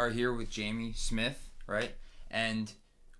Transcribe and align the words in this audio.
are 0.00 0.08
here 0.08 0.32
with 0.32 0.56
Jaime 0.56 0.94
Smith, 0.94 1.50
right? 1.66 1.92
And 2.30 2.72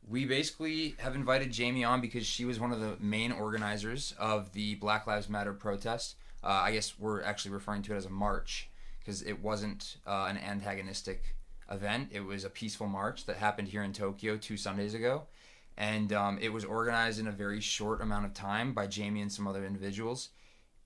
we 0.08 0.24
basically 0.24 0.94
have 0.98 1.14
invited 1.14 1.54
Jaime 1.54 1.84
on 1.84 2.00
because 2.00 2.24
she 2.24 2.46
was 2.46 2.58
one 2.58 2.72
of 2.72 2.80
the 2.80 2.96
main 2.98 3.32
organizers 3.32 4.14
of 4.18 4.54
the 4.54 4.76
Black 4.76 5.06
Lives 5.06 5.28
Matter 5.28 5.52
protest. 5.52 6.16
Uh, 6.42 6.46
I 6.46 6.72
guess 6.72 6.98
we're 6.98 7.22
actually 7.22 7.50
referring 7.50 7.82
to 7.82 7.92
it 7.92 7.98
as 7.98 8.06
a 8.06 8.10
march 8.10 8.70
because 8.98 9.20
it 9.20 9.42
wasn't 9.42 9.98
uh, 10.06 10.26
an 10.30 10.38
antagonistic 10.38 11.36
event. 11.70 12.08
It 12.12 12.20
was 12.20 12.44
a 12.44 12.50
peaceful 12.50 12.86
march 12.86 13.26
that 13.26 13.36
happened 13.36 13.68
here 13.68 13.82
in 13.82 13.92
Tokyo 13.92 14.38
two 14.38 14.56
Sundays 14.56 14.94
ago. 14.94 15.24
And 15.76 16.14
um, 16.14 16.38
it 16.40 16.50
was 16.50 16.64
organized 16.64 17.20
in 17.20 17.26
a 17.26 17.32
very 17.32 17.60
short 17.60 18.00
amount 18.00 18.24
of 18.24 18.32
time 18.32 18.72
by 18.72 18.88
Jaime 18.90 19.20
and 19.20 19.30
some 19.30 19.46
other 19.46 19.66
individuals 19.66 20.30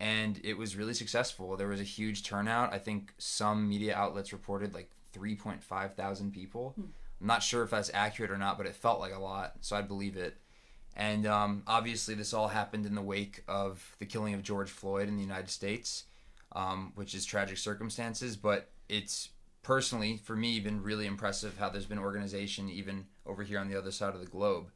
and 0.01 0.41
it 0.43 0.59
was 0.59 0.75
really 0.75 0.93
successful. 0.93 1.57
There 1.57 1.69
was 1.69 1.81
a 1.81 1.85
huge 1.85 2.25
turnout. 2.25 2.73
I 2.73 2.79
think 2.79 3.15
some 3.17 3.69
media 3.69 3.95
outlets 3.95 4.33
reported 4.33 4.75
like 4.75 4.91
3.5 5.15 5.95
thousand 5.95 6.33
people. 6.33 6.75
I'm 7.21 7.27
not 7.27 7.43
sure 7.43 7.63
if 7.63 7.71
that's 7.71 7.91
accurate 7.95 8.31
or 8.31 8.39
not, 8.39 8.59
but 8.59 8.67
it 8.67 8.75
felt 8.75 9.01
like 9.01 9.15
a 9.15 9.19
lot, 9.19 9.55
so 9.61 9.77
I 9.77 9.83
believe 9.83 10.17
it. 10.17 10.37
And 10.97 11.27
um, 11.27 11.63
obviously, 11.67 12.15
this 12.15 12.33
all 12.33 12.49
happened 12.49 12.87
in 12.87 12.95
the 12.95 13.03
wake 13.03 13.43
of 13.49 13.97
the 13.99 14.07
killing 14.07 14.35
of 14.35 14.43
George 14.43 14.71
Floyd 14.71 15.09
in 15.09 15.17
the 15.17 15.23
United 15.23 15.51
States, 15.51 16.05
um, 16.53 16.93
which 16.95 17.15
is 17.15 17.25
tragic 17.25 17.59
circumstances. 17.59 18.37
But 18.37 18.71
it's 18.89 19.31
personally, 19.63 20.19
for 20.19 20.37
me, 20.37 20.61
been 20.61 20.83
really 20.83 21.07
impressive 21.07 21.59
how 21.59 21.69
there's 21.69 21.87
been 21.87 21.99
organization 21.99 22.69
even 22.69 23.07
over 23.27 23.43
here 23.43 23.59
on 23.59 23.69
the 23.69 23.77
other 23.77 23.91
side 23.91 24.15
of 24.15 24.21
the 24.21 24.27
globe. 24.27 24.67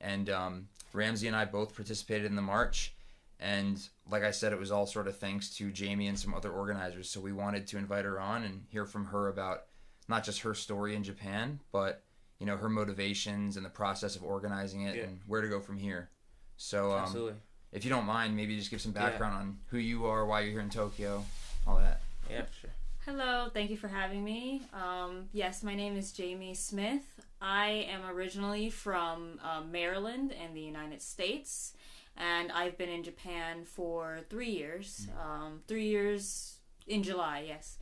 And 0.00 0.30
um, 0.30 0.68
Ramsey 0.92 1.26
and 1.26 1.36
I 1.36 1.44
both 1.44 1.74
participated 1.74 2.26
in 2.26 2.36
the 2.36 2.42
march. 2.42 2.94
And 3.40 3.80
like 4.10 4.22
I 4.22 4.30
said, 4.30 4.52
it 4.52 4.58
was 4.58 4.72
all 4.72 4.86
sort 4.86 5.06
of 5.06 5.18
thanks 5.18 5.50
to 5.56 5.72
Jaime 5.76 6.06
and 6.06 6.18
some 6.18 6.34
other 6.34 6.50
organizers. 6.50 7.10
So 7.10 7.20
we 7.20 7.32
wanted 7.32 7.66
to 7.68 7.78
invite 7.78 8.04
her 8.04 8.18
on 8.18 8.42
and 8.44 8.64
hear 8.70 8.84
from 8.84 9.06
her 9.06 9.28
about 9.28 9.64
not 10.08 10.24
just 10.24 10.40
her 10.40 10.54
story 10.54 10.94
in 10.96 11.04
Japan, 11.04 11.60
but 11.70 12.02
you 12.40 12.46
know 12.46 12.56
her 12.56 12.68
motivations 12.68 13.56
and 13.56 13.64
the 13.64 13.70
process 13.70 14.16
of 14.16 14.24
organizing 14.24 14.82
it 14.82 14.96
Yeah. 14.96 15.02
and 15.04 15.20
where 15.26 15.40
to 15.42 15.48
go 15.48 15.60
from 15.60 15.78
here. 15.78 16.10
So 16.56 16.92
um, 16.92 17.00
Absolutely. 17.02 17.34
if 17.72 17.84
you 17.84 17.90
don't 17.90 18.06
mind, 18.06 18.34
maybe 18.36 18.56
just 18.56 18.70
give 18.70 18.80
some 18.80 18.92
Yeah. 18.94 19.08
background 19.10 19.34
on 19.34 19.58
who 19.66 19.78
you 19.78 20.06
are, 20.06 20.24
why 20.26 20.40
you're 20.40 20.52
here 20.52 20.60
in 20.60 20.70
Tokyo, 20.70 21.24
all 21.66 21.76
that. 21.78 22.00
Yeah, 22.30 22.46
sure. 22.60 22.70
Hello, 23.04 23.48
thank 23.52 23.70
you 23.70 23.76
for 23.76 23.88
having 23.88 24.22
me. 24.22 24.62
Um, 24.72 25.28
yes, 25.32 25.62
my 25.62 25.74
name 25.74 25.96
is 25.96 26.14
Jaime 26.16 26.52
Smith. 26.54 27.04
I 27.40 27.86
am 27.90 28.04
originally 28.04 28.68
from 28.70 29.40
uh, 29.42 29.62
Maryland 29.62 30.32
in 30.32 30.52
the 30.54 30.60
United 30.60 31.00
States, 31.00 31.72
and 32.16 32.52
I've 32.52 32.76
been 32.76 32.90
in 32.90 33.02
Japan 33.04 33.64
for 33.64 34.20
three 34.28 34.50
years. 34.50 35.06
Um, 35.22 35.62
three 35.66 35.86
years 35.86 36.58
in 36.86 37.02
July, 37.02 37.44
yes. 37.48 37.78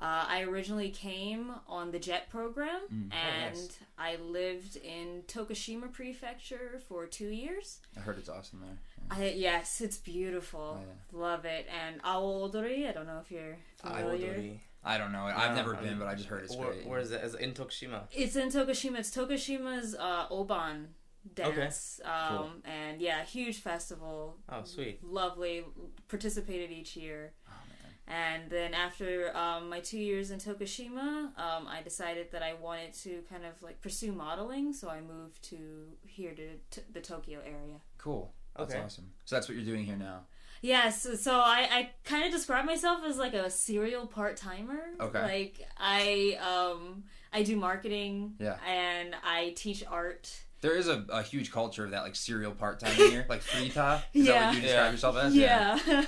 Uh, 0.00 0.24
I 0.28 0.42
originally 0.42 0.90
came 0.90 1.50
on 1.66 1.90
the 1.90 1.98
JET 1.98 2.30
program, 2.30 2.80
Mm. 2.92 3.10
Oh, 3.12 3.16
and 3.16 3.54
nice. 3.56 3.78
I 3.98 4.16
lived 4.16 4.76
in 4.76 5.22
Tokushima 5.26 5.92
Prefecture 5.92 6.80
for 6.88 7.06
two 7.06 7.28
years. 7.28 7.80
I 7.96 8.00
heard 8.00 8.16
it's 8.18 8.28
awesome 8.28 8.60
there. 8.60 8.78
I, 9.10 9.30
yes, 9.36 9.80
it's 9.80 9.96
beautiful. 9.96 10.80
Oh, 10.80 11.18
Love 11.18 11.44
it. 11.44 11.66
And 11.84 12.00
Awa 12.04 12.44
Odori, 12.44 12.86
I 12.86 12.92
don't 12.92 13.06
know 13.06 13.18
if 13.24 13.30
you're 13.32 13.56
familiar. 13.76 14.04
Awa 14.04 14.14
Odori. 14.14 14.60
I 14.84 14.98
don't 14.98 15.10
know. 15.10 15.22
I've 15.24 15.50
No, 15.50 15.56
never 15.56 15.76
I 15.76 15.80
been, 15.80 15.98
but 15.98 16.06
I 16.06 16.14
just 16.14 16.28
heard 16.28 16.44
it's 16.44 16.54
Where, 16.54 16.68
great. 16.72 16.86
where 16.86 17.00
is 17.00 17.10
it? 17.10 17.22
Is 17.24 17.34
it 17.34 17.40
in 17.40 17.52
Tokushima? 17.52 18.02
It's 18.12 18.36
in 18.36 18.48
Tokushima. 18.50 18.98
It's 19.00 19.10
Tokushima's 19.14 19.96
uh, 19.96 20.28
Obon 20.30 20.86
dance. 21.34 22.00
Um, 22.04 22.62
And 22.64 23.00
yeah, 23.00 23.24
huge 23.24 23.58
festival. 23.58 24.36
Oh, 24.48 24.62
sweet. 24.64 25.02
Lovely. 25.04 25.64
Participated 26.08 26.70
each 26.70 26.96
year. 26.96 27.32
Man. 28.08 28.40
And 28.42 28.50
then 28.50 28.74
after 28.74 29.36
um, 29.36 29.68
my 29.68 29.80
two 29.80 29.98
years 29.98 30.30
in 30.30 30.38
Tokushima, 30.38 31.38
um, 31.38 31.66
I 31.68 31.82
decided 31.84 32.30
that 32.32 32.42
I 32.42 32.54
wanted 32.54 32.92
to 33.04 33.22
kind 33.30 33.44
of 33.44 33.62
like 33.62 33.80
pursue 33.80 34.12
modeling. 34.12 34.72
So 34.72 34.88
I 34.88 35.00
moved 35.00 35.42
to 35.50 35.56
here 36.06 36.32
to 36.34 36.56
t- 36.70 36.82
the 36.92 37.00
Tokyo 37.00 37.40
area. 37.40 37.80
Cool. 37.98 38.32
That's 38.56 38.74
Okay. 38.74 38.82
awesome. 38.82 39.10
So 39.24 39.36
that's 39.36 39.48
what 39.48 39.56
you're 39.56 39.64
doing 39.66 39.84
here 39.84 39.96
now. 39.96 40.20
Yes, 40.60 41.06
so 41.22 41.34
I, 41.38 41.68
I 41.70 41.90
kind 42.04 42.24
of 42.26 42.32
describe 42.32 42.64
myself 42.64 43.04
as 43.06 43.16
like 43.16 43.32
a 43.34 43.48
serial 43.48 44.06
part 44.08 44.36
timer. 44.36 44.80
Okay. 45.00 45.22
Like 45.22 45.68
I 45.78 46.36
um 46.42 47.04
I 47.32 47.44
do 47.44 47.56
marketing. 47.56 48.34
Yeah. 48.40 48.56
And 48.66 49.14
I 49.22 49.52
teach 49.56 49.84
art. 49.88 50.28
There 50.60 50.74
is 50.76 50.88
a, 50.88 51.04
a 51.10 51.22
huge 51.22 51.52
culture 51.52 51.84
of 51.84 51.92
that, 51.92 52.02
like 52.02 52.16
serial 52.16 52.50
part 52.52 52.80
time 52.80 52.92
here, 52.92 53.24
like 53.28 53.42
freeter. 53.42 54.02
Is 54.12 54.26
that 54.26 54.46
what 54.46 54.54
you 54.56 54.60
describe 54.62 54.84
Yeah. 54.86 54.90
yourself 54.90 55.16
as? 55.16 55.36
Yeah. 55.36 56.04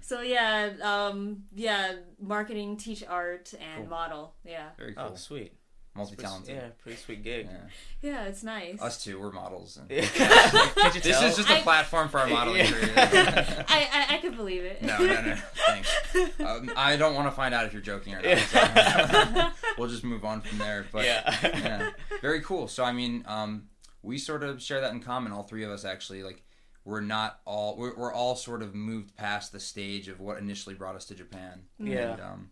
so 0.00 0.20
yeah, 0.22 0.70
um 0.82 1.44
yeah, 1.54 1.92
marketing, 2.20 2.76
teach 2.78 3.04
art 3.08 3.54
and 3.54 3.82
Cool. 3.82 3.86
model. 3.90 4.34
Yeah. 4.44 4.70
Very 4.76 4.94
cool. 4.94 5.10
Oh, 5.12 5.16
sweet. 5.16 5.52
Multi 5.94 6.16
talented. 6.16 6.56
Yeah, 6.56 6.68
pretty 6.82 6.96
sweet 6.96 7.22
gig. 7.22 7.46
Yeah. 7.50 8.10
Yeah, 8.10 8.24
it's 8.24 8.42
nice. 8.42 8.80
Us 8.80 9.04
too. 9.04 9.20
We're 9.20 9.30
models. 9.30 9.76
and- 9.76 9.90
Yeah. 9.90 10.06
Can't 10.06 10.94
you 10.94 11.00
This 11.02 11.22
is 11.22 11.36
just 11.36 11.50
a 11.50 11.58
I- 11.58 11.60
platform 11.60 12.08
for 12.08 12.18
our 12.18 12.28
modeling 12.28 12.60
Yeah. 12.64 12.70
career. 12.72 13.64
I, 13.68 13.88
I 14.08 14.14
I 14.14 14.18
could 14.18 14.34
believe 14.34 14.64
it. 14.64 14.82
no, 14.82 14.96
no, 14.98 15.20
no. 15.20 15.36
Thanks. 15.66 16.40
Um, 16.40 16.72
I 16.76 16.96
don't 16.96 17.14
want 17.14 17.26
to 17.28 17.30
find 17.36 17.52
out 17.54 17.66
if 17.66 17.74
you're 17.74 17.82
joking 17.82 18.14
or 18.14 18.22
not. 18.22 18.24
Yeah. 18.24 19.50
so 19.52 19.52
we'll 19.78 19.88
just 19.90 20.02
move 20.02 20.24
on 20.24 20.40
from 20.40 20.56
there. 20.58 20.86
But 20.90 21.04
yeah. 21.04 21.36
yeah, 21.42 21.90
very 22.22 22.40
cool. 22.40 22.68
So 22.68 22.82
I 22.84 22.92
mean, 22.92 23.22
um, 23.28 23.68
we 24.02 24.18
sort 24.18 24.42
of 24.42 24.62
share 24.62 24.80
that 24.80 24.92
in 24.92 25.00
common. 25.00 25.32
All 25.32 25.42
three 25.42 25.64
of 25.64 25.70
us 25.70 25.84
actually 25.84 26.22
like. 26.22 26.42
We're 26.84 27.00
not 27.00 27.38
all. 27.44 27.76
We're, 27.76 27.94
we're 27.96 28.12
all 28.12 28.34
sort 28.34 28.60
of 28.60 28.74
moved 28.74 29.16
past 29.16 29.52
the 29.52 29.60
stage 29.60 30.08
of 30.08 30.18
what 30.18 30.38
initially 30.38 30.74
brought 30.74 30.96
us 30.96 31.04
to 31.06 31.14
Japan. 31.14 31.62
Yeah. 31.78 32.14
And, 32.14 32.20
um, 32.20 32.50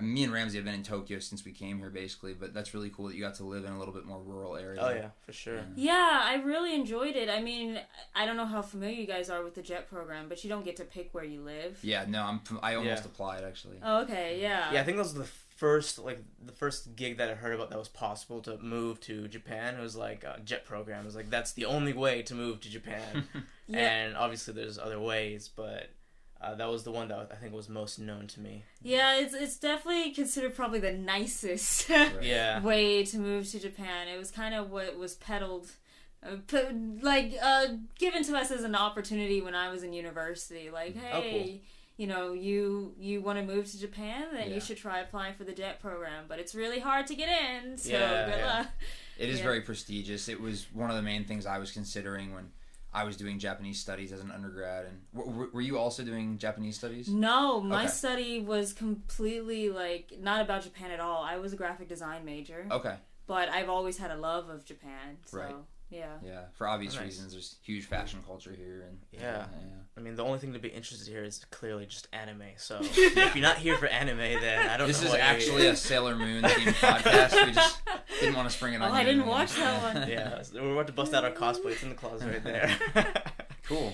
me 0.00 0.22
and 0.22 0.32
Ramsey 0.32 0.58
have 0.58 0.64
been 0.64 0.74
in 0.74 0.84
Tokyo 0.84 1.18
since 1.18 1.44
we 1.44 1.50
came 1.50 1.78
here, 1.78 1.90
basically. 1.90 2.34
But 2.34 2.54
that's 2.54 2.72
really 2.72 2.88
cool 2.90 3.08
that 3.08 3.16
you 3.16 3.20
got 3.20 3.34
to 3.36 3.44
live 3.44 3.64
in 3.64 3.72
a 3.72 3.78
little 3.78 3.92
bit 3.92 4.04
more 4.06 4.20
rural 4.22 4.56
area. 4.56 4.78
Oh 4.80 4.90
yeah, 4.90 5.08
for 5.26 5.32
sure. 5.32 5.62
Yeah, 5.74 6.20
I 6.22 6.36
really 6.44 6.72
enjoyed 6.72 7.16
it. 7.16 7.28
I 7.28 7.40
mean, 7.42 7.80
I 8.14 8.26
don't 8.26 8.36
know 8.36 8.46
how 8.46 8.62
familiar 8.62 8.94
you 8.94 9.08
guys 9.08 9.28
are 9.28 9.42
with 9.42 9.56
the 9.56 9.62
JET 9.62 9.88
program, 9.90 10.28
but 10.28 10.44
you 10.44 10.50
don't 10.50 10.64
get 10.64 10.76
to 10.76 10.84
pick 10.84 11.12
where 11.12 11.24
you 11.24 11.40
live. 11.40 11.80
Yeah. 11.82 12.04
No, 12.06 12.22
I'm. 12.22 12.40
I 12.62 12.76
almost 12.76 13.02
Yeah. 13.02 13.06
applied 13.10 13.42
actually. 13.42 13.78
Oh, 13.82 14.02
okay, 14.02 14.38
yeah. 14.40 14.72
Yeah, 14.72 14.82
I 14.82 14.84
think 14.84 14.98
those 14.98 15.16
are 15.16 15.18
the 15.18 15.28
first 15.58 15.98
like 15.98 16.22
the 16.44 16.52
first 16.52 16.94
gig 16.96 17.18
that 17.18 17.28
I 17.28 17.34
heard 17.34 17.52
about 17.52 17.68
that 17.70 17.78
was 17.78 17.88
possible 17.88 18.40
to 18.42 18.56
move 18.58 19.00
to 19.02 19.28
Japan. 19.28 19.74
It 19.74 19.82
was 19.82 19.96
like 19.96 20.24
a 20.24 20.40
jet 20.44 20.64
program. 20.64 21.02
It 21.02 21.06
was 21.06 21.16
like 21.16 21.30
that's 21.30 21.52
the 21.52 21.66
only 21.66 21.92
way 21.92 22.22
to 22.22 22.34
move 22.34 22.60
to 22.62 22.70
Japan. 22.70 23.24
Yeah. 23.70 23.80
And 23.80 24.16
obviously 24.16 24.54
there's 24.54 24.78
other 24.78 24.98
ways, 24.98 25.50
but 25.54 25.90
uh, 26.40 26.54
that 26.54 26.70
was 26.70 26.84
the 26.84 26.90
one 26.90 27.08
that 27.08 27.28
I 27.30 27.34
think 27.34 27.52
was 27.52 27.68
most 27.68 27.98
known 27.98 28.26
to 28.28 28.40
me. 28.40 28.64
Yeah, 28.80 29.18
it's 29.18 29.34
it's 29.34 29.58
definitely 29.58 30.10
considered 30.12 30.54
probably 30.54 30.78
the 30.78 30.92
nicest 30.94 31.86
Yeah. 32.22 32.62
way 32.62 33.04
to 33.04 33.18
move 33.18 33.46
to 33.50 33.58
Japan. 33.60 34.08
It 34.08 34.16
was 34.18 34.30
kind 34.30 34.54
of 34.54 34.70
what 34.70 34.96
was 34.96 35.16
peddled, 35.16 35.70
uh, 36.22 36.36
p- 36.46 36.98
like 37.02 37.34
uh, 37.42 37.66
given 37.98 38.24
to 38.24 38.34
us 38.38 38.50
as 38.50 38.64
an 38.64 38.74
opportunity 38.74 39.42
when 39.42 39.54
I 39.54 39.70
was 39.70 39.82
in 39.82 39.92
university. 39.92 40.70
Like, 40.70 40.96
hey, 40.96 41.10
Oh, 41.12 41.20
cool. 41.20 41.58
You 41.98 42.06
know, 42.06 42.32
you 42.32 42.94
you 42.98 43.20
want 43.20 43.38
to 43.38 43.44
move 43.44 43.66
to 43.72 43.78
Japan, 43.78 44.28
then 44.32 44.48
Yeah. 44.48 44.54
you 44.54 44.60
should 44.60 44.78
try 44.78 45.00
applying 45.00 45.34
for 45.34 45.44
the 45.44 45.52
JET 45.52 45.80
program. 45.80 46.24
But 46.28 46.38
it's 46.38 46.54
really 46.54 46.78
hard 46.80 47.06
to 47.08 47.14
get 47.14 47.28
in, 47.28 47.76
so 47.76 47.90
Yeah, 47.90 48.24
good 48.30 48.38
yeah. 48.38 48.58
luck. 48.60 48.68
It 49.18 49.28
is 49.28 49.38
Yeah. 49.38 49.44
very 49.44 49.60
prestigious. 49.60 50.28
It 50.28 50.40
was 50.40 50.72
one 50.72 50.88
of 50.90 50.96
the 50.96 51.02
main 51.02 51.24
things 51.26 51.44
I 51.44 51.58
was 51.58 51.72
considering 51.72 52.32
when 52.32 52.52
I 52.94 53.04
was 53.04 53.16
doing 53.18 53.38
Japanese 53.38 53.78
studies 53.80 54.12
as 54.12 54.20
an 54.20 54.30
undergrad. 54.30 54.86
And 54.86 55.02
w- 55.12 55.30
w- 55.32 55.50
were 55.52 55.60
you 55.60 55.76
also 55.76 56.02
doing 56.04 56.38
Japanese 56.38 56.76
studies? 56.78 57.08
No, 57.08 57.60
my 57.60 57.82
Okay. 57.82 57.90
study 57.92 58.40
was 58.40 58.72
completely 58.72 59.68
like 59.68 60.12
not 60.20 60.40
about 60.40 60.62
Japan 60.62 60.90
at 60.92 61.00
all. 61.00 61.22
I 61.22 61.36
was 61.38 61.52
a 61.52 61.56
graphic 61.56 61.88
design 61.88 62.24
major, 62.24 62.66
Okay, 62.70 62.96
but 63.26 63.48
I've 63.50 63.68
always 63.68 63.98
had 63.98 64.10
a 64.12 64.16
love 64.16 64.48
of 64.48 64.64
Japan. 64.64 65.18
So 65.26 65.38
Right. 65.38 65.54
yeah. 65.90 66.16
yeah. 66.22 66.44
For 66.54 66.66
obvious 66.68 66.94
Nice. 66.94 67.04
reasons, 67.04 67.32
there's 67.32 67.56
huge 67.62 67.84
fashion 67.86 68.22
culture 68.24 68.52
here, 68.52 68.82
and 68.88 69.00
Yeah. 69.10 69.48
yeah. 69.50 69.77
I 69.98 70.00
mean, 70.00 70.14
the 70.14 70.22
only 70.24 70.38
thing 70.38 70.52
to 70.52 70.60
be 70.60 70.68
interested 70.68 71.08
here 71.08 71.24
is 71.24 71.44
clearly 71.50 71.84
just 71.86 72.06
anime. 72.12 72.42
So 72.56 72.78
if 72.82 73.34
you're 73.34 73.42
not 73.42 73.56
here 73.58 73.76
for 73.76 73.86
anime, 73.86 74.18
then 74.18 74.68
I 74.68 74.76
don't 74.76 74.80
know, 74.80 74.86
This 74.86 75.02
know. 75.02 75.08
is 75.08 75.14
actually 75.14 75.66
a 75.66 75.74
Sailor 75.74 76.14
Moon 76.14 76.44
themed 76.44 76.72
podcast. 76.74 77.46
We 77.46 77.52
just 77.52 77.80
didn't 78.20 78.36
want 78.36 78.48
to 78.48 78.54
spring 78.56 78.74
it 78.74 78.82
on 78.82 78.90
Oh, 78.90 78.94
you. 78.94 79.00
I 79.00 79.04
didn't 79.04 79.26
watch 79.26 79.54
that 79.56 79.94
one. 79.94 80.08
yeah, 80.08 80.42
we're 80.54 80.72
about 80.72 80.86
to 80.86 80.92
bust 80.92 81.14
out 81.14 81.24
our 81.24 81.32
cosplay. 81.32 81.72
It's 81.72 81.82
in 81.82 81.88
the 81.88 81.94
closet 81.96 82.28
right 82.28 82.44
there. 82.44 82.78
Cool. 83.66 83.92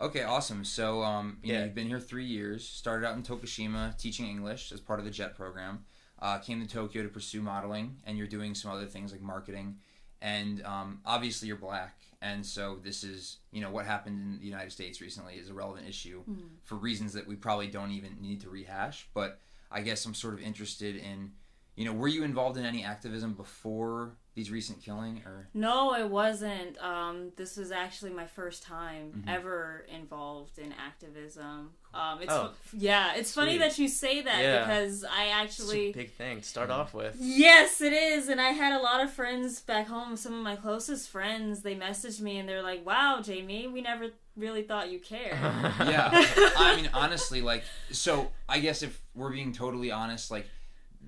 Okay, 0.00 0.22
awesome. 0.22 0.64
So, 0.64 1.02
um, 1.02 1.38
you 1.42 1.52
know, 1.52 1.58
Yeah. 1.58 1.64
you've 1.66 1.74
been 1.74 1.88
here 1.88 2.00
three 2.00 2.24
years. 2.24 2.66
Started 2.66 3.06
out 3.06 3.16
in 3.16 3.22
Tokushima 3.22 3.98
teaching 3.98 4.26
English 4.26 4.72
as 4.72 4.80
part 4.80 4.98
of 4.98 5.04
the 5.04 5.10
JET 5.10 5.34
program. 5.36 5.84
Uh, 6.20 6.38
came 6.38 6.60
to 6.60 6.66
Tokyo 6.66 7.02
to 7.02 7.08
pursue 7.08 7.42
modeling, 7.42 7.96
and 8.06 8.16
you're 8.16 8.26
doing 8.26 8.54
some 8.54 8.70
other 8.70 8.86
things 8.86 9.10
like 9.12 9.20
marketing. 9.20 9.76
And 10.22 10.62
um, 10.64 11.00
obviously, 11.04 11.48
you're 11.48 11.56
black, 11.56 11.98
and 12.22 12.44
so 12.44 12.78
this 12.82 13.02
is, 13.02 13.38
you 13.50 13.62
know, 13.62 13.70
what 13.70 13.86
happened 13.86 14.20
in 14.20 14.40
the 14.40 14.46
United 14.46 14.72
States 14.72 15.00
recently 15.00 15.34
is 15.34 15.48
a 15.48 15.54
relevant 15.54 15.88
issue 15.88 16.22
hmm. 16.22 16.34
for 16.64 16.74
reasons 16.74 17.14
that 17.14 17.26
we 17.26 17.34
probably 17.34 17.66
don't 17.66 17.92
even 17.92 18.16
need 18.20 18.42
to 18.42 18.50
rehash. 18.50 19.08
But 19.14 19.40
I 19.70 19.80
guess 19.80 20.04
I'm 20.04 20.14
sort 20.14 20.34
of 20.34 20.40
interested 20.40 20.96
in, 20.96 21.32
you 21.76 21.86
know, 21.86 21.92
were 21.92 22.08
you 22.08 22.22
involved 22.22 22.58
in 22.58 22.66
any 22.66 22.84
activism 22.84 23.32
before 23.32 24.16
these 24.40 24.50
recent 24.50 24.82
killing 24.82 25.20
or 25.26 25.48
No, 25.52 25.94
it 25.94 26.08
wasn't. 26.08 26.78
Um, 26.82 27.30
this 27.36 27.58
was 27.58 27.70
actually 27.70 28.10
my 28.12 28.26
first 28.26 28.62
time 28.62 29.22
Mhm. 29.26 29.30
ever 29.36 29.84
involved 29.94 30.58
in 30.58 30.72
activism. 30.72 31.72
Um, 31.92 32.22
it's 32.22 32.32
Oh. 32.32 32.54
fu- 32.62 32.78
yeah, 32.78 33.14
it's 33.16 33.34
funny 33.34 33.58
that 33.58 33.78
you 33.78 33.86
say 33.86 34.22
that 34.22 34.40
Yeah. 34.42 34.60
because 34.64 35.04
I 35.04 35.24
It's 35.24 35.58
a 35.58 35.62
actually 35.62 35.92
big 35.92 36.12
thing 36.14 36.40
to 36.40 36.48
start 36.48 36.70
off 36.70 36.94
with. 36.94 37.16
Yes, 37.20 37.82
it 37.82 37.92
is. 37.92 38.28
And 38.30 38.40
I 38.40 38.50
had 38.52 38.72
a 38.72 38.82
lot 38.82 39.02
of 39.04 39.12
friends 39.12 39.60
back 39.60 39.88
home, 39.88 40.16
some 40.16 40.32
of 40.32 40.40
my 40.42 40.56
closest 40.56 41.10
friends, 41.10 41.60
they 41.60 41.74
messaged 41.74 42.20
me 42.22 42.38
and 42.38 42.48
they're 42.48 42.62
like, 42.62 42.86
"Wow, 42.86 43.20
Jaime, 43.22 43.66
we 43.66 43.82
never 43.82 44.10
really 44.36 44.62
thought 44.62 44.90
you 44.90 45.00
cared." 45.00 45.32
yeah 45.94 46.08
i 46.56 46.74
mean 46.76 46.88
honestly 46.94 47.42
like 47.42 47.62
so 47.90 48.30
i 48.48 48.58
guess 48.58 48.82
if 48.82 49.02
we're 49.14 49.32
being 49.32 49.52
totally 49.52 49.90
honest 49.90 50.30
like 50.30 50.46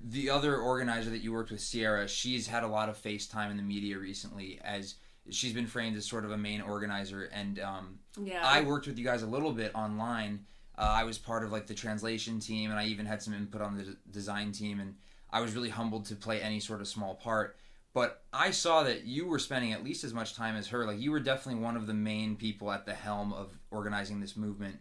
the 0.03 0.29
other 0.29 0.57
organizer 0.57 1.09
that 1.09 1.19
you 1.19 1.31
worked 1.31 1.51
with 1.51 1.61
sierra 1.61 2.07
she's 2.07 2.47
had 2.47 2.63
a 2.63 2.67
lot 2.67 2.89
of 2.89 3.01
facetime 3.01 3.49
in 3.49 3.57
the 3.57 3.63
media 3.63 3.97
recently 3.97 4.59
as 4.63 4.95
she's 5.29 5.53
been 5.53 5.67
framed 5.67 5.95
as 5.95 6.05
sort 6.05 6.25
of 6.25 6.31
a 6.31 6.37
main 6.37 6.61
organizer 6.61 7.29
and 7.33 7.59
um, 7.59 7.99
yeah. 8.21 8.41
i 8.43 8.61
worked 8.61 8.87
with 8.87 8.97
you 8.97 9.05
guys 9.05 9.23
a 9.23 9.27
little 9.27 9.51
bit 9.51 9.71
online 9.73 10.45
uh, 10.77 10.81
i 10.81 11.03
was 11.03 11.17
part 11.17 11.43
of 11.43 11.51
like 11.51 11.67
the 11.67 11.73
translation 11.73 12.39
team 12.39 12.69
and 12.69 12.79
i 12.79 12.85
even 12.85 13.05
had 13.05 13.21
some 13.21 13.33
input 13.33 13.61
on 13.61 13.77
the 13.77 13.83
d- 13.83 13.95
design 14.11 14.51
team 14.51 14.79
and 14.79 14.95
i 15.31 15.39
was 15.39 15.55
really 15.55 15.69
humbled 15.69 16.05
to 16.05 16.15
play 16.15 16.41
any 16.41 16.59
sort 16.59 16.81
of 16.81 16.87
small 16.87 17.15
part 17.15 17.55
but 17.93 18.23
I 18.33 18.49
saw 18.51 18.83
that 18.83 19.05
you 19.05 19.27
were 19.27 19.37
spending 19.37 19.71
at 19.71 19.83
least 19.83 20.03
as 20.03 20.13
much 20.13 20.33
time 20.35 20.55
as 20.55 20.67
her. 20.69 20.85
Like 20.85 20.99
you 20.99 21.11
were 21.11 21.19
definitely 21.19 21.61
one 21.61 21.77
of 21.77 21.85
the 21.85 21.93
main 21.93 22.35
people 22.35 22.71
at 22.71 22.85
the 22.85 22.93
helm 22.93 23.31
of 23.33 23.57
organizing 23.69 24.19
this 24.19 24.35
movement, 24.35 24.79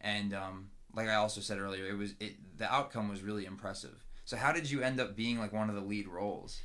and 0.00 0.32
um, 0.32 0.70
like 0.94 1.08
I 1.08 1.16
also 1.16 1.40
said 1.40 1.58
earlier, 1.58 1.86
it 1.86 1.98
was 1.98 2.14
it 2.20 2.34
the 2.56 2.72
outcome 2.72 3.08
was 3.08 3.22
really 3.22 3.46
impressive. 3.46 4.04
So 4.24 4.36
how 4.36 4.52
did 4.52 4.70
you 4.70 4.82
end 4.82 5.00
up 5.00 5.16
being 5.16 5.38
like 5.38 5.52
one 5.52 5.68
of 5.68 5.74
the 5.74 5.80
lead 5.82 6.08
roles? 6.08 6.60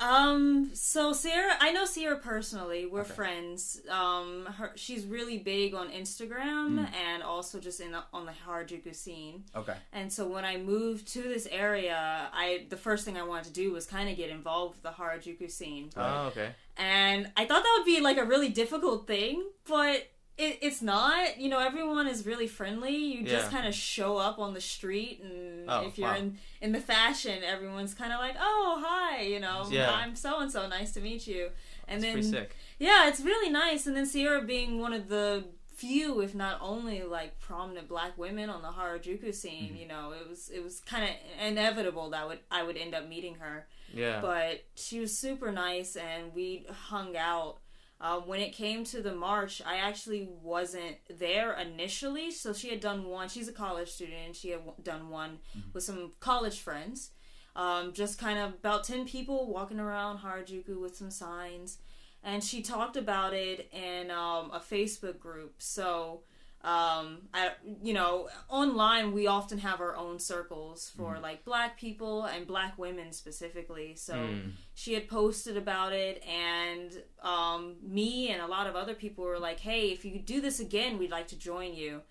Um. 0.00 0.70
So 0.74 1.12
Sierra, 1.12 1.52
I 1.60 1.70
know 1.70 1.84
Sierra 1.84 2.16
personally. 2.16 2.86
We're 2.86 3.02
Okay. 3.02 3.12
friends. 3.12 3.80
Um. 3.88 4.46
Her, 4.46 4.72
she's 4.74 5.04
really 5.06 5.38
big 5.38 5.74
on 5.74 5.90
Instagram 5.90 6.80
Mm. 6.80 6.92
and 6.94 7.22
also 7.22 7.60
just 7.60 7.78
in 7.78 7.92
the, 7.92 8.02
on 8.12 8.26
the 8.26 8.32
Harajuku 8.32 8.92
scene. 8.96 9.44
Okay. 9.54 9.76
And 9.92 10.12
so 10.12 10.26
when 10.26 10.44
I 10.44 10.56
moved 10.56 11.06
to 11.12 11.22
this 11.22 11.46
area, 11.52 12.28
I 12.32 12.66
the 12.68 12.76
first 12.76 13.04
thing 13.04 13.16
I 13.16 13.22
wanted 13.22 13.44
to 13.44 13.52
do 13.52 13.72
was 13.72 13.86
kind 13.86 14.08
of 14.10 14.16
get 14.16 14.30
involved 14.30 14.74
with 14.74 14.82
the 14.82 14.90
Harajuku 15.02 15.48
scene. 15.48 15.90
Oh, 15.96 16.26
okay. 16.28 16.50
And 16.76 17.30
I 17.36 17.44
thought 17.44 17.62
that 17.62 17.74
would 17.78 17.86
be 17.86 18.00
like 18.00 18.16
a 18.16 18.24
really 18.24 18.48
difficult 18.48 19.06
thing, 19.06 19.44
but 19.68 20.08
it, 20.38 20.58
it's 20.62 20.80
not. 20.82 21.38
You 21.38 21.48
know, 21.50 21.58
everyone 21.58 22.06
is 22.06 22.24
really 22.26 22.46
friendly. 22.46 22.96
You 22.96 23.22
just 23.26 23.50
Yeah. 23.50 23.56
kind 23.58 23.68
of 23.68 23.74
show 23.74 24.16
up 24.16 24.38
on 24.38 24.54
the 24.54 24.60
street, 24.60 25.20
and 25.22 25.68
Oh, 25.68 25.86
if 25.86 25.98
you're 25.98 26.08
wow. 26.08 26.16
in 26.16 26.38
in 26.60 26.72
the 26.72 26.80
fashion, 26.80 27.42
everyone's 27.44 27.94
kind 27.94 28.12
of 28.12 28.18
like, 28.20 28.36
"Oh, 28.38 28.82
hi," 28.84 29.22
you 29.22 29.40
know, 29.40 29.66
Yeah. 29.70 29.90
"I'm 29.92 30.16
so 30.16 30.40
and 30.40 30.50
so. 30.50 30.66
Nice 30.68 30.92
to 30.92 31.00
meet 31.00 31.26
you." 31.26 31.50
And 31.88 32.02
That's 32.02 32.04
then 32.04 32.12
pretty 32.14 32.30
sick. 32.30 32.56
yeah, 32.78 33.08
it's 33.08 33.20
really 33.20 33.50
nice. 33.50 33.86
And 33.86 33.96
then 33.96 34.06
Sierra 34.06 34.42
being 34.42 34.80
one 34.80 34.92
of 34.92 35.08
the 35.08 35.44
few, 35.74 36.20
if 36.20 36.34
not 36.34 36.58
only, 36.60 37.02
like 37.02 37.38
prominent 37.40 37.88
black 37.88 38.16
women 38.16 38.48
on 38.48 38.62
the 38.62 38.68
Harajuku 38.68 39.34
scene, 39.34 39.70
mm-hmm. 39.70 39.76
you 39.76 39.86
know, 39.88 40.12
it 40.12 40.28
was 40.28 40.48
it 40.48 40.62
was 40.62 40.80
kind 40.80 41.04
of 41.04 41.10
inevitable 41.44 42.10
that 42.10 42.26
would 42.28 42.38
I 42.50 42.62
would 42.62 42.76
end 42.76 42.94
up 42.94 43.08
meeting 43.08 43.34
her. 43.36 43.66
Yeah. 43.92 44.20
But 44.20 44.64
she 44.76 45.00
was 45.00 45.16
super 45.18 45.50
nice, 45.52 45.96
and 45.96 46.32
we 46.32 46.64
hung 46.70 47.16
out. 47.16 47.58
Uh, 48.02 48.18
when 48.18 48.40
it 48.40 48.52
came 48.52 48.82
to 48.82 49.00
the 49.00 49.14
march, 49.14 49.62
I 49.64 49.76
actually 49.76 50.28
wasn't 50.42 50.96
there 51.08 51.52
initially. 51.52 52.32
So 52.32 52.52
she 52.52 52.68
had 52.68 52.80
done 52.80 53.04
one. 53.04 53.28
She's 53.28 53.46
a 53.46 53.52
college 53.52 53.90
student. 53.90 54.18
and 54.26 54.36
She 54.36 54.50
had 54.50 54.60
done 54.82 55.08
one 55.08 55.38
with 55.72 55.84
some 55.84 56.10
college 56.18 56.58
friends. 56.58 57.10
Um, 57.54 57.92
just 57.92 58.18
kind 58.18 58.40
of 58.40 58.54
about 58.54 58.82
10 58.82 59.06
people 59.06 59.46
walking 59.46 59.78
around 59.78 60.18
Harajuku 60.18 60.80
with 60.80 60.96
some 60.96 61.12
signs. 61.12 61.78
And 62.24 62.42
she 62.42 62.60
talked 62.60 62.96
about 62.96 63.34
it 63.34 63.70
in 63.72 64.10
um, 64.10 64.50
a 64.52 64.58
Facebook 64.58 65.20
group. 65.20 65.54
So, 65.58 66.22
um, 66.64 67.22
I, 67.34 67.50
you 67.82 67.92
know, 67.92 68.28
online 68.48 69.12
we 69.12 69.26
often 69.26 69.58
have 69.58 69.80
our 69.80 69.96
own 69.96 70.18
circles 70.20 70.92
for 70.96 71.18
like 71.20 71.44
black 71.44 71.76
people 71.78 72.24
and 72.24 72.46
black 72.46 72.78
women 72.78 73.12
specifically. 73.12 73.96
So 73.96 74.14
Mm. 74.14 74.52
she 74.74 74.94
had 74.94 75.08
posted 75.08 75.56
about 75.56 75.92
it, 75.92 76.22
and 76.24 77.02
um, 77.22 77.76
me 77.82 78.28
and 78.28 78.40
a 78.40 78.46
lot 78.46 78.66
of 78.68 78.76
other 78.76 78.94
people 78.94 79.24
were 79.24 79.38
like, 79.40 79.60
"Hey, 79.60 79.88
if 79.90 80.04
you 80.04 80.18
do 80.20 80.40
this 80.40 80.60
again, 80.60 80.98
we'd 80.98 81.10
like 81.10 81.28
to 81.28 81.36
join 81.38 81.74
you." 81.74 82.02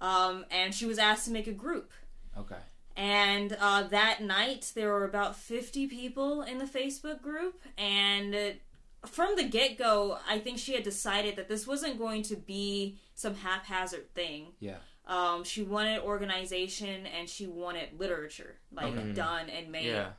Um, 0.00 0.44
and 0.50 0.74
she 0.74 0.86
was 0.86 0.98
asked 0.98 1.26
to 1.26 1.30
make 1.30 1.46
a 1.46 1.52
group. 1.52 1.90
Okay. 2.36 2.56
And 2.96 3.56
uh, 3.60 3.84
that 3.84 4.22
night, 4.22 4.72
there 4.74 4.88
were 4.88 5.04
about 5.04 5.36
50 5.36 5.86
people 5.86 6.42
in 6.42 6.58
the 6.58 6.64
Facebook 6.64 7.22
group. 7.22 7.62
And 7.78 8.34
uh, 8.34 8.50
from 9.06 9.34
the 9.36 9.44
get 9.44 9.78
go, 9.78 10.18
I 10.28 10.38
think 10.38 10.58
she 10.58 10.74
had 10.74 10.82
decided 10.84 11.36
that 11.36 11.48
this 11.48 11.66
wasn't 11.66 11.98
going 11.98 12.22
to 12.24 12.36
be 12.36 12.98
some 13.14 13.34
haphazard 13.34 14.12
thing. 14.14 14.52
Yeah. 14.60 14.76
Um, 15.06 15.44
she 15.44 15.62
wanted 15.62 16.00
organization 16.02 17.06
and 17.06 17.28
she 17.28 17.46
wanted 17.46 17.98
literature, 17.98 18.56
like 18.72 18.86
Okay. 18.96 19.12
done 19.12 19.50
and 19.50 19.70
made. 19.70 19.86
Yeah. 19.86 20.10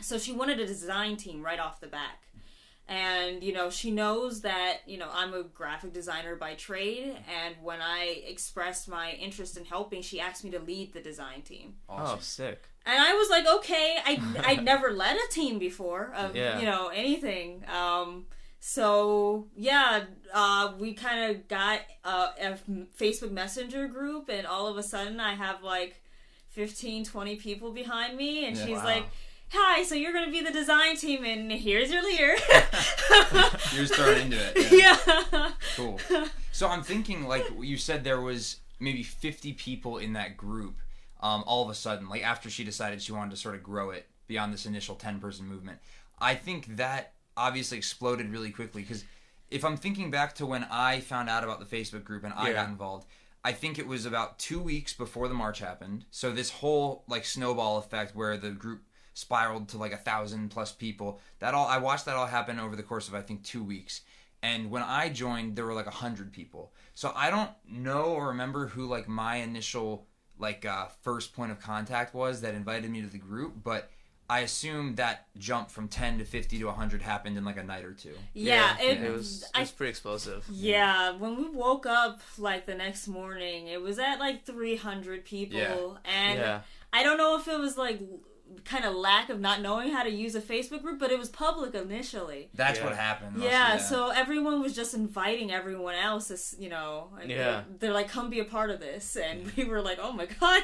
So 0.00 0.18
she 0.18 0.32
wanted 0.32 0.58
a 0.60 0.66
design 0.66 1.16
team 1.16 1.42
right 1.42 1.58
off 1.60 1.80
the 1.80 1.86
back. 1.86 2.20
And, 2.86 3.42
you 3.42 3.54
know, 3.54 3.70
she 3.70 3.90
knows 3.90 4.42
that, 4.42 4.78
you 4.86 4.98
know, 4.98 5.08
I'm 5.10 5.32
a 5.32 5.42
graphic 5.42 5.94
designer 5.94 6.36
by 6.36 6.54
trade. 6.54 7.16
And 7.42 7.54
when 7.62 7.80
I 7.80 8.22
expressed 8.26 8.88
my 8.88 9.12
interest 9.12 9.56
in 9.56 9.64
helping, 9.64 10.02
she 10.02 10.20
asked 10.20 10.44
me 10.44 10.50
to 10.50 10.58
lead 10.58 10.92
the 10.92 11.00
design 11.00 11.40
team. 11.42 11.76
Awesome. 11.88 12.18
Oh, 12.18 12.20
sick. 12.20 12.62
And 12.84 12.98
I 13.00 13.14
was 13.14 13.30
like, 13.30 13.46
okay, 13.46 13.96
I 14.04 14.20
I'd 14.46 14.64
never 14.64 14.90
led 14.92 15.16
a 15.16 15.32
team 15.32 15.58
before 15.58 16.12
of 16.14 16.36
Yeah. 16.36 16.58
you 16.58 16.66
know 16.66 16.88
anything. 16.88 17.64
Um, 17.74 18.26
so 18.66 19.46
yeah, 19.54 20.04
uh, 20.32 20.72
we 20.78 20.94
kind 20.94 21.30
of 21.30 21.48
got 21.48 21.80
uh, 22.02 22.28
a 22.40 22.54
Facebook 22.98 23.30
Messenger 23.30 23.88
group, 23.88 24.30
and 24.30 24.46
all 24.46 24.66
of 24.68 24.78
a 24.78 24.82
sudden, 24.82 25.20
I 25.20 25.34
have 25.34 25.62
like 25.62 26.00
15, 26.52 27.04
20 27.04 27.36
people 27.36 27.72
behind 27.72 28.16
me, 28.16 28.46
and 28.46 28.56
Yeah. 28.56 28.64
she's 28.64 28.76
Wow. 28.78 28.84
like. 28.84 29.04
Hi, 29.52 29.84
so 29.84 29.94
you're 29.94 30.12
going 30.14 30.24
to 30.24 30.32
be 30.32 30.40
the 30.40 30.50
design 30.50 30.96
team, 30.96 31.24
and 31.24 31.52
here's 31.52 31.92
your 31.92 32.02
leader. 32.02 32.34
You're 33.72 33.84
just 33.84 33.94
thrown 33.94 34.16
into 34.16 34.36
it. 34.36 34.72
Yeah. 34.72 34.96
yeah. 35.32 35.50
Cool. 35.76 36.00
So 36.50 36.68
I'm 36.68 36.82
thinking, 36.82 37.26
like 37.28 37.44
you 37.60 37.76
said, 37.76 38.02
there 38.04 38.20
was 38.20 38.56
maybe 38.80 39.02
50 39.02 39.52
people 39.54 39.98
in 39.98 40.12
that 40.14 40.36
group. 40.36 40.76
Um, 41.20 41.42
all 41.46 41.62
of 41.64 41.68
a 41.70 41.74
sudden, 41.74 42.08
like 42.08 42.24
after 42.24 42.48
she 42.48 42.62
decided 42.64 43.02
she 43.02 43.10
wanted 43.12 43.32
to 43.32 43.36
sort 43.36 43.54
of 43.56 43.62
grow 43.62 43.90
it 43.90 44.06
beyond 44.28 44.52
this 44.52 44.64
initial 44.64 44.94
10 44.94 45.18
person 45.20 45.46
movement, 45.46 45.78
I 46.20 46.34
think 46.36 46.76
that 46.76 47.13
obviously 47.36 47.78
exploded 47.78 48.30
really 48.30 48.50
quickly. 48.50 48.82
Because 48.82 49.04
if 49.50 49.64
I'm 49.64 49.76
thinking 49.76 50.10
back 50.10 50.34
to 50.36 50.46
when 50.46 50.64
I 50.70 51.00
found 51.00 51.28
out 51.28 51.44
about 51.44 51.60
the 51.60 51.76
Facebook 51.76 52.04
group 52.04 52.24
and 52.24 52.34
I 52.34 52.48
Yeah. 52.48 52.54
got 52.54 52.68
involved, 52.68 53.06
I 53.44 53.52
think 53.52 53.78
it 53.78 53.86
was 53.86 54.06
about 54.06 54.38
two 54.38 54.60
weeks 54.60 54.92
before 54.94 55.28
the 55.28 55.34
march 55.34 55.58
happened. 55.58 56.06
So 56.10 56.32
this 56.32 56.50
whole 56.50 57.04
like 57.06 57.24
snowball 57.24 57.78
effect 57.78 58.14
where 58.16 58.36
the 58.36 58.50
group 58.50 58.82
spiraled 59.12 59.68
to 59.68 59.78
like 59.78 59.92
a 59.92 59.96
thousand 59.98 60.48
plus 60.50 60.72
people. 60.72 61.20
That 61.38 61.54
all 61.54 61.66
I 61.68 61.78
watched 61.78 62.06
that 62.06 62.16
all 62.16 62.26
happen 62.26 62.58
over 62.58 62.74
the 62.74 62.82
course 62.82 63.06
of 63.08 63.14
I 63.14 63.20
think 63.22 63.44
two 63.44 63.62
weeks. 63.62 64.00
And 64.42 64.70
when 64.70 64.82
I 64.82 65.08
joined, 65.08 65.56
there 65.56 65.64
were 65.64 65.72
like 65.74 65.86
a 65.86 65.90
hundred 65.90 66.32
people. 66.32 66.72
So 66.94 67.12
I 67.14 67.30
don't 67.30 67.50
know 67.68 68.04
or 68.06 68.28
remember 68.28 68.66
who 68.66 68.86
like 68.86 69.08
my 69.08 69.36
initial 69.36 70.06
like 70.38 70.64
uh, 70.66 70.86
first 71.02 71.32
point 71.32 71.52
of 71.52 71.60
contact 71.60 72.12
was 72.14 72.40
that 72.40 72.54
invited 72.54 72.90
me 72.90 73.00
to 73.02 73.06
the 73.06 73.18
group, 73.18 73.54
but 73.62 73.90
I 74.28 74.40
assume 74.40 74.94
that 74.94 75.26
jump 75.38 75.70
from 75.70 75.88
ten 75.88 76.18
to 76.18 76.24
fifty 76.24 76.58
to 76.58 76.70
hundred 76.70 77.02
happened 77.02 77.36
in 77.36 77.44
like 77.44 77.58
a 77.58 77.62
night 77.62 77.84
or 77.84 77.92
two. 77.92 78.14
Yeah, 78.32 78.76
it, 78.80 79.02
it 79.02 79.12
was 79.12 79.42
it 79.42 79.50
I 79.54 79.60
was 79.60 79.70
pretty 79.70 79.90
explosive. 79.90 80.44
Yeah, 80.50 81.12
when 81.12 81.36
we 81.36 81.48
woke 81.48 81.84
up 81.86 82.20
like 82.38 82.64
the 82.66 82.74
next 82.74 83.06
morning, 83.06 83.66
it 83.68 83.80
was 83.82 83.98
at 83.98 84.18
like 84.18 84.44
300 84.44 85.24
people. 85.24 85.58
Yeah. 85.58 86.10
And 86.10 86.38
Yeah. 86.38 86.60
I 86.92 87.02
don't 87.02 87.18
know 87.18 87.36
if 87.36 87.48
it 87.48 87.58
was 87.58 87.76
like 87.76 88.00
kind 88.64 88.84
of 88.84 88.94
lack 88.94 89.28
of 89.30 89.40
not 89.40 89.60
knowing 89.60 89.90
how 89.92 90.02
to 90.02 90.10
use 90.10 90.34
a 90.34 90.40
Facebook 90.40 90.82
group, 90.82 90.98
but 90.98 91.10
it 91.10 91.18
was 91.18 91.28
public 91.28 91.74
initially. 91.74 92.48
That's 92.54 92.78
Yeah. 92.78 92.84
what 92.84 92.96
happened. 92.96 93.42
Yeah, 93.42 93.76
so 93.78 94.10
everyone 94.10 94.60
was 94.60 94.74
just 94.74 94.94
inviting 94.94 95.50
everyone 95.52 95.94
else, 95.94 96.30
as, 96.30 96.54
you 96.58 96.68
know. 96.68 97.10
and 97.20 97.30
Yeah. 97.30 97.36
They're, 97.36 97.64
they're 97.80 97.92
like, 97.92 98.08
come 98.08 98.30
be 98.30 98.40
a 98.40 98.44
part 98.44 98.70
of 98.70 98.80
this. 98.80 99.16
And 99.16 99.52
we 99.56 99.64
were 99.64 99.80
like, 99.82 99.98
oh 100.00 100.12
my 100.12 100.26
god. 100.26 100.62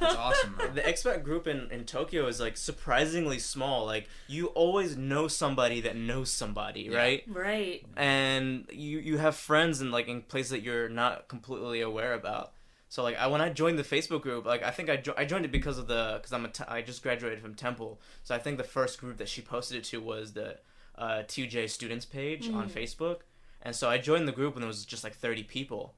that's 0.00 0.16
awesome. 0.16 0.56
man. 0.56 0.74
The 0.74 0.82
expat 0.82 1.22
group 1.22 1.46
in, 1.46 1.68
in 1.70 1.84
Tokyo 1.84 2.26
is 2.26 2.40
like 2.40 2.56
surprisingly 2.56 3.38
small. 3.38 3.86
Like 3.86 4.08
you 4.28 4.46
always 4.48 4.96
know 4.96 5.28
somebody 5.28 5.80
that 5.82 5.96
knows 5.96 6.30
somebody, 6.30 6.88
Yeah. 6.90 6.96
right? 6.98 7.24
right. 7.28 7.84
And 7.96 8.66
you 8.72 8.98
you 8.98 9.18
have 9.18 9.36
friends 9.36 9.80
in 9.80 9.90
like 9.90 10.08
in 10.08 10.22
places 10.22 10.50
that 10.50 10.62
you're 10.62 10.88
not 10.88 11.28
completely 11.28 11.80
aware 11.80 12.14
about. 12.14 12.52
So 12.92 13.02
like 13.02 13.16
I 13.16 13.26
when 13.26 13.40
I 13.40 13.48
joined 13.48 13.78
the 13.78 13.82
Facebook 13.84 14.20
group, 14.20 14.44
like 14.44 14.62
I 14.62 14.70
think 14.70 14.90
I, 14.90 14.96
jo- 14.96 15.14
I 15.16 15.24
joined 15.24 15.46
it 15.46 15.50
because 15.50 15.78
of 15.78 15.86
the 15.86 16.18
because 16.18 16.30
I'm 16.34 16.44
a 16.44 16.48
t- 16.48 16.64
I 16.68 16.82
just 16.82 17.02
graduated 17.02 17.40
from 17.40 17.54
Temple, 17.54 17.98
so 18.22 18.34
I 18.34 18.38
think 18.38 18.58
the 18.58 18.64
first 18.64 19.00
group 19.00 19.16
that 19.16 19.30
she 19.30 19.40
posted 19.40 19.78
it 19.78 19.84
to 19.84 19.98
was 20.02 20.34
the 20.34 20.58
uh, 20.98 21.22
TJ 21.26 21.70
students 21.70 22.04
page 22.04 22.50
on 22.50 22.68
Facebook, 22.68 23.20
and 23.62 23.74
so 23.74 23.88
I 23.88 23.96
joined 23.96 24.28
the 24.28 24.32
group 24.32 24.52
and 24.56 24.62
there 24.62 24.68
was 24.68 24.84
just 24.84 25.04
like 25.04 25.14
30 25.14 25.44
people, 25.44 25.94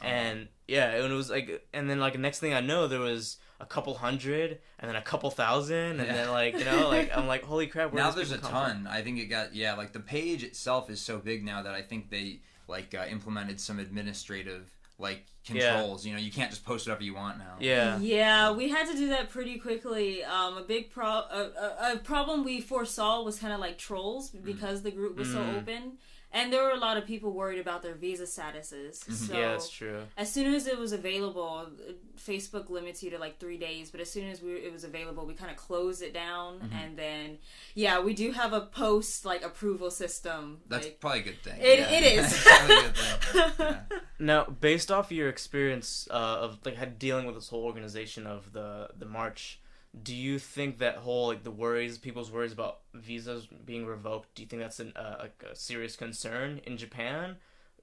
and 0.00 0.48
yeah, 0.66 0.92
and 0.92 1.12
it 1.12 1.14
was 1.16 1.28
like, 1.28 1.66
and 1.74 1.90
then 1.90 2.00
like 2.00 2.18
next 2.18 2.38
thing 2.38 2.54
I 2.54 2.60
know, 2.62 2.88
there 2.88 2.98
was 3.00 3.36
a 3.60 3.66
couple 3.66 3.92
hundred, 3.96 4.58
and 4.78 4.88
then 4.88 4.96
a 4.96 5.02
couple 5.02 5.30
thousand, 5.30 6.00
and 6.00 6.06
Yeah. 6.06 6.14
then 6.14 6.30
like 6.30 6.58
you 6.58 6.64
know, 6.64 6.88
like 6.88 7.14
I'm 7.14 7.26
like, 7.26 7.42
holy 7.52 7.66
crap! 7.66 7.92
Where 7.92 8.02
now 8.02 8.10
there's 8.10 8.32
a 8.32 8.38
come 8.38 8.50
from? 8.50 8.84
ton. 8.84 8.86
I 8.88 9.02
think 9.02 9.18
it 9.18 9.26
got 9.26 9.54
yeah, 9.54 9.74
like 9.74 9.92
the 9.92 10.00
page 10.00 10.42
itself 10.44 10.88
is 10.88 10.98
so 10.98 11.18
big 11.18 11.44
now 11.44 11.60
that 11.62 11.74
I 11.74 11.82
think 11.82 12.08
they 12.08 12.40
like 12.68 12.94
uh, 12.94 13.04
implemented 13.10 13.60
some 13.60 13.78
administrative 13.78 14.70
like 14.98 15.26
Yeah. 15.50 15.74
controls. 15.76 16.04
You 16.04 16.12
know, 16.14 16.18
you 16.18 16.30
can't 16.32 16.50
just 16.50 16.64
post 16.64 16.86
whatever 16.86 17.04
you 17.04 17.14
want 17.14 17.38
now. 17.38 17.56
Yeah, 17.60 17.98
Yeah, 18.00 18.52
we 18.52 18.68
had 18.68 18.86
to 18.88 18.94
do 18.96 19.08
that 19.08 19.30
pretty 19.30 19.58
quickly. 19.58 20.24
Um, 20.24 20.56
a 20.58 20.62
big 20.62 20.90
pro 20.90 21.06
a, 21.06 21.50
a, 21.88 21.92
a 21.94 21.98
problem 21.98 22.44
we 22.44 22.60
foresaw 22.60 23.22
was 23.22 23.38
kind 23.38 23.52
of 23.52 23.60
like 23.60 23.78
trolls 23.78 24.30
because 24.30 24.82
the 24.82 24.90
group 24.90 25.16
was 25.16 25.30
so 25.32 25.38
Mm. 25.38 25.56
open, 25.58 25.98
and 26.32 26.52
there 26.52 26.62
were 26.62 26.70
a 26.72 26.78
lot 26.78 26.96
of 26.96 27.06
people 27.06 27.32
worried 27.32 27.58
about 27.58 27.82
their 27.82 27.94
visa 27.94 28.24
statuses. 28.24 28.96
So 29.10 29.32
yeah, 29.34 29.52
that's 29.52 29.70
true. 29.70 30.02
as 30.16 30.30
soon 30.32 30.52
as 30.54 30.66
it 30.66 30.78
was 30.78 30.92
available, 30.92 31.66
uh, 31.66 31.92
Facebook 32.18 32.68
limits 32.70 33.02
you 33.02 33.10
to 33.10 33.18
like 33.18 33.38
three 33.38 33.56
days. 33.56 33.90
But 33.90 34.00
as 34.00 34.10
soon 34.10 34.28
as 34.28 34.42
we, 34.42 34.52
it 34.52 34.72
was 34.72 34.84
available, 34.84 35.24
we 35.26 35.34
kind 35.34 35.50
of 35.50 35.56
closed 35.56 36.02
it 36.02 36.12
down, 36.12 36.58
Mm-hmm. 36.60 36.76
and 36.76 36.98
then 36.98 37.38
yeah, 37.74 38.00
we 38.00 38.12
do 38.14 38.32
have 38.32 38.52
a 38.52 38.60
post 38.62 39.24
like 39.24 39.42
approval 39.44 39.90
system. 39.90 40.58
That's 40.68 40.86
like, 40.86 41.00
probably 41.00 41.20
a 41.20 41.22
good 41.24 41.42
thing. 41.42 41.60
It- 41.60 41.78
yeah. 41.78 41.90
it 41.90 42.18
is. 42.18 42.46
A 42.46 42.66
good 42.66 42.96
thing. 42.96 43.44
Yeah. 43.58 43.80
Now, 44.20 44.44
based 44.46 44.90
off 44.90 45.12
your 45.12 45.28
experience 45.28 46.08
uh, 46.10 46.14
of 46.40 46.58
like 46.64 46.74
had 46.74 46.98
dealing 46.98 47.24
with 47.24 47.36
this 47.36 47.48
whole 47.48 47.62
organization 47.64 48.26
of 48.26 48.52
the 48.52 48.88
the 48.98 49.06
march, 49.06 49.60
do 50.02 50.14
you 50.14 50.38
think 50.38 50.78
that 50.78 50.96
whole 50.96 51.28
like 51.28 51.42
the 51.42 51.50
worries, 51.50 51.98
people's 51.98 52.30
worries 52.30 52.52
about 52.52 52.80
visas 52.94 53.46
being 53.64 53.86
revoked, 53.86 54.34
do 54.34 54.42
you 54.42 54.48
think 54.48 54.62
that's 54.62 54.80
an, 54.80 54.92
uh, 54.96 55.16
like 55.20 55.44
a 55.50 55.54
serious 55.54 55.96
concern 55.96 56.60
in 56.64 56.76
Japan? 56.76 57.36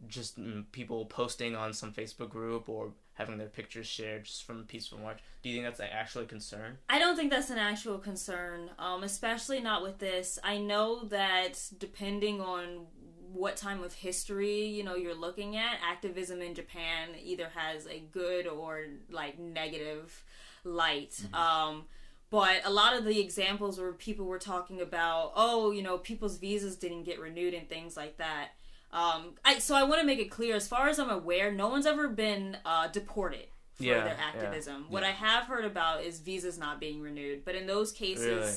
Just 0.08 0.40
mm, 0.40 0.66
people 0.72 1.06
posting 1.06 1.56
on 1.56 1.74
some 1.74 1.92
Facebook 1.92 2.30
group 2.30 2.70
or 2.70 2.92
having 3.14 3.38
their 3.38 3.48
pictures 3.48 3.88
shared 3.88 4.26
just 4.26 4.44
from 4.44 4.64
peaceful 4.66 5.00
march. 5.00 5.20
Do 5.42 5.50
you 5.50 5.56
think 5.56 5.66
that's 5.66 5.80
actually 5.80 6.26
a 6.26 6.28
concern? 6.28 6.78
I 6.90 7.00
don't 7.00 7.16
think 7.16 7.32
that's 7.32 7.50
an 7.50 7.58
actual 7.58 7.98
concern, 7.98 8.70
um, 8.78 9.04
especially 9.04 9.62
not 9.62 9.82
with 9.82 10.00
this. 10.00 10.38
I 10.44 10.58
know 10.58 11.06
that 11.06 11.60
depending 11.78 12.42
on 12.42 12.88
what 13.32 13.58
time 13.58 13.84
of 13.84 13.94
history 13.94 14.64
you 14.66 14.84
know 14.84 14.96
you're 14.96 15.16
looking 15.16 15.58
at, 15.58 15.78
activism 15.84 16.42
in 16.42 16.56
Japan 16.56 17.10
either 17.22 17.50
has 17.54 17.86
a 17.88 18.00
good 18.12 18.48
or 18.48 18.86
like 19.10 19.38
negative 19.40 20.24
light. 20.66 21.22
Um, 21.34 21.86
but 22.30 22.62
a 22.66 22.72
lot 22.72 22.96
of 22.98 23.06
the 23.06 23.20
examples 23.20 23.80
where 23.80 23.94
people 23.94 24.26
were 24.26 24.40
talking 24.40 24.82
about, 24.82 25.32
oh, 25.36 25.72
you 25.72 25.82
know, 25.84 25.98
people's 25.98 26.38
visas 26.38 26.76
didn't 26.76 27.04
get 27.04 27.20
renewed 27.20 27.54
and 27.54 27.70
things 27.70 27.96
like 27.96 28.18
that. 28.18 28.50
Um, 28.92 29.36
I, 29.44 29.60
so 29.60 29.76
I 29.76 29.84
want 29.84 30.02
to 30.02 30.06
make 30.08 30.20
it 30.20 30.32
clear, 30.32 30.56
as 30.56 30.68
far 30.68 30.88
as 30.90 31.00
I'm 31.00 31.10
aware, 31.10 31.52
no 31.52 31.68
one's 31.68 31.86
ever 31.86 32.08
been 32.08 32.58
uh, 32.66 32.88
deported 32.88 33.48
for 33.74 33.84
Yeah, 33.84 34.04
their 34.06 34.16
yeah. 34.18 34.26
activism. 34.26 34.86
What 34.90 35.04
Yeah. 35.04 35.10
I 35.10 35.12
have 35.12 35.44
heard 35.46 35.66
about 35.66 36.04
is 36.04 36.20
visas 36.20 36.58
not 36.58 36.80
being 36.80 37.02
renewed, 37.02 37.44
but 37.46 37.56
in 37.56 37.68
those 37.68 37.92
cases, 37.92 38.26
Really? 38.26 38.54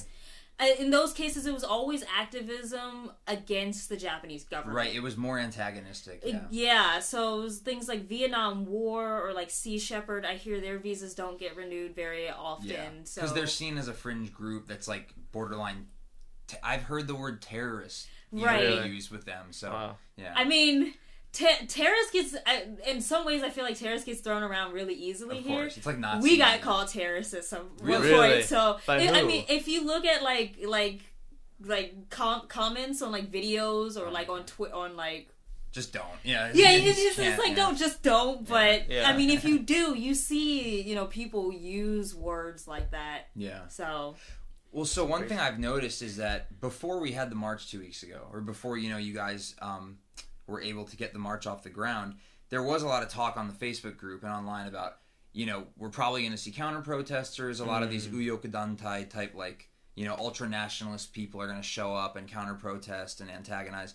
Uh, 0.61 0.67
in 0.79 0.91
those 0.91 1.13
cases, 1.13 1.47
it 1.47 1.53
was 1.53 1.63
always 1.65 2.03
activism 2.17 3.11
against 3.27 3.89
the 3.89 3.97
Japanese 3.97 4.45
government. 4.45 4.77
Right. 4.77 4.95
It 4.95 5.01
was 5.03 5.17
more 5.17 5.39
antagonistic. 5.39 6.21
It- 6.25 6.35
Yeah. 6.35 6.41
yeah, 6.51 7.01
so 7.01 7.39
it 7.41 7.43
was 7.45 7.59
things 7.59 7.89
like 7.89 8.09
Vietnam 8.09 8.67
War 8.67 9.21
or 9.27 9.33
like 9.33 9.51
Sea 9.51 9.79
Shepherd. 9.79 10.25
I 10.27 10.35
hear 10.35 10.61
their 10.61 10.79
visas 10.79 11.15
don't 11.15 11.39
get 11.39 11.57
renewed 11.57 11.95
very 11.95 12.29
often. 12.29 12.69
Yeah. 12.69 12.89
so 13.05 13.21
Because 13.23 13.35
they're 13.35 13.47
seen 13.47 13.79
as 13.79 13.89
a 13.89 13.95
fringe 13.95 14.33
group 14.33 14.67
that's 14.67 14.89
like 14.89 15.15
borderline. 15.33 15.87
T- 16.47 16.57
I've 16.63 16.83
heard 16.83 17.07
the 17.07 17.15
word 17.15 17.41
terrorist 17.43 18.09
Right. 18.31 18.85
Used 18.85 19.11
with 19.11 19.25
them. 19.25 19.53
So 19.53 19.71
Wow. 19.71 19.97
yeah. 20.17 20.33
I 20.37 20.45
mean, 20.45 20.93
te- 21.39 21.67
terrorist 21.67 22.13
gets 22.13 22.35
I, 22.47 22.65
in 22.87 23.01
some 23.01 23.25
ways. 23.25 23.43
I 23.43 23.51
feel 23.51 23.65
like 23.65 23.79
terrorist 23.79 24.07
gets 24.07 24.21
thrown 24.21 24.43
around 24.43 24.73
really 24.73 24.95
easily 24.95 25.39
of 25.39 25.45
here. 25.45 25.57
course, 25.61 25.77
it's 25.77 25.87
like 25.87 25.99
Nazi. 25.99 26.23
we 26.23 26.37
got 26.37 26.53
movie. 26.53 26.63
called 26.63 26.89
terrorists 26.89 27.35
at 27.35 27.45
some 27.45 27.71
Really? 27.81 28.11
one 28.11 28.21
Really? 28.21 28.33
point. 28.37 28.45
So 28.47 28.79
By 28.87 28.99
if- 29.01 29.13
I 29.15 29.23
mean, 29.23 29.45
if 29.49 29.69
you 29.69 29.87
look 29.87 30.05
at 30.05 30.23
like 30.23 30.57
like 30.67 31.01
like 31.61 32.09
com- 32.11 32.47
comments 32.49 33.03
on 33.03 33.11
like 33.13 33.31
videos 33.33 33.97
or 34.01 34.11
like 34.11 34.29
on 34.29 34.45
Twi- 34.45 34.71
on 34.71 34.97
like 34.97 35.29
Just 35.73 35.93
don't. 35.93 36.05
Yeah. 36.25 36.51
yeah, 36.55 36.71
you 36.73 36.91
it's 36.91 36.99
just 37.01 37.19
it's 37.19 37.39
like 37.39 37.51
yeah. 37.51 37.55
don't 37.57 37.77
just 37.79 38.03
don't. 38.03 38.47
But 38.49 38.89
Yeah. 38.89 39.09
I 39.09 39.17
mean, 39.17 39.31
if 39.31 39.45
you 39.45 39.59
do, 39.77 39.95
you 39.97 40.15
see 40.15 40.83
you 40.83 40.95
know 40.95 41.07
people 41.07 41.53
use 41.53 42.15
words 42.15 42.67
like 42.69 42.91
that. 42.93 43.29
Yeah. 43.37 43.67
So 43.69 44.17
Well, 44.71 44.85
so 44.85 45.05
one 45.05 45.27
thing 45.29 45.39
I've 45.39 45.59
noticed 45.59 46.01
is 46.03 46.17
that 46.19 46.61
before 46.61 47.01
we 47.01 47.13
had 47.13 47.31
the 47.31 47.37
march 47.37 47.71
two 47.71 47.81
weeks 47.81 48.03
ago, 48.03 48.21
or 48.33 48.41
before 48.41 48.77
you 48.79 48.89
know 48.91 48.99
you 48.99 49.15
guys 49.15 49.55
um, 49.63 49.99
were 50.49 50.61
able 50.61 50.85
to 50.85 50.97
get 50.97 51.13
the 51.13 51.19
march 51.21 51.47
off 51.47 51.63
the 51.63 51.71
ground, 51.71 52.15
there 52.49 52.63
was 52.63 52.83
a 52.83 52.89
lot 52.89 53.05
of 53.05 53.09
talk 53.09 53.37
on 53.37 53.47
the 53.47 53.53
Facebook 53.53 53.97
group 53.97 54.25
and 54.25 54.33
online 54.33 54.67
about 54.67 54.97
you 55.33 55.47
know 55.47 55.65
we're 55.77 55.91
probably 55.91 56.23
going 56.23 56.33
to 56.33 56.39
see 56.39 56.51
counter 56.51 56.81
protesters. 56.81 57.61
A 57.61 57.65
lot 57.65 57.85
of 57.85 57.91
these 57.91 58.09
mm. 58.09 58.15
Uyoku 58.15 58.51
Dantai 58.51 59.09
type 59.09 59.35
like 59.35 59.69
you 59.95 60.05
know 60.05 60.17
ultra 60.19 60.49
nationalist 60.49 61.13
people 61.13 61.41
are 61.41 61.47
going 61.47 61.61
to 61.61 61.63
show 61.63 61.95
up 61.95 62.17
and 62.17 62.27
counter 62.27 62.55
protest 62.55 63.21
and 63.21 63.31
antagonize. 63.31 63.95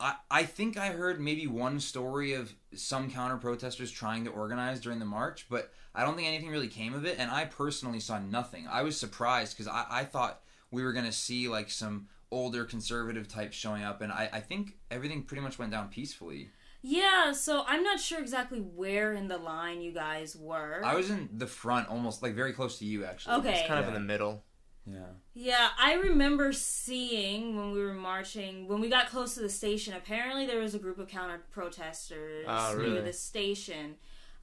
I, 0.00 0.14
I 0.30 0.42
think 0.44 0.78
I 0.78 0.88
heard 0.88 1.20
maybe 1.20 1.46
one 1.46 1.78
story 1.78 2.32
of 2.32 2.54
some 2.74 3.10
counter 3.10 3.36
protesters 3.36 3.90
trying 3.90 4.24
to 4.24 4.30
organize 4.30 4.80
during 4.80 4.98
the 4.98 5.04
march, 5.04 5.46
but 5.50 5.72
I 5.94 6.04
don't 6.04 6.16
think 6.16 6.26
anything 6.26 6.48
really 6.48 6.68
came 6.68 6.94
of 6.94 7.04
it. 7.04 7.16
And 7.18 7.30
I 7.30 7.44
personally 7.44 8.00
saw 8.00 8.18
nothing. 8.18 8.66
I 8.66 8.82
was 8.82 8.98
surprised 8.98 9.56
because 9.56 9.68
I, 9.68 9.84
I 9.90 10.04
thought 10.04 10.40
we 10.70 10.82
were 10.82 10.94
going 10.94 11.04
to 11.04 11.12
see 11.12 11.48
like 11.48 11.70
some 11.70 12.08
older 12.30 12.64
conservative 12.64 13.28
types 13.28 13.56
showing 13.56 13.82
up, 13.82 14.00
and 14.00 14.12
I, 14.12 14.28
I 14.32 14.40
think 14.40 14.78
everything 14.90 15.22
pretty 15.24 15.42
much 15.42 15.58
went 15.58 15.72
down 15.72 15.88
peacefully. 15.88 16.50
yeah, 16.82 17.32
so 17.32 17.64
I'm 17.66 17.82
not 17.82 18.00
sure 18.00 18.20
exactly 18.20 18.60
where 18.60 19.12
in 19.12 19.28
the 19.28 19.36
line 19.38 19.80
you 19.80 19.92
guys 19.92 20.34
were. 20.36 20.80
I 20.84 20.94
was 20.94 21.10
in 21.10 21.28
the 21.32 21.46
front, 21.46 21.88
almost 21.88 22.22
like 22.22 22.34
very 22.34 22.52
close 22.52 22.78
to 22.78 22.84
you, 22.84 23.04
actually. 23.04 23.34
Okay. 23.36 23.58
It's 23.58 23.68
kind 23.68 23.80
of 23.80 23.88
in 23.88 23.94
the 23.94 24.00
middle. 24.00 24.44
Yeah. 24.86 25.06
Yeah, 25.34 25.68
I 25.78 25.94
remember 25.94 26.52
seeing 26.52 27.54
when 27.56 27.72
we 27.72 27.80
were 27.82 27.92
marching, 27.94 28.66
when 28.66 28.80
we 28.80 28.88
got 28.88 29.08
close 29.10 29.34
to 29.34 29.40
the 29.40 29.48
station, 29.50 29.94
apparently 29.94 30.46
there 30.46 30.58
was 30.60 30.74
a 30.74 30.78
group 30.78 30.98
of 30.98 31.06
counter 31.08 31.42
protesters 31.50 32.46
Oh, 32.48 32.76
near 32.80 33.02
the 33.02 33.12
station. 33.12 33.96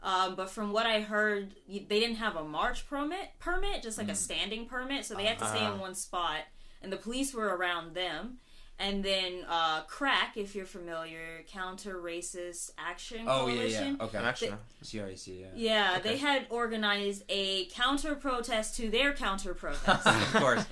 Um, 0.04 0.36
but 0.36 0.50
from 0.52 0.72
what 0.74 0.86
I 0.86 1.02
heard, 1.02 1.56
they 1.68 2.00
didn't 2.00 2.18
have 2.18 2.36
a 2.36 2.44
march 2.44 2.88
permit, 2.88 3.30
permit, 3.40 3.82
just 3.82 3.98
like 3.98 4.10
a 4.10 4.16
standing 4.16 4.68
permit, 4.68 5.06
so 5.06 5.16
they 5.16 5.26
had 5.26 5.40
to 5.40 5.48
stay 5.48 5.58
in 5.66 5.72
Ah. 5.72 5.78
one 5.78 5.96
spot, 5.96 6.42
and 6.82 6.92
the 6.92 6.98
police 6.98 7.34
were 7.34 7.56
around 7.56 7.94
them. 7.96 8.38
And 8.80 9.04
then 9.04 9.44
uh, 9.50 9.82
CRAC, 9.88 10.36
if 10.38 10.54
you're 10.54 10.66
familiar, 10.68 11.44
Counter 11.48 11.96
Racist 11.96 12.70
Action 12.78 13.26
Oh 13.28 13.48
yeah, 13.48 13.54
Coalition. 13.56 13.98
yeah. 14.00 14.06
Okay. 14.06 14.18
I'm 14.20 14.26
actually 14.26 14.52
CRAC. 14.84 15.28
Yeah. 15.28 15.48
Yeah, 15.56 15.96
Okay. 15.98 16.10
they 16.10 16.18
had 16.18 16.46
organized 16.52 17.24
a 17.28 17.66
counter 17.68 18.14
protest 18.14 18.76
to 18.78 18.90
their 18.92 19.14
counter 19.14 19.56
protest. 19.56 20.06
of 20.08 20.34
course. 20.36 20.64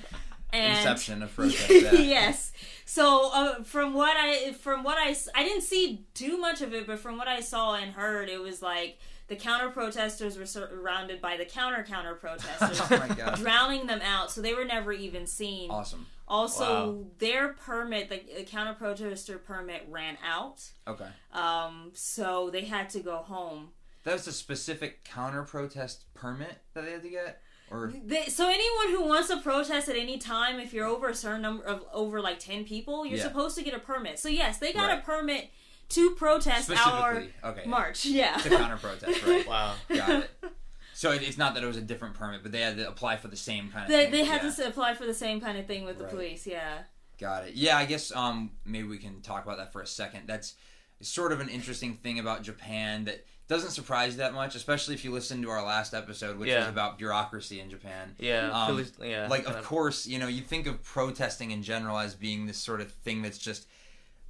and 0.53 0.77
Inception 0.77 1.23
of 1.23 1.33
protest. 1.35 1.67
Yeah. 1.69 1.93
yes. 1.93 2.51
So 2.85 3.31
uh, 3.33 3.63
from 3.63 3.95
what 3.95 4.15
I 4.15 4.53
from 4.53 4.83
what 4.83 4.99
I 4.99 5.09
s- 5.09 5.27
I 5.33 5.43
didn't 5.43 5.63
see 5.63 6.05
too 6.13 6.37
much 6.37 6.61
of 6.61 6.75
it, 6.75 6.85
but 6.85 6.99
from 6.99 7.17
what 7.17 7.27
I 7.27 7.39
saw 7.39 7.73
and 7.73 7.91
heard, 7.91 8.29
it 8.29 8.39
was 8.39 8.61
like 8.61 8.99
the 9.27 9.35
counter 9.35 9.69
protesters 9.69 10.37
were 10.37 10.45
surrounded 10.45 11.21
by 11.21 11.37
the 11.37 11.45
counter 11.45 11.83
counter 11.83 12.13
protesters, 12.25 12.79
oh 12.81 13.33
drowning 13.37 13.87
them 13.87 14.01
out, 14.03 14.31
so 14.31 14.41
they 14.41 14.53
were 14.53 14.65
never 14.65 14.91
even 14.93 15.25
seen. 15.25 15.69
Awesome. 15.71 16.05
Also, 16.27 16.63
Wow. 16.63 17.05
their 17.19 17.49
permit, 17.53 18.09
the, 18.09 18.21
the 18.37 18.43
counter 18.43 18.73
protester 18.73 19.37
permit, 19.37 19.85
ran 19.89 20.17
out. 20.27 20.63
Okay. 20.87 21.07
Um, 21.33 21.91
so 21.93 22.49
they 22.49 22.65
had 22.65 22.89
to 22.91 22.99
go 22.99 23.17
home. 23.17 23.69
That 24.03 24.13
was 24.13 24.27
a 24.27 24.31
specific 24.31 25.03
counter 25.03 25.43
protest 25.43 26.05
permit 26.13 26.57
that 26.73 26.85
they 26.85 26.91
had 26.91 27.03
to 27.03 27.09
get, 27.09 27.41
or 27.71 27.91
They, 28.03 28.25
so 28.25 28.47
anyone 28.47 28.89
who 28.89 29.07
wants 29.07 29.27
to 29.29 29.37
protest 29.37 29.89
at 29.89 29.95
any 29.95 30.17
time, 30.19 30.59
if 30.59 30.73
you're 30.73 30.85
over 30.85 31.09
a 31.09 31.15
certain 31.15 31.41
number 31.41 31.63
of 31.63 31.83
over 31.93 32.21
like 32.21 32.37
ten 32.39 32.63
people, 32.65 33.05
you're 33.05 33.17
Yeah. 33.17 33.23
supposed 33.23 33.55
to 33.57 33.63
get 33.63 33.73
a 33.73 33.79
permit. 33.79 34.19
So 34.19 34.29
yes, 34.29 34.57
they 34.59 34.73
got 34.73 34.95
a 34.95 35.01
permit 35.01 35.49
to 35.89 36.11
protest 36.11 36.71
our 36.71 37.23
okay. 37.43 37.63
march. 37.65 38.05
Yeah. 38.05 38.37
To 38.37 38.49
counter 38.49 38.77
protest, 38.77 39.25
right? 39.25 39.47
wow. 39.47 39.73
Got 39.89 40.09
it. 40.09 40.31
So 40.93 41.11
it, 41.11 41.23
it's 41.23 41.37
not 41.37 41.55
that 41.55 41.63
it 41.63 41.67
was 41.67 41.77
a 41.77 41.81
different 41.81 42.15
permit, 42.15 42.41
but 42.41 42.51
they 42.51 42.61
had 42.61 42.77
to 42.77 42.87
apply 42.87 43.17
for 43.17 43.27
the 43.27 43.35
same 43.35 43.69
kind 43.69 43.83
of. 43.85 43.89
They, 43.91 44.03
thing. 44.03 44.11
they 44.11 44.23
had 44.23 44.43
yeah. 44.43 44.51
to 44.51 44.67
apply 44.67 44.93
for 44.93 45.05
the 45.05 45.13
same 45.13 45.41
kind 45.41 45.57
of 45.57 45.67
thing 45.67 45.83
with 45.83 45.97
the 45.97 46.05
Right. 46.05 46.13
police. 46.13 46.47
Yeah. 46.47 46.79
Got 47.19 47.47
it. 47.47 47.53
Yeah, 47.53 47.77
I 47.77 47.85
guess 47.85 48.13
um 48.15 48.51
maybe 48.65 48.87
we 48.87 48.97
can 48.97 49.21
talk 49.21 49.43
about 49.45 49.57
that 49.57 49.71
for 49.71 49.81
a 49.81 49.87
second. 49.87 50.23
That's 50.27 50.55
sort 51.01 51.31
of 51.31 51.39
an 51.41 51.49
interesting 51.49 51.95
thing 51.95 52.19
about 52.19 52.43
Japan 52.43 53.05
that 53.05 53.25
doesn't 53.47 53.71
surprise 53.71 54.13
you 54.13 54.17
that 54.19 54.33
much, 54.33 54.55
especially 54.55 54.95
if 54.95 55.05
you 55.05 55.11
listen 55.11 55.41
to 55.43 55.49
our 55.49 55.63
last 55.63 55.93
episode, 55.93 56.37
which 56.39 56.49
was 56.51 56.67
about 56.67 56.97
bureaucracy 56.97 57.59
in 57.59 57.69
Japan. 57.69 58.15
Yeah. 58.17 58.49
Um, 58.51 58.67
police- 58.67 58.93
yeah. 59.03 59.27
like 59.29 59.45
kind 59.45 59.57
of 59.57 59.65
course 59.65 60.07
you 60.07 60.17
know 60.17 60.27
you 60.27 60.41
think 60.41 60.65
of 60.65 60.81
protesting 60.83 61.51
in 61.51 61.61
general 61.61 61.99
as 61.99 62.15
being 62.15 62.47
this 62.47 62.57
sort 62.57 62.81
of 62.81 62.91
thing 62.91 63.21
that's 63.21 63.37
just 63.37 63.67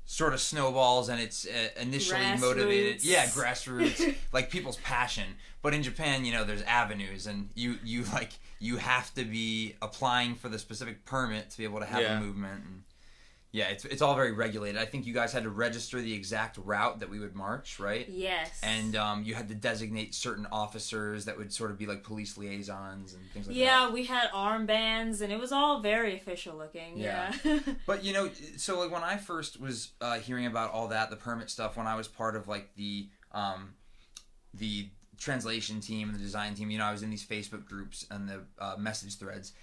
sort 0.06 0.34
of 0.34 0.40
snowballs 0.40 1.10
and 1.10 1.20
it's 1.20 1.46
uh, 1.48 1.82
initially 1.82 2.20
motivated 2.40 3.04
yeah 3.04 3.26
grassroots 3.38 4.16
like 4.32 4.50
people's 4.52 4.78
passion 4.78 5.26
but 5.64 5.74
in 5.74 5.82
japan 5.82 6.24
you 6.26 6.32
know 6.32 6.44
there's 6.44 6.62
avenues 6.64 7.26
and 7.28 7.50
you 7.56 7.76
you 7.84 8.04
like 8.14 8.34
you 8.60 8.78
have 8.78 9.14
to 9.16 9.26
be 9.26 9.76
applying 9.82 10.36
for 10.36 10.48
the 10.48 10.60
specific 10.60 11.04
permit 11.06 11.50
to 11.50 11.58
be 11.58 11.64
able 11.64 11.80
to 11.80 11.86
have 11.86 12.02
Yeah. 12.02 12.18
a 12.18 12.22
movement 12.22 12.64
and 12.66 12.84
Yeah, 13.56 13.70
it's 13.70 13.86
it's 13.86 14.02
all 14.02 14.16
very 14.16 14.34
regulated. 14.34 14.82
I 14.82 14.84
think 14.84 15.06
you 15.06 15.14
guys 15.14 15.32
had 15.32 15.44
to 15.44 15.50
register 15.50 16.02
the 16.02 16.12
exact 16.12 16.58
route 16.58 17.00
that 17.00 17.10
we 17.10 17.20
would 17.20 17.36
march, 17.36 17.80
right? 17.80 18.06
Yes. 18.10 18.60
And 18.62 18.98
um, 18.98 19.24
you 19.24 19.34
had 19.34 19.48
to 19.48 19.56
designate 19.56 20.14
certain 20.14 20.46
officers 20.52 21.24
that 21.24 21.38
would 21.38 21.54
sort 21.54 21.72
of 21.72 21.78
be 21.78 21.86
like 21.86 22.04
police 22.04 22.38
liaisons 22.38 23.14
and 23.14 23.24
things 23.32 23.48
like 23.48 23.56
yeah, 23.56 23.66
that. 23.66 23.88
Yeah, 23.88 23.94
we 23.94 24.04
had 24.04 24.30
armbands, 24.32 25.22
and 25.22 25.32
it 25.32 25.40
was 25.40 25.54
all 25.54 25.80
very 25.80 26.18
official 26.18 26.58
looking. 26.58 26.98
Yeah. 26.98 27.34
Yeah. 27.46 27.60
But 27.88 28.04
you 28.04 28.12
know, 28.12 28.30
so 28.58 28.78
like 28.78 28.92
when 28.92 29.04
I 29.04 29.16
first 29.16 29.58
was 29.58 29.92
uh, 30.02 30.16
hearing 30.16 30.48
about 30.48 30.74
all 30.74 30.90
that, 30.90 31.10
the 31.10 31.16
permit 31.16 31.50
stuff, 31.50 31.78
when 31.78 31.88
I 31.88 31.96
was 31.96 32.10
part 32.10 32.36
of 32.36 32.50
like 32.50 32.76
the 32.76 33.08
um, 33.32 33.76
the 34.54 34.90
translation 35.18 35.80
team 35.80 36.10
and 36.10 36.18
the 36.18 36.22
design 36.22 36.56
team, 36.56 36.72
you 36.72 36.78
know, 36.78 36.84
I 36.84 36.92
was 36.92 37.04
in 37.04 37.10
these 37.10 37.26
Facebook 37.26 37.64
groups 37.64 38.06
and 38.12 38.28
the 38.28 38.42
uh, 38.60 38.76
message 38.78 39.18
threads. 39.18 39.54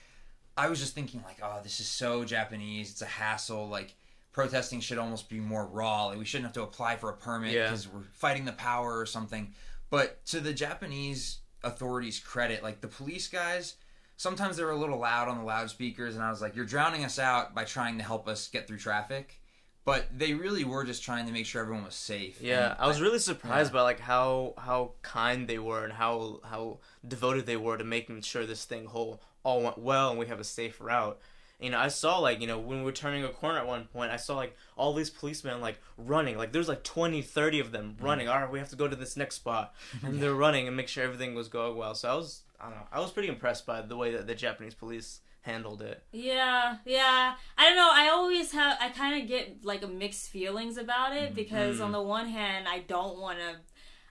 I 0.56 0.68
was 0.68 0.78
just 0.80 0.94
thinking 0.94 1.22
like, 1.24 1.38
oh, 1.42 1.60
this 1.62 1.80
is 1.80 1.86
so 1.88 2.24
Japanese. 2.24 2.90
It's 2.90 3.02
a 3.02 3.06
hassle. 3.06 3.68
Like 3.68 3.94
protesting 4.32 4.80
should 4.80 4.98
almost 4.98 5.28
be 5.28 5.40
more 5.40 5.66
raw. 5.66 6.06
Like 6.06 6.18
we 6.18 6.24
shouldn't 6.24 6.46
have 6.46 6.54
to 6.54 6.62
apply 6.62 6.96
for 6.96 7.10
a 7.10 7.16
permit 7.16 7.52
Yeah. 7.52 7.64
because 7.64 7.88
we're 7.88 8.02
fighting 8.12 8.44
the 8.44 8.52
power 8.52 8.98
or 8.98 9.06
something. 9.06 9.54
But 9.90 10.24
to 10.26 10.40
the 10.40 10.52
Japanese 10.54 11.38
authorities' 11.64 12.18
credit, 12.18 12.62
like 12.62 12.80
the 12.80 12.88
police 12.88 13.28
guys, 13.28 13.74
sometimes 14.16 14.56
they 14.56 14.64
were 14.64 14.70
a 14.70 14.76
little 14.76 14.98
loud 14.98 15.28
on 15.28 15.38
the 15.38 15.44
loudspeakers, 15.44 16.14
and 16.14 16.24
I 16.24 16.30
was 16.30 16.40
like, 16.40 16.56
"You're 16.56 16.64
drowning 16.64 17.04
us 17.04 17.18
out 17.18 17.54
by 17.54 17.64
trying 17.64 17.98
to 17.98 18.04
help 18.04 18.26
us 18.28 18.48
get 18.48 18.66
through 18.66 18.78
traffic." 18.78 19.38
But 19.84 20.16
they 20.16 20.32
really 20.32 20.62
were 20.64 20.84
just 20.84 21.02
trying 21.02 21.26
to 21.26 21.32
make 21.32 21.44
sure 21.44 21.60
everyone 21.60 21.84
was 21.84 21.96
safe. 21.96 22.40
Yeah, 22.40 22.70
And 22.70 22.76
I 22.78 22.86
was 22.86 23.00
really 23.00 23.18
surprised 23.18 23.70
yeah. 23.72 23.78
by 23.78 23.82
like 23.82 23.98
how 24.00 24.54
how 24.56 24.92
kind 25.02 25.48
they 25.48 25.58
were 25.58 25.82
and 25.84 25.92
how 25.92 26.40
how 26.44 26.78
devoted 27.06 27.46
they 27.46 27.56
were 27.56 27.76
to 27.76 27.84
making 27.84 28.20
sure 28.22 28.46
this 28.46 28.64
thing 28.64 28.86
whole 28.86 29.20
all 29.44 29.62
went 29.62 29.78
well 29.78 30.10
and 30.10 30.18
we 30.18 30.26
have 30.26 30.40
a 30.40 30.44
safe 30.44 30.80
route. 30.80 31.18
You 31.60 31.70
know, 31.70 31.78
I 31.78 31.88
saw 31.88 32.18
like 32.18 32.40
you 32.40 32.46
know 32.48 32.58
when 32.58 32.78
we 32.78 32.84
were 32.84 32.92
turning 32.92 33.22
a 33.24 33.28
corner 33.28 33.58
at 33.58 33.66
one 33.68 33.84
point, 33.84 34.10
I 34.10 34.16
saw 34.16 34.34
like 34.36 34.56
all 34.76 34.94
these 34.94 35.10
policemen 35.10 35.60
like 35.60 35.78
running. 35.96 36.36
Like 36.36 36.52
there's 36.52 36.68
like 36.68 36.82
20, 36.82 37.22
30 37.22 37.60
of 37.60 37.70
them 37.72 37.96
running. 38.00 38.28
All 38.28 38.40
right, 38.40 38.50
we 38.50 38.58
have 38.58 38.70
to 38.70 38.76
go 38.76 38.88
to 38.88 38.96
this 38.96 39.16
next 39.16 39.36
spot, 39.36 39.72
and 40.02 40.20
they're 40.20 40.34
running 40.34 40.66
and 40.66 40.76
make 40.76 40.88
sure 40.88 41.04
everything 41.04 41.34
was 41.36 41.48
going 41.48 41.76
well. 41.76 41.94
So 41.94 42.10
I 42.10 42.14
was 42.14 42.42
I 42.60 42.64
don't 42.64 42.74
know, 42.74 42.86
I 42.92 42.98
was 43.00 43.10
pretty 43.12 43.28
impressed 43.28 43.64
by 43.66 43.80
the 43.82 43.96
way 43.96 44.12
that 44.12 44.26
the 44.26 44.34
Japanese 44.34 44.74
police 44.74 45.20
handled 45.42 45.82
it. 45.82 46.02
Yeah, 46.12 46.76
yeah. 46.84 47.34
I 47.58 47.64
don't 47.68 47.74
know. 47.76 47.90
I 47.92 48.08
always 48.10 48.52
have. 48.52 48.78
I 48.80 48.88
kind 48.90 49.20
of 49.20 49.28
get 49.28 49.64
like 49.64 49.82
a 49.82 49.88
mixed 49.88 50.30
feelings 50.30 50.76
about 50.76 51.16
it 51.16 51.34
because 51.34 51.78
Mhm. 51.78 51.84
on 51.86 51.92
the 51.92 52.02
one 52.02 52.28
hand, 52.28 52.66
I 52.68 52.80
don't 52.80 53.18
want 53.18 53.38
to. 53.38 53.56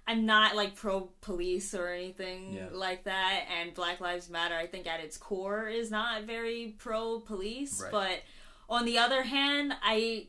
I'm 0.08 0.25
not 0.25 0.55
like 0.55 0.75
pro 0.75 1.10
police 1.22 1.74
or 1.74 1.88
anything 1.89 2.53
Yeah. 2.53 2.70
like 2.72 3.03
that, 3.05 3.46
and 3.59 3.74
Black 3.74 4.00
Lives 4.00 4.29
Matter. 4.29 4.55
I 4.55 4.68
think 4.68 4.87
at 4.87 5.00
its 5.00 5.18
core 5.18 5.68
is 5.68 5.92
not 5.92 6.24
very 6.24 6.75
pro 6.77 7.20
police, 7.20 7.81
Right. 7.81 7.92
but 7.92 8.22
on 8.70 8.85
the 8.85 8.98
other 8.98 9.24
hand, 9.24 9.74
I. 9.81 10.27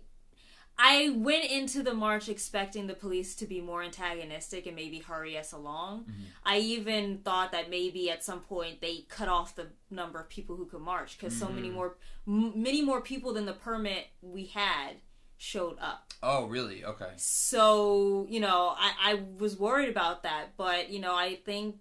I 0.79 1.11
went 1.11 1.45
into 1.51 1.83
the 1.83 1.93
march 1.93 2.31
expecting 2.31 2.87
the 2.87 2.95
police 2.95 3.35
to 3.37 3.47
be 3.47 3.61
more 3.61 3.83
antagonistic 3.83 4.67
and 4.67 4.75
maybe 4.75 5.01
hurry 5.01 5.37
us 5.37 5.53
along. 5.53 6.05
Mm-hmm. 6.05 6.23
I 6.45 6.59
even 6.59 7.19
thought 7.19 7.53
that 7.53 7.69
maybe 7.69 8.11
at 8.11 8.25
some 8.25 8.41
point 8.41 8.81
they 8.81 9.05
cut 9.09 9.29
off 9.29 9.55
the 9.55 9.67
number 9.91 10.19
of 10.19 10.31
people 10.31 10.57
who 10.57 10.65
could 10.65 10.81
march 10.81 11.19
because 11.19 11.37
so 11.37 11.45
mm-hmm. 11.45 11.57
many 11.57 11.69
more, 11.71 11.99
m- 12.27 12.55
many 12.57 12.81
more 12.81 13.03
people 13.03 13.35
than 13.35 13.45
the 13.45 13.53
permit 13.53 14.07
we 14.23 14.47
had 14.47 14.97
showed 15.43 15.77
up. 15.81 16.13
Oh, 16.23 16.47
really? 16.47 16.85
Okay. 16.85 17.11
So 17.17 18.27
you 18.31 18.39
know, 18.39 18.75
I, 18.79 18.93
I 19.03 19.21
was 19.39 19.59
worried 19.59 19.89
about 19.89 20.23
that, 20.23 20.57
but 20.57 20.91
you 20.91 21.01
know, 21.01 21.15
I 21.15 21.35
think 21.45 21.77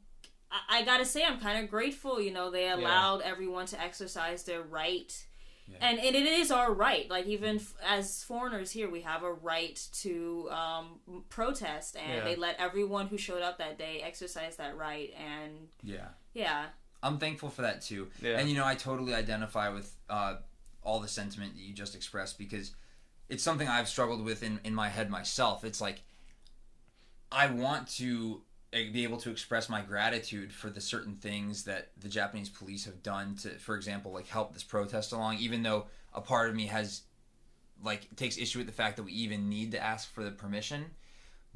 I, 0.51 0.79
I 0.79 0.83
gotta 0.83 1.05
say 1.05 1.23
I'm 1.23 1.39
kind 1.39 1.63
of 1.63 1.69
grateful. 1.69 2.19
You 2.19 2.31
know, 2.31 2.49
they 2.49 2.69
allowed 2.69 3.21
everyone 3.21 3.67
to 3.67 3.79
exercise 3.79 4.43
their 4.43 4.63
right. 4.63 5.13
Yeah. 5.67 5.77
And, 5.79 5.99
and 5.99 6.15
it 6.15 6.25
is 6.25 6.51
our 6.51 6.73
right. 6.73 7.09
Like 7.09 7.27
even 7.27 7.57
f- 7.57 7.75
as 7.87 8.23
foreigners 8.23 8.71
here, 8.71 8.89
we 8.89 9.01
have 9.01 9.23
a 9.23 9.31
right 9.31 9.79
to 10.01 10.49
um, 10.51 10.99
protest, 11.29 11.95
and 11.95 12.11
Yeah. 12.17 12.23
they 12.25 12.35
let 12.35 12.59
everyone 12.59 13.07
who 13.07 13.17
showed 13.17 13.41
up 13.43 13.59
that 13.59 13.77
day 13.77 14.01
exercise 14.03 14.55
that 14.57 14.75
right. 14.75 15.13
And 15.17 15.69
Yeah. 15.83 16.07
yeah, 16.33 16.65
I'm 17.03 17.19
thankful 17.19 17.49
for 17.49 17.61
that 17.61 17.81
too. 17.83 18.07
Yeah. 18.21 18.39
And 18.39 18.49
you 18.49 18.55
know, 18.57 18.65
I 18.65 18.73
totally 18.75 19.13
identify 19.13 19.69
with 19.69 19.95
uh, 20.09 20.37
all 20.83 20.99
the 20.99 21.07
sentiment 21.07 21.53
that 21.53 21.61
you 21.61 21.73
just 21.73 21.95
expressed 21.95 22.37
because 22.39 22.71
it's 23.31 23.43
something 23.43 23.67
I've 23.67 23.87
struggled 23.87 24.23
with 24.25 24.43
in, 24.43 24.59
in 24.65 24.75
my 24.75 24.89
head 24.89 25.09
myself. 25.09 25.63
It's 25.63 25.79
like 25.79 26.03
I 27.31 27.47
want 27.47 27.87
to 27.95 28.41
eh, 28.73 28.91
be 28.91 29.05
able 29.05 29.17
to 29.19 29.31
express 29.31 29.69
my 29.69 29.81
gratitude 29.81 30.51
for 30.51 30.69
the 30.69 30.81
certain 30.81 31.15
things 31.15 31.63
that 31.63 31.91
the 31.97 32.09
Japanese 32.09 32.49
police 32.49 32.83
have 32.83 33.01
done 33.01 33.37
to, 33.37 33.51
for 33.51 33.77
example, 33.77 34.11
like 34.11 34.27
help 34.27 34.53
this 34.53 34.63
protest 34.63 35.13
along, 35.13 35.37
even 35.37 35.63
though 35.63 35.85
a 36.13 36.19
part 36.19 36.49
of 36.49 36.55
me 36.55 36.67
has 36.67 37.03
like 37.81 38.13
takes 38.17 38.37
issue 38.37 38.59
with 38.59 38.67
the 38.67 38.73
fact 38.73 38.97
that 38.97 39.03
we 39.03 39.13
even 39.13 39.47
need 39.47 39.71
to 39.71 39.81
ask 39.81 40.13
for 40.13 40.25
the 40.25 40.31
permission. 40.31 40.87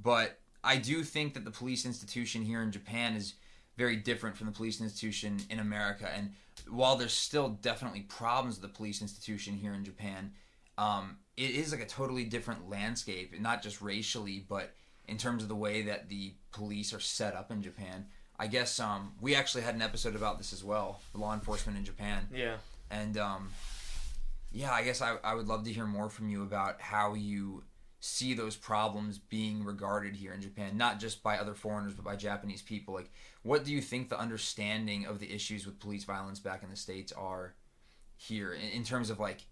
But 0.01 0.39
I 0.63 0.77
do 0.77 1.03
think 1.03 1.33
that 1.33 1.43
the 1.43 1.51
police 1.51 1.85
institution 1.85 2.45
here 2.45 2.61
in 2.61 2.71
Japan 2.71 3.15
is 3.17 3.33
very 3.75 3.97
different 3.97 4.37
from 4.37 4.47
the 4.47 4.53
police 4.53 4.79
institution 4.79 5.39
in 5.49 5.59
America. 5.59 6.09
And 6.15 6.31
while 6.69 6.95
there's 6.95 7.11
still 7.11 7.49
definitely 7.49 8.01
problems 8.01 8.61
with 8.61 8.71
the 8.71 8.77
police 8.77 9.01
institution 9.01 9.55
here 9.55 9.73
in 9.73 9.83
Japan, 9.83 10.31
um, 10.77 11.17
it 11.37 11.51
is 11.51 11.71
like 11.71 11.81
a 11.81 11.85
totally 11.85 12.23
different 12.23 12.69
landscape, 12.69 13.39
not 13.39 13.61
just 13.61 13.81
racially, 13.81 14.45
but 14.47 14.73
in 15.07 15.17
terms 15.17 15.43
of 15.43 15.49
the 15.49 15.55
way 15.55 15.83
that 15.83 16.09
the 16.09 16.33
police 16.51 16.93
are 16.93 16.99
set 16.99 17.35
up 17.35 17.51
in 17.51 17.61
Japan. 17.61 18.05
I 18.37 18.47
guess 18.47 18.79
um, 18.79 19.13
we 19.21 19.35
actually 19.35 19.63
had 19.63 19.75
an 19.75 19.81
episode 19.81 20.15
about 20.15 20.37
this 20.37 20.51
as 20.51 20.63
well, 20.63 21.01
law 21.13 21.33
enforcement 21.33 21.77
in 21.77 21.85
Japan. 21.85 22.27
Yeah. 22.33 22.57
And 22.89 23.17
um, 23.17 23.49
yeah, 24.51 24.71
I 24.71 24.83
guess 24.83 25.01
I, 25.01 25.17
I 25.23 25.35
would 25.35 25.47
love 25.47 25.63
to 25.65 25.73
hear 25.73 25.85
more 25.85 26.09
from 26.09 26.29
you 26.29 26.43
about 26.43 26.81
how 26.81 27.13
you 27.13 27.63
see 27.99 28.33
those 28.33 28.55
problems 28.55 29.17
being 29.17 29.63
regarded 29.63 30.15
here 30.15 30.33
in 30.33 30.41
Japan, 30.41 30.77
not 30.77 30.99
just 30.99 31.23
by 31.23 31.37
other 31.37 31.53
foreigners, 31.53 31.93
but 31.93 32.05
by 32.05 32.15
Japanese 32.15 32.61
people. 32.61 32.93
Like, 32.93 33.11
what 33.43 33.63
do 33.63 33.71
you 33.71 33.81
think 33.81 34.09
the 34.09 34.19
understanding 34.19 35.05
of 35.05 35.19
the 35.19 35.33
issues 35.33 35.65
with 35.65 35.79
police 35.79 36.03
violence 36.03 36.39
back 36.39 36.61
in 36.61 36.69
the 36.69 36.75
States 36.75 37.11
are 37.11 37.55
here 38.17 38.53
in, 38.53 38.69
in 38.69 38.83
terms 38.83 39.09
of 39.09 39.19
like, 39.19 39.45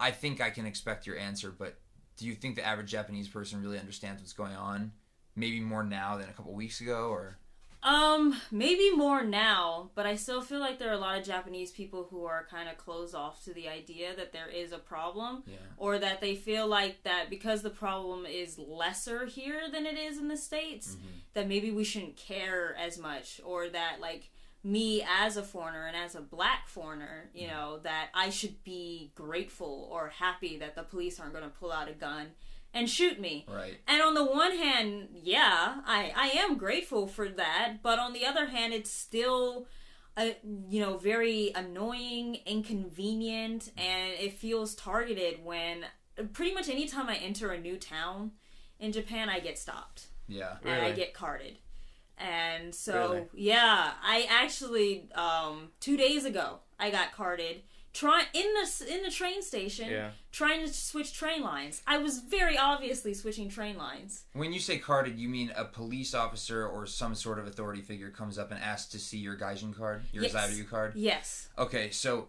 I 0.00 0.10
think 0.10 0.40
I 0.40 0.50
can 0.50 0.66
expect 0.66 1.06
your 1.06 1.18
answer, 1.18 1.50
but 1.50 1.78
do 2.16 2.26
you 2.26 2.34
think 2.34 2.56
the 2.56 2.66
average 2.66 2.90
Japanese 2.90 3.28
person 3.28 3.62
really 3.62 3.78
understands 3.78 4.20
what's 4.20 4.32
going 4.32 4.56
on? 4.56 4.92
Maybe 5.36 5.60
more 5.60 5.84
now 5.84 6.16
than 6.16 6.28
a 6.28 6.32
couple 6.32 6.52
weeks 6.52 6.80
ago, 6.80 7.08
or 7.08 7.38
um, 7.82 8.34
maybe 8.50 8.90
more 8.90 9.22
now, 9.22 9.90
but 9.94 10.04
I 10.04 10.16
still 10.16 10.42
feel 10.42 10.58
like 10.58 10.80
there 10.80 10.90
are 10.90 10.94
a 10.94 10.98
lot 10.98 11.16
of 11.16 11.24
Japanese 11.24 11.70
people 11.70 12.08
who 12.10 12.24
are 12.24 12.44
kind 12.50 12.68
of 12.68 12.76
closed 12.76 13.14
off 13.14 13.44
to 13.44 13.54
the 13.54 13.68
idea 13.68 14.16
that 14.16 14.32
there 14.32 14.48
is 14.48 14.72
a 14.72 14.78
problem. 14.78 15.44
yeah, 15.46 15.56
or 15.76 15.98
that 15.98 16.20
they 16.20 16.34
feel 16.34 16.66
like 16.66 17.04
that 17.04 17.30
because 17.30 17.62
the 17.62 17.70
problem 17.70 18.26
is 18.26 18.58
lesser 18.58 19.26
here 19.26 19.70
than 19.70 19.86
it 19.86 19.96
is 19.96 20.18
in 20.18 20.26
the 20.26 20.36
states 20.36 20.96
that 21.34 21.46
maybe 21.46 21.70
we 21.70 21.84
shouldn't 21.84 22.16
care 22.16 22.74
as 22.76 22.98
much 22.98 23.40
or 23.44 23.68
that 23.68 23.98
like 24.00 24.30
me 24.64 25.02
as 25.02 25.36
a 25.36 25.42
foreigner 25.42 25.86
and 25.86 25.96
as 25.96 26.14
a 26.14 26.20
black 26.20 26.68
foreigner 26.68 27.30
you 27.32 27.46
mm. 27.46 27.50
know 27.50 27.78
that 27.78 28.08
i 28.14 28.28
should 28.28 28.62
be 28.64 29.12
grateful 29.14 29.88
or 29.92 30.08
happy 30.08 30.58
that 30.58 30.74
the 30.74 30.82
police 30.82 31.20
aren't 31.20 31.32
going 31.32 31.44
to 31.44 31.50
pull 31.50 31.72
out 31.72 31.88
a 31.88 31.92
gun 31.92 32.26
and 32.74 32.88
shoot 32.88 33.20
me. 33.20 33.46
Right, 33.48 33.78
and 33.86 34.02
on 34.02 34.14
the 34.14 34.24
one 34.24 34.56
hand, 34.56 35.08
yeah, 35.14 35.80
I, 35.86 36.12
I 36.16 36.28
am 36.38 36.56
grateful 36.56 37.06
for 37.06 37.28
that. 37.28 37.78
But 37.82 37.98
on 37.98 38.12
the 38.12 38.26
other 38.26 38.46
hand, 38.46 38.72
it's 38.72 38.90
still, 38.90 39.66
a, 40.16 40.36
you 40.68 40.80
know, 40.80 40.96
very 40.96 41.52
annoying, 41.54 42.38
inconvenient, 42.46 43.72
and 43.76 44.12
it 44.18 44.34
feels 44.34 44.74
targeted 44.74 45.44
when 45.44 45.84
uh, 46.18 46.24
pretty 46.32 46.54
much 46.54 46.68
anytime 46.68 47.08
I 47.08 47.16
enter 47.16 47.50
a 47.52 47.60
new 47.60 47.76
town 47.76 48.32
in 48.78 48.92
Japan, 48.92 49.28
I 49.28 49.40
get 49.40 49.58
stopped. 49.58 50.06
Yeah, 50.26 50.56
and 50.62 50.82
I 50.82 50.92
get 50.92 51.14
carded. 51.14 51.56
And 52.18 52.74
so, 52.74 53.12
Really? 53.12 53.24
yeah, 53.34 53.92
I 54.02 54.26
actually 54.30 55.08
um, 55.14 55.68
two 55.80 55.96
days 55.96 56.24
ago 56.24 56.58
I 56.78 56.90
got 56.90 57.12
carded. 57.12 57.62
Try 57.94 58.24
in 58.34 58.46
the 58.54 58.94
in 58.94 59.02
the 59.02 59.10
train 59.10 59.42
station, 59.42 59.88
Yeah. 59.90 60.10
trying 60.30 60.64
to 60.64 60.72
switch 60.72 61.12
train 61.14 61.42
lines. 61.42 61.82
I 61.86 61.98
was 61.98 62.20
very 62.20 62.56
obviously 62.56 63.12
switching 63.14 63.48
train 63.48 63.76
lines. 63.76 64.24
When 64.34 64.52
you 64.52 64.60
say 64.60 64.78
carded, 64.78 65.18
you 65.18 65.28
mean 65.28 65.52
a 65.56 65.64
police 65.64 66.14
officer 66.14 66.66
or 66.66 66.86
some 66.86 67.14
sort 67.14 67.38
of 67.40 67.46
authority 67.46 67.80
figure 67.80 68.10
comes 68.10 68.38
up 68.38 68.50
and 68.52 68.60
asks 68.60 68.90
to 68.92 68.98
see 68.98 69.18
your 69.18 69.36
Gaijin 69.36 69.74
card, 69.76 70.02
your 70.12 70.22
Yes. 70.24 70.62
Card? 70.68 70.92
Yes. 70.94 71.48
Okay, 71.58 71.90
so 71.90 72.28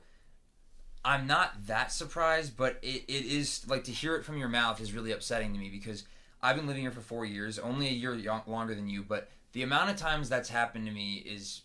I'm 1.05 1.27
not 1.27 1.67
that 1.67 1.91
surprised, 1.91 2.57
but 2.57 2.77
it, 2.81 3.03
it 3.07 3.25
is 3.25 3.67
like 3.67 3.83
to 3.85 3.91
hear 3.91 4.15
it 4.15 4.23
from 4.25 4.37
your 4.37 4.49
mouth 4.49 4.81
is 4.81 4.93
really 4.93 5.11
upsetting 5.11 5.53
to 5.53 5.59
me 5.59 5.69
because 5.69 6.03
I've 6.41 6.55
been 6.55 6.67
living 6.67 6.81
here 6.83 6.91
for 6.91 7.01
four 7.01 7.25
years, 7.25 7.59
only 7.59 7.87
a 7.87 7.91
year 7.91 8.15
yo- 8.15 8.41
longer 8.47 8.73
than 8.73 8.87
you, 8.89 9.03
but 9.03 9.29
the 9.53 9.63
amount 9.63 9.89
of 9.89 9.95
times 9.95 10.29
that's 10.29 10.49
happened 10.49 10.85
to 10.85 10.91
me 10.91 11.15
is 11.15 11.61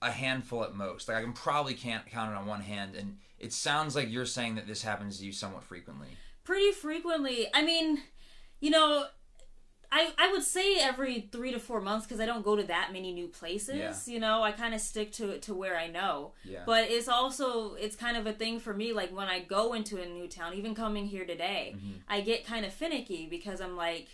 a 0.00 0.10
handful 0.10 0.64
at 0.64 0.74
most. 0.74 1.08
Like 1.08 1.16
I 1.18 1.22
can 1.22 1.32
probably 1.32 1.74
can't 1.74 2.06
count 2.06 2.32
it 2.32 2.36
on 2.36 2.46
one 2.46 2.60
hand, 2.60 2.94
and 2.96 3.18
it 3.38 3.52
sounds 3.52 3.94
like 3.96 4.10
you're 4.10 4.26
saying 4.26 4.56
that 4.56 4.66
this 4.66 4.82
happens 4.82 5.18
to 5.18 5.24
you 5.26 5.32
somewhat 5.32 5.64
frequently. 5.64 6.08
Pretty 6.44 6.72
frequently. 6.72 7.46
I 7.54 7.62
mean, 7.64 8.02
you 8.60 8.70
know, 8.70 9.04
I, 9.94 10.10
I 10.16 10.32
would 10.32 10.42
say 10.42 10.78
every 10.80 11.28
three 11.30 11.52
to 11.52 11.58
four 11.58 11.80
months 11.80 12.06
because 12.06 12.18
I 12.18 12.26
don't 12.26 12.42
go 12.44 12.56
to 12.56 12.62
that 12.64 12.92
many 12.92 13.12
new 13.12 13.28
places. 13.28 13.76
Yeah. 13.76 13.94
You 14.06 14.20
know, 14.20 14.42
I 14.42 14.50
kind 14.50 14.74
of 14.74 14.80
stick 14.80 15.12
to 15.12 15.38
to 15.38 15.54
where 15.54 15.76
I 15.78 15.86
know. 15.86 16.32
Yeah. 16.44 16.62
But 16.66 16.90
it's 16.90 17.08
also 17.08 17.74
it's 17.74 17.94
kind 17.94 18.16
of 18.16 18.26
a 18.26 18.32
thing 18.32 18.58
for 18.58 18.72
me. 18.74 18.92
Like 18.92 19.14
when 19.14 19.28
I 19.28 19.40
go 19.40 19.74
into 19.74 20.00
a 20.00 20.06
new 20.06 20.26
town, 20.28 20.54
even 20.54 20.74
coming 20.74 21.06
here 21.06 21.24
today, 21.26 21.74
Mm-hmm. 21.76 21.98
I 22.08 22.22
get 22.22 22.44
kind 22.46 22.64
of 22.66 22.72
finicky 22.72 23.26
because 23.30 23.60
I'm 23.60 23.76
like, 23.76 24.08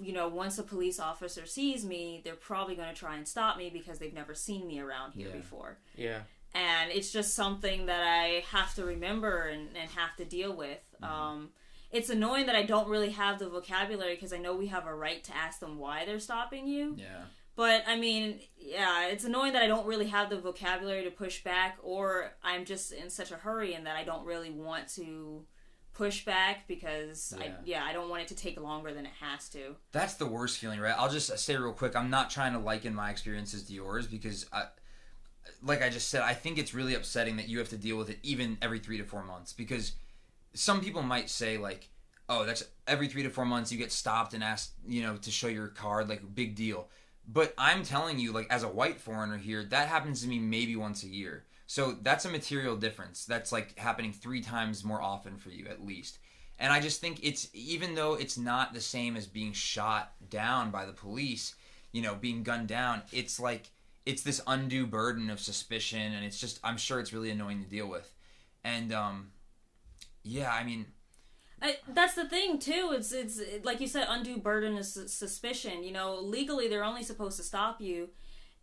you 0.00 0.12
know, 0.12 0.28
once 0.28 0.58
a 0.58 0.62
police 0.62 1.00
officer 1.00 1.46
sees 1.46 1.84
me, 1.84 2.20
they're 2.24 2.34
probably 2.34 2.74
going 2.74 2.88
to 2.88 2.94
try 2.94 3.16
and 3.16 3.26
stop 3.26 3.56
me 3.56 3.70
because 3.70 3.98
they've 3.98 4.12
never 4.14 4.34
seen 4.34 4.66
me 4.66 4.78
around 4.80 5.12
here 5.12 5.28
Yeah. 5.28 5.36
before. 5.36 5.78
Yeah. 5.96 6.18
And 6.54 6.90
it's 6.90 7.12
just 7.12 7.34
something 7.34 7.86
that 7.86 8.02
I 8.02 8.44
have 8.50 8.74
to 8.76 8.84
remember 8.84 9.42
and, 9.48 9.68
and 9.76 9.90
have 9.90 10.16
to 10.16 10.24
deal 10.24 10.54
with. 10.54 10.78
Mm-hmm. 11.02 11.04
Um, 11.12 11.50
it's 11.90 12.10
annoying 12.10 12.46
that 12.46 12.56
I 12.56 12.62
don't 12.62 12.88
really 12.88 13.10
have 13.10 13.38
the 13.38 13.48
vocabulary 13.48 14.14
because 14.14 14.32
I 14.32 14.38
know 14.38 14.54
we 14.54 14.66
have 14.68 14.86
a 14.86 14.94
right 14.94 15.22
to 15.24 15.36
ask 15.36 15.60
them 15.60 15.78
why 15.78 16.04
they're 16.04 16.18
stopping 16.20 16.66
you. 16.66 16.94
Yeah. 16.98 17.24
But 17.56 17.84
I 17.86 17.96
mean, 17.96 18.40
yeah, 18.58 19.06
it's 19.08 19.24
annoying 19.24 19.54
that 19.54 19.62
I 19.62 19.66
don't 19.66 19.86
really 19.86 20.08
have 20.08 20.28
the 20.28 20.38
vocabulary 20.38 21.04
to 21.04 21.10
push 21.10 21.42
back, 21.42 21.78
or 21.82 22.32
I'm 22.44 22.66
just 22.66 22.92
in 22.92 23.08
such 23.08 23.30
a 23.30 23.36
hurry 23.36 23.72
and 23.72 23.86
that 23.86 23.96
I 23.96 24.04
don't 24.04 24.26
really 24.26 24.50
want 24.50 24.88
to 24.96 25.44
push 25.96 26.24
back 26.24 26.68
because 26.68 27.32
I 27.40 27.46
Yeah. 27.46 27.54
yeah 27.64 27.84
I 27.84 27.92
don't 27.92 28.10
want 28.10 28.22
it 28.22 28.28
to 28.28 28.34
take 28.34 28.60
longer 28.60 28.92
than 28.92 29.06
it 29.06 29.12
has 29.20 29.48
to. 29.50 29.76
That's 29.92 30.14
the 30.14 30.26
worst 30.26 30.58
feeling, 30.58 30.78
right? 30.78 30.94
I'll 30.96 31.10
just 31.10 31.36
say 31.38 31.56
real 31.56 31.72
quick. 31.72 31.96
I'm 31.96 32.10
not 32.10 32.28
trying 32.30 32.52
to 32.52 32.58
liken 32.58 32.94
my 32.94 33.10
experiences 33.10 33.62
to 33.64 33.72
yours 33.72 34.06
because, 34.06 34.46
I, 34.52 34.64
like 35.62 35.82
I 35.82 35.88
just 35.88 36.10
said, 36.10 36.22
I 36.22 36.34
think 36.34 36.58
it's 36.58 36.74
really 36.74 36.94
upsetting 36.94 37.36
that 37.36 37.48
you 37.48 37.58
have 37.58 37.70
to 37.70 37.78
deal 37.78 37.96
with 37.96 38.10
it 38.10 38.18
even 38.22 38.58
every 38.60 38.78
three 38.78 38.98
to 38.98 39.04
four 39.04 39.24
months. 39.24 39.52
Because 39.52 39.92
some 40.52 40.80
people 40.80 41.02
might 41.02 41.30
say 41.30 41.56
like, 41.56 41.88
"Oh, 42.28 42.44
that's 42.44 42.64
every 42.86 43.08
three 43.08 43.22
to 43.22 43.30
four 43.30 43.46
months 43.46 43.72
you 43.72 43.78
get 43.78 43.92
stopped 43.92 44.34
and 44.34 44.44
asked, 44.44 44.72
you 44.86 45.02
know, 45.02 45.16
to 45.16 45.30
show 45.30 45.48
your 45.48 45.68
card, 45.68 46.08
like 46.08 46.34
big 46.34 46.54
deal." 46.56 46.88
But 47.26 47.54
I'm 47.56 47.82
telling 47.82 48.18
you, 48.18 48.32
like 48.32 48.48
as 48.50 48.62
a 48.62 48.68
white 48.68 49.00
foreigner 49.00 49.38
here, 49.38 49.64
that 49.64 49.88
happens 49.88 50.20
to 50.22 50.28
me 50.28 50.38
maybe 50.38 50.76
once 50.76 51.02
a 51.04 51.08
year. 51.08 51.44
So 51.66 51.96
that's 52.00 52.24
a 52.24 52.30
material 52.30 52.76
difference. 52.76 53.24
That's 53.24 53.52
like 53.52 53.78
happening 53.78 54.12
three 54.12 54.40
times 54.40 54.84
more 54.84 55.02
often 55.02 55.36
for 55.36 55.50
you 55.50 55.66
at 55.66 55.84
least. 55.84 56.18
And 56.58 56.72
I 56.72 56.80
just 56.80 57.00
think 57.00 57.20
it's 57.22 57.48
even 57.52 57.94
though 57.94 58.14
it's 58.14 58.38
not 58.38 58.72
the 58.72 58.80
same 58.80 59.16
as 59.16 59.26
being 59.26 59.52
shot 59.52 60.12
down 60.30 60.70
by 60.70 60.86
the 60.86 60.92
police, 60.92 61.54
you 61.92 62.02
know, 62.02 62.14
being 62.14 62.42
gunned 62.42 62.68
down, 62.68 63.02
it's 63.12 63.38
like 63.40 63.70
it's 64.06 64.22
this 64.22 64.40
undue 64.46 64.86
burden 64.86 65.28
of 65.28 65.40
suspicion 65.40 66.12
and 66.12 66.24
it's 66.24 66.40
just 66.40 66.60
I'm 66.62 66.76
sure 66.76 67.00
it's 67.00 67.12
really 67.12 67.30
annoying 67.30 67.62
to 67.62 67.68
deal 67.68 67.88
with. 67.88 68.10
And 68.64 68.92
um 68.92 69.32
yeah, 70.22 70.52
I 70.52 70.64
mean, 70.64 70.86
I, 71.60 71.76
that's 71.88 72.14
the 72.14 72.28
thing 72.28 72.58
too. 72.58 72.90
It's 72.92 73.12
it's 73.12 73.40
like 73.64 73.80
you 73.80 73.88
said, 73.88 74.06
undue 74.08 74.38
burden 74.38 74.78
of 74.78 74.86
sus- 74.86 75.12
suspicion. 75.12 75.82
You 75.82 75.92
know, 75.92 76.20
legally 76.20 76.68
they're 76.68 76.84
only 76.84 77.02
supposed 77.02 77.36
to 77.38 77.42
stop 77.42 77.80
you 77.80 78.10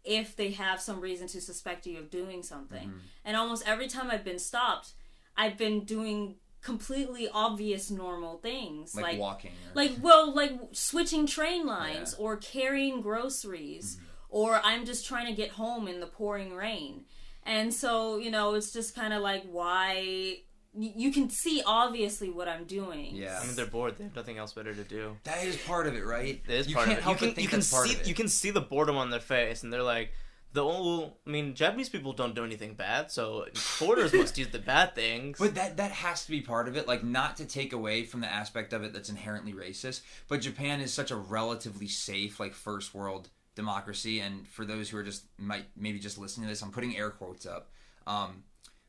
if 0.03 0.35
they 0.35 0.51
have 0.51 0.81
some 0.81 0.99
reason 0.99 1.27
to 1.27 1.41
suspect 1.41 1.85
you 1.85 1.97
of 1.97 2.09
doing 2.09 2.43
something. 2.43 2.89
Mm-hmm. 2.89 2.97
And 3.25 3.37
almost 3.37 3.67
every 3.67 3.87
time 3.87 4.11
I've 4.11 4.23
been 4.23 4.39
stopped, 4.39 4.93
I've 5.37 5.57
been 5.57 5.85
doing 5.85 6.35
completely 6.61 7.27
obvious 7.29 7.91
normal 7.91 8.37
things. 8.37 8.95
Like, 8.95 9.03
like 9.03 9.19
walking 9.19 9.51
or, 9.51 9.75
like 9.75 9.91
well 10.01 10.33
like 10.33 10.53
switching 10.71 11.27
train 11.27 11.65
lines 11.65 12.13
or 12.13 12.37
carrying 12.37 13.01
groceries 13.01 13.97
mm-hmm. 13.97 14.05
or 14.29 14.61
i'm 14.63 14.85
just 14.85 15.05
trying 15.05 15.27
to 15.27 15.33
get 15.33 15.51
home 15.51 15.87
in 15.87 15.99
the 15.99 16.07
pouring 16.07 16.53
rain. 16.53 17.05
And 17.45 17.73
so 17.73 18.17
you 18.17 18.31
know 18.31 18.53
it's 18.55 18.71
just 18.71 18.95
kind 18.95 19.13
of 19.13 19.21
like 19.21 19.43
why 19.43 20.37
you 20.75 21.11
can 21.11 21.29
see 21.29 21.61
obviously 21.65 22.29
what 22.29 22.47
i'm 22.47 22.63
doing 22.65 23.15
Yeah. 23.15 23.39
I 23.41 23.45
mean, 23.45 23.55
they're 23.55 23.65
bored. 23.65 23.97
They 23.97 24.05
have 24.05 24.15
nothing 24.15 24.37
else 24.37 24.53
better 24.53 24.73
to 24.73 24.83
do. 24.83 25.17
that 25.23 25.43
is 25.45 25.55
part 25.57 25.87
of 25.87 25.95
it, 25.95 26.05
right? 26.05 26.41
It 26.47 26.51
is 26.51 26.67
you 26.67 26.75
part 26.75 26.87
of 26.87 26.93
it. 26.93 26.99
you 26.99 27.05
but 27.05 27.17
can, 27.17 27.27
think 27.33 27.37
you 27.41 27.47
can 27.47 27.59
that's 27.59 27.71
part 27.71 27.87
see 27.87 27.93
of 27.95 28.01
it. 28.01 28.07
you 28.07 28.13
can 28.15 28.27
see 28.27 28.49
the 28.51 28.61
boredom 28.61 28.97
on 28.97 29.09
their 29.11 29.19
face, 29.19 29.63
and 29.63 29.71
they're 29.71 29.83
like, 29.83 30.11
the 30.53 30.63
old. 30.63 31.13
I 31.25 31.29
mean, 31.31 31.55
Japanese 31.55 31.89
people 31.89 32.13
don't 32.13 32.35
do 32.35 32.43
anything 32.43 32.73
bad, 32.75 33.11
so 33.11 33.45
foreigners 33.55 34.13
must 34.21 34.35
do 34.35 34.45
the 34.45 34.59
bad 34.59 34.93
things. 34.95 35.37
But 35.39 35.55
that 35.55 35.77
that 35.77 35.91
has 35.91 36.25
to 36.25 36.31
be 36.31 36.41
part 36.41 36.67
of 36.67 36.77
it, 36.77 36.87
like 36.87 37.03
not 37.03 37.37
to 37.37 37.45
take 37.45 37.73
away 37.73 38.03
from 38.03 38.21
the 38.21 38.31
aspect 38.31 38.71
of 38.73 38.83
it 38.83 38.93
that's 38.93 39.09
inherently 39.09 39.53
racist. 39.53 40.01
But 40.27 40.41
Japan 40.41 40.79
is 40.81 40.93
such 40.93 41.09
a 41.11 41.15
relatively 41.15 41.87
safe, 41.87 42.39
like 42.39 42.53
first 42.53 42.93
world 42.93 43.29
democracy, 43.55 44.19
and 44.19 44.47
for 44.47 44.65
those 44.65 44.89
who 44.89 44.97
are 44.97 45.03
just 45.03 45.25
might 45.37 45.65
maybe 45.75 45.99
just 45.99 46.17
listening 46.17 46.47
to 46.47 46.51
this, 46.51 46.61
I'm 46.61 46.71
putting 46.71 46.95
air 46.97 47.09
quotes 47.11 47.45
up. 47.45 47.69
Um, 48.05 48.43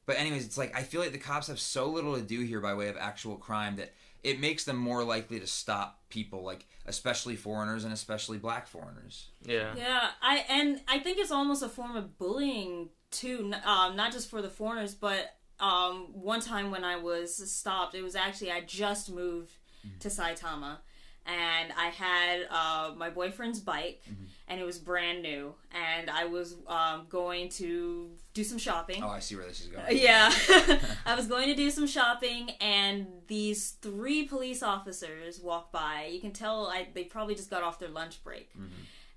but 0.06 0.18
anyways, 0.18 0.44
it's 0.44 0.58
like 0.58 0.76
I 0.76 0.82
feel 0.82 1.00
like 1.00 1.12
the 1.12 1.18
cops 1.18 1.48
have 1.48 1.60
so 1.60 1.88
little 1.88 2.14
to 2.16 2.22
do 2.22 2.40
here 2.40 2.60
by 2.60 2.74
way 2.74 2.88
of 2.88 2.96
actual 2.96 3.36
crime 3.36 3.76
that 3.76 3.92
it 4.22 4.40
makes 4.40 4.64
them 4.64 4.76
more 4.76 5.04
likely 5.04 5.38
to 5.40 5.46
stop 5.46 6.00
people, 6.08 6.42
like 6.42 6.66
especially 6.86 7.36
foreigners 7.36 7.84
and 7.84 7.92
especially 7.92 8.38
black 8.38 8.66
foreigners. 8.66 9.28
yeah. 9.42 9.74
yeah 9.76 10.08
i 10.22 10.44
and 10.50 10.80
i 10.86 10.98
think 10.98 11.18
it's 11.18 11.30
almost 11.30 11.62
a 11.62 11.68
form 11.68 11.96
of 11.96 12.18
bullying 12.18 12.88
too 13.10 13.52
um, 13.64 13.96
not 13.96 14.12
just 14.12 14.28
for 14.28 14.42
the 14.42 14.50
foreigners 14.50 14.94
but 14.94 15.36
um, 15.60 16.08
one 16.12 16.40
time 16.40 16.70
when 16.70 16.84
i 16.84 16.96
was 16.96 17.50
stopped 17.50 17.94
it 17.94 18.02
was 18.02 18.16
actually 18.16 18.50
i 18.50 18.60
just 18.60 19.10
moved 19.10 19.52
to 20.00 20.08
saitama 20.08 20.78
and 21.26 21.72
i 21.76 21.86
had 21.88 22.46
uh, 22.50 22.92
my 22.96 23.10
boyfriend's 23.10 23.60
bike 23.60 24.02
and 24.48 24.60
it 24.60 24.64
was 24.64 24.78
brand 24.78 25.22
new 25.22 25.54
and 25.72 26.10
i 26.10 26.24
was 26.24 26.56
um, 26.68 27.06
going 27.08 27.48
to 27.48 28.10
do 28.34 28.42
some 28.44 28.58
shopping 28.58 29.02
Oh, 29.02 29.08
I 29.08 29.20
see 29.20 29.36
where 29.36 29.46
this 29.46 29.60
is 29.60 29.68
going. 29.68 29.96
yeah. 29.96 30.30
I 31.06 31.14
was 31.14 31.26
going 31.28 31.46
to 31.48 31.54
do 31.54 31.70
some 31.70 31.86
shopping, 31.86 32.50
and 32.60 33.06
these 33.28 33.70
three 33.80 34.26
police 34.26 34.60
officers 34.60 35.38
walked 35.40 35.72
by. 35.72 36.08
You 36.12 36.20
can 36.20 36.32
tell 36.32 36.66
I, 36.66 36.88
they 36.94 37.04
probably 37.04 37.36
just 37.36 37.48
got 37.48 37.62
off 37.62 37.78
their 37.78 37.90
lunch 37.90 38.24
break. 38.24 38.50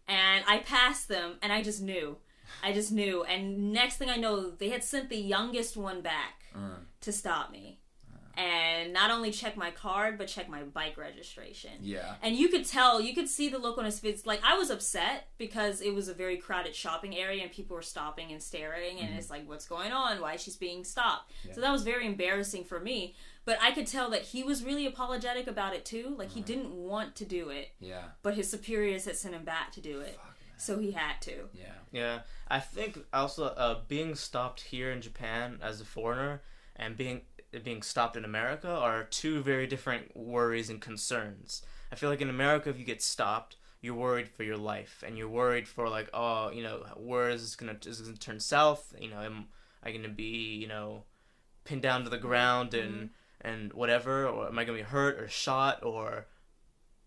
And 0.08 0.44
I 0.48 0.60
passed 0.60 1.08
them, 1.08 1.34
and 1.42 1.52
I 1.52 1.64
just 1.64 1.82
knew. 1.82 2.18
I 2.64 2.74
just 2.74 2.92
knew. 2.92 3.24
And 3.24 3.74
next 3.74 3.98
thing 3.98 4.10
I 4.12 4.18
know, 4.18 4.52
they 4.52 4.70
had 4.70 4.84
sent 4.84 5.10
the 5.10 5.18
youngest 5.18 5.76
one 5.76 6.02
back 6.02 6.44
Uh, 6.56 6.78
to 7.02 7.12
stop 7.12 7.52
me. 7.52 7.80
And 8.38 8.94
not 8.94 9.10
only 9.10 9.32
check 9.32 9.58
my 9.58 9.72
card, 9.72 10.18
but 10.18 10.28
check 10.28 10.48
my 10.48 10.62
bike 10.62 10.96
registration. 10.98 11.72
yeah. 11.82 12.14
And 12.22 12.36
you 12.36 12.50
could 12.50 12.66
tell, 12.66 13.02
you 13.02 13.16
could 13.16 13.28
see 13.28 13.50
the 13.50 13.58
look 13.58 13.78
on 13.80 13.86
his 13.86 14.00
face. 14.00 14.26
Like 14.28 14.42
I 14.44 14.56
was 14.58 14.70
upset 14.70 15.28
because 15.40 15.82
it 15.82 15.94
was 15.96 16.08
a 16.08 16.14
very 16.14 16.38
crowded 16.38 16.76
shopping 16.76 17.18
area 17.18 17.42
and 17.42 17.52
people 17.52 17.76
were 17.76 17.82
stopping 17.82 18.32
and 18.32 18.42
staring, 18.42 19.00
and 19.00 19.18
it's 19.18 19.30
like, 19.32 19.48
what's 19.50 19.66
going 19.68 19.92
on? 19.92 20.22
Why 20.22 20.34
is 20.36 20.44
she 20.44 20.52
being 20.60 20.84
stopped? 20.84 21.32
So 21.54 21.62
that 21.62 21.72
was 21.72 21.82
very 21.84 22.06
embarrassing 22.06 22.64
for 22.66 22.80
me. 22.80 23.16
But 23.46 23.58
I 23.62 23.72
could 23.72 23.88
tell 23.88 24.10
that 24.12 24.22
he 24.24 24.44
was 24.44 24.64
really 24.64 24.86
apologetic 24.86 25.48
about 25.48 25.74
it 25.74 25.84
too. 25.86 26.14
Like 26.18 26.32
he 26.32 26.42
didn't 26.42 26.72
want 26.74 27.16
to 27.16 27.26
do 27.26 27.50
it, 27.50 27.70
Yeah. 27.80 28.04
but 28.22 28.36
his 28.36 28.50
superiors 28.50 29.06
had 29.06 29.16
sent 29.16 29.34
him 29.34 29.46
back 29.46 29.72
to 29.72 29.82
do 29.82 30.02
it, 30.02 30.20
so 30.58 30.78
he 30.80 30.92
had 30.92 31.22
to. 31.22 31.50
Yeah. 31.54 31.74
Yeah, 31.92 32.20
I 32.50 32.60
think 32.60 33.00
also 33.14 33.46
uh, 33.46 33.80
being 33.88 34.14
stopped 34.16 34.62
here 34.62 34.92
in 34.92 35.02
Japan 35.02 35.58
as 35.62 35.80
a 35.82 35.86
foreigner 35.86 36.42
and 36.76 36.96
being 36.98 37.22
being 37.64 37.82
stopped 37.82 38.16
in 38.16 38.26
America 38.26 38.70
are 38.70 39.04
two 39.06 39.42
very 39.42 39.68
different 39.68 40.16
worries 40.16 40.70
and 40.70 40.82
concerns. 40.82 41.62
I 41.92 41.96
feel 41.96 42.10
like 42.10 42.22
in 42.22 42.30
America, 42.30 42.70
if 42.70 42.80
you 42.80 42.86
get 42.86 43.02
stopped, 43.02 43.56
you're 43.82 43.96
worried 43.96 44.28
for 44.28 44.44
your 44.44 44.58
life, 44.58 45.04
and 45.06 45.18
you're 45.18 45.30
worried 45.30 45.68
for 45.68 45.88
like, 45.88 46.10
oh, 46.14 46.52
you 46.52 46.64
know, 46.64 46.84
where 46.98 47.30
is 47.30 47.42
this 47.42 47.56
gonna 47.56 47.78
is 47.86 48.00
this 48.00 48.08
gonna 48.08 48.18
turn 48.18 48.40
south? 48.40 48.94
You 49.00 49.10
know, 49.10 49.22
am 49.22 49.48
I 49.84 49.92
gonna 49.92 50.10
be, 50.10 50.56
you 50.56 50.68
know, 50.68 51.04
pinned 51.64 51.84
down 51.84 52.04
to 52.04 52.10
the 52.10 52.18
ground 52.18 52.74
and 52.74 52.94
mm-hmm. 52.94 53.48
and 53.48 53.74
whatever, 53.74 54.28
or 54.28 54.48
am 54.48 54.58
I 54.58 54.66
gonna 54.66 54.78
be 54.78 54.84
hurt 54.84 55.20
or 55.20 55.28
shot 55.28 55.84
or 55.84 56.28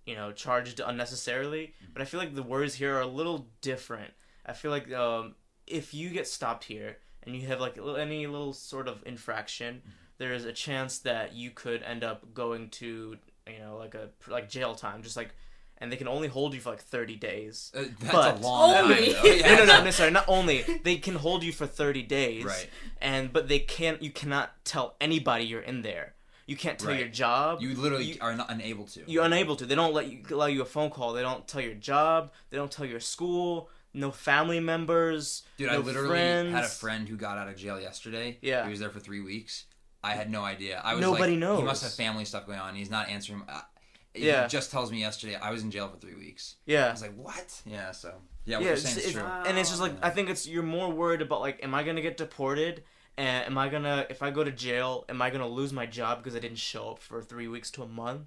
you 0.07 0.15
know, 0.15 0.33
charged 0.33 0.81
unnecessarily. 0.85 1.75
Mm-hmm. 1.83 1.93
But 1.93 2.03
I 2.03 2.05
feel 2.05 2.21
like 2.21 2.35
the 2.35 2.43
words 2.43 2.75
here 2.75 2.97
are 2.97 3.03
a 3.03 3.07
little 3.07 3.49
different. 3.61 4.13
I 4.45 4.53
feel 4.53 4.71
like 4.71 4.93
um, 4.93 5.35
if 5.67 5.95
you 5.95 6.11
get 6.11 6.27
stopped 6.27 6.65
here 6.65 6.97
and 7.23 7.37
you 7.37 7.47
have 7.47 7.61
like 7.61 7.79
any 7.79 8.27
little 8.27 8.53
sort 8.53 8.89
of 8.89 9.03
infraction, 9.07 9.77
mm-hmm. 9.77 9.91
There 10.21 10.33
is 10.35 10.45
a 10.45 10.53
chance 10.53 10.99
that 10.99 11.35
you 11.35 11.51
could 11.51 11.83
end 11.83 12.05
up 12.05 12.33
going 12.35 12.69
to 12.69 13.17
you 13.49 13.59
know 13.59 13.77
like 13.77 13.95
a 13.95 14.11
like 14.29 14.49
jail 14.49 14.75
time, 14.75 15.03
just 15.03 15.17
like, 15.17 15.31
and 15.79 15.91
they 15.91 15.97
can 15.97 16.07
only 16.09 16.29
hold 16.29 16.55
you 16.55 16.61
for 16.61 16.71
like 16.71 16.83
thirty 16.83 17.17
days. 17.17 17.73
Uh, 17.75 17.85
that's 18.01 18.13
But- 18.13 18.39
a 18.39 18.41
long 18.41 18.75
Only. 18.77 19.13
time. 19.15 19.25
Yeah. 19.25 19.55
No, 19.57 19.65
no, 19.65 19.79
no, 19.79 19.85
no, 19.85 19.91
sorry. 19.91 20.11
Not 20.13 20.27
only 20.29 20.63
they 20.85 20.97
can 20.97 21.17
hold 21.17 21.43
you 21.43 21.53
for 21.53 21.67
thirty 21.67 22.03
days, 22.03 22.45
Right. 22.45 22.69
And 23.01 23.33
but 23.33 23.49
they 23.49 23.59
can't. 23.59 24.01
You 24.03 24.11
cannot 24.11 24.53
tell 24.65 24.95
anybody 25.01 25.45
you're 25.47 25.63
in 25.73 25.83
there. 25.83 26.15
You 26.47 26.57
can't 26.57 26.79
tell 26.79 26.91
Right. 26.91 26.99
your 27.01 27.09
job. 27.09 27.61
You 27.63 27.75
literally 27.75 28.05
You- 28.13 28.19
are 28.21 28.35
not 28.37 28.51
unable 28.51 28.85
to. 28.89 29.03
You're 29.07 29.25
unable 29.25 29.57
to. 29.57 29.65
They 29.67 29.75
don't 29.75 29.95
let 29.95 30.09
you 30.13 30.23
allow 30.31 30.47
you 30.47 30.63
a 30.63 30.67
phone 30.67 30.91
call. 30.91 31.13
They 31.15 31.23
don't 31.23 31.47
tell 31.49 31.61
your 31.63 31.75
job. 31.75 32.31
They 32.51 32.57
don't 32.57 32.71
tell 32.71 32.87
your 32.87 33.01
school. 33.01 33.71
No 33.95 34.11
family 34.13 34.61
members. 34.61 35.43
Dude, 35.57 35.69
no 35.69 35.75
I 35.75 35.77
literally 35.79 36.09
friends. 36.11 36.53
had 36.55 36.65
a 36.65 36.69
friend 36.69 37.09
who 37.09 37.17
got 37.17 37.39
out 37.39 37.49
of 37.49 37.57
jail 37.57 37.81
yesterday. 37.81 38.39
Yeah. 38.43 38.65
He 38.65 38.71
was 38.71 38.79
there 38.81 38.91
for 38.91 39.01
three 39.01 39.21
weeks. 39.21 39.65
I 40.03 40.13
had 40.13 40.31
no 40.31 40.43
idea. 40.43 40.81
I 40.83 40.95
was 40.95 41.03
Nobody 41.03 41.33
like, 41.33 41.41
knows. 41.41 41.59
He 41.59 41.65
must 41.65 41.83
have 41.83 41.93
family 41.93 42.25
stuff 42.25 42.47
going 42.47 42.59
on. 42.59 42.75
He's 42.75 42.91
not 42.91 43.09
answering. 43.09 43.43
Uh, 43.49 43.61
Yeah. 44.15 44.43
He 44.45 44.49
just 44.49 44.71
tells 44.71 44.91
me 44.91 44.99
yesterday 45.01 45.37
I 45.37 45.51
was 45.51 45.63
in 45.63 45.71
jail 45.71 45.89
for 45.89 45.97
three 45.99 46.15
weeks. 46.17 46.57
Yeah. 46.67 46.89
I 46.89 46.91
was 46.93 47.03
like, 47.03 47.15
what? 47.17 47.61
Yeah. 47.67 47.93
So 47.93 48.15
yeah, 48.45 48.57
what 48.57 48.63
Yeah, 48.63 48.69
you're 48.69 48.73
it's, 48.75 48.83
saying 48.89 49.07
is 49.07 49.13
true. 49.13 49.23
And 49.23 49.59
it's 49.59 49.69
just 49.69 49.81
like 49.81 49.93
Yeah. 49.93 50.07
I 50.07 50.11
think 50.11 50.31
it's 50.31 50.47
you're 50.49 50.63
more 50.63 50.91
worried 50.91 51.23
about 51.23 51.41
like, 51.41 51.63
am 51.63 51.75
I 51.75 51.83
gonna 51.83 52.01
get 52.03 52.17
deported? 52.17 52.83
And 53.17 53.47
am 53.47 53.59
I 53.59 53.69
gonna 53.69 54.07
if 54.09 54.23
I 54.23 54.31
go 54.31 54.43
to 54.43 54.51
jail, 54.51 55.05
am 55.09 55.21
I 55.21 55.31
gonna 55.31 55.47
lose 55.49 55.73
my 55.73 55.87
job 55.87 56.19
because 56.19 56.35
I 56.35 56.41
didn't 56.41 56.59
show 56.59 56.91
up 56.93 56.99
for 57.01 57.23
three 57.23 57.49
weeks 57.49 57.71
to 57.73 57.83
a 57.83 57.87
month? 57.87 58.27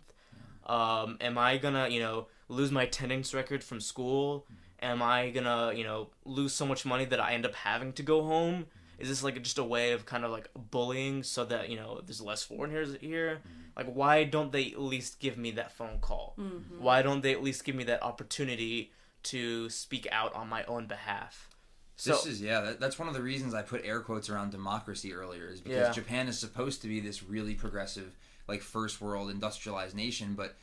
Um, 0.65 1.17
am 1.19 1.38
I 1.38 1.57
gonna 1.57 1.89
you 1.89 1.99
know 1.99 2.27
lose 2.47 2.71
my 2.71 2.83
attendance 2.83 3.33
record 3.33 3.63
from 3.63 3.79
school? 3.81 4.45
Am 4.81 5.01
I 5.01 5.29
gonna, 5.29 5.73
you 5.73 5.83
know, 5.86 6.09
lose 6.25 6.53
so 6.53 6.65
much 6.65 6.86
money 6.86 7.05
that 7.05 7.19
I 7.19 7.33
end 7.33 7.45
up 7.45 7.55
having 7.55 7.93
to 7.93 8.03
go 8.03 8.23
home? 8.23 8.65
Is 8.99 9.10
this 9.10 9.23
like 9.23 9.41
just 9.41 9.58
a 9.58 9.63
way 9.63 9.91
of 9.91 10.06
kind 10.06 10.23
of 10.23 10.32
like 10.32 10.49
bullying 10.56 11.23
so 11.23 11.45
that 11.45 11.69
you 11.69 11.75
know 11.75 12.01
there's 12.06 12.21
less 12.21 12.43
foreigners 12.43 12.95
here? 13.01 13.39
Mm-hmm. 13.39 13.60
Like, 13.75 13.93
why 13.93 14.23
don't 14.23 14.51
they 14.51 14.67
at 14.67 14.82
least 14.82 15.19
give 15.19 15.38
me 15.38 15.51
that 15.51 15.71
phone 15.71 15.99
call? 15.99 16.36
Mm-hmm. 16.39 16.82
Why 16.82 17.01
don't 17.01 17.21
they 17.21 17.32
at 17.32 17.43
least 17.43 17.65
give 17.65 17.75
me 17.75 17.84
that 17.86 18.03
opportunity 18.03 18.91
to 19.23 19.69
speak 19.69 20.08
out 20.12 20.34
on 20.36 20.47
my 20.47 20.63
own 20.65 20.86
behalf? 20.86 21.49
So 21.95 22.12
this 22.12 22.25
is 22.25 22.41
yeah. 22.41 22.62
That, 22.62 22.79
that's 22.79 22.99
one 22.99 23.08
of 23.08 23.13
the 23.13 23.21
reasons 23.21 23.53
I 23.53 23.62
put 23.62 23.84
air 23.84 24.01
quotes 24.01 24.29
around 24.29 24.51
democracy 24.51 25.13
earlier, 25.13 25.47
is 25.47 25.62
because 25.62 25.88
Yeah. 25.88 25.91
Japan 25.91 26.27
is 26.27 26.39
supposed 26.39 26.82
to 26.82 26.88
be 26.88 26.99
this 26.99 27.23
really 27.23 27.56
progressive, 27.56 28.17
like 28.47 28.62
first 28.62 29.01
world 29.01 29.29
industrialized 29.29 29.95
nation, 29.95 30.34
but 30.36 30.56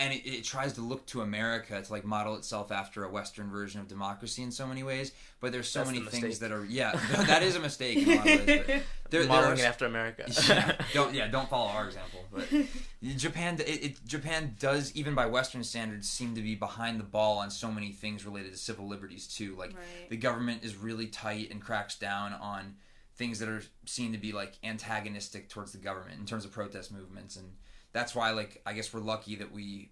and 0.00 0.12
it, 0.12 0.26
it 0.26 0.44
tries 0.44 0.72
to 0.74 0.80
look 0.80 1.04
to 1.06 1.20
America 1.20 1.80
to 1.80 1.92
like 1.92 2.04
model 2.04 2.36
itself 2.36 2.72
after 2.72 3.04
a 3.04 3.10
Western 3.10 3.50
version 3.50 3.80
of 3.80 3.88
democracy 3.88 4.42
in 4.42 4.50
so 4.50 4.66
many 4.66 4.82
ways. 4.82 5.12
But 5.40 5.52
there's 5.52 5.68
so 5.68 5.80
That's 5.80 5.90
the 5.90 6.00
many 6.00 6.10
things 6.10 6.38
that 6.40 6.52
are 6.52 6.64
yeah, 6.64 6.92
that 7.26 7.42
is 7.42 7.56
a 7.56 7.60
mistake 7.60 7.98
in 7.98 8.08
a 8.08 8.16
lot 8.16 8.26
of 8.26 8.46
ways. 8.46 8.62
But 8.66 8.66
there, 8.66 8.82
there 9.10 9.26
modeling 9.26 9.58
are 9.58 9.62
it 9.62 9.66
after 9.66 9.86
America. 9.86 10.24
yeah, 10.48 10.76
don't 10.92 11.14
yeah, 11.14 11.28
don't 11.28 11.48
follow 11.48 11.68
our 11.68 11.86
example. 11.86 12.24
But 12.32 12.48
Japan, 13.16 13.56
it, 13.60 13.84
it, 13.84 14.04
Japan 14.06 14.56
does 14.58 14.94
even 14.96 15.14
by 15.14 15.26
Western 15.26 15.62
standards 15.62 16.08
seem 16.08 16.34
to 16.34 16.42
be 16.42 16.54
behind 16.54 16.98
the 16.98 17.04
ball 17.04 17.38
on 17.38 17.50
so 17.50 17.70
many 17.70 17.92
things 17.92 18.24
related 18.24 18.52
to 18.52 18.58
civil 18.58 18.88
liberties 18.88 19.26
too. 19.26 19.54
Like 19.56 19.74
Right. 19.74 20.08
the 20.10 20.16
government 20.16 20.64
is 20.64 20.76
really 20.76 21.06
tight 21.06 21.50
and 21.50 21.60
cracks 21.60 21.96
down 21.96 22.32
on 22.32 22.76
things 23.16 23.38
that 23.38 23.48
are 23.48 23.62
seen 23.84 24.12
to 24.12 24.18
be 24.18 24.32
like 24.32 24.54
antagonistic 24.64 25.48
towards 25.48 25.72
the 25.72 25.78
government 25.78 26.18
in 26.18 26.26
terms 26.26 26.44
of 26.44 26.50
protest 26.52 26.90
movements, 26.92 27.36
and 27.36 27.52
that's 27.94 28.14
why 28.14 28.30
like 28.32 28.60
I 28.66 28.74
guess 28.74 28.92
we're 28.92 29.00
lucky 29.00 29.36
that 29.36 29.50
we 29.50 29.90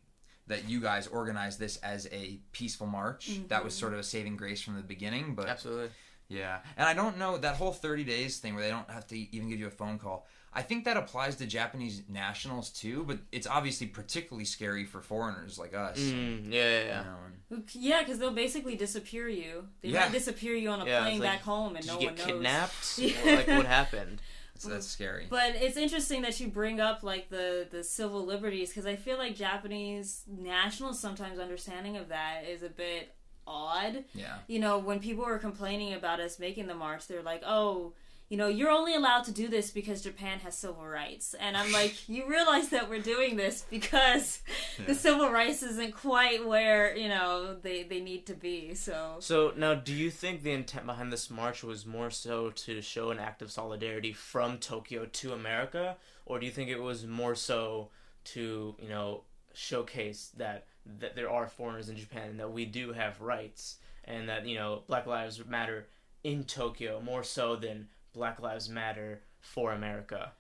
that 0.48 0.68
you 0.68 0.80
guys 0.80 1.06
organized 1.06 1.58
this 1.58 1.76
as 1.78 2.06
a 2.12 2.40
peaceful 2.52 2.86
march. 2.86 3.40
That 3.48 3.64
was 3.64 3.72
sort 3.74 3.94
of 3.94 4.00
a 4.00 4.02
saving 4.02 4.36
grace 4.36 4.60
from 4.60 4.76
the 4.76 4.82
beginning, 4.82 5.34
but 5.34 5.48
Absolutely. 5.48 5.88
yeah, 6.28 6.58
and 6.76 6.86
I 6.86 6.92
don't 6.92 7.16
know 7.16 7.38
that 7.38 7.56
whole 7.56 7.72
thirty 7.72 8.04
days 8.04 8.38
thing 8.40 8.54
where 8.54 8.62
they 8.64 8.70
don't 8.70 8.90
have 8.90 9.06
to 9.06 9.16
even 9.34 9.48
give 9.48 9.58
you 9.58 9.68
a 9.68 9.70
phone 9.70 9.98
call. 9.98 10.26
I 10.54 10.60
think 10.60 10.84
that 10.84 10.98
applies 10.98 11.36
to 11.36 11.46
Japanese 11.46 12.02
nationals 12.10 12.68
too, 12.68 13.04
but 13.06 13.18
it's 13.30 13.46
obviously 13.46 13.86
particularly 13.86 14.44
scary 14.44 14.84
for 14.84 15.00
foreigners 15.00 15.58
like 15.58 15.72
us. 15.72 15.98
Mm, 15.98 16.52
yeah, 16.52 16.60
yeah, 16.60 16.80
you 16.80 16.86
yeah. 16.88 17.02
know, 17.04 17.62
Yeah, 17.72 17.98
because 18.02 18.18
they'll 18.18 18.32
basically 18.34 18.76
disappear 18.76 19.28
you. 19.28 19.68
They 19.80 19.88
Yeah. 19.88 20.00
might 20.00 20.12
disappear 20.12 20.54
you 20.54 20.68
on 20.68 20.82
a 20.82 20.84
Yeah, 20.84 21.00
plane 21.04 21.20
like, 21.20 21.30
back 21.30 21.40
home, 21.40 21.76
and 21.76 21.86
Did 21.86 21.94
no 21.94 22.00
you 22.00 22.06
one 22.06 22.14
get 22.16 22.26
knows. 22.26 22.34
kidnapped? 22.34 22.98
Yeah. 22.98 23.12
Or, 23.32 23.36
like 23.36 23.46
what 23.48 23.64
happened? 23.66 24.20
So 24.62 24.70
that's 24.70 24.86
scary. 24.86 25.26
But 25.28 25.54
it's 25.56 25.76
interesting 25.76 26.22
that 26.22 26.38
you 26.40 26.48
bring 26.48 26.80
up 26.80 27.02
like 27.02 27.28
the 27.30 27.66
the 27.70 27.82
civil 27.84 28.24
liberties 28.24 28.68
because 28.70 28.86
I 28.86 28.96
feel 28.96 29.18
like 29.18 29.34
Japanese 29.34 30.22
nationals 30.26 30.98
sometimes 31.00 31.38
understanding 31.38 31.96
of 31.96 32.08
that 32.08 32.42
is 32.48 32.62
a 32.62 32.68
bit 32.68 33.14
odd. 33.46 34.04
yeah, 34.14 34.38
You 34.46 34.60
know, 34.60 34.78
when 34.78 35.00
people 35.00 35.24
were 35.24 35.38
complaining 35.38 35.94
about 35.94 36.20
us 36.20 36.38
making 36.38 36.66
the 36.68 36.74
march, 36.74 37.08
they're 37.08 37.22
like, 37.22 37.42
"Oh, 37.44 37.92
you 38.32 38.38
know, 38.38 38.48
you're 38.48 38.70
only 38.70 38.94
allowed 38.94 39.24
to 39.24 39.30
do 39.42 39.46
this 39.46 39.70
because 39.70 40.00
Japan 40.00 40.38
has 40.40 40.56
civil 40.56 40.86
rights." 40.86 41.34
And 41.34 41.54
I'm 41.54 41.70
like, 41.70 42.08
"You 42.14 42.26
realize 42.26 42.70
that 42.70 42.88
we're 42.88 43.02
doing 43.14 43.36
this 43.36 43.56
because 43.68 44.40
Yeah. 44.78 44.86
the 44.86 44.94
civil 44.94 45.28
rights 45.30 45.62
isn't 45.62 45.92
quite 45.94 46.40
where 46.52 46.96
you 46.96 47.08
know 47.08 47.54
they 47.66 47.82
they 47.82 48.00
need 48.00 48.24
to 48.26 48.34
be." 48.34 48.74
So 48.74 49.16
So 49.20 49.52
now, 49.54 49.74
do 49.74 49.92
you 49.92 50.10
think 50.10 50.42
the 50.42 50.52
intent 50.52 50.86
behind 50.86 51.12
this 51.12 51.28
march 51.28 51.62
was 51.62 51.84
more 51.84 52.10
so 52.10 52.50
to 52.64 52.80
show 52.80 53.10
an 53.10 53.18
act 53.18 53.42
of 53.42 53.50
solidarity 53.52 54.14
from 54.14 54.56
Tokyo 54.56 55.04
to 55.20 55.32
America, 55.34 55.96
or 56.24 56.38
do 56.40 56.46
you 56.46 56.52
think 56.52 56.70
it 56.70 56.80
was 56.90 57.06
more 57.06 57.34
so 57.34 57.90
to 58.32 58.74
you 58.80 58.88
know 58.88 59.24
showcase 59.52 60.30
that 60.38 60.64
that 61.00 61.14
there 61.14 61.30
are 61.30 61.46
foreigners 61.46 61.88
in 61.90 61.96
Japan 61.96 62.30
and 62.30 62.40
that 62.40 62.50
we 62.50 62.64
do 62.64 62.92
have 62.92 63.20
rights 63.20 63.76
and 64.04 64.28
that 64.28 64.46
you 64.46 64.56
know 64.56 64.82
Black 64.86 65.06
Lives 65.06 65.44
Matter 65.44 65.86
in 66.24 66.44
Tokyo 66.44 67.00
more 67.00 67.24
so 67.24 67.56
than 67.56 67.88
Black 68.12 68.40
Lives 68.40 68.68
Matter 68.68 69.22
for 69.40 69.72
America? 69.72 70.32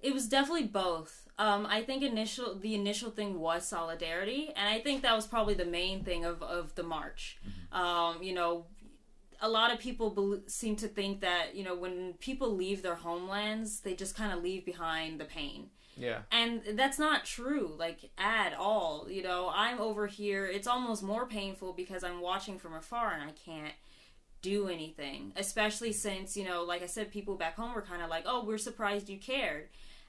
It 0.00 0.14
was 0.14 0.28
definitely 0.28 0.68
both. 0.68 1.26
Um, 1.38 1.66
I 1.66 1.82
think 1.82 2.02
initial 2.02 2.54
the 2.56 2.74
initial 2.74 3.10
thing 3.10 3.40
was 3.40 3.66
solidarity, 3.66 4.52
and 4.54 4.68
I 4.68 4.78
think 4.80 5.02
that 5.02 5.14
was 5.14 5.26
probably 5.26 5.54
the 5.54 5.64
main 5.64 6.04
thing 6.04 6.24
of, 6.24 6.42
of 6.42 6.74
the 6.76 6.84
march. 6.84 7.38
Um, 7.72 8.22
you 8.22 8.32
know, 8.32 8.66
a 9.40 9.48
lot 9.48 9.72
of 9.72 9.78
people 9.80 10.10
bel 10.10 10.38
seem 10.46 10.76
to 10.76 10.88
think 10.88 11.20
that 11.20 11.54
you 11.56 11.64
know 11.64 11.74
when 11.76 12.14
people 12.14 12.54
leave 12.54 12.82
their 12.82 12.94
homelands, 12.96 13.80
they 13.80 13.94
just 13.94 14.14
kind 14.16 14.32
of 14.32 14.42
leave 14.42 14.64
behind 14.64 15.18
the 15.20 15.24
pain, 15.24 15.70
Yeah. 15.96 16.20
and 16.30 16.62
that's 16.74 16.98
not 16.98 17.24
true, 17.24 17.74
like 17.76 18.10
at 18.18 18.54
all. 18.54 19.06
You 19.10 19.22
know, 19.24 19.50
I'm 19.52 19.80
over 19.80 20.06
here; 20.06 20.46
it's 20.46 20.68
almost 20.68 21.02
more 21.02 21.26
painful 21.26 21.72
because 21.72 22.04
I'm 22.04 22.20
watching 22.20 22.58
from 22.58 22.74
afar 22.74 23.12
and 23.12 23.22
I 23.22 23.32
can't 23.32 23.74
do 24.42 24.68
anything. 24.68 25.32
Especially 25.36 25.92
since 25.92 26.36
you 26.36 26.44
know, 26.44 26.62
like 26.62 26.82
I 26.82 26.86
said, 26.86 27.10
people 27.10 27.36
back 27.36 27.56
home 27.56 27.74
were 27.74 27.82
kind 27.82 28.02
of 28.02 28.10
like, 28.10 28.24
"Oh, 28.26 28.44
we're 28.44 28.58
surprised 28.58 29.08
you 29.08 29.18
cared." 29.18 29.68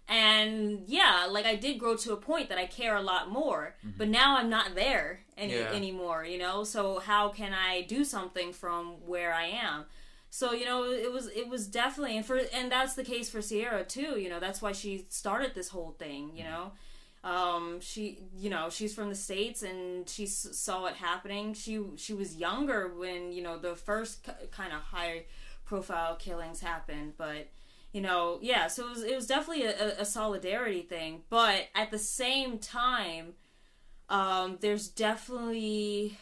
And 0.09 0.85
yeah, 0.87 1.27
like 1.29 1.45
I 1.45 1.55
did 1.55 1.77
grow 1.77 1.95
to 1.97 2.13
a 2.13 2.17
point 2.17 2.49
that 2.49 2.57
I 2.57 2.65
care 2.65 2.95
a 2.95 3.01
lot 3.01 3.29
more, 3.29 3.75
mm-hmm. 3.85 3.95
but 3.95 4.07
now 4.07 4.37
I'm 4.37 4.49
not 4.49 4.73
there 4.73 5.19
any 5.37 5.53
Yeah. 5.53 5.71
anymore, 5.71 6.25
you 6.25 6.39
know? 6.39 6.63
So 6.63 6.97
how 6.97 7.29
can 7.29 7.53
I 7.53 7.83
do 7.83 8.03
something 8.03 8.51
from 8.51 9.05
where 9.05 9.31
I 9.31 9.45
am? 9.45 9.85
So, 10.31 10.51
you 10.53 10.65
know, 10.65 10.83
it 10.85 11.11
was 11.11 11.27
it 11.27 11.47
was 11.47 11.67
definitely 11.67 12.17
and 12.17 12.25
for 12.25 12.39
and 12.51 12.71
that's 12.71 12.95
the 12.95 13.03
case 13.03 13.29
for 13.29 13.41
Sierra 13.41 13.83
too, 13.83 14.19
you 14.19 14.29
know, 14.29 14.39
that's 14.39 14.63
why 14.63 14.71
she 14.71 15.05
started 15.09 15.53
this 15.53 15.69
whole 15.69 15.91
thing, 15.99 16.31
you 16.35 16.43
mm-hmm. 16.43 16.53
know. 16.53 16.71
Um 17.23 17.79
she 17.81 18.19
you 18.37 18.49
know, 18.49 18.69
she's 18.69 18.93
from 18.95 19.09
the 19.09 19.15
states 19.15 19.61
and 19.61 20.07
she 20.09 20.23
s- 20.23 20.47
saw 20.53 20.85
it 20.85 20.95
happening. 20.95 21.53
She 21.53 21.81
she 21.97 22.13
was 22.13 22.35
younger 22.35 22.93
when, 22.95 23.31
you 23.31 23.41
know, 23.43 23.57
the 23.57 23.75
first 23.75 24.23
k- 24.23 24.31
kind 24.51 24.71
of 24.73 24.79
high 24.81 25.25
profile 25.65 26.15
killings 26.15 26.61
happened, 26.61 27.13
but 27.17 27.49
you 27.91 28.01
know, 28.01 28.39
yeah, 28.41 28.67
so 28.67 28.85
it 28.85 28.89
was 28.89 29.03
it 29.03 29.15
was 29.15 29.27
definitely 29.27 29.65
a, 29.65 29.99
a, 30.01 30.05
solidarity 30.05 30.81
thing, 30.83 31.23
but 31.29 31.67
at 31.75 31.89
the 31.91 31.97
same 31.99 32.59
time, 32.59 33.33
um, 34.09 34.57
there's 34.61 34.87
definitely 34.87 36.17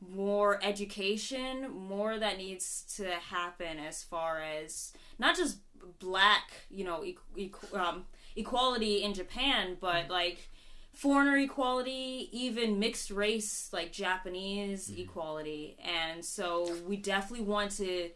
more 0.00 0.58
education, 0.62 1.70
more 1.70 2.18
that 2.18 2.36
needs 2.38 2.84
to 2.96 3.06
happen 3.10 3.78
as 3.78 4.02
far 4.02 4.42
as 4.42 4.92
not 5.18 5.36
just 5.36 5.58
black, 5.98 6.52
you 6.70 6.84
know, 6.84 7.02
e- 7.04 7.16
equ- 7.38 7.74
um, 7.78 8.04
equality 8.36 9.02
in 9.02 9.14
Japan, 9.14 9.76
but 9.80 10.08
like 10.08 10.48
foreigner 10.92 11.36
equality, 11.36 12.28
even 12.32 12.78
mixed 12.78 13.10
race, 13.10 13.70
like 13.72 13.92
Japanese 13.92 14.90
equality, 14.96 15.76
and 15.84 16.24
so 16.24 16.74
we 16.86 16.96
definitely 16.96 17.44
want 17.44 17.70
to 17.72 18.10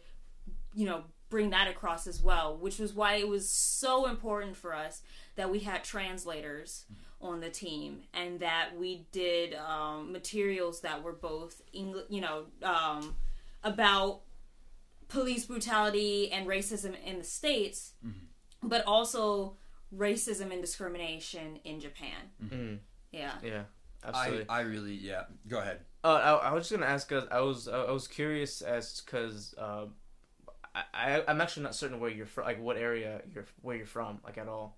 you 0.73 0.85
know 0.85 1.03
bring 1.29 1.51
that 1.51 1.67
across 1.67 2.07
as 2.07 2.21
well 2.23 2.57
which 2.57 2.79
was 2.79 2.93
why 2.93 3.15
it 3.15 3.27
was 3.27 3.47
so 3.49 4.07
important 4.07 4.55
for 4.55 4.73
us 4.73 5.01
that 5.35 5.49
we 5.49 5.59
had 5.59 5.83
translators 5.83 6.85
on 7.21 7.39
the 7.39 7.49
team 7.49 8.01
and 8.13 8.39
that 8.39 8.69
we 8.77 9.05
did 9.11 9.53
um, 9.55 10.11
materials 10.11 10.81
that 10.81 11.03
were 11.03 11.13
both 11.13 11.61
English 11.73 12.05
you 12.09 12.21
know 12.21 12.45
um, 12.63 13.15
about 13.63 14.21
police 15.07 15.45
brutality 15.45 16.31
and 16.31 16.47
racism 16.47 16.95
in 17.05 17.17
the 17.19 17.23
states 17.23 17.93
but 18.63 18.83
also 18.85 19.55
racism 19.95 20.51
and 20.51 20.61
discrimination 20.61 21.57
in 21.63 21.79
japan 21.79 22.31
Mm, 22.43 22.79
yeah 23.11 23.33
yeah. 23.43 23.63
I 24.03 24.07
Absolutely. 24.07 24.45
I 24.47 24.61
really 24.61 24.93
yeah. 24.93 25.23
Go 25.49 25.59
ahead. 25.59 25.81
Uh, 26.05 26.39
I, 26.41 26.49
I 26.49 26.53
was 26.53 26.69
just 26.69 26.71
gonna 26.79 26.89
ask. 26.89 27.09
Cause 27.09 27.27
I 27.29 27.41
was 27.41 27.67
I 27.67 27.91
was 27.91 28.07
curious 28.07 28.61
as 28.61 29.01
because 29.01 29.53
uh, 29.57 29.87
I, 30.73 30.83
I 30.93 31.23
I'm 31.27 31.41
actually 31.41 31.63
not 31.63 31.75
certain 31.75 31.99
where 31.99 32.09
you're 32.09 32.25
from. 32.25 32.45
Like 32.45 32.61
what 32.61 32.77
area 32.77 33.21
you're 33.33 33.45
where 33.61 33.75
you're 33.75 33.85
from. 33.85 34.19
Like 34.23 34.37
at 34.37 34.47
all. 34.47 34.77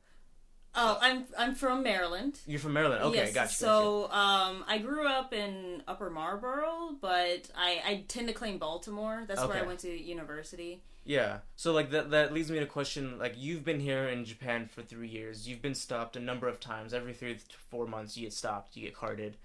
oh 0.74 0.98
i'm 1.02 1.26
i'm 1.38 1.54
from 1.54 1.84
maryland 1.84 2.40
You're 2.48 2.60
from 2.60 2.74
Maryland. 2.74 3.04
Okay, 3.04 3.26
yes, 3.26 3.34
gotcha. 3.34 3.54
So, 3.54 4.10
um, 4.10 4.64
I 4.68 4.78
grew 4.80 5.06
up 5.06 5.34
in 5.34 5.84
Upper 5.88 6.10
Marlboro, 6.10 6.96
but 7.02 7.50
I, 7.56 7.82
I 7.86 8.06
tend 8.08 8.28
to 8.30 8.34
claim 8.34 8.58
Baltimore. 8.58 9.26
That's 9.28 9.42
where 9.46 9.58
I 9.58 9.68
went 9.68 9.80
to 9.82 9.92
university. 9.92 10.82
Yeah. 11.04 11.40
So 11.56 11.74
like 11.74 11.92
that 11.92 12.12
that 12.12 12.34
leads 12.34 12.52
me 12.52 12.60
to 12.60 12.66
question 12.66 13.18
like 13.18 13.34
you've 13.38 13.66
been 13.66 13.80
here 13.80 14.08
in 14.08 14.24
Japan 14.24 14.68
for 14.68 14.82
three 14.82 15.08
years. 15.08 15.48
You've 15.48 15.62
been 15.62 15.76
stopped 15.76 16.16
a 16.16 16.20
number 16.20 16.48
of 16.48 16.60
times. 16.60 16.94
Every 16.94 17.14
three 17.14 17.36
to 17.36 17.58
four 17.70 17.88
months, 17.88 18.16
you 18.16 18.24
get 18.24 18.34
stopped. 18.34 18.76
You 18.76 18.84
get 18.84 18.96
carded. 18.96 19.38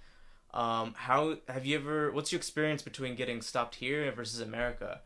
Um, 0.52 0.94
how 0.96 1.36
have 1.48 1.66
you 1.66 1.76
ever? 1.76 2.12
What's 2.12 2.32
your 2.32 2.38
experience 2.38 2.82
between 2.82 3.14
getting 3.14 3.42
stopped 3.42 3.76
here 3.76 4.10
versus 4.12 4.40
America? 4.40 5.00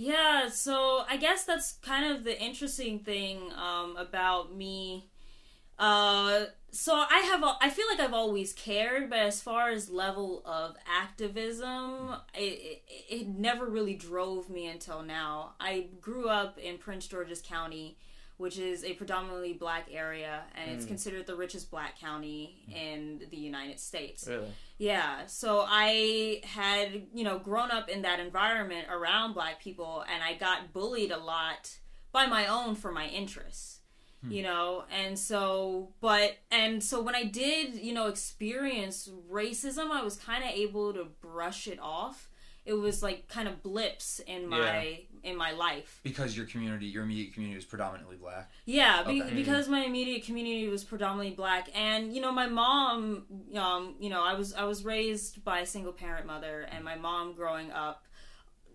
Yeah, 0.00 0.48
so 0.48 1.04
I 1.08 1.16
guess 1.16 1.44
that's 1.44 1.72
kind 1.82 2.16
of 2.16 2.22
the 2.22 2.40
interesting 2.40 3.00
thing 3.00 3.52
um, 3.54 3.96
about 3.96 4.54
me. 4.54 5.10
Uh, 5.78 6.46
so 6.70 6.94
I 6.94 7.20
have, 7.20 7.42
I 7.60 7.70
feel 7.70 7.86
like 7.90 8.00
I've 8.00 8.14
always 8.14 8.52
cared, 8.52 9.08
but 9.08 9.20
as 9.20 9.40
far 9.40 9.70
as 9.70 9.88
level 9.88 10.42
of 10.44 10.76
activism, 10.86 12.14
it, 12.34 12.38
it, 12.40 12.82
it 13.08 13.28
never 13.28 13.66
really 13.66 13.94
drove 13.94 14.50
me 14.50 14.66
until 14.66 15.02
now. 15.02 15.54
I 15.60 15.86
grew 16.00 16.28
up 16.28 16.58
in 16.58 16.78
Prince 16.78 17.06
George's 17.06 17.40
County, 17.40 17.96
which 18.36 18.58
is 18.58 18.84
a 18.84 18.92
predominantly 18.92 19.52
black 19.52 19.88
area, 19.90 20.42
and 20.54 20.70
it's 20.70 20.84
considered 20.84 21.26
the 21.26 21.34
richest 21.34 21.70
black 21.72 21.98
county 21.98 22.56
in 22.72 23.22
the 23.30 23.36
United 23.36 23.80
States. 23.80 24.28
Really? 24.28 24.52
Yeah, 24.78 25.26
so 25.26 25.64
I 25.66 26.42
had, 26.44 27.06
you 27.12 27.24
know, 27.24 27.38
grown 27.40 27.72
up 27.72 27.88
in 27.88 28.02
that 28.02 28.20
environment 28.20 28.86
around 28.90 29.32
black 29.32 29.60
people, 29.60 30.04
and 30.12 30.22
I 30.22 30.34
got 30.34 30.72
bullied 30.72 31.10
a 31.10 31.18
lot 31.18 31.78
by 32.12 32.26
my 32.26 32.46
own 32.46 32.76
for 32.76 32.92
my 32.92 33.08
interests, 33.08 33.77
you 34.28 34.42
know, 34.42 34.84
and 34.90 35.18
so, 35.18 35.90
but, 36.00 36.36
and 36.50 36.82
so 36.82 37.00
when 37.00 37.14
I 37.14 37.24
did, 37.24 37.74
you 37.74 37.92
know, 37.94 38.06
experience 38.08 39.08
racism, 39.30 39.90
I 39.90 40.02
was 40.02 40.16
kind 40.16 40.42
of 40.42 40.50
able 40.50 40.92
to 40.94 41.04
brush 41.20 41.68
it 41.68 41.78
off. 41.80 42.28
It 42.64 42.74
was 42.74 43.02
like 43.02 43.28
kind 43.28 43.48
of 43.48 43.62
blips 43.62 44.20
in 44.26 44.46
my 44.46 45.00
in 45.22 45.36
my 45.36 45.52
life. 45.52 46.00
Because 46.02 46.36
your 46.36 46.44
community, 46.44 46.84
your 46.86 47.02
immediate 47.04 47.32
community, 47.32 47.56
was 47.56 47.64
predominantly 47.64 48.16
black. 48.16 48.50
Yeah, 48.66 49.02
be- 49.04 49.22
Okay. 49.22 49.34
because 49.34 49.68
my 49.68 49.84
immediate 49.84 50.24
community 50.24 50.68
was 50.68 50.84
predominantly 50.84 51.34
black, 51.34 51.70
and 51.74 52.12
you 52.14 52.20
know, 52.20 52.30
my 52.30 52.46
mom, 52.46 53.24
um, 53.56 53.94
you 53.98 54.10
know, 54.10 54.22
I 54.22 54.34
was 54.34 54.52
I 54.52 54.64
was 54.64 54.84
raised 54.84 55.42
by 55.44 55.60
a 55.60 55.66
single 55.66 55.92
parent 55.94 56.26
mother, 56.26 56.68
and 56.70 56.84
my 56.84 56.94
mom 56.96 57.32
growing 57.32 57.70
up 57.72 58.04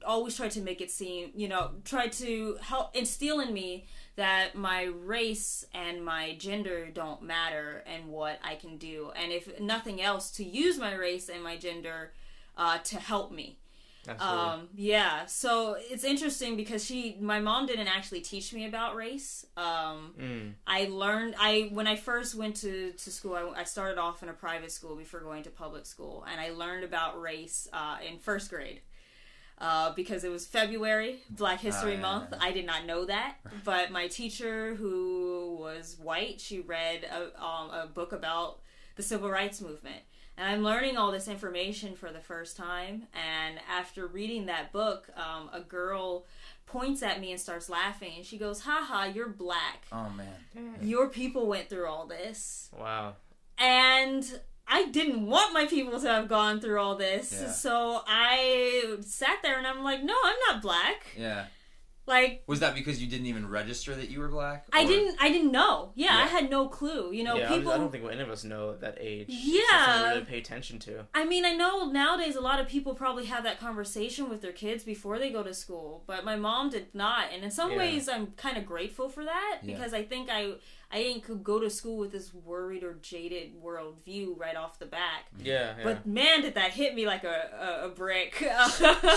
always 0.05 0.35
tried 0.35 0.51
to 0.51 0.61
make 0.61 0.81
it 0.81 0.91
seem, 0.91 1.31
you 1.35 1.47
know, 1.47 1.71
tried 1.85 2.11
to 2.13 2.57
help 2.61 2.95
instill 2.95 3.39
in 3.39 3.53
me 3.53 3.85
that 4.15 4.55
my 4.55 4.83
race 4.83 5.65
and 5.73 6.05
my 6.05 6.35
gender 6.35 6.87
don't 6.93 7.23
matter 7.23 7.83
and 7.87 8.07
what 8.09 8.39
I 8.43 8.55
can 8.55 8.77
do, 8.77 9.11
and 9.15 9.31
if 9.31 9.59
nothing 9.59 10.01
else, 10.01 10.31
to 10.31 10.43
use 10.43 10.77
my 10.77 10.93
race 10.93 11.29
and 11.29 11.43
my 11.43 11.57
gender 11.57 12.11
uh, 12.57 12.77
to 12.79 12.99
help 12.99 13.31
me. 13.31 13.57
Absolutely. 14.05 14.39
Um, 14.39 14.67
yeah, 14.75 15.25
so 15.27 15.77
it's 15.79 16.03
interesting 16.03 16.57
because 16.57 16.83
she, 16.85 17.17
my 17.21 17.39
mom 17.39 17.65
didn't 17.65 17.87
actually 17.87 18.19
teach 18.19 18.53
me 18.53 18.65
about 18.65 18.95
race. 18.95 19.45
Um, 19.55 20.13
Mm. 20.19 20.53
I 20.67 20.85
learned, 20.91 21.35
I 21.39 21.69
when 21.71 21.87
I 21.87 21.95
first 21.95 22.35
went 22.35 22.57
to 22.57 22.91
to 22.91 23.11
school, 23.11 23.33
I, 23.35 23.61
I 23.61 23.63
started 23.63 23.97
off 23.97 24.21
in 24.21 24.27
a 24.29 24.33
private 24.33 24.71
school 24.73 24.95
before 24.95 25.21
going 25.21 25.43
to 25.43 25.49
public 25.49 25.85
school, 25.85 26.25
and 26.29 26.41
I 26.41 26.51
learned 26.51 26.83
about 26.83 27.19
race 27.21 27.67
uh, 27.71 27.97
in 28.05 28.19
first 28.19 28.49
grade. 28.49 28.81
Uh, 29.63 29.93
because 29.93 30.25
it 30.25 30.29
was 30.29 30.45
February, 30.45 31.21
Black 31.29 31.61
History 31.61 31.93
yeah, 31.93 32.01
Month. 32.01 32.29
yeah. 32.33 32.39
I 32.41 32.51
did 32.51 32.65
not 32.65 32.85
know 32.85 33.05
that, 33.05 33.37
but 33.63 33.91
my 33.91 34.07
teacher, 34.07 34.75
who 34.75 35.55
was 35.57 35.95
white, 36.01 36.41
she 36.41 36.59
read 36.59 37.05
a, 37.05 37.41
um, 37.41 37.69
a 37.69 37.87
book 37.87 38.11
about 38.11 38.59
the 38.97 39.03
civil 39.03 39.29
rights 39.29 39.61
movement. 39.61 40.01
And 40.37 40.49
I'm 40.49 40.63
learning 40.63 40.97
all 40.97 41.13
this 41.13 41.29
information 41.29 41.95
for 41.95 42.11
the 42.11 42.19
first 42.19 42.57
time. 42.57 43.03
And 43.13 43.57
after 43.69 44.05
reading 44.05 44.47
that 44.47 44.73
book, 44.73 45.07
um, 45.15 45.49
a 45.53 45.61
girl 45.61 46.25
points 46.65 47.01
at 47.01 47.21
me 47.21 47.31
and 47.31 47.39
starts 47.39 47.69
laughing. 47.69 48.13
And 48.17 48.25
she 48.25 48.37
goes, 48.37 48.61
Haha, 48.61 49.05
you're 49.05 49.29
black. 49.29 49.85
Oh 49.93 50.09
man. 50.09 50.75
Your 50.81 51.07
people 51.07 51.47
went 51.47 51.69
through 51.69 51.87
all 51.87 52.05
this. 52.05 52.69
Wow. 52.77 53.13
And 53.57 54.41
I 54.67 54.85
didn't 54.87 55.25
want 55.25 55.53
my 55.53 55.65
people 55.65 55.99
to 55.99 56.07
have 56.07 56.27
gone 56.27 56.59
through 56.59 56.79
all 56.79 56.95
this. 56.95 57.31
Yeah. 57.33 57.51
So 57.51 58.01
I 58.07 58.97
sat 59.01 59.37
there 59.43 59.57
and 59.57 59.67
I'm 59.67 59.83
like, 59.83 60.03
no, 60.03 60.15
I'm 60.23 60.35
not 60.49 60.61
black. 60.61 61.05
Yeah. 61.17 61.45
Like, 62.05 62.43
Was 62.47 62.59
that 62.59 62.75
because 62.75 63.01
you 63.01 63.09
didn't 63.09 63.27
even 63.27 63.47
register 63.47 63.95
that 63.95 64.09
you 64.09 64.19
were 64.19 64.27
black? 64.27 64.65
I 64.73 64.85
didn't. 64.85 65.15
I 65.21 65.29
didn't 65.29 65.53
know. 65.53 65.93
Yeah, 65.95 66.09
I 66.17 66.23
had 66.27 66.49
no 66.49 66.67
clue. 66.67 67.13
You 67.13 67.23
know, 67.23 67.37
yeah, 67.37 67.49
I 67.49 67.57
people. 67.57 67.71
I 67.71 67.77
don't 67.77 67.93
think 67.93 68.03
any 68.03 68.19
of 68.21 68.29
us 68.29 68.43
know 68.43 68.71
at 68.71 68.81
that 68.81 68.97
age. 68.99 69.27
Yeah. 69.29 69.61
just 69.71 70.03
really 70.09 70.25
pay 70.25 70.37
attention 70.39 70.79
to. 70.79 71.05
I 71.13 71.23
mean, 71.23 71.45
I 71.45 71.53
know 71.53 71.85
nowadays 71.89 72.35
a 72.35 72.41
lot 72.41 72.59
of 72.59 72.67
people 72.67 72.93
probably 72.93 73.23
have 73.27 73.45
that 73.45 73.57
conversation 73.57 74.29
with 74.29 74.41
their 74.41 74.51
kids 74.51 74.83
before 74.83 75.17
they 75.17 75.29
go 75.29 75.43
to 75.43 75.53
school, 75.53 76.03
but 76.05 76.25
my 76.25 76.35
mom 76.35 76.69
did 76.71 76.93
not. 76.93 77.27
And 77.33 77.41
in 77.41 77.51
some 77.51 77.71
Yeah. 77.71 77.77
ways, 77.77 78.09
I'm 78.09 78.27
kind 78.31 78.57
of 78.57 78.65
grateful 78.65 79.07
for 79.07 79.23
that 79.23 79.59
Yeah. 79.63 79.73
because 79.73 79.93
I 79.93 80.03
think 80.03 80.29
I 80.29 80.55
I 80.93 80.97
didn't 80.97 81.43
go 81.43 81.59
to 81.59 81.69
school 81.71 81.97
with 81.97 82.11
this 82.11 82.33
worried 82.33 82.83
or 82.83 82.93
jaded 83.01 83.53
worldview 83.61 84.39
right 84.39 84.55
off 84.55 84.77
the 84.77 84.85
back. 84.85 85.25
Yeah, 85.43 85.73
yeah. 85.77 85.83
But 85.83 86.05
man, 86.05 86.41
did 86.41 86.53
that 86.53 86.71
hit 86.71 86.93
me 86.93 87.07
like 87.07 87.23
a 87.23 87.81
a, 87.81 87.85
a 87.87 87.89
brick. 87.89 88.35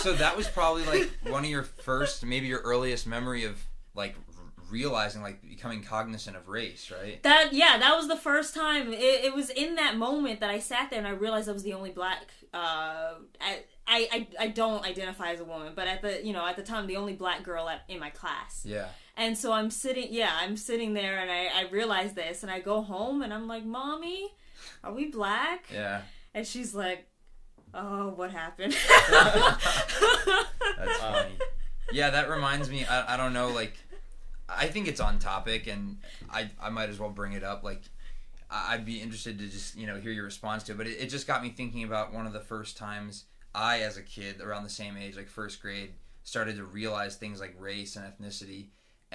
so 0.00 0.14
that 0.14 0.34
was 0.36 0.48
probably 0.48 0.84
like 0.86 1.10
one 1.30 1.44
of 1.44 1.50
your 1.50 1.64
first, 1.64 2.24
maybe 2.24 2.46
your 2.46 2.60
earliest 2.60 3.06
memory 3.06 3.44
of 3.44 3.62
like 3.94 4.16
realizing, 4.70 5.22
like 5.22 5.42
becoming 5.42 5.82
cognizant 5.82 6.36
of 6.36 6.48
race, 6.48 6.90
right? 6.90 7.22
That 7.22 7.52
yeah, 7.52 7.78
that 7.78 7.94
was 7.94 8.08
the 8.08 8.16
first 8.16 8.54
time. 8.54 8.92
It, 8.92 9.24
it 9.26 9.34
was 9.34 9.50
in 9.50 9.74
that 9.76 9.96
moment 9.96 10.40
that 10.40 10.50
I 10.50 10.58
sat 10.58 10.90
there 10.90 10.98
and 10.98 11.06
I 11.06 11.10
realized 11.10 11.48
I 11.48 11.52
was 11.52 11.62
the 11.62 11.74
only 11.74 11.90
black. 11.90 12.22
Uh, 12.54 13.14
I, 13.40 13.64
I 13.86 14.08
I 14.12 14.26
I 14.40 14.46
don't 14.48 14.84
identify 14.84 15.32
as 15.32 15.40
a 15.40 15.44
woman, 15.44 15.72
but 15.76 15.88
at 15.88 16.02
the 16.02 16.24
you 16.24 16.32
know 16.32 16.46
at 16.46 16.56
the 16.56 16.62
time 16.62 16.86
the 16.86 16.96
only 16.96 17.12
black 17.12 17.42
girl 17.42 17.68
at, 17.68 17.82
in 17.88 18.00
my 18.00 18.10
class. 18.10 18.64
Yeah. 18.64 18.88
And 19.16 19.36
so 19.36 19.52
I'm 19.52 19.70
sitting, 19.70 20.08
yeah, 20.10 20.30
I'm 20.40 20.56
sitting 20.56 20.92
there, 20.92 21.18
and 21.18 21.30
I 21.30 21.48
I 21.54 21.68
realize 21.70 22.12
this, 22.12 22.42
and 22.42 22.50
I 22.52 22.60
go 22.60 22.82
home 22.82 23.22
and 23.22 23.32
I'm 23.32 23.48
like, 23.48 23.64
mommy, 23.64 24.34
are 24.84 24.92
we 24.92 25.06
black? 25.06 25.66
Yeah. 25.72 26.02
And 26.34 26.46
she's 26.46 26.74
like, 26.74 27.06
oh, 27.72 28.10
what 28.10 28.30
happened? 28.30 28.76
That's 29.10 30.98
funny. 30.98 31.38
Yeah, 31.92 32.10
that 32.10 32.28
reminds 32.28 32.68
me. 32.68 32.84
I, 32.84 33.14
I 33.14 33.16
don't 33.16 33.32
know. 33.32 33.48
Like, 33.48 33.74
I 34.48 34.66
think 34.66 34.88
it's 34.88 35.00
on 35.00 35.18
topic, 35.18 35.66
and 35.66 35.98
I 36.30 36.50
I 36.60 36.70
might 36.70 36.90
as 36.90 36.98
well 36.98 37.10
bring 37.10 37.32
it 37.32 37.44
up. 37.44 37.62
Like, 37.62 37.82
I'd 38.50 38.84
be 38.84 39.00
interested 39.00 39.38
to 39.38 39.46
just 39.46 39.76
you 39.76 39.86
know 39.86 39.96
hear 39.98 40.12
your 40.12 40.24
response 40.24 40.62
to 40.64 40.72
it. 40.72 40.78
But 40.78 40.88
it, 40.88 41.00
it 41.00 41.06
just 41.06 41.26
got 41.26 41.42
me 41.42 41.50
thinking 41.50 41.84
about 41.84 42.12
one 42.12 42.26
of 42.26 42.32
the 42.32 42.40
first 42.40 42.76
times 42.76 43.24
I, 43.54 43.80
as 43.80 43.96
a 43.96 44.02
kid, 44.02 44.40
around 44.40 44.64
the 44.64 44.70
same 44.70 44.96
age, 44.96 45.16
like 45.16 45.28
first 45.28 45.62
grade, 45.62 45.92
started 46.24 46.56
to 46.56 46.64
realize 46.64 47.16
things 47.16 47.40
like 47.40 47.54
race 47.58 47.96
and 47.96 48.04
ethnicity. 48.04 48.66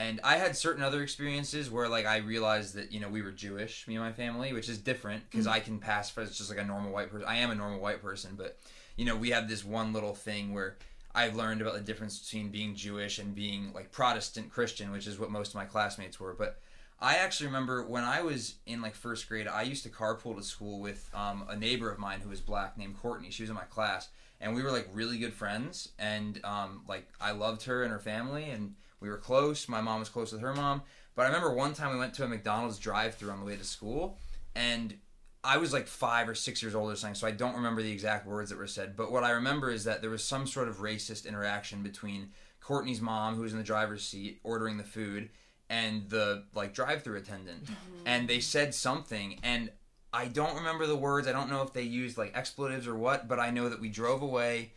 And 0.01 0.19
I 0.23 0.37
had 0.37 0.57
certain 0.57 0.81
other 0.81 1.03
experiences 1.03 1.69
where, 1.69 1.87
like, 1.87 2.07
I 2.07 2.17
realized 2.17 2.73
that 2.73 2.91
you 2.91 2.99
know 2.99 3.07
we 3.07 3.21
were 3.21 3.29
Jewish, 3.29 3.87
me 3.87 3.95
and 3.95 4.03
my 4.03 4.11
family, 4.11 4.51
which 4.51 4.67
is 4.67 4.79
different 4.79 5.29
because 5.29 5.45
I 5.45 5.59
can 5.59 5.77
pass 5.77 6.09
for 6.09 6.21
as 6.21 6.35
just 6.35 6.49
like 6.49 6.57
a 6.57 6.65
normal 6.65 6.91
white 6.91 7.11
person. 7.11 7.27
I 7.27 7.37
am 7.37 7.51
a 7.51 7.55
normal 7.55 7.79
white 7.79 8.01
person, 8.01 8.31
but 8.35 8.57
you 8.95 9.05
know 9.05 9.15
we 9.15 9.29
have 9.29 9.47
this 9.47 9.63
one 9.63 9.93
little 9.93 10.15
thing 10.15 10.53
where 10.53 10.77
I've 11.13 11.35
learned 11.35 11.61
about 11.61 11.75
the 11.75 11.81
difference 11.81 12.17
between 12.17 12.49
being 12.49 12.73
Jewish 12.73 13.19
and 13.19 13.35
being 13.35 13.73
like 13.75 13.91
Protestant 13.91 14.49
Christian, 14.49 14.91
which 14.91 15.05
is 15.05 15.19
what 15.19 15.29
most 15.29 15.49
of 15.49 15.55
my 15.55 15.65
classmates 15.65 16.19
were. 16.19 16.33
But 16.33 16.59
I 16.99 17.17
actually 17.17 17.47
remember 17.47 17.83
when 17.83 18.03
I 18.03 18.23
was 18.23 18.55
in 18.65 18.81
like 18.81 18.95
first 18.95 19.29
grade, 19.29 19.47
I 19.47 19.61
used 19.61 19.83
to 19.83 19.89
carpool 19.89 20.35
to 20.35 20.43
school 20.43 20.79
with 20.79 21.11
um, 21.13 21.45
a 21.47 21.55
neighbor 21.55 21.91
of 21.91 21.99
mine 21.99 22.21
who 22.21 22.29
was 22.29 22.41
black 22.41 22.75
named 22.75 22.97
Courtney. 22.99 23.29
She 23.29 23.43
was 23.43 23.51
in 23.51 23.55
my 23.55 23.65
class, 23.65 24.09
and 24.39 24.55
we 24.55 24.63
were 24.63 24.71
like 24.71 24.89
really 24.93 25.19
good 25.19 25.33
friends. 25.33 25.89
And 25.99 26.43
um, 26.43 26.81
like 26.87 27.07
I 27.21 27.33
loved 27.33 27.65
her 27.65 27.83
and 27.83 27.91
her 27.91 27.99
family, 27.99 28.49
and 28.49 28.73
we 29.01 29.09
were 29.09 29.17
close. 29.17 29.67
My 29.67 29.81
mom 29.81 29.99
was 29.99 30.09
close 30.09 30.31
with 30.31 30.41
her 30.41 30.53
mom. 30.53 30.83
But 31.15 31.23
I 31.23 31.25
remember 31.25 31.53
one 31.53 31.73
time 31.73 31.91
we 31.91 31.99
went 31.99 32.13
to 32.13 32.23
a 32.23 32.27
McDonald's 32.27 32.79
drive-through 32.79 33.31
on 33.31 33.39
the 33.39 33.45
way 33.45 33.57
to 33.57 33.65
school, 33.65 34.17
and 34.55 34.97
I 35.43 35.57
was 35.57 35.73
like 35.73 35.87
five 35.87 36.29
or 36.29 36.35
six 36.35 36.61
years 36.61 36.73
old 36.73 36.91
or 36.91 36.95
something, 36.95 37.15
so 37.15 37.27
I 37.27 37.31
don't 37.31 37.55
remember 37.55 37.81
the 37.81 37.91
exact 37.91 38.25
words 38.25 38.49
that 38.49 38.57
were 38.57 38.67
said. 38.67 38.95
But 38.95 39.11
what 39.11 39.23
I 39.23 39.31
remember 39.31 39.69
is 39.69 39.83
that 39.83 40.01
there 40.01 40.09
was 40.09 40.23
some 40.23 40.47
sort 40.47 40.69
of 40.69 40.77
racist 40.77 41.27
interaction 41.27 41.83
between 41.83 42.29
Courtney's 42.61 43.01
mom, 43.01 43.35
who 43.35 43.41
was 43.41 43.51
in 43.51 43.57
the 43.57 43.63
driver's 43.63 44.05
seat 44.05 44.39
ordering 44.43 44.77
the 44.77 44.83
food, 44.83 45.29
and 45.69 46.09
the 46.09 46.43
like 46.53 46.73
drive-through 46.73 47.17
attendant, 47.17 47.65
mm-hmm. 47.65 48.04
and 48.06 48.27
they 48.27 48.39
said 48.39 48.73
something, 48.73 49.39
and 49.41 49.71
I 50.13 50.27
don't 50.27 50.56
remember 50.56 50.85
the 50.85 50.95
words. 50.95 51.27
I 51.27 51.31
don't 51.31 51.49
know 51.49 51.62
if 51.62 51.73
they 51.73 51.83
used 51.83 52.17
like 52.17 52.37
expletives 52.37 52.87
or 52.87 52.95
what, 52.95 53.27
but 53.27 53.39
I 53.39 53.49
know 53.49 53.67
that 53.69 53.81
we 53.81 53.89
drove 53.89 54.21
away 54.21 54.73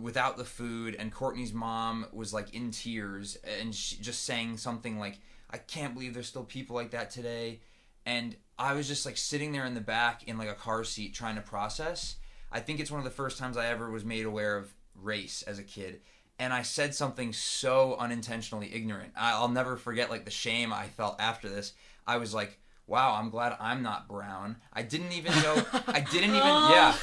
without 0.00 0.36
the 0.36 0.44
food, 0.44 0.94
and 0.98 1.12
Courtney's 1.12 1.52
mom 1.52 2.06
was 2.12 2.32
like 2.32 2.54
in 2.54 2.70
tears 2.70 3.36
and 3.60 3.74
she 3.74 3.96
just 3.96 4.24
saying 4.24 4.58
something 4.58 4.98
like, 4.98 5.18
"I 5.50 5.58
can't 5.58 5.94
believe 5.94 6.14
there's 6.14 6.28
still 6.28 6.44
people 6.44 6.76
like 6.76 6.90
that 6.90 7.10
today." 7.10 7.60
and 8.08 8.34
I 8.58 8.72
was 8.72 8.88
just 8.88 9.04
like 9.04 9.18
sitting 9.18 9.52
there 9.52 9.66
in 9.66 9.74
the 9.74 9.82
back 9.82 10.26
in 10.26 10.38
like 10.38 10.48
a 10.48 10.54
car 10.54 10.82
seat 10.82 11.12
trying 11.14 11.34
to 11.34 11.42
process. 11.42 12.16
I 12.50 12.60
think 12.60 12.80
it's 12.80 12.90
one 12.90 13.00
of 13.00 13.04
the 13.04 13.10
first 13.10 13.36
times 13.36 13.58
I 13.58 13.66
ever 13.66 13.90
was 13.90 14.02
made 14.02 14.24
aware 14.24 14.56
of 14.56 14.72
race 14.94 15.42
as 15.42 15.58
a 15.58 15.62
kid. 15.62 16.00
And 16.38 16.54
I 16.54 16.62
said 16.62 16.94
something 16.94 17.34
so 17.34 17.96
unintentionally 17.98 18.74
ignorant. 18.74 19.12
I'll 19.14 19.50
never 19.50 19.76
forget 19.76 20.08
like 20.08 20.24
the 20.24 20.30
shame 20.30 20.72
I 20.72 20.86
felt 20.86 21.20
after 21.20 21.50
this. 21.50 21.74
I 22.06 22.16
was 22.16 22.32
like, 22.32 22.58
"Wow, 22.88 23.14
I'm 23.14 23.30
glad 23.30 23.56
I'm 23.60 23.82
not 23.82 24.08
brown." 24.08 24.56
I 24.72 24.82
didn't 24.82 25.12
even 25.12 25.32
know. 25.42 25.64
I 25.86 26.00
didn't 26.00 26.30
even. 26.30 26.48
Yeah, 26.68 26.94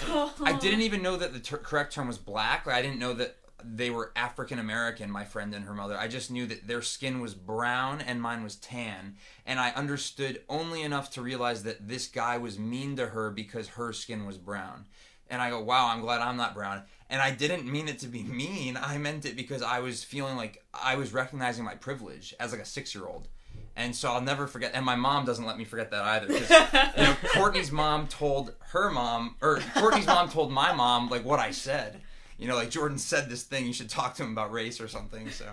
I 0.41 0.53
oh. 0.53 0.59
didn't 0.59 0.81
even 0.81 1.01
know 1.01 1.15
that 1.15 1.33
the 1.33 1.39
ter- 1.39 1.57
correct 1.57 1.93
term 1.93 2.07
was 2.07 2.17
black. 2.17 2.65
Like, 2.65 2.75
I 2.75 2.81
didn't 2.81 2.99
know 2.99 3.13
that 3.13 3.37
they 3.63 3.89
were 3.89 4.11
African 4.15 4.59
American, 4.59 5.09
my 5.09 5.23
friend 5.23 5.53
and 5.53 5.65
her 5.65 5.73
mother. 5.73 5.97
I 5.97 6.07
just 6.07 6.29
knew 6.29 6.45
that 6.47 6.67
their 6.67 6.81
skin 6.81 7.19
was 7.19 7.33
brown 7.33 8.01
and 8.01 8.21
mine 8.21 8.43
was 8.43 8.55
tan. 8.57 9.15
And 9.45 9.59
I 9.59 9.71
understood 9.71 10.43
only 10.49 10.81
enough 10.81 11.09
to 11.11 11.21
realize 11.21 11.63
that 11.63 11.87
this 11.87 12.07
guy 12.07 12.37
was 12.37 12.59
mean 12.59 12.95
to 12.97 13.07
her 13.07 13.31
because 13.31 13.69
her 13.69 13.93
skin 13.93 14.25
was 14.25 14.37
brown. 14.37 14.85
And 15.29 15.41
I 15.41 15.49
go, 15.49 15.59
wow, 15.59 15.89
I'm 15.89 16.01
glad 16.01 16.21
I'm 16.21 16.37
not 16.37 16.53
brown. 16.53 16.83
And 17.09 17.21
I 17.21 17.31
didn't 17.31 17.71
mean 17.71 17.87
it 17.87 17.99
to 17.99 18.07
be 18.07 18.23
mean. 18.23 18.77
I 18.77 18.97
meant 18.97 19.25
it 19.25 19.35
because 19.35 19.63
I 19.63 19.79
was 19.79 20.03
feeling 20.03 20.35
like 20.35 20.63
I 20.73 20.95
was 20.95 21.13
recognizing 21.13 21.65
my 21.65 21.75
privilege 21.75 22.35
as 22.39 22.51
like 22.51 22.61
a 22.61 22.65
six 22.65 22.93
year 22.93 23.05
old. 23.05 23.27
And 23.77 23.93
so 23.95 24.11
I'll 24.11 24.21
never 24.21 24.47
forget. 24.47 24.71
And 24.73 24.85
my 24.85 24.95
mom 24.95 25.25
doesn't 25.25 25.45
let 25.45 25.57
me 25.57 25.65
forget 25.65 25.91
that 25.91 26.01
either. 26.03 26.27
'cause, 26.27 26.49
you 26.97 27.03
know, 27.03 27.15
Courtney's 27.33 27.71
mom 27.71 28.07
told 28.07 28.53
her 28.69 28.89
mom, 28.89 29.35
or 29.41 29.59
Courtney's 29.75 30.05
mom 30.07 30.29
told 30.29 30.51
my 30.51 30.71
mom 30.73 31.09
like 31.09 31.25
what 31.25 31.39
I 31.39 31.51
said. 31.51 31.99
You 32.37 32.47
know, 32.47 32.55
like 32.55 32.69
Jordan 32.69 32.97
said 32.97 33.29
this 33.29 33.43
thing. 33.43 33.65
You 33.65 33.73
should 33.73 33.89
talk 33.89 34.15
to 34.15 34.23
him 34.23 34.31
about 34.31 34.51
race 34.51 34.79
or 34.79 34.87
something. 34.87 35.29
So, 35.29 35.45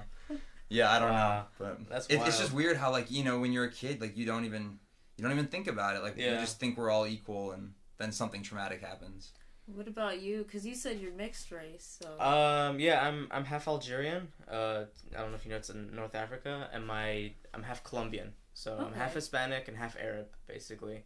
Yeah, 0.69 0.91
I 0.91 0.99
don't 1.01 1.09
know, 1.11 1.45
but 1.59 1.89
That's 1.89 2.07
it, 2.07 2.15
it's 2.29 2.39
just 2.39 2.53
weird 2.53 2.77
how 2.77 2.91
like 2.93 3.11
you 3.11 3.25
know 3.25 3.39
when 3.41 3.53
you're 3.53 3.65
a 3.65 3.71
kid, 3.71 4.01
like 4.01 4.17
you 4.17 4.25
don't 4.25 4.45
even 4.45 4.79
you 5.17 5.23
don't 5.23 5.33
even 5.33 5.47
think 5.49 5.67
about 5.67 5.97
it. 5.97 6.03
Like 6.03 6.17
you 6.35 6.41
just 6.41 6.59
think 6.61 6.79
we're 6.79 6.91
all 6.91 7.07
equal, 7.07 7.51
and 7.53 7.75
then 7.99 8.13
something 8.13 8.43
traumatic 8.43 8.81
happens. 8.83 9.33
What 9.67 9.87
about 9.87 10.21
you? 10.21 10.43
Because 10.43 10.67
you 10.67 10.75
said 10.75 10.99
you're 10.99 11.13
mixed 11.13 11.51
race, 11.53 11.99
so. 12.03 12.21
Um, 12.21 12.81
yeah, 12.81 13.07
I'm 13.07 13.29
I'm 13.31 13.45
half 13.45 13.69
Algerian. 13.69 14.29
Uh, 14.51 14.85
I 15.15 15.21
don't 15.21 15.31
know 15.31 15.37
if 15.37 15.45
you 15.45 15.51
know 15.51 15.57
it's 15.57 15.71
in 15.71 15.95
North 15.95 16.15
Africa, 16.15 16.69
and 16.73 16.87
my 16.87 17.33
I'm 17.55 17.63
half 17.63 17.85
Colombian, 17.85 18.33
so 18.55 18.77
I'm 18.77 18.93
half 18.93 19.15
Hispanic 19.15 19.69
and 19.69 19.77
half 19.77 19.97
Arab, 19.97 20.27
basically. 20.49 21.05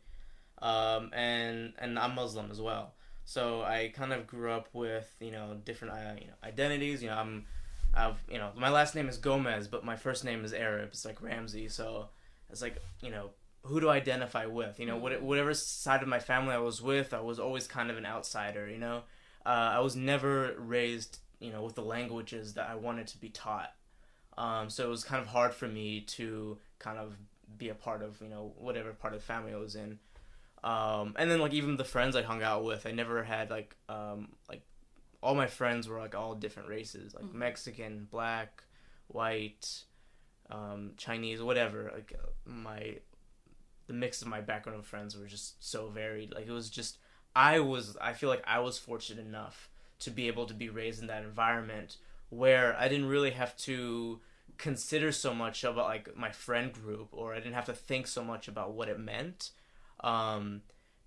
Um, 0.62 1.10
and 1.12 1.74
and 1.78 1.98
I'm 1.98 2.14
Muslim 2.14 2.50
as 2.50 2.60
well. 2.60 2.94
So 3.26 3.62
I 3.62 3.92
kind 3.94 4.12
of 4.12 4.26
grew 4.26 4.50
up 4.50 4.68
with 4.72 5.14
you 5.20 5.32
know 5.32 5.58
different 5.64 5.94
uh, 5.94 6.14
you 6.18 6.28
know 6.28 6.34
identities. 6.42 7.02
You 7.02 7.10
know 7.10 7.16
I'm 7.16 7.44
I've 7.94 8.16
you 8.30 8.38
know 8.38 8.52
my 8.56 8.70
last 8.70 8.94
name 8.94 9.08
is 9.08 9.18
Gomez, 9.18 9.68
but 9.68 9.84
my 9.84 9.96
first 9.96 10.24
name 10.24 10.44
is 10.44 10.54
Arab. 10.54 10.90
It's 10.92 11.04
like 11.04 11.20
Ramsey. 11.20 11.68
So 11.68 12.08
it's 12.48 12.62
like 12.62 12.82
you 13.02 13.10
know 13.10 13.30
who 13.66 13.80
do 13.80 13.88
I 13.88 13.96
identify 13.96 14.46
with. 14.46 14.78
You 14.80 14.86
know 14.86 14.96
what 14.96 15.20
whatever 15.22 15.54
side 15.54 16.02
of 16.02 16.08
my 16.08 16.18
family 16.20 16.54
I 16.54 16.58
was 16.58 16.80
with, 16.82 17.12
I 17.14 17.20
was 17.20 17.38
always 17.38 17.66
kind 17.66 17.90
of 17.90 17.98
an 17.98 18.06
outsider. 18.06 18.68
You 18.68 18.78
know 18.78 19.02
uh, 19.44 19.74
I 19.76 19.78
was 19.78 19.94
never 19.94 20.54
raised, 20.58 21.18
you 21.38 21.52
know, 21.52 21.62
with 21.62 21.76
the 21.76 21.82
languages 21.82 22.54
that 22.54 22.68
I 22.68 22.74
wanted 22.74 23.06
to 23.08 23.18
be 23.18 23.28
taught. 23.28 23.72
Um, 24.36 24.68
so 24.68 24.84
it 24.84 24.90
was 24.90 25.04
kind 25.04 25.22
of 25.22 25.28
hard 25.28 25.54
for 25.54 25.68
me 25.68 26.00
to 26.00 26.58
kind 26.80 26.98
of 26.98 27.16
be 27.56 27.68
a 27.68 27.74
part 27.74 28.02
of, 28.02 28.20
you 28.20 28.28
know, 28.28 28.52
whatever 28.58 28.92
part 28.92 29.14
of 29.14 29.20
the 29.20 29.24
family 29.26 29.52
I 29.54 29.56
was 29.56 29.76
in. 29.76 30.00
Um, 30.64 31.14
and 31.16 31.30
then 31.30 31.38
like 31.38 31.52
even 31.52 31.76
the 31.76 31.84
friends 31.84 32.16
I 32.16 32.22
hung 32.22 32.42
out 32.42 32.64
with, 32.64 32.86
I 32.86 32.90
never 32.90 33.22
had 33.22 33.50
like 33.50 33.76
um, 33.88 34.32
like 34.48 34.62
all 35.22 35.36
my 35.36 35.46
friends 35.46 35.88
were 35.88 35.98
like 36.00 36.16
all 36.16 36.34
different 36.34 36.68
races, 36.68 37.14
like 37.14 37.24
Mhm. 37.24 37.34
Mexican, 37.34 38.08
black, 38.10 38.64
white, 39.06 39.84
um, 40.50 40.94
Chinese, 40.96 41.40
whatever. 41.40 41.92
Like 41.94 42.12
uh, 42.20 42.26
my 42.44 42.96
the 43.86 43.92
mix 43.92 44.22
of 44.22 44.28
my 44.28 44.40
background 44.40 44.78
of 44.78 44.86
friends 44.86 45.16
were 45.16 45.26
just 45.26 45.62
so 45.64 45.88
varied. 45.88 46.32
Like 46.32 46.46
it 46.46 46.52
was 46.52 46.70
just 46.70 46.98
I 47.34 47.60
was 47.60 47.96
I 48.00 48.12
feel 48.12 48.28
like 48.28 48.42
I 48.46 48.58
was 48.60 48.78
fortunate 48.78 49.26
enough 49.26 49.68
to 50.00 50.10
be 50.10 50.26
able 50.28 50.46
to 50.46 50.54
be 50.54 50.68
raised 50.68 51.00
in 51.00 51.06
that 51.06 51.22
environment 51.22 51.96
where 52.28 52.76
I 52.78 52.88
didn't 52.88 53.08
really 53.08 53.30
have 53.30 53.56
to 53.58 54.20
consider 54.58 55.12
so 55.12 55.34
much 55.34 55.64
about 55.64 55.86
like 55.86 56.16
my 56.16 56.30
friend 56.30 56.72
group 56.72 57.08
or 57.12 57.34
I 57.34 57.38
didn't 57.38 57.54
have 57.54 57.66
to 57.66 57.74
think 57.74 58.06
so 58.06 58.24
much 58.24 58.48
about 58.48 58.72
what 58.72 58.88
it 58.88 58.98
meant. 58.98 59.50
Um 60.02 60.62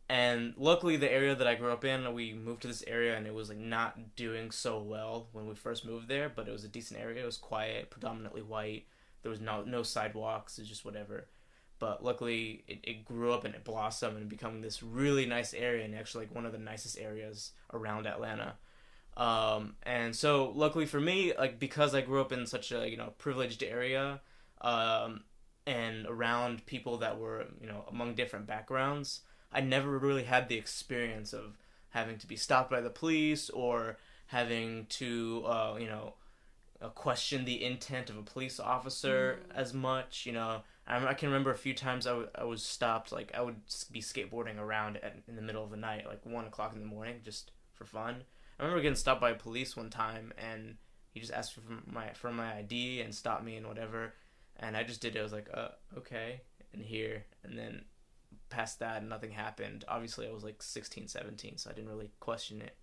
and 0.07 0.53
luckily 0.57 0.97
the 0.97 1.11
area 1.11 1.35
that 1.35 1.45
I 1.45 1.53
grew 1.53 1.71
up 1.71 1.85
in, 1.85 2.13
we 2.15 2.33
moved 2.33 2.63
to 2.63 2.67
this 2.67 2.83
area 2.87 3.15
and 3.15 3.27
it 3.27 3.33
was 3.33 3.49
like 3.49 3.59
not 3.59 4.15
doing 4.15 4.49
so 4.49 4.81
well 4.81 5.27
when 5.33 5.47
we 5.47 5.53
first 5.53 5.85
moved 5.85 6.07
there, 6.07 6.29
but 6.29 6.47
it 6.47 6.51
was 6.51 6.63
a 6.63 6.69
decent 6.69 6.99
area. 6.99 7.21
It 7.21 7.27
was 7.27 7.37
quiet, 7.37 7.91
predominantly 7.91 8.41
white. 8.41 8.85
There 9.21 9.29
was 9.29 9.41
no 9.41 9.63
no 9.63 9.83
sidewalks, 9.83 10.57
it's 10.57 10.69
just 10.69 10.85
whatever 10.85 11.27
but 11.79 12.03
luckily 12.03 12.63
it, 12.67 12.79
it 12.83 13.05
grew 13.05 13.31
up 13.31 13.45
and 13.45 13.55
it 13.55 13.63
blossomed 13.63 14.17
and 14.17 14.29
become 14.29 14.61
this 14.61 14.83
really 14.83 15.25
nice 15.25 15.53
area 15.53 15.85
and 15.85 15.95
actually 15.95 16.25
like 16.25 16.35
one 16.35 16.45
of 16.45 16.51
the 16.51 16.57
nicest 16.59 16.99
areas 16.99 17.51
around 17.73 18.05
Atlanta. 18.05 18.55
Um, 19.17 19.75
and 19.83 20.15
so 20.15 20.51
luckily 20.55 20.85
for 20.85 20.99
me, 20.99 21.33
like 21.37 21.59
because 21.59 21.93
I 21.93 22.01
grew 22.01 22.21
up 22.21 22.31
in 22.31 22.45
such 22.45 22.71
a 22.71 22.89
you 22.89 22.97
know 22.97 23.13
privileged 23.17 23.63
area, 23.63 24.21
um, 24.61 25.23
and 25.67 26.05
around 26.07 26.65
people 26.65 26.97
that 26.97 27.19
were 27.19 27.45
you 27.61 27.67
know 27.67 27.83
among 27.89 28.15
different 28.15 28.47
backgrounds, 28.47 29.21
I 29.51 29.61
never 29.61 29.97
really 29.97 30.23
had 30.23 30.47
the 30.47 30.57
experience 30.57 31.33
of 31.33 31.57
having 31.89 32.17
to 32.19 32.27
be 32.27 32.35
stopped 32.35 32.71
by 32.71 32.81
the 32.81 32.89
police 32.89 33.49
or 33.49 33.97
having 34.27 34.85
to 34.89 35.43
uh, 35.45 35.77
you 35.79 35.87
know 35.87 36.13
uh, 36.81 36.87
question 36.89 37.43
the 37.43 37.63
intent 37.63 38.09
of 38.09 38.17
a 38.17 38.23
police 38.23 38.59
officer 38.59 39.39
as 39.53 39.73
much. 39.73 40.25
You 40.25 40.31
know, 40.31 40.61
I, 40.89 41.13
can 41.13 41.29
remember 41.29 41.51
a 41.51 41.57
few 41.57 41.73
times 41.73 42.07
I, 42.07 42.11
w- 42.11 42.29
I 42.33 42.43
was 42.43 42.63
stopped. 42.63 43.11
Like 43.11 43.31
I 43.35 43.41
would 43.41 43.57
be 43.91 44.01
skateboarding 44.01 44.59
around 44.59 44.97
at, 44.97 45.17
in 45.27 45.35
the 45.35 45.41
middle 45.41 45.63
of 45.63 45.69
the 45.69 45.77
night, 45.77 46.07
like 46.07 46.25
one 46.25 46.45
o'clock 46.45 46.73
in 46.73 46.79
the 46.79 46.85
morning, 46.85 47.17
just 47.23 47.51
for 47.73 47.85
fun. 47.85 48.23
I 48.59 48.63
remember 48.63 48.81
getting 48.81 48.95
stopped 48.95 49.21
by 49.21 49.33
police 49.33 49.77
one 49.77 49.89
time, 49.89 50.33
and 50.37 50.75
he 51.11 51.19
just 51.19 51.31
asked 51.31 51.53
for 51.53 51.61
my 51.85 52.11
for 52.13 52.31
my 52.31 52.57
ID 52.57 53.01
and 53.01 53.13
stopped 53.13 53.43
me 53.43 53.55
and 53.55 53.67
whatever, 53.67 54.13
and 54.57 54.75
I 54.75 54.83
just 54.83 55.01
did 55.01 55.15
it. 55.15 55.19
I 55.19 55.23
was 55.23 55.31
like, 55.31 55.49
uh, 55.53 55.69
okay, 55.97 56.41
and 56.73 56.81
here, 56.81 57.25
and 57.43 57.57
then 57.57 57.85
past 58.49 58.79
that, 58.79 59.05
nothing 59.05 59.31
happened. 59.31 59.85
Obviously, 59.87 60.27
I 60.27 60.31
was 60.31 60.43
like 60.43 60.61
16, 60.61 61.07
17, 61.07 61.57
so 61.57 61.69
I 61.69 61.73
didn't 61.73 61.89
really 61.89 62.11
question 62.19 62.61
it. 62.61 62.75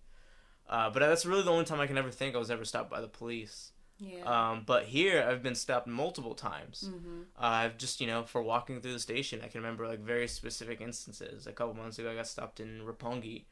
Uh, 0.69 0.89
but 0.89 0.99
that's 0.99 1.25
really 1.25 1.43
the 1.43 1.51
only 1.51 1.65
time 1.65 1.79
I 1.79 1.87
can 1.87 1.97
ever 1.97 2.11
think 2.11 2.35
I 2.35 2.39
was 2.39 2.51
ever 2.51 2.65
stopped 2.65 2.89
by 2.89 3.01
the 3.01 3.07
police. 3.07 3.71
Yeah. 3.99 4.23
Um, 4.51 4.63
but 4.65 4.83
here, 4.83 5.25
I've 5.27 5.41
been 5.41 5.55
stopped 5.55 5.87
multiple 5.87 6.35
times. 6.35 6.85
mm-hmm. 6.87 7.21
Uh, 7.37 7.45
I've 7.45 7.77
just, 7.77 7.99
you 7.99 8.07
know, 8.07 8.23
for 8.23 8.41
walking 8.41 8.81
through 8.81 8.93
the 8.93 8.99
station, 8.99 9.41
I 9.43 9.47
can 9.47 9.61
remember 9.61 9.87
like 9.87 9.99
very 9.99 10.27
specific 10.27 10.81
instances. 10.81 11.47
A 11.47 11.51
couple 11.51 11.73
months 11.73 11.99
ago, 11.99 12.11
I 12.11 12.15
got 12.15 12.27
stopped 12.27 12.59
in 12.59 12.81
Roppongi. 12.85 13.45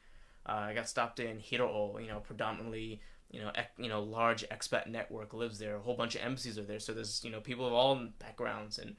Uh, 0.48 0.66
I 0.68 0.74
got 0.74 0.88
stopped 0.88 1.18
in 1.18 1.38
Hiroo, 1.38 2.00
you 2.00 2.08
know, 2.08 2.20
predominantly, 2.20 3.00
you 3.30 3.40
know, 3.40 3.50
ec- 3.56 3.72
you 3.78 3.88
know, 3.88 4.00
large 4.02 4.48
expat 4.48 4.86
network 4.86 5.34
lives 5.34 5.58
there. 5.58 5.76
A 5.76 5.80
whole 5.80 5.96
bunch 5.96 6.14
of 6.14 6.22
embassies 6.22 6.58
are 6.58 6.64
there, 6.64 6.78
so 6.78 6.92
there's, 6.92 7.24
you 7.24 7.30
know, 7.30 7.40
people 7.40 7.66
of 7.66 7.72
all 7.72 8.00
backgrounds, 8.20 8.78
and 8.78 8.94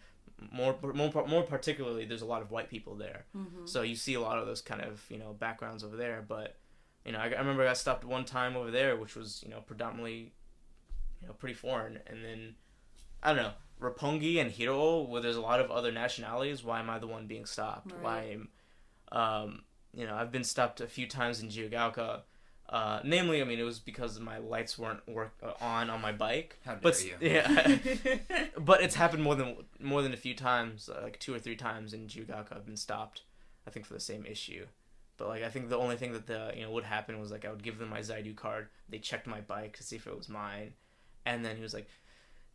more, 0.51 0.75
more, 0.93 1.11
more 1.27 1.43
particularly, 1.43 2.05
there's 2.05 2.21
a 2.21 2.25
lot 2.25 2.41
of 2.41 2.51
white 2.51 2.69
people 2.69 2.95
there. 2.95 3.25
Mm-hmm. 3.35 3.65
So 3.65 3.81
you 3.81 3.95
see 3.95 4.13
a 4.15 4.21
lot 4.21 4.37
of 4.37 4.45
those 4.45 4.61
kind 4.61 4.81
of 4.81 5.03
you 5.09 5.17
know 5.17 5.33
backgrounds 5.33 5.83
over 5.83 5.95
there. 5.95 6.23
But 6.27 6.57
you 7.05 7.11
know, 7.13 7.19
I, 7.19 7.25
I 7.25 7.39
remember 7.39 7.63
I 7.63 7.67
got 7.67 7.77
stopped 7.77 8.03
one 8.03 8.25
time 8.25 8.55
over 8.55 8.71
there, 8.71 8.97
which 8.97 9.15
was 9.15 9.41
you 9.43 9.49
know 9.49 9.61
predominantly 9.61 10.33
you 11.21 11.27
know 11.27 11.33
pretty 11.33 11.55
foreign, 11.55 11.99
and 12.07 12.23
then 12.23 12.55
I 13.23 13.33
don't 13.33 13.43
know 13.43 13.53
Roppongi 13.81 14.39
and 14.39 14.51
Hiroo, 14.51 15.07
where 15.07 15.21
there's 15.21 15.35
a 15.37 15.41
lot 15.41 15.59
of 15.59 15.69
other 15.71 15.91
nationalities. 15.91 16.63
Why 16.63 16.79
am 16.79 16.89
I 16.89 16.99
the 16.99 17.07
one 17.07 17.27
being 17.27 17.45
stopped? 17.45 17.91
Right. 17.91 18.01
Why 18.03 18.21
am 18.33 18.49
um, 19.11 19.63
you 19.93 20.05
know 20.05 20.15
I've 20.15 20.31
been 20.31 20.43
stopped 20.43 20.81
a 20.81 20.87
few 20.87 21.07
times 21.07 21.41
in 21.41 21.49
Jiyugaoka. 21.49 22.21
Uh, 22.69 22.99
namely, 23.05 23.39
I 23.41 23.45
mean, 23.45 23.59
it 23.59 23.63
was 23.63 23.79
because 23.79 24.19
my 24.19 24.39
lights 24.39 24.77
weren't 24.77 25.07
work 25.07 25.31
uh, 25.41 25.53
on 25.63 25.89
on 25.89 26.01
my 26.01 26.11
bike. 26.11 26.59
How 26.65 26.73
dare 26.73 26.81
But 26.81 27.05
you? 27.05 27.15
yeah, 27.21 27.77
but 28.59 28.81
it's 28.83 28.95
happened 28.95 29.23
more 29.23 29.35
than 29.35 29.55
more 29.79 30.01
than 30.01 30.11
a 30.13 30.17
few 30.17 30.35
times, 30.35 30.89
uh, 30.89 30.99
like 31.01 31.17
two 31.19 31.33
or 31.33 31.39
three 31.39 31.55
times 31.55 31.93
in 31.93 32.07
Jiyugaoka. 32.07 32.53
I've 32.57 32.65
been 32.65 32.75
stopped, 32.75 33.21
I 33.65 33.69
think 33.69 33.85
for 33.85 33.93
the 33.93 34.01
same 34.01 34.25
issue. 34.25 34.65
But 35.15 35.29
like 35.29 35.43
I 35.43 35.49
think 35.49 35.69
the 35.69 35.77
only 35.77 35.95
thing 35.95 36.11
that 36.11 36.27
the 36.27 36.51
you 36.55 36.63
know 36.63 36.71
would 36.71 36.83
happen 36.83 37.19
was 37.21 37.31
like 37.31 37.45
I 37.45 37.51
would 37.51 37.63
give 37.63 37.79
them 37.79 37.89
my 37.89 37.99
Zairyu 37.99 38.35
card. 38.35 38.67
They 38.89 38.99
checked 38.99 39.27
my 39.27 39.39
bike 39.39 39.77
to 39.77 39.83
see 39.83 39.95
if 39.95 40.05
it 40.05 40.17
was 40.17 40.27
mine, 40.27 40.73
and 41.27 41.43
then 41.45 41.55
he 41.55 41.61
was 41.61 41.73
like, 41.73 41.87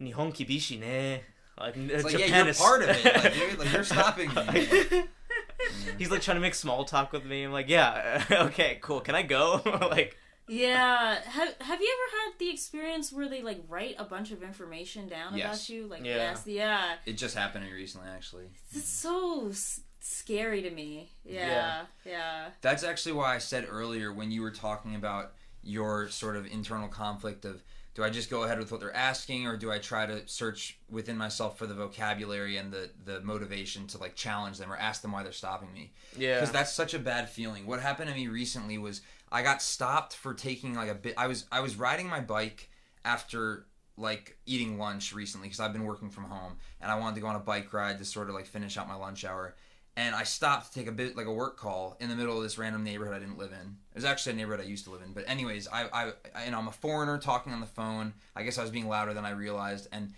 "Nihon 0.01 0.35
kibishi 0.35 0.81
ne." 0.81 1.23
Like, 1.59 1.77
uh, 1.77 1.81
It's 1.81 2.05
like, 2.05 2.13
Japan 2.15 2.29
yeah, 2.31 2.39
you're 2.39 2.49
is 2.49 2.59
part 2.59 2.83
of 2.83 2.89
it. 2.89 3.05
Like, 3.25 3.35
dude, 3.35 3.59
like 3.59 3.73
you're 3.73 3.85
stopping 3.85 4.29
me. 4.35 5.05
He's 5.99 6.11
like 6.11 6.23
trying 6.23 6.37
to 6.37 6.41
make 6.41 6.55
small 6.55 6.85
talk 6.85 7.13
with 7.13 7.25
me. 7.25 7.45
I'm 7.45 7.53
like, 7.53 7.69
yeah, 7.69 8.25
okay, 8.31 8.79
cool. 8.83 9.01
Can 9.01 9.15
I 9.15 9.23
go? 9.23 9.61
like, 9.91 10.17
Yeah. 10.49 11.21
Have 11.23 11.55
Have 11.61 11.81
you 11.81 11.97
ever 11.97 12.25
had 12.25 12.39
the 12.39 12.51
experience 12.51 13.13
where 13.13 13.29
they 13.29 13.43
like 13.43 13.63
write 13.69 13.95
a 13.99 14.05
bunch 14.05 14.33
of 14.33 14.43
information 14.43 15.09
down 15.09 15.37
Yes. 15.37 15.47
about 15.47 15.69
you? 15.69 15.87
Like 15.87 16.05
Yeah. 16.05 16.17
yes, 16.17 16.43
yeah. 16.47 16.95
It 17.07 17.15
just 17.19 17.37
happened 17.37 17.65
to 17.65 17.71
me 17.71 17.77
recently, 17.77 18.09
actually. 18.09 18.47
It's 18.73 18.89
so 18.89 19.49
s- 19.51 19.81
scary 20.01 20.63
to 20.63 20.71
me. 20.71 21.13
Yeah. 21.25 21.83
Yeah. 22.05 22.49
That's 22.61 22.83
actually 22.83 23.13
why 23.13 23.35
I 23.35 23.39
said 23.39 23.67
earlier 23.69 24.13
when 24.13 24.31
you 24.31 24.43
were 24.43 24.51
talking 24.51 24.95
about 24.97 25.33
your 25.63 26.09
sort 26.09 26.37
of 26.37 26.47
internal 26.47 26.89
conflict 26.89 27.45
of 27.45 27.63
do 27.95 28.03
I 28.03 28.11
just 28.11 28.31
go 28.31 28.45
ahead 28.45 28.59
with 28.59 28.73
what 28.73 28.81
they're 28.81 28.97
asking 28.97 29.47
or 29.47 29.57
do 29.57 29.71
I 29.71 29.79
try 29.79 30.07
to 30.07 30.27
search 30.27 30.79
within 30.91 31.17
myself 31.17 31.59
for 31.59 31.67
the 31.67 31.75
vocabulary 31.75 32.57
and 32.57 32.73
the 32.73 32.91
the 33.05 33.21
motivation 33.21 33.87
to 33.89 33.99
like 33.99 34.15
challenge 34.15 34.59
them 34.59 34.73
or 34.73 34.77
ask 34.77 35.03
them 35.03 35.13
why 35.13 35.23
they're 35.23 35.33
stopping 35.33 35.73
me 35.73 35.93
yeah, 36.17 36.37
because 36.37 36.53
that's 36.53 36.73
such 36.73 36.95
a 36.95 36.99
bad 36.99 37.29
feeling. 37.29 37.67
What 37.67 37.81
happened 37.81 38.09
to 38.09 38.15
me 38.15 38.29
recently 38.29 38.79
was 38.79 39.03
I 39.31 39.43
got 39.43 39.63
stopped 39.63 40.15
for 40.15 40.35
taking 40.35 40.75
like 40.75 40.91
a 40.91 40.95
bit. 40.95 41.15
I 41.17 41.27
was 41.27 41.47
I 41.51 41.61
was 41.61 41.77
riding 41.77 42.09
my 42.09 42.21
bike 42.21 42.71
after 43.05 43.67
like 43.97 44.39
eating 44.47 44.79
lunch 44.79 45.13
recently 45.13 45.49
because 45.49 45.61
I've 45.61 45.73
been 45.73 45.85
working 45.85 46.11
from 46.11 46.25
home 46.25 46.57
and 46.81 46.91
I 46.91 46.99
wanted 46.99 47.17
to 47.17 47.21
go 47.21 47.27
on 47.27 47.37
a 47.37 47.41
bike 47.41 47.73
ride 47.73 47.99
to 47.99 48.05
sort 48.05 48.29
of 48.29 48.35
like 48.35 48.47
finish 48.47 48.77
out 48.77 48.89
my 48.89 48.95
lunch 48.95 49.25
hour. 49.25 49.55
And 49.95 50.15
I 50.15 50.23
stopped 50.23 50.73
to 50.73 50.79
take 50.79 50.89
a 50.89 50.93
bit 50.93 51.17
like 51.17 51.27
a 51.27 51.33
work 51.33 51.59
call 51.59 51.99
in 52.01 52.09
the 52.09 52.17
middle 52.17 52.37
of 52.37 52.43
this 52.43 52.57
random 52.57 52.83
neighborhood 52.83 53.15
I 53.15 53.19
didn't 53.19 53.37
live 53.37 53.53
in. 53.53 53.77
It 53.91 53.95
was 53.95 54.07
actually 54.07 54.33
a 54.33 54.37
neighborhood 54.37 54.65
I 54.65 54.69
used 54.69 54.85
to 54.85 54.91
live 54.91 55.03
in. 55.03 55.13
But 55.13 55.25
anyways, 55.27 55.69
I 55.69 55.85
I, 55.93 56.13
I 56.35 56.51
know 56.51 56.59
I'm 56.59 56.69
a 56.69 56.73
foreigner 56.73 57.19
talking 57.19 57.53
on 57.53 57.61
the 57.61 57.67
phone. 57.67 58.15
I 58.35 58.43
guess 58.43 58.57
I 58.57 58.63
was 58.63 58.71
being 58.71 58.89
louder 58.89 59.13
than 59.13 59.27
I 59.27 59.31
realized 59.31 59.89
and 59.93 60.13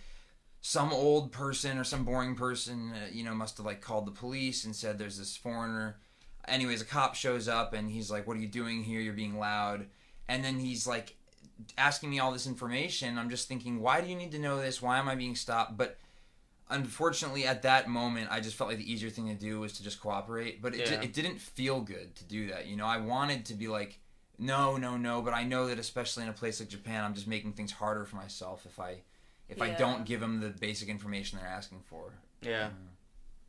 some 0.66 0.95
old 0.95 1.31
person 1.31 1.77
or 1.77 1.85
some 1.85 2.05
boring 2.05 2.35
person, 2.35 2.91
uh, 2.95 3.09
you 3.12 3.22
know, 3.22 3.35
must 3.35 3.59
have 3.59 3.66
like 3.66 3.83
called 3.83 4.07
the 4.07 4.11
police 4.11 4.64
and 4.64 4.75
said 4.75 4.99
there's 4.99 5.18
this 5.18 5.37
foreigner. 5.37 5.99
Anyways, 6.49 6.81
a 6.81 6.87
cop 6.87 7.14
shows 7.14 7.49
up 7.49 7.75
and 7.75 7.91
he's 7.91 8.11
like, 8.11 8.27
"What 8.27 8.39
are 8.39 8.41
you 8.41 8.49
doing 8.49 8.83
here? 8.83 8.99
You're 8.99 9.12
being 9.12 9.39
loud." 9.39 9.87
And 10.27 10.43
then 10.43 10.59
he's 10.59 10.87
like 10.87 11.16
asking 11.77 12.09
me 12.09 12.18
all 12.18 12.33
this 12.33 12.47
information. 12.47 13.18
I'm 13.18 13.29
just 13.29 13.47
thinking, 13.47 13.81
"Why 13.81 14.01
do 14.01 14.09
you 14.09 14.16
need 14.16 14.33
to 14.33 14.39
know 14.39 14.59
this? 14.59 14.81
Why 14.81 14.99
am 14.99 15.07
I 15.07 15.16
being 15.16 15.37
stopped?" 15.37 15.77
But 15.77 15.99
unfortunately, 16.70 17.46
at 17.46 17.62
that 17.62 17.88
moment, 17.88 18.28
I 18.30 18.40
just 18.40 18.56
felt 18.56 18.68
like 18.68 18.78
the 18.78 18.90
easier 18.90 19.10
thing 19.10 19.28
to 19.28 19.34
do 19.34 19.60
was 19.60 19.72
to 19.74 19.82
just 19.82 20.00
cooperate. 20.00 20.60
But 20.62 20.74
it, 20.74 20.90
Yeah. 20.90 21.00
it 21.02 21.12
didn't 21.12 21.38
feel 21.40 21.80
good 21.80 22.14
to 22.16 22.24
do 22.24 22.48
that. 22.48 22.66
You 22.66 22.76
know, 22.76 22.86
I 22.86 22.98
wanted 22.98 23.44
to 23.46 23.54
be 23.54 23.68
like, 23.68 24.00
"No, 24.38 24.76
no, 24.76 24.96
no," 24.96 25.22
but 25.22 25.34
I 25.34 25.44
know 25.44 25.66
that 25.68 25.78
especially 25.78 26.22
in 26.24 26.28
a 26.28 26.32
place 26.32 26.60
like 26.60 26.68
Japan, 26.68 27.04
I'm 27.04 27.14
just 27.14 27.26
making 27.26 27.52
things 27.52 27.72
harder 27.72 28.04
for 28.04 28.16
myself 28.16 28.66
if 28.66 28.78
I 28.78 29.02
if 29.48 29.60
I 29.60 29.70
don't 29.70 30.06
give 30.06 30.20
them 30.20 30.40
the 30.40 30.48
basic 30.48 30.88
information 30.88 31.38
they're 31.38 31.46
asking 31.46 31.82
for. 31.82 32.14
Yeah. 32.40 32.68
Mm. 32.68 32.72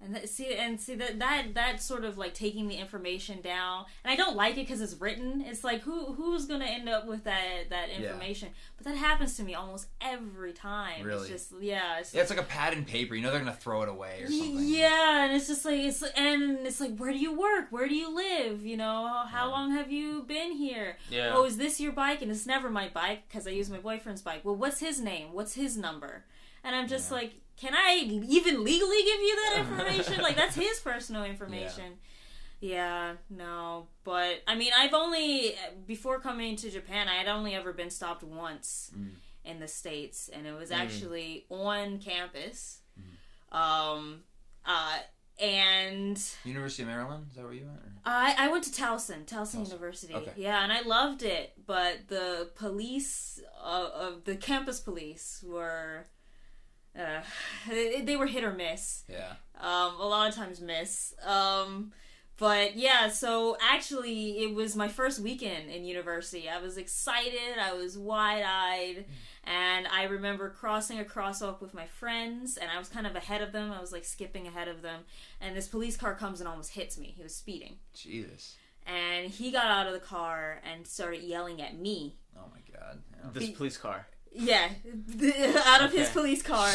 And 0.06 0.14
that, 0.16 0.30
see, 0.30 0.54
and 0.54 0.80
see 0.80 0.94
that 0.96 1.18
that 1.18 1.56
that 1.56 1.82
sort 1.82 2.06
of 2.06 2.16
like 2.16 2.36
taking 2.36 2.68
the 2.68 2.76
information 2.76 3.42
down, 3.42 3.86
and 4.04 4.14
I 4.14 4.16
don't 4.16 4.36
like 4.36 4.54
it 4.54 4.68
because 4.68 4.80
it's 4.80 4.94
written. 5.02 5.42
It's 5.42 5.64
like 5.64 5.82
who 5.82 6.14
who's 6.14 6.46
gonna 6.46 6.66
end 6.66 6.88
up 6.88 7.08
with 7.08 7.24
that 7.24 7.72
that 7.72 7.90
Yeah. 7.90 7.96
information? 8.12 8.50
But 8.78 8.86
that 8.86 8.98
happens 8.98 9.36
to 9.38 9.44
me 9.44 9.56
almost 9.56 9.88
every 10.00 10.54
time. 10.54 11.04
Really? 11.04 11.22
It's 11.32 11.50
just 11.50 11.62
yeah. 11.62 11.98
It's 12.00 12.14
Yeah, 12.14 12.22
it's 12.22 12.30
like 12.30 12.40
a 12.40 12.44
pad 12.44 12.74
and 12.74 12.86
paper. 12.86 13.16
You 13.16 13.24
know 13.24 13.32
they're 13.32 13.40
gonna 13.40 13.52
throw 13.54 13.82
it 13.82 13.90
away 13.90 14.22
or 14.22 14.28
something. 14.32 14.60
Yeah, 14.60 15.26
and 15.26 15.34
it's 15.36 15.48
just 15.48 15.66
like 15.66 15.80
it's 15.80 16.04
and 16.04 16.68
it's 16.68 16.80
like 16.80 16.96
where 16.98 17.12
do 17.12 17.18
you 17.18 17.34
work? 17.36 17.72
Where 17.72 17.88
do 17.88 17.96
you 17.96 18.16
live? 18.16 18.64
You 18.64 18.78
know, 18.78 19.24
how 19.28 19.48
Yeah. 19.48 19.52
long 19.52 19.72
have 19.72 19.92
you 19.92 20.22
been 20.28 20.52
here? 20.52 20.98
Yeah. 21.10 21.32
Oh, 21.36 21.46
is 21.46 21.58
this 21.58 21.80
your 21.80 21.94
bike? 21.94 22.22
And 22.22 22.30
it's 22.30 22.46
never 22.46 22.70
my 22.70 22.90
bike 22.90 23.24
because 23.28 23.48
I 23.48 23.52
use 23.52 23.72
my 23.72 23.80
boyfriend's 23.80 24.22
bike. 24.22 24.42
Well, 24.46 24.56
what's 24.56 24.80
his 24.82 25.00
name? 25.00 25.34
What's 25.34 25.56
his 25.56 25.76
number? 25.78 26.26
And 26.64 26.76
I'm 26.76 26.88
just 26.88 27.10
Yeah. 27.12 27.18
like, 27.18 27.34
can 27.58 27.74
I 27.74 27.96
even 28.06 28.64
legally 28.64 29.04
give 29.04 29.20
you 29.22 29.36
that 29.36 29.58
information? 29.60 30.22
like 30.22 30.36
that's 30.36 30.56
his 30.56 30.80
personal 30.80 31.24
information. 31.34 31.94
Yeah, 32.62 33.14
no, 33.30 33.88
but 34.04 34.42
I 34.48 34.56
mean, 34.56 34.72
I've 34.78 34.94
only 34.94 35.56
before 35.86 36.20
coming 36.20 36.56
to 36.58 36.72
Japan, 36.72 37.08
I 37.08 37.16
had 37.16 37.28
only 37.28 37.54
ever 37.54 37.74
been 37.74 37.90
stopped 37.90 38.24
once 38.24 38.92
Mm. 38.98 39.12
in 39.44 39.60
the 39.60 39.68
states, 39.68 40.30
and 40.32 40.48
it 40.48 40.54
was 40.54 40.70
Mm. 40.72 40.78
actually 40.78 41.46
on 41.50 42.00
campus. 42.00 42.80
Um, 43.52 44.24
uh, 44.66 44.98
and 45.40 46.20
University 46.46 46.84
of 46.84 46.90
Maryland. 46.90 47.28
Is 47.30 47.36
that 47.36 47.44
where 47.44 47.54
you 47.54 47.66
went? 47.66 47.78
Or? 47.78 47.92
I 48.06 48.36
I 48.38 48.48
went 48.48 48.64
to 48.66 48.72
Towson, 48.72 49.26
Towson 49.26 49.60
Towson. 49.60 49.66
University. 49.68 50.14
Okay. 50.16 50.32
Yeah, 50.38 50.64
and 50.64 50.72
I 50.72 50.82
loved 50.82 51.24
it, 51.24 51.54
but 51.68 52.08
the 52.08 52.52
police 52.56 53.42
uh, 53.62 53.90
of 53.94 54.24
the 54.24 54.36
campus 54.38 54.80
police 54.80 55.44
were. 55.46 56.06
Uh, 56.98 57.22
they, 57.70 58.02
they 58.02 58.16
were 58.16 58.26
hit 58.28 58.44
or 58.44 58.54
miss. 58.54 59.04
Yeah. 59.10 59.34
Um, 59.60 59.96
a 60.00 60.06
lot 60.08 60.30
of 60.30 60.36
times 60.36 60.62
miss. 60.62 61.14
Um, 61.26 61.92
but 62.38 62.76
yeah, 62.76 63.08
so 63.10 63.56
actually, 63.62 64.40
it 64.44 64.54
was 64.54 64.76
my 64.76 64.88
first 64.90 65.20
weekend 65.20 65.70
in 65.70 65.86
university. 65.86 66.50
I 66.50 66.60
was 66.62 66.78
excited. 66.78 67.58
I 67.62 67.74
was 67.74 67.98
wide 67.98 68.44
eyed, 68.46 69.06
and 69.46 69.88
I 69.88 70.04
remember 70.04 70.50
crossing 70.50 71.00
a 71.00 71.06
crosswalk 71.06 71.62
with 71.62 71.74
my 71.74 71.86
friends, 71.86 72.58
and 72.58 72.70
I 72.70 72.78
was 72.78 72.90
kind 72.90 73.08
of 73.08 73.16
ahead 73.16 73.42
of 73.42 73.54
them. 73.54 73.72
I 73.72 73.80
was 73.80 73.94
like 73.94 74.04
skipping 74.04 74.48
ahead 74.48 74.68
of 74.68 74.82
them, 74.82 75.04
and 75.40 75.56
this 75.56 75.70
police 75.70 75.96
car 75.96 76.14
comes 76.14 76.42
and 76.42 76.48
almost 76.50 76.72
hits 76.74 76.98
me. 76.98 77.14
He 77.16 77.24
was 77.24 77.34
speeding, 77.34 77.78
Jesus. 77.94 78.58
and 78.86 79.32
he 79.32 79.50
got 79.52 79.68
out 79.68 79.88
of 79.88 79.94
the 79.94 80.00
car 80.00 80.60
and 80.70 80.86
started 80.86 81.24
yelling 81.24 81.62
at 81.62 81.78
me. 81.80 82.18
Oh 82.38 82.50
my 82.52 82.60
God. 82.78 83.00
Yeah. 83.14 83.30
This 83.32 83.50
police 83.52 83.78
car. 83.78 84.08
Yeah, 84.38 84.70
out 85.66 85.82
of 85.82 85.94
his 85.94 86.10
police 86.10 86.42
car 86.42 86.70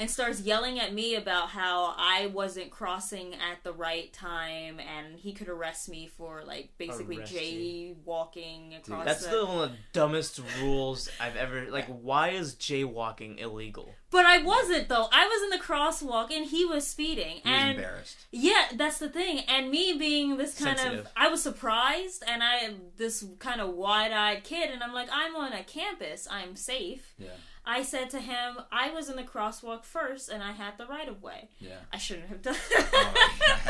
and 0.00 0.10
starts 0.10 0.40
yelling 0.40 0.80
at 0.80 0.94
me 0.94 1.14
about 1.14 1.50
how 1.50 1.94
I 1.98 2.30
wasn't 2.32 2.70
crossing 2.70 3.34
at 3.34 3.62
the 3.64 3.72
right 3.72 4.10
time 4.14 4.80
and 4.80 5.18
he 5.18 5.34
could 5.34 5.48
arrest 5.48 5.90
me 5.90 6.10
for 6.16 6.42
like 6.46 6.70
basically 6.78 7.18
Arrest 7.18 7.34
jaywalking 7.34 8.78
across 8.78 9.04
That's 9.04 9.26
the... 9.26 9.40
the 9.40 9.46
one 9.46 9.64
of 9.64 9.70
the 9.72 9.76
dumbest 9.92 10.40
rules 10.60 11.10
I've 11.20 11.36
ever 11.36 11.70
like. 11.70 11.86
Why 11.86 12.30
is 12.30 12.54
jaywalking 12.54 13.40
illegal? 13.40 13.94
But 14.10 14.24
I 14.24 14.38
wasn't 14.38 14.88
though. 14.88 15.08
I 15.12 15.26
was 15.26 15.42
in 15.42 15.50
the 15.50 15.64
crosswalk 15.64 16.30
and 16.30 16.46
he 16.46 16.64
was 16.64 16.86
speeding 16.86 17.42
He 17.44 17.50
was 17.50 17.60
and 17.60 17.70
embarrassed. 17.76 18.26
yeah, 18.32 18.68
that's 18.74 18.98
the 18.98 19.10
thing. 19.10 19.40
And 19.40 19.70
me 19.70 19.98
being 19.98 20.38
this 20.38 20.58
kind 20.58 20.78
Sensitive. 20.78 21.06
of 21.06 21.12
I 21.14 21.28
was 21.28 21.42
surprised 21.42 22.24
and 22.26 22.42
I 22.42 22.70
this 22.96 23.22
kind 23.38 23.60
of 23.60 23.74
wide-eyed 23.74 24.44
kid 24.44 24.70
and 24.70 24.82
I'm 24.82 24.94
like 24.94 25.08
I'm 25.12 25.36
on 25.36 25.52
a 25.52 25.62
campus. 25.62 26.26
I'm 26.30 26.56
safe. 26.56 27.12
Yeah. 27.18 27.28
I 27.64 27.82
said 27.82 28.10
to 28.10 28.20
him, 28.20 28.56
I 28.72 28.90
was 28.90 29.08
in 29.08 29.16
the 29.16 29.22
crosswalk 29.22 29.84
first 29.84 30.28
and 30.28 30.42
I 30.42 30.52
had 30.52 30.78
the 30.78 30.86
right 30.86 31.08
of 31.08 31.22
way. 31.22 31.48
Yeah. 31.58 31.76
I 31.92 31.98
shouldn't 31.98 32.28
have 32.28 32.42
done. 32.42 32.56
Oh, 32.72 33.28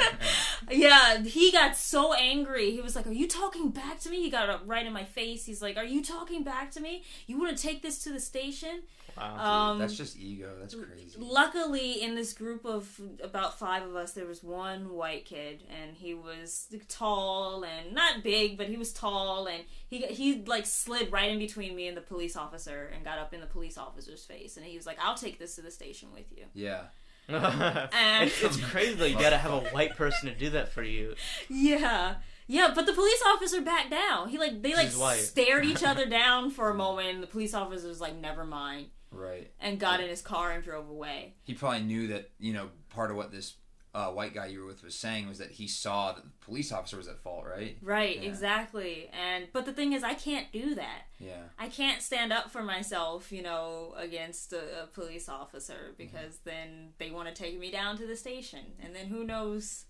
yeah, 0.70 1.22
he 1.22 1.50
got 1.50 1.76
so 1.76 2.14
angry. 2.14 2.70
He 2.70 2.80
was 2.80 2.94
like, 2.94 3.06
"Are 3.06 3.12
you 3.12 3.26
talking 3.26 3.70
back 3.70 4.00
to 4.00 4.10
me?" 4.10 4.22
He 4.22 4.30
got 4.30 4.48
up 4.48 4.62
right 4.66 4.86
in 4.86 4.92
my 4.92 5.04
face. 5.04 5.44
He's 5.46 5.62
like, 5.62 5.76
"Are 5.76 5.84
you 5.84 6.02
talking 6.02 6.44
back 6.44 6.70
to 6.72 6.80
me? 6.80 7.02
You 7.26 7.38
want 7.38 7.56
to 7.56 7.62
take 7.62 7.82
this 7.82 8.02
to 8.04 8.12
the 8.12 8.20
station?" 8.20 8.82
Wow. 9.16 9.70
Um, 9.72 9.78
That's 9.78 9.96
just 9.96 10.18
ego. 10.18 10.54
That's 10.60 10.74
crazy. 10.74 11.16
Luckily, 11.18 12.02
in 12.02 12.14
this 12.14 12.32
group 12.32 12.64
of 12.64 13.00
about 13.22 13.58
five 13.58 13.82
of 13.84 13.96
us, 13.96 14.12
there 14.12 14.26
was 14.26 14.42
one 14.42 14.92
white 14.92 15.24
kid, 15.24 15.62
and 15.70 15.96
he 15.96 16.14
was 16.14 16.66
tall 16.88 17.64
and 17.64 17.94
not 17.94 18.22
big, 18.22 18.56
but 18.58 18.68
he 18.68 18.76
was 18.76 18.92
tall, 18.92 19.46
and 19.46 19.64
he 19.88 19.98
he 20.06 20.42
like 20.46 20.66
slid 20.66 21.12
right 21.12 21.30
in 21.30 21.38
between 21.38 21.74
me 21.76 21.88
and 21.88 21.96
the 21.96 22.00
police 22.02 22.36
officer, 22.36 22.90
and 22.94 23.04
got 23.04 23.18
up 23.18 23.34
in 23.34 23.40
the 23.40 23.46
police 23.46 23.76
officer's 23.78 24.24
face, 24.24 24.56
and 24.56 24.64
he 24.66 24.76
was 24.76 24.86
like, 24.86 24.98
"I'll 25.00 25.16
take 25.16 25.38
this 25.38 25.56
to 25.56 25.62
the 25.62 25.70
station 25.70 26.12
with 26.12 26.30
you." 26.30 26.44
Yeah. 26.54 26.84
And- 27.28 28.26
it's, 28.28 28.42
it's 28.42 28.60
crazy 28.60 28.94
though. 28.94 29.04
You 29.04 29.18
gotta 29.18 29.38
have 29.38 29.52
a 29.52 29.60
white 29.70 29.96
person 29.96 30.28
to 30.28 30.34
do 30.34 30.50
that 30.50 30.72
for 30.72 30.82
you. 30.82 31.14
Yeah. 31.48 32.16
Yeah, 32.48 32.72
but 32.74 32.84
the 32.84 32.92
police 32.92 33.22
officer 33.28 33.60
backed 33.60 33.90
down. 33.92 34.28
He 34.28 34.36
like 34.36 34.60
they 34.60 34.74
like 34.74 34.88
stared 35.18 35.64
each 35.64 35.84
other 35.90 36.06
down 36.06 36.50
for 36.50 36.68
a 36.68 36.74
moment. 36.74 37.08
And 37.08 37.22
the 37.22 37.28
police 37.28 37.54
officer 37.54 37.86
was 37.86 38.00
like, 38.00 38.16
"Never 38.16 38.44
mind," 38.44 38.88
Right. 39.12 39.50
and 39.60 39.78
got 39.80 40.00
in 40.00 40.08
his 40.08 40.22
car 40.22 40.52
and 40.52 40.62
drove 40.62 40.88
away. 40.88 41.34
He 41.42 41.54
probably 41.54 41.82
knew 41.82 42.06
that 42.08 42.30
you 42.38 42.52
know 42.52 42.68
part 42.90 43.10
of 43.10 43.16
what 43.16 43.30
this 43.32 43.54
uh, 43.92 44.06
white 44.06 44.32
guy 44.32 44.46
you 44.46 44.60
were 44.60 44.66
with 44.66 44.84
was 44.84 44.94
saying 44.94 45.28
was 45.28 45.38
that 45.38 45.50
he 45.50 45.66
saw 45.66 46.12
that 46.12 46.22
the 46.22 46.30
police 46.46 46.70
officer 46.70 46.96
was 46.96 47.08
at 47.08 47.18
fault. 47.18 47.44
Right. 47.44 47.76
Right, 47.82 48.16
Yeah. 48.22 48.28
exactly. 48.28 49.10
And 49.12 49.48
but 49.52 49.66
the 49.66 49.72
thing 49.72 49.92
is, 49.94 50.04
I 50.04 50.14
can't 50.14 50.52
do 50.52 50.76
that. 50.76 51.02
Yeah. 51.18 51.42
I 51.58 51.66
can't 51.68 52.00
stand 52.00 52.32
up 52.32 52.52
for 52.52 52.62
myself, 52.62 53.32
you 53.32 53.42
know, 53.42 53.92
against 53.96 54.52
a, 54.52 54.84
a 54.84 54.86
police 54.86 55.28
officer 55.28 55.72
Mm-hmm. 55.74 55.92
because 55.98 56.38
then 56.44 56.92
they 56.98 57.10
want 57.10 57.28
to 57.28 57.34
take 57.34 57.58
me 57.58 57.72
down 57.72 57.98
to 57.98 58.06
the 58.06 58.16
station, 58.16 58.60
and 58.80 58.94
then 58.94 59.06
who 59.08 59.24
knows 59.24 59.86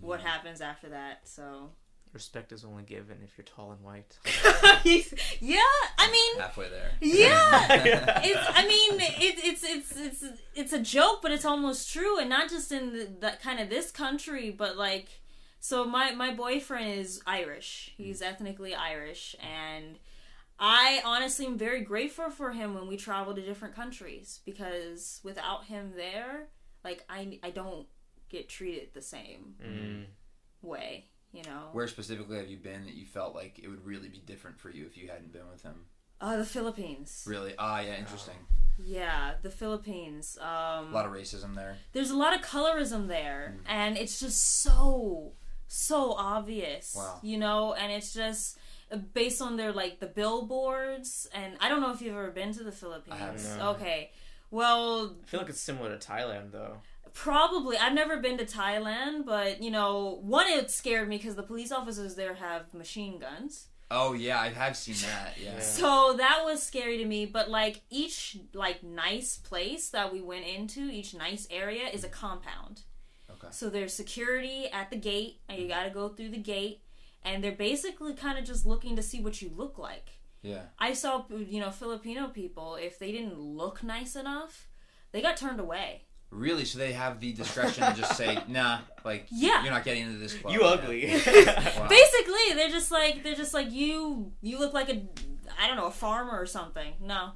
what 0.00 0.20
happens 0.20 0.62
after 0.62 0.88
that. 0.88 1.28
So. 1.28 1.72
Respect 2.12 2.50
is 2.52 2.64
only 2.64 2.82
given 2.82 3.18
if 3.22 3.38
you're 3.38 3.44
tall 3.44 3.70
and 3.72 3.80
white. 3.82 4.18
yeah, 5.40 5.60
I 5.98 6.10
mean, 6.10 6.40
Halfway 6.40 6.68
there. 6.68 6.90
Yeah, 7.00 7.66
it's. 8.24 8.40
I 8.48 8.66
mean, 8.66 9.00
it, 9.00 9.38
it's 9.44 9.62
it's 9.64 9.96
it's 9.96 10.24
it's 10.54 10.72
a 10.72 10.80
joke, 10.80 11.20
but 11.22 11.30
it's 11.30 11.44
almost 11.44 11.92
true, 11.92 12.18
and 12.18 12.28
not 12.28 12.50
just 12.50 12.72
in 12.72 12.92
the, 12.92 13.08
that 13.20 13.40
kind 13.40 13.60
of 13.60 13.68
this 13.70 13.90
country, 13.90 14.50
but 14.50 14.76
like. 14.76 15.08
So 15.60 15.84
my 15.84 16.12
my 16.12 16.32
boyfriend 16.34 16.98
is 16.98 17.22
Irish. 17.26 17.92
He's 17.96 18.22
ethnically 18.22 18.74
Irish, 18.74 19.36
and 19.40 19.98
I 20.58 21.02
honestly 21.04 21.46
am 21.46 21.58
very 21.58 21.82
grateful 21.82 22.30
for 22.30 22.50
him 22.52 22.74
when 22.74 22.88
we 22.88 22.96
travel 22.96 23.34
to 23.34 23.42
different 23.42 23.74
countries 23.76 24.40
because 24.44 25.20
without 25.22 25.66
him 25.66 25.92
there, 25.96 26.48
like 26.82 27.04
I 27.08 27.38
I 27.42 27.50
don't 27.50 27.86
get 28.30 28.48
treated 28.48 28.94
the 28.94 29.02
same 29.02 29.54
Mm. 29.62 30.04
way. 30.62 31.06
You 31.32 31.42
know, 31.44 31.68
Where 31.72 31.86
specifically 31.86 32.38
have 32.38 32.48
you 32.48 32.56
been 32.56 32.84
that 32.86 32.94
you 32.94 33.06
felt 33.06 33.34
like 33.36 33.60
it 33.62 33.68
would 33.68 33.84
really 33.86 34.08
be 34.08 34.18
different 34.18 34.58
for 34.58 34.68
you 34.70 34.84
if 34.86 34.96
you 34.96 35.08
hadn't 35.08 35.32
been 35.32 35.48
with 35.50 35.62
him? 35.62 35.84
uh, 36.20 36.36
the 36.36 36.44
Philippines. 36.44 37.24
Really? 37.26 37.54
Ah, 37.58 37.80
yeah, 37.80 37.96
interesting. 37.96 38.34
Yeah, 38.78 39.34
the 39.42 39.48
Philippines. 39.50 40.36
Um, 40.40 40.88
A 40.88 40.90
lot 40.92 41.06
of 41.06 41.12
racism 41.12 41.54
there. 41.54 41.76
there's 41.92 42.10
a 42.10 42.16
lot 42.16 42.34
of 42.34 42.40
colorism 42.42 43.08
there 43.08 43.54
Mm. 43.56 43.64
and 43.70 43.96
it's 43.96 44.18
just 44.20 44.60
so 44.62 45.32
so 45.68 46.12
obvious 46.14 46.94
Wow. 46.96 47.20
you 47.22 47.38
know 47.38 47.74
and 47.74 47.92
it's 47.92 48.12
just 48.12 48.58
uh, 48.90 48.96
based 48.96 49.40
on 49.40 49.56
their 49.56 49.72
like 49.72 50.00
the 50.00 50.06
billboards 50.08 51.28
and 51.32 51.54
i 51.60 51.68
don't 51.68 51.80
know 51.80 51.92
if 51.92 52.02
you've 52.02 52.16
ever 52.16 52.32
been 52.32 52.52
to 52.54 52.64
the 52.64 52.72
philippines 52.72 53.46
haven't. 53.46 53.76
Okay 53.76 54.10
well 54.50 55.14
I 55.22 55.26
feel 55.26 55.40
like 55.40 55.48
it's 55.50 55.60
similar 55.60 55.96
to 55.96 56.08
Thailand 56.08 56.50
though. 56.50 56.78
Probably 57.14 57.76
i've 57.76 57.92
never 57.92 58.18
been 58.18 58.38
to 58.38 58.44
thailand 58.44 59.24
but 59.24 59.62
you 59.62 59.70
know 59.70 60.18
one 60.22 60.46
it 60.48 60.70
scared 60.70 61.08
me 61.08 61.16
because 61.16 61.34
the 61.34 61.42
police 61.42 61.72
officers 61.72 62.14
there 62.14 62.34
have 62.34 62.72
machine 62.74 63.18
guns 63.18 63.68
Oh 63.90 64.12
yeah, 64.12 64.38
I 64.38 64.50
have 64.50 64.76
seen 64.76 64.94
that. 65.02 65.36
Yeah. 65.42 65.54
Yeah. 65.54 65.60
So 65.60 66.14
that 66.16 66.42
was 66.44 66.62
scary 66.62 66.98
to 66.98 67.04
me, 67.04 67.26
but 67.26 67.50
like 67.50 67.82
each 67.90 68.36
like 68.54 68.82
nice 68.82 69.36
place 69.36 69.88
that 69.90 70.12
we 70.12 70.20
went 70.20 70.46
into, 70.46 70.82
each 70.82 71.14
nice 71.14 71.48
area 71.50 71.88
is 71.88 72.04
a 72.04 72.08
compound. 72.08 72.82
Okay. 73.30 73.48
So 73.50 73.68
there's 73.68 73.92
security 73.92 74.68
at 74.72 74.90
the 74.90 74.96
gate, 74.96 75.40
and 75.48 75.58
you 75.58 75.64
mm-hmm. 75.64 75.74
got 75.74 75.84
to 75.84 75.90
go 75.90 76.08
through 76.08 76.30
the 76.30 76.38
gate, 76.38 76.82
and 77.24 77.42
they're 77.42 77.52
basically 77.52 78.14
kind 78.14 78.38
of 78.38 78.44
just 78.44 78.64
looking 78.64 78.96
to 78.96 79.02
see 79.02 79.20
what 79.20 79.42
you 79.42 79.50
look 79.54 79.78
like. 79.78 80.20
Yeah. 80.42 80.62
I 80.78 80.92
saw 80.92 81.24
you 81.30 81.60
know 81.60 81.70
Filipino 81.70 82.28
people 82.28 82.76
if 82.76 82.98
they 82.98 83.10
didn't 83.10 83.38
look 83.38 83.82
nice 83.82 84.14
enough, 84.14 84.68
they 85.10 85.20
got 85.20 85.36
turned 85.36 85.58
away. 85.58 86.04
Really? 86.30 86.64
So 86.64 86.78
they 86.78 86.92
have 86.92 87.18
the 87.20 87.32
discretion 87.32 87.84
to 87.84 87.94
just 88.00 88.16
say, 88.16 88.38
nah, 88.48 88.78
like, 89.04 89.26
Yeah. 89.30 89.62
you're 89.62 89.72
not 89.72 89.84
getting 89.84 90.04
into 90.04 90.18
this 90.18 90.34
club. 90.34 90.54
You 90.54 90.60
Yeah. 90.60 90.66
ugly. 90.66 91.06
Wow. 91.80 91.88
Basically, 91.88 92.54
they're 92.54 92.68
just 92.70 92.90
like 92.90 93.22
they're 93.24 93.34
just 93.34 93.54
like 93.54 93.70
you. 93.72 94.32
You 94.40 94.58
look 94.58 94.72
like 94.72 94.88
a 94.88 95.02
I 95.60 95.66
don't 95.66 95.76
know 95.76 95.86
a 95.86 95.90
farmer 95.90 96.38
or 96.38 96.46
something. 96.46 96.94
No, 97.00 97.30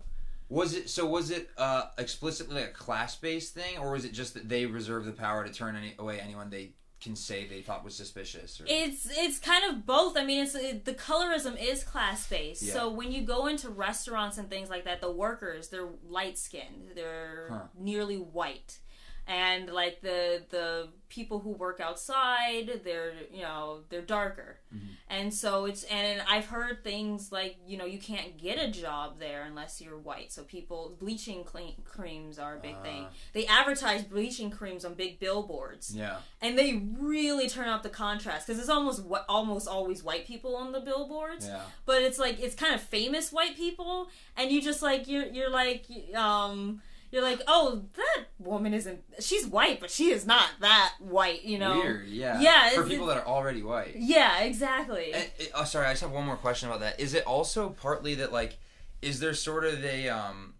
Was 0.48 0.74
it 0.74 0.88
so? 0.88 1.06
Was 1.06 1.30
it 1.30 1.50
uh, 1.58 1.84
explicitly 1.98 2.62
a 2.62 2.68
class-based 2.68 3.52
thing, 3.54 3.78
or 3.78 3.92
was 3.92 4.04
it 4.04 4.12
just 4.12 4.34
that 4.34 4.48
they 4.48 4.66
reserve 4.66 5.04
the 5.06 5.12
power 5.12 5.44
to 5.44 5.52
turn 5.52 5.74
any, 5.76 5.94
away 5.98 6.20
anyone 6.20 6.48
they 6.50 6.72
can 7.00 7.16
say 7.16 7.46
they 7.46 7.60
thought 7.60 7.84
was 7.84 7.94
suspicious? 7.94 8.60
Or... 8.60 8.64
It's 8.66 9.06
it's 9.10 9.38
kind 9.38 9.64
of 9.70 9.84
both. 9.84 10.16
I 10.16 10.24
mean, 10.24 10.42
it's 10.44 10.54
it, 10.54 10.84
the 10.84 10.94
colorism 10.94 11.60
is 11.60 11.82
class 11.84 12.26
based. 12.28 12.62
Yeah. 12.62 12.72
So 12.74 12.90
when 12.90 13.10
you 13.12 13.22
go 13.22 13.46
into 13.46 13.68
restaurants 13.68 14.38
and 14.38 14.48
things 14.48 14.70
like 14.70 14.84
that, 14.84 15.00
the 15.00 15.10
workers 15.10 15.68
they're 15.68 15.88
light 16.08 16.38
skinned, 16.38 16.92
they're 16.94 17.48
Huh. 17.50 17.60
nearly 17.78 18.16
white, 18.16 18.78
and 19.26 19.70
like 19.70 20.00
the 20.02 20.42
the 20.50 20.88
people 21.08 21.38
who 21.38 21.50
work 21.50 21.80
outside, 21.80 22.80
they're 22.84 23.12
you 23.32 23.42
know 23.42 23.80
they're 23.88 24.02
darker, 24.02 24.58
Mm-hmm. 24.74 24.86
and 25.08 25.32
so 25.32 25.66
it's 25.66 25.84
and 25.84 26.20
I've 26.28 26.46
heard 26.46 26.82
things 26.82 27.30
like 27.30 27.56
you 27.66 27.76
know 27.78 27.84
you 27.84 27.98
can't 27.98 28.36
get 28.36 28.58
a 28.58 28.68
job 28.70 29.20
there 29.20 29.44
unless 29.44 29.80
you're 29.80 29.96
white. 29.96 30.32
So 30.32 30.42
people 30.42 30.96
bleaching 30.98 31.44
clean, 31.44 31.74
creams 31.84 32.38
are 32.40 32.56
a 32.56 32.58
big 32.58 32.80
thing. 32.82 33.04
Ah. 33.06 33.12
They 33.32 33.46
advertise 33.46 34.02
bleaching 34.02 34.50
creams 34.50 34.84
on 34.84 34.94
big 34.94 35.20
billboards 35.20 35.94
yeah. 35.94 36.16
and 36.42 36.58
they 36.58 36.82
really 36.98 37.48
turn 37.48 37.68
up 37.68 37.82
the 37.84 37.88
contrast 37.88 38.46
because 38.46 38.60
it's 38.60 38.68
almost 38.68 39.02
almost 39.28 39.68
always 39.68 40.02
white 40.02 40.26
people 40.26 40.56
on 40.56 40.72
the 40.72 40.80
billboards 40.80 41.46
Yeah. 41.46 41.60
but 41.86 42.02
it's 42.02 42.18
like 42.18 42.40
it's 42.40 42.54
kind 42.56 42.74
of 42.74 42.80
famous 42.80 43.32
white 43.32 43.56
people 43.56 44.08
and 44.36 44.50
you 44.50 44.60
just 44.60 44.82
like 44.82 45.06
you're 45.06 45.26
you're 45.26 45.50
like 45.50 45.84
um 46.16 46.82
you're 47.14 47.22
like 47.22 47.40
oh 47.46 47.84
that 47.94 48.24
woman 48.38 48.74
isn't 48.74 49.00
she's 49.20 49.46
white 49.46 49.78
but 49.80 49.90
she 49.90 50.10
is 50.10 50.26
not 50.26 50.48
that 50.60 50.92
white 50.98 51.44
you 51.44 51.58
know 51.58 51.76
Weird. 51.78 52.08
Yeah. 52.08 52.40
Yeah, 52.40 52.70
For 52.70 52.82
people 52.84 53.06
that 53.06 53.16
are 53.18 53.26
already 53.26 53.62
white. 53.62 53.94
yeah 53.96 54.40
exactly 54.40 55.12
And, 55.14 55.30
it- 55.38 55.52
oh, 55.54 55.64
sorry. 55.64 55.86
I 55.86 55.92
just 55.92 56.02
have 56.02 56.10
one 56.10 56.26
more 56.26 56.36
question 56.36 56.68
about 56.68 56.80
that. 56.80 56.98
Is 57.00 57.14
it 57.14 57.24
also 57.24 57.70
partly 57.70 58.16
that 58.16 58.32
like, 58.32 58.58
is 59.00 59.20
there 59.20 59.32
sort 59.34 59.64
of 59.64 59.84
a 59.84 60.08
um, 60.08 60.54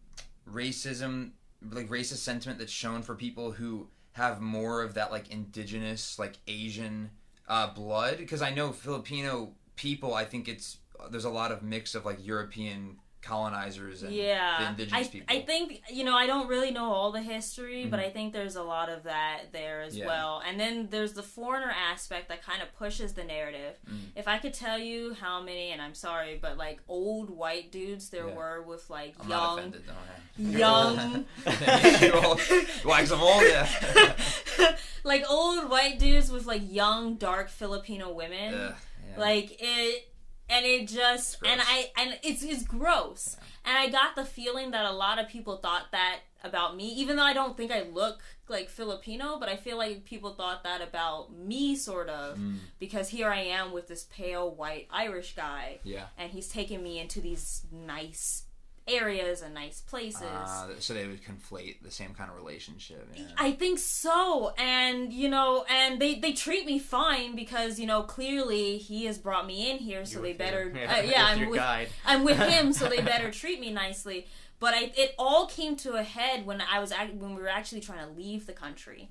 racism, 0.50 1.30
like 1.70 1.88
racist 1.88 2.18
sentiment 2.18 2.58
that's 2.58 2.72
shown 2.72 3.02
for 3.02 3.14
people 3.14 3.52
who 3.52 3.88
have 4.12 4.40
more 4.40 4.82
of 4.82 4.94
that 4.94 5.10
like 5.10 5.30
indigenous, 5.30 6.18
like 6.18 6.36
Asian 6.46 7.10
uh, 7.48 7.72
blood? 7.72 8.18
Because 8.18 8.42
I 8.42 8.50
know 8.50 8.72
Filipino 8.72 9.52
people. 9.76 10.14
I 10.14 10.24
think 10.24 10.48
it's 10.48 10.78
there's 11.10 11.24
a 11.24 11.30
lot 11.30 11.50
of 11.52 11.62
mix 11.62 11.94
of 11.94 12.04
like 12.04 12.24
European 12.24 12.96
colonizers 13.24 14.02
and 14.02 14.12
the 14.12 14.16
yeah 14.16 14.70
indigenous 14.70 15.06
I, 15.06 15.10
people. 15.10 15.36
I 15.36 15.40
think 15.40 15.82
you 15.90 16.04
know 16.04 16.14
i 16.14 16.26
don't 16.26 16.48
really 16.48 16.70
know 16.70 16.92
all 16.92 17.10
the 17.12 17.22
history 17.22 17.86
but 17.86 17.98
i 18.00 18.10
think 18.10 18.32
there's 18.32 18.56
a 18.56 18.62
lot 18.62 18.88
of 18.88 19.04
that 19.04 19.52
there 19.52 19.80
as 19.82 19.94
Mm-hmm. 19.94 20.02
Yeah. 20.02 20.06
well 20.08 20.42
and 20.46 20.58
then 20.60 20.88
there's 20.90 21.12
the 21.14 21.22
foreigner 21.22 21.72
aspect 21.92 22.28
that 22.28 22.42
kind 22.42 22.60
of 22.62 22.74
pushes 22.76 23.14
the 23.14 23.24
narrative 23.24 23.74
Mm. 23.90 23.98
if 24.16 24.28
i 24.28 24.38
could 24.38 24.52
tell 24.54 24.78
you 24.78 25.14
how 25.14 25.42
many 25.42 25.70
and 25.72 25.80
i'm 25.82 25.94
sorry 25.94 26.38
but 26.40 26.56
like 26.58 26.80
old 26.88 27.30
white 27.30 27.70
dudes 27.72 28.10
there 28.10 28.26
Yeah. 28.28 28.34
were 28.34 28.62
with 28.62 28.88
like 28.90 29.14
I'm 29.20 29.28
not 29.28 29.42
young 29.42 29.58
offended 29.58 29.82
though. 29.86 29.94
young 30.58 31.24
wax 32.84 33.08
them 33.10 33.20
old, 33.20 33.42
yeah. 33.42 34.76
like 35.04 35.24
old 35.30 35.70
white 35.70 35.98
dudes 35.98 36.30
with 36.30 36.46
like 36.46 36.62
young 36.70 37.14
dark 37.16 37.48
filipino 37.48 38.12
women 38.12 38.52
yeah. 38.54 38.72
like 39.16 39.56
it 39.60 40.08
and 40.48 40.64
it 40.66 40.86
just 40.88 41.38
and 41.44 41.60
i 41.64 41.90
and 41.96 42.18
it's 42.22 42.42
it's 42.42 42.62
gross. 42.64 43.36
And 43.64 43.76
i 43.78 43.88
got 43.88 44.14
the 44.14 44.24
feeling 44.24 44.72
that 44.72 44.84
a 44.84 44.92
lot 44.92 45.18
of 45.18 45.28
people 45.28 45.56
thought 45.56 45.86
that 45.92 46.20
about 46.42 46.76
me 46.76 46.88
even 46.88 47.16
though 47.16 47.22
i 47.22 47.32
don't 47.32 47.56
think 47.56 47.72
i 47.72 47.82
look 47.82 48.20
like 48.48 48.68
filipino 48.68 49.38
but 49.40 49.48
i 49.48 49.56
feel 49.56 49.78
like 49.78 50.04
people 50.04 50.34
thought 50.34 50.62
that 50.64 50.82
about 50.82 51.32
me 51.34 51.74
sort 51.74 52.08
of 52.10 52.36
Mm, 52.38 52.56
because 52.78 53.08
here 53.08 53.30
i 53.30 53.40
am 53.40 53.72
with 53.72 53.88
this 53.88 54.06
pale 54.10 54.54
white 54.54 54.86
irish 54.90 55.34
guy. 55.34 55.78
Yeah. 55.84 56.06
and 56.18 56.30
he's 56.30 56.48
taking 56.48 56.82
me 56.82 56.98
into 57.00 57.20
these 57.20 57.62
nice 57.72 58.43
areas 58.86 59.40
and 59.42 59.54
nice 59.54 59.80
places 59.80 60.22
Uh, 60.22 60.68
so 60.78 60.92
they 60.94 61.06
would 61.06 61.22
conflate 61.24 61.82
the 61.82 61.90
same 61.90 62.12
kind 62.14 62.28
of 62.30 62.36
relationship. 62.36 63.08
Yeah. 63.14 63.24
I 63.38 63.52
think 63.52 63.78
so, 63.78 64.52
and 64.58 65.12
you 65.12 65.28
know, 65.28 65.64
and 65.70 66.00
they 66.00 66.16
they 66.16 66.32
treat 66.32 66.66
me 66.66 66.78
fine 66.78 67.34
because 67.34 67.78
you 67.80 67.86
know 67.86 68.02
clearly 68.02 68.76
he 68.78 69.06
has 69.06 69.16
brought 69.18 69.46
me 69.46 69.70
in 69.70 69.78
here, 69.78 70.04
so 70.04 70.14
You're 70.14 70.22
they 70.22 70.32
better 70.34 70.70
your- 70.74 70.88
uh, 70.88 71.00
yeah, 71.02 71.24
I'm 71.26 71.48
with 71.48 71.58
guide. 71.58 71.88
I'm 72.04 72.24
with 72.24 72.38
him, 72.52 72.72
so 72.72 72.88
they 72.88 73.00
better 73.00 73.30
treat 73.30 73.58
me 73.60 73.70
nicely. 73.72 74.26
But 74.60 74.72
I, 74.72 74.92
it 74.96 75.14
all 75.18 75.46
came 75.46 75.76
to 75.76 75.94
a 75.94 76.02
head 76.02 76.46
when 76.46 76.60
I 76.62 76.78
was 76.78 76.92
when 76.92 77.34
we 77.34 77.42
were 77.42 77.48
actually 77.48 77.80
trying 77.80 78.06
to 78.06 78.12
leave 78.14 78.46
the 78.46 78.52
country. 78.52 79.08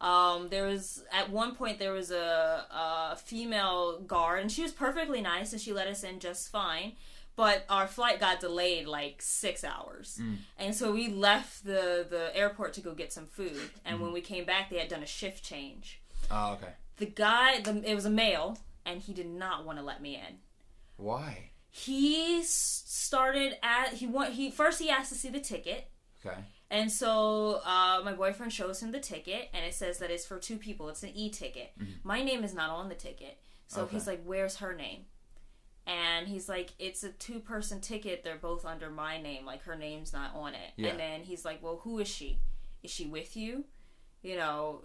Um, 0.00 0.48
there 0.48 0.66
was 0.66 1.02
at 1.12 1.30
one 1.30 1.54
point 1.54 1.78
there 1.78 1.92
was 1.92 2.10
a, 2.10 2.66
a 2.70 3.16
female 3.16 4.00
guard, 4.00 4.40
and 4.40 4.50
she 4.52 4.62
was 4.62 4.72
perfectly 4.72 5.20
nice, 5.20 5.52
and 5.52 5.60
she 5.60 5.72
let 5.72 5.86
us 5.86 6.02
in 6.04 6.18
just 6.20 6.50
fine. 6.50 6.92
But 7.34 7.64
our 7.70 7.86
flight 7.86 8.20
got 8.20 8.40
delayed 8.40 8.86
like 8.86 9.22
six 9.22 9.64
hours, 9.64 10.20
and 10.58 10.74
so 10.74 10.92
we 10.92 11.08
left 11.08 11.64
the 11.64 12.06
the 12.08 12.30
airport 12.36 12.74
to 12.74 12.80
go 12.82 12.94
get 12.94 13.12
some 13.12 13.26
food. 13.26 13.70
And 13.84 14.00
when 14.00 14.12
we 14.12 14.20
came 14.20 14.44
back, 14.44 14.68
they 14.70 14.78
had 14.78 14.88
done 14.88 15.02
a 15.02 15.06
shift 15.06 15.42
change. 15.42 16.02
Oh, 16.30 16.52
okay. 16.54 16.72
The 16.98 17.06
guy, 17.06 17.60
the, 17.60 17.82
it 17.90 17.94
was 17.94 18.04
a 18.04 18.10
male, 18.10 18.58
and 18.84 19.00
he 19.00 19.12
did 19.14 19.26
not 19.28 19.64
want 19.64 19.78
to 19.78 19.84
let 19.84 20.00
me 20.02 20.14
in 20.16 20.36
Why? 20.96 21.50
he 21.74 22.42
started 22.44 23.56
at 23.62 23.94
he 23.94 24.06
want 24.06 24.34
he 24.34 24.50
first 24.50 24.78
he 24.80 24.90
asked 24.90 25.10
to 25.10 25.18
see 25.18 25.30
the 25.30 25.40
ticket 25.40 25.88
Okay. 26.24 26.36
and 26.70 26.92
so 26.92 27.60
uh, 27.64 28.02
my 28.04 28.12
boyfriend 28.12 28.52
shows 28.52 28.82
him 28.82 28.92
the 28.92 29.00
ticket 29.00 29.48
and 29.54 29.64
it 29.64 29.72
says 29.72 29.96
that 29.98 30.10
it's 30.10 30.26
for 30.26 30.38
two 30.38 30.58
people 30.58 30.90
it's 30.90 31.02
an 31.02 31.08
e-ticket 31.14 31.72
my 32.04 32.22
name 32.22 32.44
is 32.44 32.52
not 32.54 32.68
on 32.68 32.90
the 32.90 32.94
ticket 32.94 33.38
so 33.66 33.78
Mm-hmm. 33.78 33.84
Okay. 33.86 33.96
he's 33.96 34.06
like 34.06 34.22
where's 34.26 34.56
her 34.56 34.74
name 34.74 35.06
and 35.86 36.28
he's 36.28 36.48
like 36.48 36.70
it's 36.78 37.02
a 37.04 37.10
two 37.10 37.40
person 37.40 37.80
ticket. 37.80 38.22
They're 38.24 38.36
both 38.36 38.64
under 38.64 38.90
my 38.90 39.20
name. 39.20 39.44
Like 39.46 39.62
her 39.64 39.76
name's 39.76 40.12
not 40.12 40.34
on 40.34 40.54
it. 40.54 40.70
Yeah. 40.76 40.90
and 40.90 41.00
then 41.00 41.20
he's 41.22 41.44
like 41.44 41.62
well 41.62 41.80
who 41.84 41.98
is 41.98 42.08
she? 42.08 42.38
Is 42.82 42.90
she 42.90 43.06
with 43.06 43.36
you? 43.36 43.64
You 44.22 44.36
know? 44.36 44.84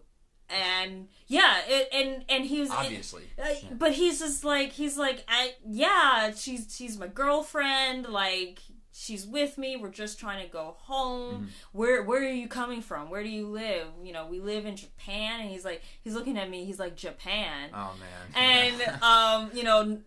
And 0.50 1.10
yeah 1.28 1.58
it, 1.68 1.90
and 1.94 2.24
and 2.30 2.46
he 2.46 2.62
was 2.62 2.70
Obviously. 2.72 3.24
uh, 3.38 3.54
But 3.78 3.92
he's 3.94 4.20
just 4.20 4.44
like 4.46 4.72
he's 4.72 4.98
like 4.98 5.26
I, 5.28 5.54
yeah 5.68 6.32
she's 6.36 6.74
she's 6.76 6.98
my 6.98 7.08
girlfriend. 7.08 8.08
Like 8.08 8.60
she's 8.94 9.28
with 9.28 9.58
me. 9.58 9.76
We're 9.76 9.90
just 9.90 10.20
trying 10.20 10.44
to 10.46 10.50
go 10.52 10.76
home. 10.80 11.34
Mm-hmm. 11.34 11.46
where 11.74 12.02
where 12.04 12.22
are 12.24 12.30
you 12.32 12.48
coming 12.48 12.82
from? 12.82 13.10
Where 13.10 13.24
do 13.24 13.30
you 13.30 13.48
live? 13.48 13.88
You 14.02 14.14
know 14.14 14.26
we 14.28 14.40
live 14.40 14.66
in 14.66 14.78
Japan. 14.78 15.42
And 15.42 15.50
he's 15.50 15.66
like 15.66 15.82
he's 16.02 16.14
looking 16.16 16.38
at 16.38 16.50
me. 16.50 16.64
He's 16.64 16.80
like 16.80 16.96
Japan. 16.96 17.70
Oh 17.74 17.94
man. 18.00 18.80
and 18.82 19.04
um 19.04 19.52
you 19.54 19.64
know 19.66 20.00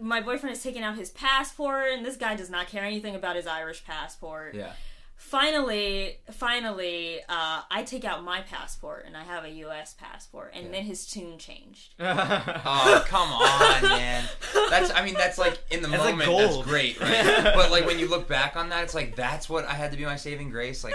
my 0.00 0.20
boyfriend 0.20 0.54
is 0.54 0.62
taking 0.62 0.82
out 0.82 0.96
his 0.96 1.10
passport 1.10 1.88
and 1.92 2.04
this 2.04 2.16
guy 2.16 2.34
does 2.36 2.50
not 2.50 2.68
care 2.68 2.84
anything 2.84 3.14
about 3.14 3.36
his 3.36 3.46
Irish 3.46 3.84
passport 3.84 4.54
yeah. 4.54 4.72
finally 5.16 6.18
finally 6.30 7.20
uh 7.28 7.62
I 7.70 7.82
take 7.84 8.04
out 8.04 8.22
my 8.22 8.40
passport 8.42 9.04
and 9.06 9.16
I 9.16 9.22
have 9.24 9.44
a 9.44 9.50
US 9.50 9.94
passport 9.94 10.52
and 10.54 10.72
then 10.74 10.82
his 10.84 11.06
tune 11.06 11.38
changed 11.38 11.94
Oh 12.00 13.04
come 13.06 13.30
on, 13.32 13.82
man. 13.82 14.24
That's 14.70 14.90
I 14.90 15.04
mean 15.04 15.14
that's 15.14 15.38
like 15.38 15.58
in 15.70 15.82
the 15.82 15.88
That's 15.88 16.04
like 16.04 16.16
moment 16.16 16.38
that's 16.38 16.66
great, 16.68 17.00
right? 17.00 17.52
but 17.54 17.70
like 17.70 17.86
when 17.86 17.98
you 17.98 18.08
look 18.08 18.28
back 18.28 18.56
on 18.56 18.68
that, 18.70 18.84
it's 18.84 18.94
like 18.94 19.16
that's 19.16 19.48
what 19.48 19.64
I 19.64 19.74
had 19.74 19.90
to 19.92 19.96
be 19.96 20.04
my 20.04 20.16
saving 20.16 20.50
grace. 20.50 20.84
Like 20.84 20.94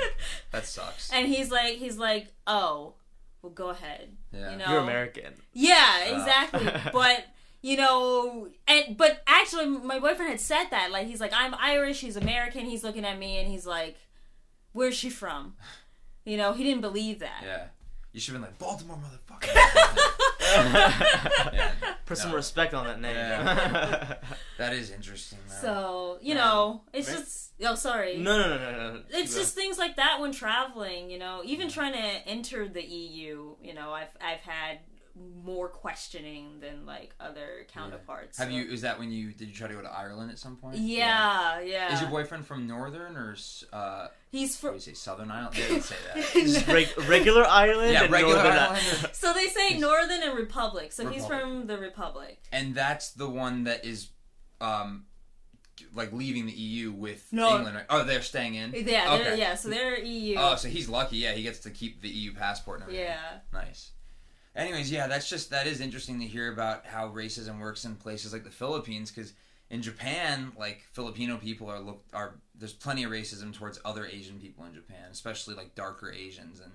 that 0.52 0.66
sucks. 0.66 1.12
And 1.12 1.28
he's 1.28 1.52
like, 1.52 1.76
he's 1.76 1.98
like, 1.98 2.28
oh, 2.46 2.94
well, 3.42 3.52
go 3.52 3.70
ahead. 3.70 4.10
Yeah. 4.32 4.52
You 4.52 4.58
know, 4.58 4.66
You're 4.70 4.80
American. 4.80 5.34
Yeah, 5.54 6.08
Uh. 6.12 6.16
exactly. 6.18 6.72
but 6.94 7.26
you 7.62 7.78
know, 7.78 8.48
and 8.68 8.98
but 8.98 9.22
actually, 9.28 9.66
my 9.68 10.00
boyfriend 10.00 10.32
had 10.32 10.40
said 10.40 10.66
that. 10.72 10.92
Like, 10.92 11.08
he's 11.08 11.22
like, 11.22 11.34
I'm 11.34 11.56
Irish. 11.60 12.02
He's 12.02 12.16
American. 12.16 12.66
He's 12.66 12.84
looking 12.84 13.06
at 13.06 13.18
me, 13.18 13.38
and 13.38 13.48
he's 13.50 13.66
like, 13.66 13.98
where's 14.74 14.96
she 14.96 15.10
from? 15.10 15.56
You 16.26 16.38
know, 16.38 16.54
he 16.54 16.64
didn't 16.64 16.82
believe 16.82 17.20
that. 17.20 17.42
Yeah. 17.44 17.66
You 18.14 18.22
should 18.22 18.34
have 18.34 18.42
been 18.42 18.50
like 18.50 18.58
Baltimore, 18.60 18.98
motherfucker. 18.98 19.54
yeah. 21.54 21.72
Put 22.06 22.18
some 22.18 22.32
No. 22.32 22.38
respect 22.38 22.74
on 22.74 22.86
that 22.86 23.00
name. 23.02 23.16
Yeah. 23.16 24.16
That 24.58 24.74
is 24.74 24.90
interesting. 24.90 25.38
Though. 25.48 25.56
So 25.62 26.18
you 26.22 26.34
Man. 26.34 26.44
know, 26.44 26.82
it's 26.94 27.10
Right? 27.10 27.18
just 27.20 27.52
oh, 27.64 27.76
sorry. 27.76 28.18
no, 28.18 28.40
no, 28.40 28.48
no, 28.58 28.72
no, 28.72 28.94
no. 28.94 29.02
it's 29.10 29.34
Keep 29.34 29.42
just 29.42 29.54
things 29.56 29.78
like 29.78 29.98
that 29.98 30.20
when 30.20 30.32
traveling 30.32 31.12
you 31.12 31.20
know 31.20 31.42
even 31.46 31.70
trying 31.70 31.94
to 31.94 32.00
enter 32.28 32.68
the 32.68 32.84
eu 32.84 33.56
you 33.62 33.74
know 33.76 33.92
i've 33.92 34.08
i've 34.20 34.40
had 34.40 34.80
more 35.44 35.70
questioning 35.70 36.60
than 36.60 36.86
like 36.86 37.16
other 37.20 37.66
counterparts 37.74 38.38
Have 38.38 38.50
so- 38.50 38.54
you? 38.54 38.64
Is 38.66 38.82
that 38.82 39.00
when 39.00 39.12
you 39.12 39.32
did 39.32 39.48
you 39.48 39.54
try 39.54 39.68
to 39.68 39.74
go 39.74 39.82
to 39.82 39.92
Ireland 39.92 40.30
at 40.32 40.38
some 40.40 40.56
point? 40.58 40.78
yeah 40.78 41.60
yeah 41.62 41.94
Is 41.94 42.02
your 42.02 42.10
boyfriend 42.10 42.46
from 42.46 42.68
Northern 42.68 43.16
or 43.18 43.32
s- 43.34 43.64
uh, 43.74 44.08
he's 44.32 44.56
what 44.62 44.62
do 44.62 44.68
from 44.68 44.76
you 44.76 44.82
say 44.82 44.94
Southern 44.94 45.32
Ireland? 45.32 45.56
They 45.56 45.68
didn't 45.68 45.84
say 45.84 45.96
that. 46.14 46.24
Just 46.34 46.68
reg- 46.68 46.98
regular 47.10 47.46
Ireland 47.46 47.94
yeah, 47.94 48.04
and 48.04 48.12
regular 48.12 48.36
Northern 48.36 48.54
Ireland. 48.60 49.10
so 49.14 49.34
they 49.34 49.48
say 49.48 49.78
northern 49.80 50.22
and 50.24 50.36
republic 50.38 50.92
so 50.92 51.08
he's 51.10 51.26
from 51.26 51.68
the 51.68 51.78
republic 51.78 52.44
and 52.52 52.76
that's 52.76 53.12
the 53.12 53.30
one 53.30 53.64
that 53.66 53.86
is, 53.86 54.10
um, 54.62 55.06
like 55.94 56.12
leaving 56.12 56.46
the 56.48 56.52
EU 56.54 56.92
with 56.92 57.28
No. 57.32 57.56
England. 57.58 57.84
Oh, 57.90 58.04
they're 58.04 58.22
staying 58.22 58.56
in. 58.56 58.72
yeah 58.74 58.82
they're, 59.18 59.28
Okay. 59.32 59.40
yeah 59.40 59.56
so 59.56 59.70
they're 59.70 59.98
eu 60.00 60.36
Oh, 60.38 60.56
so 60.56 60.68
he's 60.68 60.90
lucky. 60.90 61.18
Yeah, 61.18 61.32
he 61.34 61.44
gets 61.44 61.60
to 61.60 61.70
keep 61.70 62.02
the 62.02 62.10
EU 62.10 62.34
passport 62.34 62.82
and 62.82 62.84
everything. 62.90 63.06
yeah 63.06 63.40
Nice. 63.54 63.92
Anyways, 64.58 64.92
yeah, 64.92 65.08
that's 65.08 65.30
just 65.30 65.52
that 65.52 65.68
is 65.68 65.80
interesting 65.80 66.20
to 66.20 66.26
hear 66.26 66.52
about 66.52 66.86
how 66.86 67.08
racism 67.10 67.60
works 67.60 67.86
in 67.86 67.96
places 67.96 68.34
like 68.34 68.44
the 68.44 68.50
Philippines 68.50 69.12
because 69.12 69.34
in 69.70 69.82
Japan, 69.82 70.52
like 70.58 70.82
Filipino 70.92 71.38
people 71.38 71.70
are 71.70 71.80
looked 71.80 72.14
are 72.14 72.40
there's 72.56 72.74
plenty 72.74 73.04
of 73.04 73.12
racism 73.12 73.54
towards 73.54 73.80
other 73.86 74.06
Asian 74.06 74.40
people 74.40 74.66
in 74.66 74.74
Japan, 74.74 75.10
especially 75.12 75.54
like 75.54 75.76
darker 75.76 76.12
Asians 76.12 76.60
and 76.60 76.72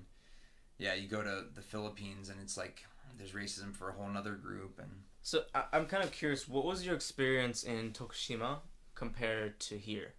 yeah, 0.78 0.95
you 0.95 1.09
go 1.09 1.22
to 1.22 1.45
the 1.55 1.61
Philippines 1.61 2.28
and 2.28 2.41
it's 2.41 2.57
like 2.57 2.85
there's 3.18 3.33
racism 3.33 3.74
for 3.74 3.91
a 3.91 3.93
whole 3.93 4.09
nother 4.09 4.35
group, 4.35 4.78
and 4.78 4.91
So 5.22 5.43
I, 5.55 5.64
I'm 5.72 5.87
kind 5.87 6.05
of 6.05 6.12
curious. 6.12 6.49
What 6.49 6.64
was 6.64 6.87
your 6.87 6.95
experience 6.95 7.64
in 7.64 7.93
Tokushima 7.93 8.59
compared 8.95 9.61
to 9.61 9.78
here? 9.78 10.14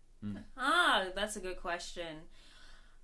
Ah, 0.57 1.05
that's 1.15 1.35
a 1.35 1.41
good 1.41 1.57
question. 1.57 2.23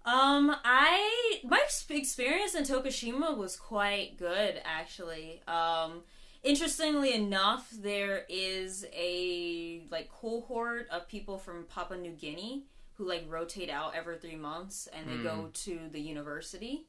Um, 0.05 0.55
I 0.63 1.39
my 1.43 1.61
experience 1.89 2.55
in 2.55 2.63
Tokushima 2.63 3.35
was 3.37 3.55
quite 3.55 4.17
good 4.17 4.61
actually. 4.63 5.41
Um, 5.47 6.03
interestingly 6.43 7.13
enough, 7.13 7.69
there 7.71 8.25
is 8.29 8.85
a 8.93 9.83
like 9.91 10.09
cohort 10.09 10.87
of 10.89 11.07
people 11.07 11.37
from 11.37 11.65
Papua 11.65 11.99
New 11.99 12.11
Guinea 12.13 12.65
who 12.93 13.07
like 13.07 13.25
rotate 13.27 13.69
out 13.69 13.95
every 13.95 14.17
three 14.17 14.35
months 14.35 14.87
and 14.93 15.09
they 15.09 15.23
go 15.23 15.49
to 15.53 15.79
the 15.91 16.01
university 16.01 16.85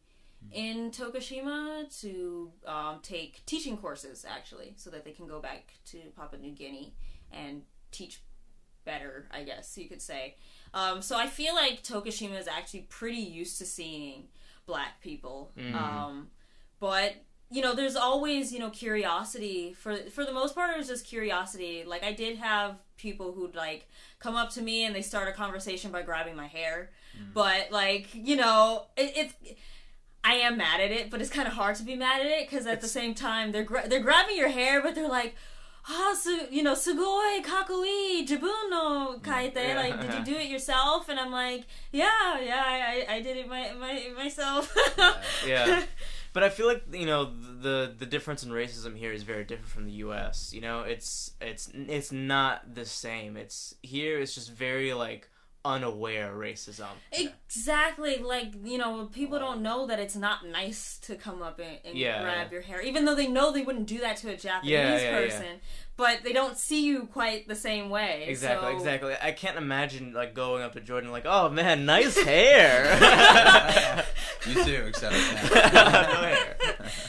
in 0.52 0.90
Tokushima 0.90 2.00
to 2.00 2.50
um, 2.66 2.98
take 3.02 3.44
teaching 3.46 3.76
courses 3.76 4.24
actually, 4.28 4.72
so 4.76 4.90
that 4.90 5.04
they 5.04 5.12
can 5.12 5.26
go 5.26 5.38
back 5.40 5.74
to 5.86 5.98
Papua 6.16 6.40
New 6.40 6.52
Guinea 6.52 6.94
and 7.30 7.62
teach 7.92 8.22
better, 8.84 9.26
I 9.30 9.44
guess 9.44 9.76
you 9.76 9.88
could 9.88 10.02
say. 10.02 10.36
Um, 10.74 11.02
so 11.02 11.16
I 11.16 11.26
feel 11.26 11.54
like 11.54 11.82
Tokushima 11.82 12.38
is 12.38 12.46
actually 12.48 12.86
pretty 12.88 13.18
used 13.18 13.58
to 13.58 13.64
seeing 13.66 14.28
black 14.66 15.00
people. 15.00 15.52
Um, 15.74 16.28
but 16.78 17.14
you 17.50 17.62
know, 17.62 17.74
there's 17.74 17.96
always 17.96 18.52
you 18.52 18.60
know 18.60 18.70
curiosity. 18.70 19.72
For 19.72 19.96
for 19.96 20.24
the 20.24 20.32
most 20.32 20.54
part, 20.54 20.70
it 20.70 20.78
was 20.78 20.86
just 20.86 21.04
curiosity. 21.04 21.82
Like 21.84 22.04
I 22.04 22.12
did 22.12 22.38
have 22.38 22.76
people 22.96 23.32
who'd 23.32 23.54
like 23.56 23.88
come 24.20 24.36
up 24.36 24.50
to 24.50 24.62
me 24.62 24.84
and 24.84 24.94
they 24.94 25.02
start 25.02 25.28
a 25.28 25.32
conversation 25.32 25.90
by 25.90 26.02
grabbing 26.02 26.36
my 26.36 26.46
hair. 26.46 26.90
But 27.34 27.72
like 27.72 28.14
you 28.14 28.36
know, 28.36 28.86
it, 28.96 29.12
it's. 29.16 29.34
I 30.22 30.34
am 30.34 30.58
mad 30.58 30.80
at 30.82 30.90
it, 30.90 31.10
but 31.10 31.22
it's 31.22 31.30
kind 31.30 31.48
of 31.48 31.54
hard 31.54 31.76
to 31.76 31.82
be 31.82 31.96
mad 31.96 32.20
at 32.20 32.26
it 32.26 32.48
because 32.48 32.66
at 32.66 32.82
the 32.82 32.88
same 32.88 33.14
time 33.14 33.52
they're 33.52 33.64
gra- 33.64 33.88
they're 33.88 34.00
grabbing 34.00 34.36
your 34.36 34.50
hair, 34.50 34.82
but 34.82 34.94
they're 34.94 35.08
like, 35.08 35.34
ah, 35.88 36.14
su- 36.20 36.46
you 36.50 36.62
know, 36.62 36.74
sugoi 36.74 37.42
kakui 37.44 38.26
jibun 38.26 38.70
no 38.70 39.18
kaite. 39.22 39.54
Yeah. 39.56 39.80
Like, 39.80 40.00
did 40.00 40.14
you 40.14 40.24
do 40.34 40.38
it 40.40 40.48
yourself? 40.48 41.08
And 41.08 41.18
I'm 41.18 41.32
like, 41.32 41.64
yeah, 41.92 42.38
yeah, 42.40 42.62
I, 42.64 43.06
I 43.08 43.14
I 43.16 43.22
did 43.22 43.36
it 43.36 43.48
my, 43.48 43.72
my 43.78 44.10
myself. 44.16 44.74
Yeah. 45.46 45.82
But 46.32 46.44
I 46.44 46.48
feel 46.48 46.68
like 46.68 46.84
you 46.92 47.06
know 47.06 47.24
the 47.24 47.92
the 47.98 48.06
difference 48.06 48.44
in 48.44 48.50
racism 48.50 48.96
here 48.96 49.10
is 49.10 49.24
very 49.24 49.42
different 49.42 49.68
from 49.68 49.84
the 49.84 49.96
U.S. 50.06 50.52
You 50.54 50.60
know, 50.60 50.82
it's 50.82 51.32
it's 51.40 51.68
it's 51.74 52.12
not 52.12 52.72
the 52.72 52.84
same. 52.84 53.36
It's 53.36 53.74
here. 53.82 54.20
It's 54.20 54.36
just 54.36 54.52
very 54.52 54.92
like 54.94 55.28
unaware 55.64 56.32
racism. 56.34 56.86
Exactly, 57.12 58.18
like 58.18 58.52
you 58.64 58.78
know, 58.78 59.06
people 59.12 59.38
don't 59.38 59.62
know 59.62 59.86
that 59.86 59.98
it's 59.98 60.16
not 60.16 60.46
nice 60.46 60.98
to 61.02 61.16
come 61.16 61.42
up 61.42 61.58
and, 61.58 61.78
and 61.84 61.96
Yeah, 61.98 62.22
grab 62.22 62.46
yeah. 62.48 62.52
your 62.52 62.62
hair, 62.62 62.80
even 62.82 63.04
though 63.04 63.14
they 63.14 63.26
know 63.28 63.52
they 63.52 63.62
wouldn't 63.62 63.86
do 63.86 63.98
that 64.00 64.16
to 64.18 64.30
a 64.30 64.36
Japanese 64.36 64.70
Yeah, 64.70 64.94
yeah, 64.96 65.00
yeah. 65.02 65.18
person. 65.18 65.46
But 65.96 66.22
they 66.24 66.32
don't 66.32 66.56
see 66.56 66.86
you 66.86 67.04
quite 67.12 67.46
the 67.46 67.54
same 67.54 67.90
way. 67.90 68.24
Exactly, 68.26 68.70
so- 68.70 68.76
exactly. 68.76 69.14
I 69.20 69.32
can't 69.32 69.58
imagine 69.58 70.14
like 70.14 70.32
going 70.34 70.62
up 70.62 70.72
to 70.72 70.80
Jordan 70.80 71.10
like, 71.10 71.26
"Oh 71.26 71.50
man, 71.50 71.84
nice 71.84 72.16
hair." 72.24 74.06
you 74.46 74.64
too, 74.64 74.84
except 74.88 75.12
no 75.14 75.60
hair. 75.60 76.56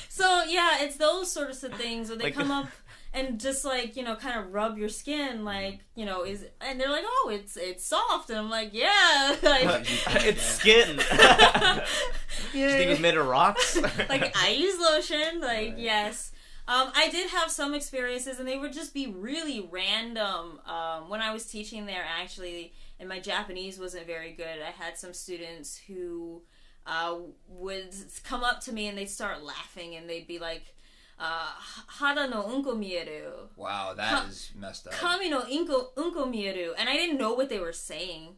So 0.10 0.44
yeah, 0.44 0.82
it's 0.84 0.98
those 0.98 1.32
sorts 1.32 1.64
of 1.64 1.74
things 1.76 2.10
where 2.10 2.18
they 2.18 2.26
Like- 2.26 2.34
come 2.36 2.52
up 2.52 2.68
and 3.14 3.40
just 3.40 3.66
like 3.66 3.96
you 3.96 4.04
know, 4.04 4.16
kind 4.16 4.40
of 4.40 4.54
rub 4.54 4.78
your 4.78 4.90
skin, 4.90 5.44
like 5.44 5.80
you 5.96 6.06
know, 6.06 6.24
is 6.24 6.46
and 6.62 6.80
they're 6.80 6.90
like, 6.90 7.04
oh, 7.06 7.30
it's 7.34 7.58
it's 7.58 7.86
soft, 7.86 8.30
and 8.30 8.40
I'm 8.40 8.50
like, 8.50 8.70
yeah, 8.74 9.36
like. 9.44 9.86
it's 10.26 10.42
skin. 10.44 11.00
yeah, 11.12 11.84
you 12.54 12.70
think 12.70 12.88
it 12.88 12.90
was 12.90 13.00
made 13.00 13.16
of 13.18 13.28
rocks? 13.28 13.78
like 14.10 14.36
I 14.38 14.50
use 14.50 14.80
lotion, 14.80 15.42
like 15.42 15.50
Right. 15.72 15.78
yes. 15.78 16.32
Um, 16.68 16.90
I 16.96 17.10
did 17.10 17.30
have 17.32 17.52
some 17.52 17.74
experiences, 17.74 18.40
and 18.40 18.48
they 18.48 18.58
would 18.58 18.72
just 18.72 18.94
be 18.94 19.08
really 19.08 19.68
random. 19.72 20.60
Um, 20.66 21.10
when 21.10 21.20
I 21.20 21.34
was 21.34 21.46
teaching 21.48 21.86
there, 21.86 22.04
actually, 22.22 22.74
and 23.00 23.10
my 23.10 23.20
Japanese 23.20 23.78
wasn't 23.80 24.08
very 24.08 24.32
good. 24.32 24.62
I 24.66 24.72
had 24.72 24.98
some 24.98 25.14
students 25.14 25.76
who 25.88 26.44
uh, 26.86 27.16
would 27.48 27.94
come 28.24 28.44
up 28.44 28.62
to 28.62 28.72
me 28.72 28.88
and 28.88 28.98
they'd 28.98 29.10
start 29.10 29.44
laughing, 29.44 29.96
and 29.96 30.10
they'd 30.10 30.28
be 30.28 30.40
like, 30.40 30.74
uh, 31.22 31.52
"Hada 32.00 32.30
no 32.30 32.42
unko 32.44 32.74
mieru, 32.76 33.48
Wow, 33.56 33.94
that 33.94 34.28
is 34.30 34.52
messed 34.56 34.88
up. 34.88 34.94
kami 34.94 35.30
no 35.30 35.42
inko 35.42 35.94
unko 35.96 36.26
mieru," 36.34 36.74
and 36.78 36.90
I 36.90 36.94
didn't 36.98 37.18
know 37.18 37.34
what 37.34 37.50
they 37.50 37.60
were 37.60 37.74
saying. 37.74 38.36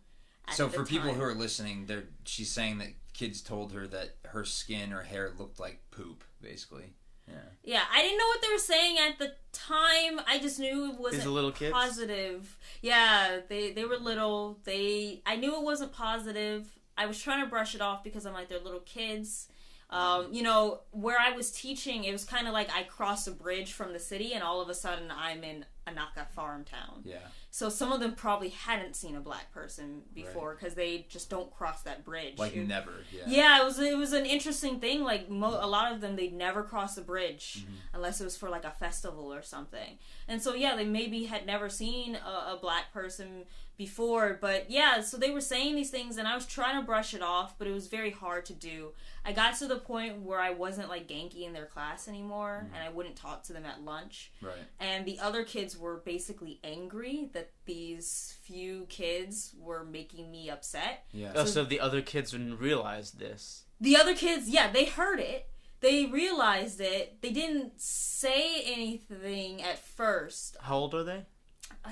at 0.48 0.56
So 0.56 0.68
the 0.68 0.74
for 0.78 0.86
people 0.86 1.14
who 1.14 1.22
are 1.24 1.34
listening, 1.34 1.86
they're 1.88 2.10
she's 2.26 2.52
saying 2.52 2.78
that 2.80 2.90
kids 3.14 3.42
told 3.42 3.72
her 3.74 3.88
that 3.88 4.18
her 4.34 4.44
skin 4.44 4.92
or 4.92 5.04
hair 5.04 5.32
looked 5.38 5.60
like 5.60 5.80
poop, 5.92 6.24
basically. 6.42 6.94
Yeah. 7.28 7.36
Yeah, 7.64 7.84
I 7.94 8.02
didn't 8.02 8.18
know 8.18 8.26
what 8.28 8.42
they 8.42 8.50
were 8.52 8.58
saying 8.58 8.98
at 8.98 9.18
the 9.18 9.34
time. 9.54 10.20
I 10.28 10.40
just 10.40 10.60
knew 10.60 10.92
it 10.92 11.00
wasn't 11.00 11.24
These 11.24 11.32
little 11.32 11.54
kids? 11.54 11.72
positive. 11.72 12.58
Yeah, 12.82 13.40
they 13.48 13.72
they 13.72 13.86
were 13.86 13.98
little. 13.98 14.60
They 14.66 15.22
I 15.26 15.38
knew 15.38 15.56
it 15.56 15.64
wasn't 15.64 15.94
positive. 15.94 16.68
I 16.98 17.06
was 17.06 17.20
trying 17.22 17.42
to 17.44 17.50
brush 17.50 17.74
it 17.76 17.82
off 17.82 18.04
because 18.04 18.26
I'm 18.26 18.34
like 18.34 18.50
they're 18.50 18.60
little 18.60 18.82
kids. 18.82 19.48
Um, 19.94 20.34
you 20.34 20.42
know, 20.44 20.82
where 20.92 21.20
I 21.20 21.32
was 21.32 21.52
teaching, 21.52 22.04
it 22.04 22.12
was 22.12 22.24
kind 22.26 22.48
of 22.48 22.54
like 22.54 22.70
I 22.76 22.84
crossed 22.84 23.28
a 23.28 23.32
bridge 23.32 23.74
from 23.74 23.94
the 23.94 24.00
city, 24.00 24.34
and 24.34 24.44
all 24.44 24.60
of 24.62 24.70
a 24.70 24.74
sudden 24.74 25.12
I'm 25.16 25.44
in 25.44 25.66
Inaka 25.88 26.28
farm 26.34 26.64
town. 26.64 27.02
Yeah. 27.04 27.18
So 27.52 27.70
some 27.70 27.92
of 27.92 28.00
them 28.00 28.14
probably 28.16 28.50
hadn't 28.50 28.96
seen 28.96 29.16
a 29.16 29.20
black 29.20 29.52
person 29.52 30.02
before 30.16 30.56
because 30.56 30.74
they 30.74 31.06
just 31.10 31.30
don't 31.30 31.52
cross 31.54 31.84
that 31.84 32.04
bridge. 32.04 32.40
Like 32.40 32.56
It- 32.56 32.68
never. 32.68 32.92
Yeah. 33.12 33.24
yeah, 33.28 33.62
it 33.62 33.66
was 33.66 33.78
it 33.80 33.96
was 33.98 34.14
an 34.14 34.26
interesting 34.26 34.80
thing. 34.80 35.04
Like 35.04 35.30
mo- 35.30 35.60
a 35.62 35.68
lot 35.68 35.92
of 35.92 36.02
them, 36.02 36.16
they'd 36.16 36.34
never 36.34 36.64
cross 36.64 36.96
the 36.96 37.02
bridge 37.02 37.58
Mm-hmm. 37.60 37.74
unless 37.96 38.20
it 38.22 38.24
was 38.24 38.36
for 38.38 38.50
like 38.50 38.64
a 38.66 38.72
festival 38.72 39.32
or 39.32 39.44
something. 39.44 40.00
And 40.28 40.42
so 40.42 40.56
yeah, 40.56 40.76
they 40.76 40.86
maybe 40.86 41.26
had 41.26 41.46
never 41.46 41.70
seen 41.70 42.16
a, 42.16 42.54
a 42.54 42.60
black 42.60 42.92
person 42.94 43.44
before. 43.78 44.38
But 44.40 44.70
yeah, 44.70 45.02
so 45.02 45.18
they 45.18 45.32
were 45.32 45.42
saying 45.42 45.76
these 45.76 45.90
things, 45.90 46.18
and 46.18 46.28
I 46.28 46.36
was 46.36 46.46
trying 46.46 46.80
to 46.80 46.86
brush 46.86 47.14
it 47.14 47.22
off, 47.22 47.58
but 47.58 47.68
it 47.68 47.72
was 47.74 47.88
very 47.88 48.12
hard 48.12 48.46
to 48.48 48.54
do. 48.54 48.92
I 49.26 49.32
got 49.32 49.58
to 49.60 49.68
the 49.68 49.78
point 49.78 50.22
where 50.22 50.40
I 50.40 50.52
wasn't 50.52 50.90
like 50.90 51.08
Genki 51.08 51.44
in 51.46 51.54
their 51.54 51.66
class 51.66 52.08
anymore, 52.08 52.64
Mm-hmm. 52.66 52.76
and 52.76 52.84
I 52.84 52.90
wouldn't 52.90 53.16
talk 53.16 53.44
to 53.44 53.54
them 53.54 53.66
at 53.66 53.84
lunch. 53.84 54.32
Right. 54.42 54.54
And 54.80 55.06
the 55.06 55.20
other 55.20 55.44
kids 55.44 55.78
were 55.78 55.98
basically 56.06 56.60
angry 56.64 57.30
that 57.34 57.52
these 57.66 58.36
few 58.44 58.86
kids 58.90 59.54
were 59.60 59.84
making 59.86 60.30
me 60.32 60.50
upset. 60.50 61.06
Yeah. 61.12 61.32
Oh, 61.36 61.46
so 61.46 61.64
the 61.64 61.80
other 61.80 62.02
kids 62.02 62.32
didn't 62.32 62.60
realize 62.60 63.12
this. 63.12 63.64
The 63.82 63.98
other 63.98 64.16
kids, 64.16 64.50
yeah, 64.50 64.72
they 64.72 64.86
heard 64.86 65.20
it. 65.20 65.48
They 65.82 66.06
realized 66.06 66.80
it. 66.80 67.22
They 67.22 67.32
didn't 67.32 67.82
say 67.82 68.62
anything 68.66 69.62
at 69.62 69.78
first. 69.80 70.56
How 70.62 70.78
old 70.78 70.96
are 70.96 71.04
they? 71.04 71.26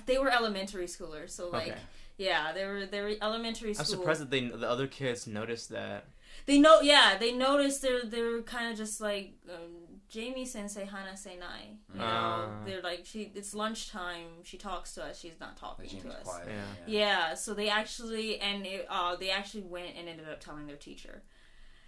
They 0.06 0.18
were 0.18 0.30
elementary 0.30 0.86
schoolers, 0.88 1.32
so 1.32 1.50
like, 1.50 1.68
Okay. 1.70 1.78
yeah, 2.18 2.52
they 2.54 2.66
were 2.66 2.86
they 2.86 3.02
were 3.02 3.14
elementary 3.22 3.70
I'm 3.78 3.86
surprised 3.86 4.22
that 4.22 4.30
they 4.32 4.48
the 4.48 4.70
other 4.70 4.88
kids 4.88 5.28
noticed 5.28 5.70
that. 5.70 6.06
They 6.46 6.58
know, 6.60 6.82
yeah, 6.82 7.18
they 7.20 7.32
noticed 7.34 7.82
they're 7.82 8.04
they're 8.06 8.42
kind 8.42 8.72
of 8.72 8.78
just 8.78 9.00
like 9.02 9.34
um, 9.50 10.00
Jaime 10.14 10.46
Sensei 10.46 10.86
Hana 10.86 11.12
Senai. 11.14 11.78
You 11.94 12.00
know, 12.00 12.06
Ah. 12.06 12.50
they're 12.66 12.82
like 12.82 13.06
she. 13.06 13.32
It's 13.36 13.54
lunchtime. 13.54 14.44
She 14.44 14.58
talks 14.58 14.94
to 14.96 15.04
us. 15.04 15.20
She's 15.20 15.40
not 15.40 15.56
talking 15.58 15.88
to 16.02 16.10
us. 16.10 16.24
quiet. 16.24 16.48
Yeah. 16.50 17.00
Yeah, 17.00 17.34
so 17.36 17.54
they 17.54 17.70
actually 17.70 18.40
and 18.40 18.66
it, 18.66 18.88
uh, 18.90 19.16
they 19.18 19.30
actually 19.30 19.64
went 19.64 19.96
and 19.98 20.10
ended 20.10 20.28
up 20.28 20.40
telling 20.40 20.66
their 20.68 20.78
teacher. 20.78 21.22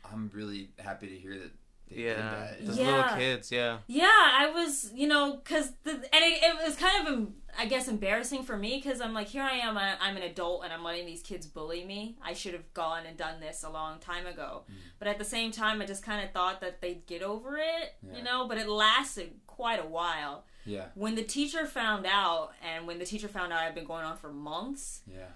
I'm 0.05 0.29
really 0.33 0.69
happy 0.77 1.07
to 1.07 1.15
hear 1.17 1.37
that 1.39 1.51
Yeah, 1.89 2.15
that. 2.15 2.65
those 2.65 2.77
Yeah. 2.77 2.85
little 2.97 3.17
kids. 3.17 3.51
Yeah. 3.51 3.77
Yeah, 3.87 4.05
I 4.09 4.51
was, 4.53 4.91
you 4.93 5.07
know, 5.07 5.37
because 5.37 5.71
the 5.83 5.91
and 5.91 6.23
it, 6.29 6.43
it 6.43 6.55
was 6.65 6.75
kind 6.75 7.07
of, 7.07 7.13
um, 7.13 7.33
I 7.57 7.65
guess, 7.67 7.87
embarrassing 7.87 8.43
for 8.43 8.57
me 8.57 8.81
because 8.83 8.99
I'm 9.01 9.13
like, 9.13 9.27
here 9.27 9.43
I 9.43 9.53
am, 9.57 9.77
I, 9.77 9.95
I'm 10.01 10.17
an 10.17 10.23
adult, 10.23 10.63
and 10.63 10.73
I'm 10.73 10.83
letting 10.83 11.05
these 11.05 11.21
kids 11.21 11.45
bully 11.45 11.83
me. 11.85 12.17
I 12.23 12.33
should 12.33 12.53
have 12.53 12.73
gone 12.73 13.05
and 13.05 13.15
done 13.17 13.39
this 13.39 13.63
a 13.63 13.69
long 13.69 13.99
time 13.99 14.25
ago. 14.25 14.63
Mm. 14.69 14.75
But 14.99 15.07
at 15.07 15.17
the 15.19 15.25
same 15.25 15.51
time, 15.51 15.81
I 15.81 15.85
just 15.85 16.03
kind 16.03 16.23
of 16.25 16.31
thought 16.31 16.61
that 16.61 16.81
they'd 16.81 17.05
get 17.05 17.21
over 17.21 17.57
it, 17.57 17.95
Yeah. 18.05 18.17
you 18.17 18.23
know. 18.23 18.47
But 18.47 18.57
it 18.57 18.67
lasted 18.67 19.31
quite 19.47 19.79
a 19.83 19.87
while. 19.87 20.45
Yeah. 20.65 20.85
When 20.95 21.15
the 21.15 21.23
teacher 21.23 21.65
found 21.65 22.05
out, 22.05 22.51
and 22.63 22.87
when 22.87 22.97
the 22.99 23.05
teacher 23.05 23.27
found 23.27 23.51
out 23.53 23.59
I'd 23.59 23.75
been 23.75 23.85
going 23.85 24.05
on 24.05 24.17
for 24.17 24.31
months, 24.31 25.01
Yeah. 25.05 25.27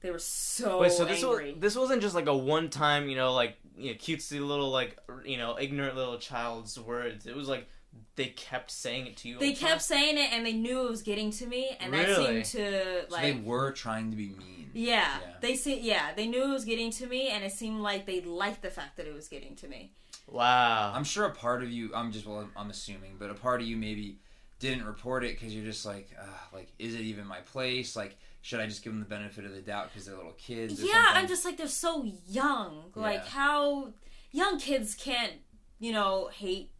they 0.00 0.10
were 0.10 0.18
so 0.18 0.80
Wait, 0.80 0.92
so 0.92 1.04
this 1.04 1.22
angry. 1.22 1.52
was 1.52 1.60
this 1.60 1.76
wasn't 1.76 2.00
just 2.02 2.14
like 2.14 2.26
a 2.26 2.36
one 2.36 2.70
time, 2.70 3.08
you 3.08 3.16
know, 3.16 3.32
like 3.32 3.56
you 3.76 3.92
know, 3.92 3.98
cutesy 3.98 4.44
little 4.46 4.70
like 4.70 4.98
you 5.24 5.36
know 5.36 5.58
ignorant 5.58 5.96
little 5.96 6.18
child's 6.18 6.78
words. 6.78 7.26
It 7.26 7.34
was 7.34 7.48
like 7.48 7.68
they 8.16 8.26
kept 8.26 8.70
saying 8.70 9.06
it 9.06 9.16
to 9.18 9.28
you. 9.28 9.34
all 9.36 9.40
they 9.40 9.50
the 9.52 9.60
time? 9.60 9.68
kept 9.70 9.82
saying 9.82 10.18
it, 10.18 10.32
and 10.32 10.44
they 10.44 10.52
knew 10.52 10.86
it 10.86 10.90
was 10.90 11.02
getting 11.02 11.30
to 11.32 11.46
me, 11.46 11.76
and 11.80 11.92
that 11.94 12.14
seemed 12.16 12.44
to 12.46 13.02
So 13.02 13.06
like. 13.10 13.22
they 13.22 13.32
were 13.32 13.72
trying 13.72 14.10
to 14.10 14.16
be 14.16 14.28
mean. 14.30 14.70
Yeah, 14.74 15.18
Yeah. 15.20 15.32
they 15.40 15.54
see. 15.56 15.80
Yeah, 15.80 16.12
they 16.14 16.26
knew 16.26 16.42
it 16.44 16.52
was 16.52 16.64
getting 16.64 16.90
to 16.92 17.06
me, 17.06 17.28
and 17.28 17.42
it 17.44 17.52
seemed 17.52 17.80
like 17.80 18.06
they 18.06 18.20
liked 18.20 18.62
the 18.62 18.70
fact 18.70 18.96
that 18.96 19.06
it 19.06 19.14
was 19.14 19.28
getting 19.28 19.54
to 19.56 19.68
me. 19.68 19.92
Wow. 20.26 20.92
I'm 20.94 21.04
sure 21.04 21.26
a 21.26 21.30
part 21.30 21.62
of 21.62 21.70
you. 21.70 21.90
I'm 21.94 22.12
just 22.12 22.26
well. 22.26 22.38
I'm, 22.40 22.50
I'm 22.56 22.70
assuming, 22.70 23.16
but 23.18 23.30
a 23.30 23.34
part 23.34 23.60
of 23.60 23.66
you 23.66 23.76
maybe 23.76 24.18
didn't 24.60 24.84
report 24.84 25.24
it 25.24 25.38
because 25.38 25.54
you're 25.54 25.64
just 25.64 25.84
like, 25.84 26.08
uh, 26.18 26.24
like, 26.54 26.68
is 26.78 26.94
it 26.94 27.00
even 27.00 27.26
my 27.26 27.40
place? 27.40 27.96
Like, 27.96 28.16
should 28.42 28.60
I 28.60 28.66
just 28.66 28.82
give 28.84 28.92
them 28.92 29.00
the 29.00 29.08
benefit 29.08 29.44
of 29.44 29.52
the 29.54 29.60
doubt 29.60 29.90
because 29.92 30.06
they're 30.06 30.16
little 30.16 30.32
kids? 30.32 30.80
Or 30.82 30.86
yeah, 30.86 30.92
something? 31.04 31.16
I'm 31.22 31.28
just 31.28 31.44
like 31.44 31.56
they're 31.56 31.66
so 31.68 32.04
young. 32.28 32.92
Like 32.94 33.20
Yeah. 33.24 33.30
how 33.30 33.92
young 34.30 34.58
kids 34.58 34.94
can't, 34.94 35.32
you 35.80 35.92
know, 35.92 36.28
hate 36.32 36.70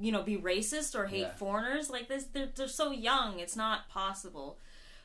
you 0.00 0.12
know 0.12 0.22
be 0.22 0.36
racist 0.36 0.94
or 0.94 1.06
hate 1.06 1.20
Yeah. 1.22 1.34
foreigners 1.34 1.90
like 1.90 2.08
this. 2.08 2.24
They're 2.24 2.48
they're 2.54 2.68
so 2.68 2.90
young. 2.92 3.38
It's 3.38 3.56
not 3.56 3.88
possible. 3.88 4.58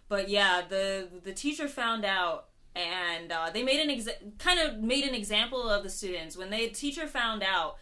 But 0.07 0.29
yeah, 0.29 0.61
the 0.67 1.07
the 1.23 1.33
teacher 1.33 1.67
found 1.67 2.05
out. 2.05 2.45
And 2.75 3.31
uh, 3.31 3.49
they 3.51 3.63
made 3.63 3.79
an 3.79 3.89
exa- 3.89 4.37
kind 4.37 4.59
of 4.59 4.77
made 4.77 5.03
an 5.03 5.15
example 5.15 5.67
of 5.69 5.81
the 5.83 5.89
students 5.89 6.37
when 6.37 6.51
the 6.51 6.67
teacher 6.69 7.07
found 7.07 7.41
out. 7.43 7.77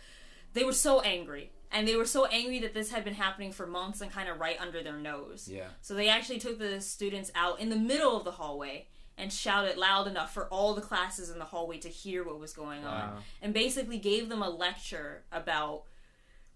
They 0.54 0.64
were 0.64 0.74
so 0.74 1.02
angry, 1.02 1.52
and 1.72 1.86
they 1.88 1.96
were 1.98 2.06
so 2.06 2.26
angry 2.26 2.60
that 2.62 2.74
this 2.74 2.90
had 2.90 3.04
been 3.04 3.14
happening 3.14 3.52
for 3.52 3.68
months 3.68 4.00
and 4.02 4.10
kind 4.10 4.30
of 4.30 4.40
right 4.40 4.60
under 4.60 4.82
their 4.82 4.98
nose. 4.98 5.48
Yeah. 5.52 5.68
So 5.82 5.94
they 5.94 6.08
actually 6.08 6.40
took 6.40 6.58
the 6.58 6.80
students 6.82 7.32
out 7.36 7.60
in 7.60 7.70
the 7.70 7.76
middle 7.76 8.16
of 8.18 8.24
the 8.24 8.32
hallway 8.32 8.88
and 9.18 9.32
shouted 9.32 9.78
loud 9.78 10.08
enough 10.08 10.34
for 10.34 10.46
all 10.48 10.74
the 10.74 10.82
classes 10.82 11.30
in 11.30 11.38
the 11.38 11.46
hallway 11.46 11.78
to 11.80 11.90
hear 11.90 12.24
what 12.24 12.40
was 12.40 12.54
going 12.54 12.86
on. 12.86 13.22
And 13.42 13.54
basically 13.54 14.00
gave 14.00 14.30
them 14.30 14.42
a 14.42 14.50
lecture 14.50 15.26
about 15.32 15.84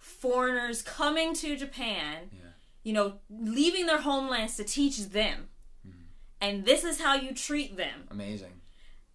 foreigners 0.01 0.81
coming 0.81 1.33
to 1.35 1.55
Japan, 1.55 2.29
Yeah. 2.33 2.39
you 2.83 2.91
know, 2.93 3.13
leaving 3.29 3.85
their 3.85 4.01
homelands 4.01 4.57
to 4.57 4.63
teach 4.63 4.97
them. 5.09 5.47
Mm-hmm. 5.87 6.01
And 6.41 6.65
this 6.65 6.83
is 6.83 6.99
how 6.99 7.15
you 7.15 7.33
treat 7.33 7.77
them. 7.77 8.07
Amazing. 8.09 8.53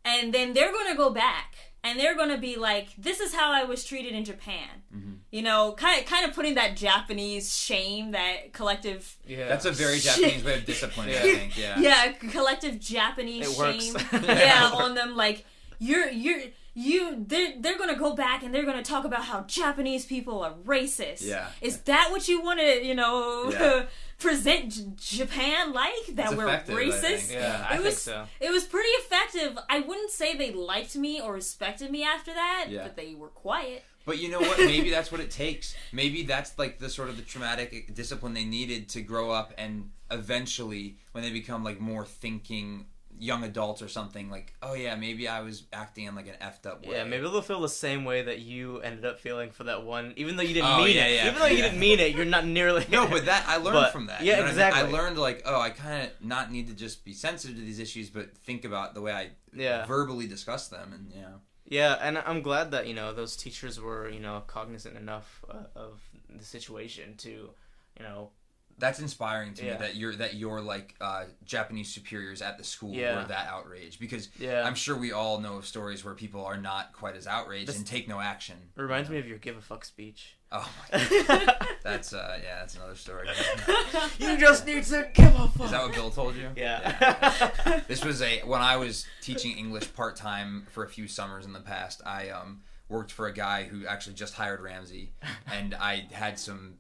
And 0.05 0.33
then 0.33 0.55
they're 0.55 0.71
going 0.73 0.89
to 0.91 0.97
go 0.97 1.11
back 1.11 1.57
and 1.83 1.99
they're 1.99 2.15
going 2.15 2.29
to 2.31 2.39
be 2.39 2.55
like, 2.57 2.89
this 2.97 3.19
is 3.21 3.35
how 3.35 3.51
I 3.53 3.65
was 3.65 3.85
treated 3.85 4.13
in 4.13 4.25
Japan. 4.25 4.69
Mm-hmm. 4.97 5.13
You 5.33 5.43
know, 5.43 5.73
kind 5.77 6.01
of, 6.01 6.07
kind 6.07 6.25
of 6.25 6.33
putting 6.35 6.55
that 6.55 6.77
Japanese 6.77 7.57
shame, 7.57 8.13
that 8.13 8.53
collective 8.53 9.17
Yeah. 9.27 9.49
That's 9.49 9.65
a 9.65 9.73
very 9.73 9.99
Shit. 9.99 10.17
Japanese 10.21 10.45
way 10.45 10.55
of 10.55 10.65
discipline, 10.65 11.09
I 11.09 11.13
Yeah. 11.13 11.23
think. 11.23 11.59
Yeah. 11.59 11.79
yeah, 11.81 12.13
collective 12.13 12.79
Japanese 12.79 13.49
It 13.59 13.81
shame. 13.81 13.97
It 14.13 14.39
yeah, 14.39 14.71
on 14.73 14.95
them 14.95 15.17
like 15.17 15.45
you're 15.81 16.09
you're 16.09 16.41
you 16.79 17.25
they're 17.27 17.55
they're 17.59 17.79
gonna 17.79 17.97
go 17.97 18.15
back 18.15 18.43
and 18.43 18.55
they're 18.55 18.67
gonna 18.67 18.83
talk 18.83 19.05
about 19.07 19.25
how 19.25 19.41
Japanese 19.45 20.05
people 20.05 20.43
are 20.43 20.53
racist. 20.65 21.23
Yeah. 21.27 21.49
Is 21.63 21.81
that 21.83 22.09
what 22.11 22.29
you 22.29 22.43
want 22.43 22.61
to 22.61 22.85
you 22.85 22.95
know 22.95 23.51
Yeah. 23.51 23.87
present 24.19 24.73
J- 24.73 25.17
Japan 25.19 25.73
like 25.73 26.07
that 26.13 26.29
It's 26.33 26.37
we're 26.37 26.49
I 26.49 26.59
racist? 26.61 27.33
Yeah, 27.33 27.67
I 27.69 27.75
it 27.75 27.77
think 27.77 27.85
was 27.85 28.03
so. 28.03 28.27
it 28.41 28.51
was 28.51 28.65
pretty 28.65 28.91
effective. 29.01 29.59
I 29.71 29.81
wouldn't 29.81 30.11
say 30.11 30.37
they 30.37 30.53
liked 30.53 30.97
me 30.97 31.21
or 31.21 31.33
respected 31.33 31.91
me 31.91 32.05
after 32.05 32.33
that, 32.35 32.67
Yeah. 32.69 32.83
but 32.83 32.95
they 32.97 33.15
were 33.15 33.29
quiet. 33.29 33.83
But 34.05 34.19
you 34.19 34.29
know 34.29 34.39
what? 34.41 34.59
Maybe 34.59 34.91
that's 34.91 35.11
what 35.11 35.21
it 35.21 35.31
takes. 35.31 35.75
Maybe 35.93 36.23
that's 36.25 36.59
like 36.59 36.79
the 36.79 36.89
sort 36.91 37.09
of 37.09 37.17
the 37.17 37.23
traumatic 37.23 37.73
eh, 37.75 37.93
discipline 37.93 38.35
they 38.35 38.45
needed 38.45 38.89
to 38.91 39.01
grow 39.01 39.31
up 39.31 39.53
and 39.59 39.91
eventually, 40.11 40.99
when 41.13 41.25
they 41.25 41.31
become 41.31 41.65
like 41.65 41.81
more 41.81 42.05
thinking 42.05 42.87
young 43.19 43.45
adults 43.45 43.81
or 43.83 43.89
something, 43.89 44.31
like, 44.31 44.53
oh 44.63 44.75
yeah, 44.75 44.95
maybe 44.97 45.27
I 45.29 45.41
was 45.41 45.65
acting 45.73 46.05
in 46.05 46.15
like 46.15 46.27
an 46.29 46.35
effed 46.43 46.67
up 46.67 46.87
way. 46.87 46.95
Yeah, 46.97 47.05
maybe 47.05 47.23
they'll 47.23 47.41
feel 47.43 47.61
the 47.61 47.69
same 47.69 48.05
way 48.05 48.23
that 48.23 48.41
you 48.41 48.81
ended 48.81 49.05
up 49.05 49.21
feeling 49.21 49.51
for 49.51 49.65
that 49.65 49.85
one, 49.85 50.13
even 50.17 50.37
though 50.37 50.43
you 50.43 50.55
didn't 50.55 50.71
Oh, 50.71 50.85
mean 50.85 50.97
yeah, 50.97 51.07
it. 51.07 51.15
yeah, 51.17 51.27
Even 51.29 51.39
though 51.41 51.47
you 51.47 51.57
yeah. 51.59 51.63
didn't 51.65 51.81
mean 51.81 51.99
it, 52.01 52.15
you're 52.15 52.25
not 52.25 52.45
nearly. 52.47 52.85
No, 52.91 53.07
but 53.11 53.25
that 53.27 53.45
I 53.49 53.57
learned 53.57 53.75
But- 53.75 53.93
from 53.93 54.07
that. 54.07 54.23
yeah, 54.23 54.25
you 54.25 54.31
know 54.33 54.37
what 54.37 54.43
I 54.43 54.55
mean? 54.57 54.67
exactly. 54.69 54.83
I 54.95 55.01
learned 55.03 55.19
like, 55.19 55.43
oh, 55.47 55.61
I 55.61 55.71
kind 55.71 56.05
of 56.07 56.11
not 56.25 56.53
need 56.53 56.67
to 56.69 56.75
just 56.75 57.05
be 57.05 57.13
sensitive 57.13 57.57
to 57.57 57.63
these 57.63 57.79
issues, 57.79 58.11
but 58.11 58.37
think 58.39 58.65
about 58.65 58.95
the 58.95 59.01
way 59.01 59.13
I 59.13 59.31
yeah, 59.55 59.87
verbally 59.87 60.27
discuss 60.27 60.69
them, 60.69 60.93
and 60.93 61.11
yeah, 61.15 61.29
yeah, 61.69 61.97
and 62.03 62.19
I'm 62.19 62.43
glad 62.43 62.71
that 62.73 62.87
you 62.87 62.95
know 62.95 63.13
those 63.15 63.37
teachers 63.37 63.81
were 63.81 64.09
you 64.11 64.21
know 64.21 64.43
cognizant 64.47 64.97
enough 64.97 65.43
uh, 65.51 65.65
of 65.75 66.01
the 66.29 66.45
situation 66.45 67.15
to, 67.19 67.29
you 67.31 68.03
know, 68.03 68.31
that's 68.79 68.99
inspiring 69.01 69.55
to 69.55 69.65
Yeah. 69.65 69.73
me 69.73 69.79
that 69.79 69.97
you're 69.97 70.15
that 70.17 70.35
your 70.35 70.61
like 70.61 70.95
uh, 71.01 71.25
Japanese 71.45 71.89
superiors 71.93 72.43
at 72.43 72.59
the 72.59 72.65
school 72.65 72.93
Yeah. 72.95 73.23
were 73.23 73.29
that 73.29 73.47
outraged 73.49 73.99
because 74.01 74.29
yeah. 74.39 74.63
I'm 74.67 74.75
sure 74.75 74.97
we 74.97 75.13
all 75.13 75.41
know 75.41 75.57
of 75.57 75.67
stories 75.67 76.05
where 76.05 76.15
people 76.15 76.45
are 76.45 76.59
not 76.59 76.93
quite 76.93 77.17
as 77.17 77.27
outraged 77.27 77.69
This- 77.69 77.77
and 77.79 77.87
take 77.87 78.07
no 78.09 78.21
action. 78.21 78.57
It 78.77 78.81
reminds 78.81 79.09
me 79.11 79.19
of 79.19 79.27
your 79.27 79.39
give 79.39 79.57
a 79.57 79.61
fuck 79.61 79.85
speech. 79.85 80.37
Oh 80.53 80.71
my 80.93 81.05
god, 81.27 81.67
that's 81.83 82.13
uh 82.13 82.39
yeah, 82.43 82.61
that's 82.61 82.77
another 82.77 82.95
story. 82.95 83.29
you 84.19 84.37
just 84.37 84.65
need 84.67 84.85
to 84.85 85.09
give 85.13 85.35
a 85.35 85.49
fuck. 85.49 85.65
Is 85.67 85.71
that 85.73 85.83
what 85.83 85.93
Bill 85.95 86.11
told 86.11 86.37
you? 86.37 86.51
Yeah. 86.57 87.83
This 87.89 88.05
was 88.05 88.23
a 88.23 88.41
when 88.41 88.61
I 88.63 88.77
was 88.77 89.07
teaching 89.23 89.57
English 89.57 89.93
part 89.95 90.17
time 90.17 90.67
for 90.71 90.85
a 90.85 90.89
few 90.89 91.09
summers 91.09 91.45
in 91.47 91.53
the 91.53 91.61
past. 91.61 92.01
I 92.07 92.29
um 92.31 92.63
worked 92.89 93.11
for 93.11 93.27
a 93.27 93.33
guy 93.33 93.65
who 93.65 93.87
actually 93.87 94.15
just 94.15 94.35
hired 94.35 94.61
Ramsey, 94.61 95.13
and 95.53 95.75
I 95.75 96.07
had 96.13 96.39
some. 96.39 96.75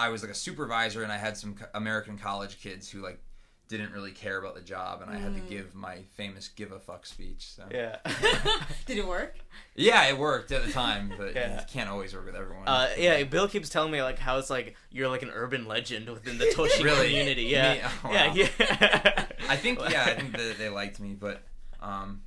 I 0.00 0.08
was 0.08 0.22
like 0.22 0.32
a 0.32 0.34
supervisor, 0.34 1.02
and 1.02 1.12
I 1.12 1.18
had 1.18 1.36
some 1.36 1.56
American 1.74 2.18
college 2.18 2.60
kids 2.62 2.90
who 2.90 3.00
like 3.02 3.20
didn't 3.68 3.92
really 3.92 4.10
care 4.10 4.36
about 4.38 4.56
the 4.56 4.60
job, 4.60 5.00
and 5.00 5.08
I 5.10 5.16
had 5.16 5.32
to 5.34 5.40
give 5.40 5.74
my 5.76 5.98
famous 6.16 6.48
"give 6.48 6.72
a 6.72 6.80
fuck" 6.80 7.06
speech. 7.06 7.46
So 7.54 7.62
yeah. 7.70 7.96
Did 8.86 8.98
it 8.98 9.06
work? 9.06 9.36
yeah, 9.76 10.04
it 10.08 10.18
worked 10.18 10.50
at 10.52 10.64
the 10.66 10.72
time, 10.72 11.12
but 11.16 11.34
Yeah. 11.36 11.60
you 11.60 11.66
can't 11.72 11.88
always 11.88 12.12
work 12.14 12.26
with 12.26 12.34
everyone. 12.34 12.66
Uh, 12.66 12.88
yeah, 12.98 13.22
Bill 13.22 13.46
keeps 13.46 13.68
telling 13.68 13.92
me 13.92 14.02
like 14.02 14.18
how 14.18 14.38
it's 14.38 14.50
like 14.50 14.74
you're 14.90 15.08
like 15.08 15.22
an 15.22 15.30
urban 15.32 15.66
legend 15.68 16.08
within 16.08 16.38
the 16.38 16.46
Toshin 16.46 16.82
Really? 16.84 17.06
community. 17.08 17.44
Yeah, 17.44 17.90
Oh, 18.04 18.12
yeah, 18.12 18.26
wow. 18.28 18.34
yeah. 18.34 19.26
I 19.48 19.56
think 19.56 19.78
yeah, 19.88 20.04
I 20.04 20.14
think 20.14 20.32
that 20.36 20.56
they 20.58 20.68
liked 20.68 20.98
me, 20.98 21.14
but 21.14 21.42
um, 21.80 22.22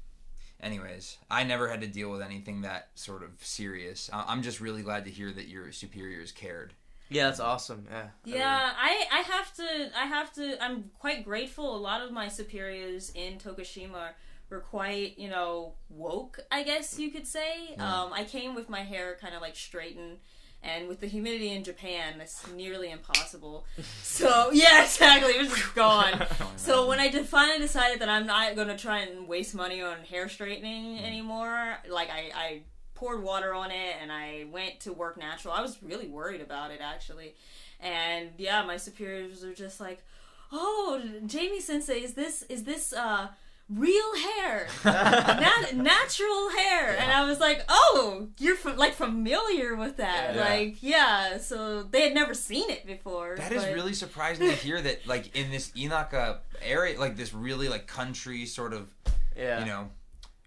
anyways, 0.62 1.18
I 1.30 1.44
never 1.44 1.68
had 1.68 1.82
to 1.82 1.88
deal 1.88 2.10
with 2.10 2.22
anything 2.22 2.62
that 2.62 2.90
sort 2.96 3.22
of 3.24 3.32
serious. 3.40 4.10
I'm 4.14 4.42
just 4.44 4.62
really 4.62 4.82
glad 4.82 5.04
to 5.06 5.12
hear 5.12 5.32
that 5.32 5.48
your 5.48 5.72
superiors 5.74 6.32
cared. 6.32 6.74
Yeah, 7.14 7.26
that's 7.26 7.40
awesome. 7.40 7.88
Yeah, 7.90 8.08
Yeah, 8.26 8.72
I 8.78 9.06
I 9.12 9.20
have 9.20 9.54
to 9.56 9.92
I 9.98 10.06
have 10.06 10.34
to 10.34 10.64
I'm 10.64 10.92
quite 11.00 11.24
grateful. 11.24 11.76
A 11.76 11.78
lot 11.78 12.02
of 12.02 12.12
my 12.12 12.28
superiors 12.28 13.12
in 13.16 13.38
Tokushima 13.38 14.10
were 14.50 14.60
quite, 14.60 15.18
you 15.18 15.30
know, 15.30 15.74
woke, 15.90 16.40
I 16.52 16.64
guess 16.64 17.00
you 17.00 17.10
could 17.12 17.28
say. 17.28 17.76
Yeah. 17.78 18.02
Um 18.04 18.14
I 18.14 18.24
came 18.24 18.56
with 18.56 18.70
my 18.70 18.82
hair 18.82 19.18
kind 19.22 19.34
of 19.36 19.42
like 19.42 19.56
straightened 19.56 20.18
and 20.64 20.88
with 20.88 21.02
the 21.02 21.08
humidity 21.08 21.50
in 21.50 21.64
Japan, 21.64 22.14
that's 22.18 22.48
nearly 22.52 22.90
impossible. 22.90 23.66
So, 24.02 24.52
yeah, 24.54 24.84
exactly. 24.84 25.34
It 25.34 25.40
was 25.40 25.50
just 25.50 25.76
gone. 25.76 26.26
So 26.56 26.88
when 26.88 27.00
I 27.00 27.10
de- 27.10 27.24
finally 27.26 27.60
decided 27.60 28.00
that 28.00 28.08
I'm 28.08 28.26
not 28.26 28.56
going 28.56 28.70
to 28.70 28.78
try 28.78 29.00
and 29.00 29.28
waste 29.28 29.54
money 29.54 29.82
on 29.82 29.98
hair 30.06 30.30
straightening 30.30 31.00
anymore, 31.00 31.78
like 31.90 32.10
I, 32.10 32.32
I 32.34 32.62
poured 32.96 33.24
water 33.24 33.54
on 33.54 33.72
it 33.72 33.96
and 34.02 34.12
I 34.12 34.46
went 34.52 34.80
to 34.82 34.94
work 34.94 35.18
natural. 35.18 35.54
I 35.54 35.62
was 35.62 35.78
really 35.82 36.08
worried 36.08 36.42
about 36.42 36.72
it 36.72 36.80
actually, 36.82 37.36
and 37.80 38.30
yeah, 38.38 38.64
my 38.64 38.78
superiors 38.78 39.44
were 39.44 39.54
just 39.54 39.80
like, 39.80 40.04
"Oh, 40.52 41.02
Jaime 41.32 41.60
Sensei, 41.60 42.02
is 42.04 42.14
this 42.14 42.44
is 42.44 42.64
this 42.64 42.94
uh 42.94 43.28
real 43.70 44.16
hair, 44.18 44.68
Nat- 44.86 45.76
natural 45.76 46.50
hair?" 46.50 46.96
And 47.00 47.12
I 47.12 47.26
was 47.28 47.40
like, 47.40 47.64
"Oh, 47.70 48.28
you're 48.40 48.56
f- 48.58 48.78
like 48.78 48.94
familiar 48.94 49.76
with 49.76 49.98
that, 49.98 50.36
Yeah. 50.36 50.42
like 50.50 50.84
yeah." 50.84 51.38
So 51.40 51.84
they 51.84 52.02
had 52.02 52.14
never 52.14 52.34
seen 52.34 52.70
it 52.70 52.86
before. 52.86 53.36
That 53.38 53.52
is 53.52 53.64
but- 53.64 53.74
really 53.74 53.94
surprising 53.94 54.50
to 54.50 54.56
hear 54.56 54.82
that, 54.82 55.08
like 55.08 55.36
in 55.36 55.50
this 55.52 55.72
Inaka 55.72 56.40
area, 56.62 57.00
like 57.00 57.16
this 57.18 57.34
really 57.34 57.70
like 57.70 57.88
country 57.88 58.46
sort 58.46 58.74
of, 58.74 58.94
yeah. 59.36 59.60
you 59.62 59.66
know, 59.66 59.90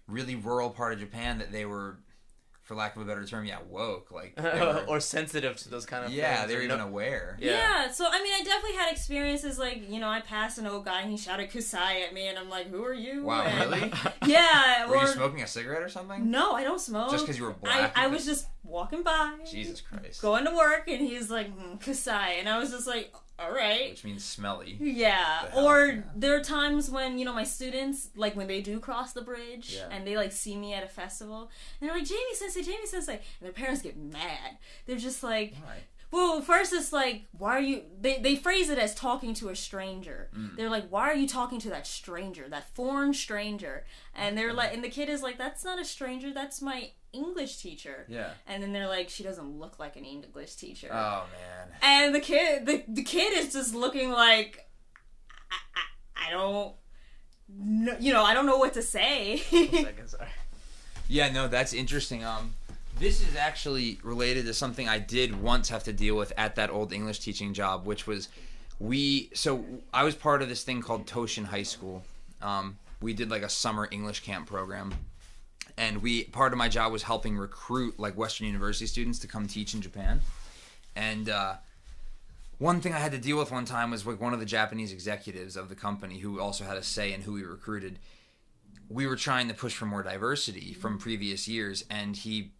really 0.07 0.35
rural 0.35 0.69
part 0.69 0.93
of 0.93 0.99
Japan, 0.99 1.39
that 1.39 1.51
they 1.51 1.65
were, 1.65 1.97
for 2.67 2.75
lack 2.75 2.95
of 2.97 3.01
a 3.01 3.05
better 3.05 3.25
term, 3.25 3.45
yeah, 3.45 3.59
woke. 3.67 4.11
Like, 4.11 4.33
were, 4.41 4.83
or 4.87 4.99
sensitive 4.99 5.55
to 5.57 5.69
those 5.69 5.85
kind 5.85 6.05
of 6.05 6.11
yeah, 6.11 6.37
things. 6.39 6.49
they're 6.49 6.59
or 6.59 6.63
even 6.63 6.77
no- 6.79 6.85
aware. 6.87 7.37
Yeah. 7.39 7.51
Yeah. 7.85 7.91
so 7.91 8.05
I 8.11 8.21
mean, 8.21 8.33
I 8.33 8.43
definitely 8.43 8.75
had 8.77 8.91
experiences 8.91 9.57
like 9.57 9.89
you 9.89 9.99
know, 9.99 10.09
I 10.09 10.19
passed 10.21 10.57
an 10.57 10.67
old 10.67 10.85
guy 10.85 11.01
and 11.01 11.09
he 11.09 11.17
shouted 11.17 11.49
"kusai" 11.49 12.03
at 12.05 12.13
me, 12.13 12.27
and 12.27 12.37
I'm 12.37 12.49
like, 12.49 12.69
"Who 12.69 12.83
are 12.83 12.93
you?" 12.93 13.23
Wow, 13.23 13.43
And- 13.43 13.71
really? 13.71 13.91
Yeah. 14.25 14.87
Were 14.87 14.97
or 14.97 15.01
you 15.01 15.07
smoking 15.07 15.41
a 15.41 15.47
cigarette 15.47 15.81
or 15.81 15.89
something? 15.89 16.29
no, 16.29 16.51
I 16.51 16.63
don't 16.63 16.81
smoke. 16.81 17.09
Just 17.11 17.25
because 17.25 17.39
you 17.39 17.45
were 17.45 17.51
I, 17.51 17.53
black? 17.63 17.97
I 17.97 18.05
you 18.07 18.11
was 18.11 18.25
just 18.25 18.47
walking 18.63 19.01
by, 19.03 19.33
Jesus 19.49 19.79
Christ. 19.81 20.21
going 20.21 20.43
to 20.45 20.51
work, 20.53 20.87
and 20.89 20.99
he's 20.99 21.29
like 21.29 21.55
mm, 21.57 21.79
"kusai," 21.81 22.39
and 22.39 22.49
I 22.49 22.59
was 22.59 22.71
just 22.71 22.85
like, 22.87 23.13
"All 23.39 23.51
right." 23.51 23.89
Which 23.91 24.03
means 24.03 24.23
smelly. 24.25 24.77
Yeah, 24.79 25.47
The 25.53 25.61
or 25.61 25.85
Yeah. 25.87 26.01
there 26.15 26.35
are 26.35 26.43
times 26.43 26.89
when 26.89 27.17
you 27.19 27.25
know 27.25 27.33
my 27.33 27.43
students 27.43 28.09
like 28.15 28.35
when 28.35 28.47
they 28.47 28.61
do 28.61 28.79
cross 28.79 29.13
the 29.13 29.21
bridge 29.21 29.73
Yeah. 29.75 29.87
and 29.91 30.05
they 30.07 30.15
like 30.17 30.31
see 30.31 30.55
me 30.55 30.73
at 30.73 30.83
a 30.83 30.87
festival 30.87 31.49
and 31.79 31.89
they're 31.89 31.97
like 31.97 32.07
Jaime 32.07 32.33
Sensei, 32.35 32.63
Jaime 32.63 32.85
Sensei, 32.85 33.13
and 33.13 33.21
their 33.41 33.51
parents 33.53 33.81
get 33.81 33.97
mad. 33.97 34.57
They're 34.85 34.97
just 34.97 35.21
like, 35.23 35.53
Right. 35.65 35.83
well, 36.11 36.41
first 36.41 36.71
it's 36.73 36.93
like, 36.93 37.25
why 37.37 37.55
are 37.57 37.59
you? 37.61 37.83
They 37.99 38.19
they 38.19 38.35
phrase 38.35 38.69
it 38.69 38.79
as 38.79 38.95
talking 38.95 39.33
to 39.35 39.49
a 39.49 39.55
stranger. 39.55 40.29
Mm. 40.35 40.55
They're 40.55 40.69
like, 40.69 40.87
why 40.89 41.09
are 41.09 41.15
you 41.15 41.27
talking 41.27 41.59
to 41.59 41.69
that 41.69 41.85
stranger, 41.85 42.47
that 42.49 42.73
foreign 42.75 43.13
stranger? 43.13 43.85
And 44.15 44.37
they're 44.37 44.53
like, 44.53 44.73
and 44.73 44.83
the 44.83 44.89
kid 44.89 45.09
is 45.09 45.21
like, 45.21 45.37
that's 45.37 45.63
not 45.63 45.79
a 45.79 45.85
stranger, 45.85 46.33
that's 46.33 46.61
my 46.61 46.91
English 47.13 47.57
teacher. 47.57 48.05
Yeah. 48.07 48.31
And 48.47 48.61
then 48.61 48.73
they're 48.73 48.87
like, 48.87 49.09
she 49.09 49.23
doesn't 49.23 49.59
look 49.59 49.79
like 49.79 49.95
an 49.95 50.05
English 50.05 50.55
teacher. 50.55 50.89
Oh 50.91 51.25
man. 51.31 51.77
And 51.81 52.15
the 52.15 52.19
kid, 52.19 52.65
the, 52.65 52.83
the 52.87 53.03
kid 53.03 53.33
is 53.33 53.53
just 53.53 53.73
looking 53.73 54.11
like, 54.11 54.69
I, 55.51 55.55
I, 55.75 56.27
I 56.27 56.31
don't, 56.31 56.73
know, 57.49 57.95
you 57.99 58.13
know, 58.13 58.23
I 58.23 58.33
don't 58.33 58.45
know 58.45 58.57
what 58.57 58.73
to 58.73 58.81
say. 58.81 59.37
Second, 59.37 60.07
sorry. 60.07 60.29
Yeah, 61.07 61.31
no, 61.31 61.47
that's 61.47 61.73
interesting. 61.73 62.23
Um, 62.23 62.53
this 62.99 63.21
is 63.21 63.35
actually 63.35 63.99
related 64.03 64.45
to 64.45 64.53
something 64.53 64.89
I 64.89 64.99
did 64.99 65.41
once 65.41 65.69
have 65.69 65.83
to 65.85 65.93
deal 65.93 66.15
with 66.15 66.33
at 66.37 66.55
that 66.55 66.69
old 66.69 66.91
English 66.91 67.19
teaching 67.19 67.53
job, 67.53 67.85
which 67.85 68.07
was 68.07 68.29
we. 68.79 69.29
So 69.33 69.63
I 69.93 70.03
was 70.03 70.15
part 70.15 70.41
of 70.41 70.49
this 70.49 70.63
thing 70.63 70.81
called 70.81 71.05
Toshin 71.05 71.45
High 71.45 71.63
School. 71.63 72.03
Um, 72.41 72.77
we 73.01 73.13
did 73.13 73.29
like 73.29 73.43
a 73.43 73.49
summer 73.49 73.87
English 73.91 74.21
camp 74.21 74.47
program, 74.47 74.93
and 75.77 76.01
we 76.01 76.23
part 76.25 76.51
of 76.51 76.57
my 76.57 76.69
job 76.69 76.91
was 76.91 77.03
helping 77.03 77.37
recruit 77.37 77.99
like 77.99 78.17
Western 78.17 78.47
University 78.47 78.87
students 78.87 79.19
to 79.19 79.27
come 79.27 79.47
teach 79.47 79.73
in 79.73 79.81
Japan. 79.81 80.21
And 80.95 81.29
uh, 81.29 81.55
one 82.57 82.81
thing 82.81 82.93
I 82.93 82.99
had 82.99 83.11
to 83.11 83.19
deal 83.19 83.37
with 83.37 83.51
one 83.51 83.65
time 83.65 83.91
was 83.91 84.05
like 84.05 84.19
one 84.19 84.33
of 84.33 84.39
the 84.39 84.45
Japanese 84.45 84.91
executives 84.91 85.55
of 85.55 85.69
the 85.69 85.75
company 85.75 86.19
who 86.19 86.39
also 86.39 86.63
had 86.63 86.77
a 86.77 86.83
say 86.83 87.13
in 87.13 87.21
who 87.21 87.33
we 87.33 87.43
recruited. 87.43 87.99
We 88.89 89.05
were 89.05 89.15
trying 89.15 89.47
to 89.49 89.53
push 89.53 89.75
for 89.75 89.85
more 89.85 90.01
diversity 90.01 90.73
from 90.73 90.97
previous 90.97 91.47
years, 91.47 91.83
and 91.89 92.15
he 92.15 92.51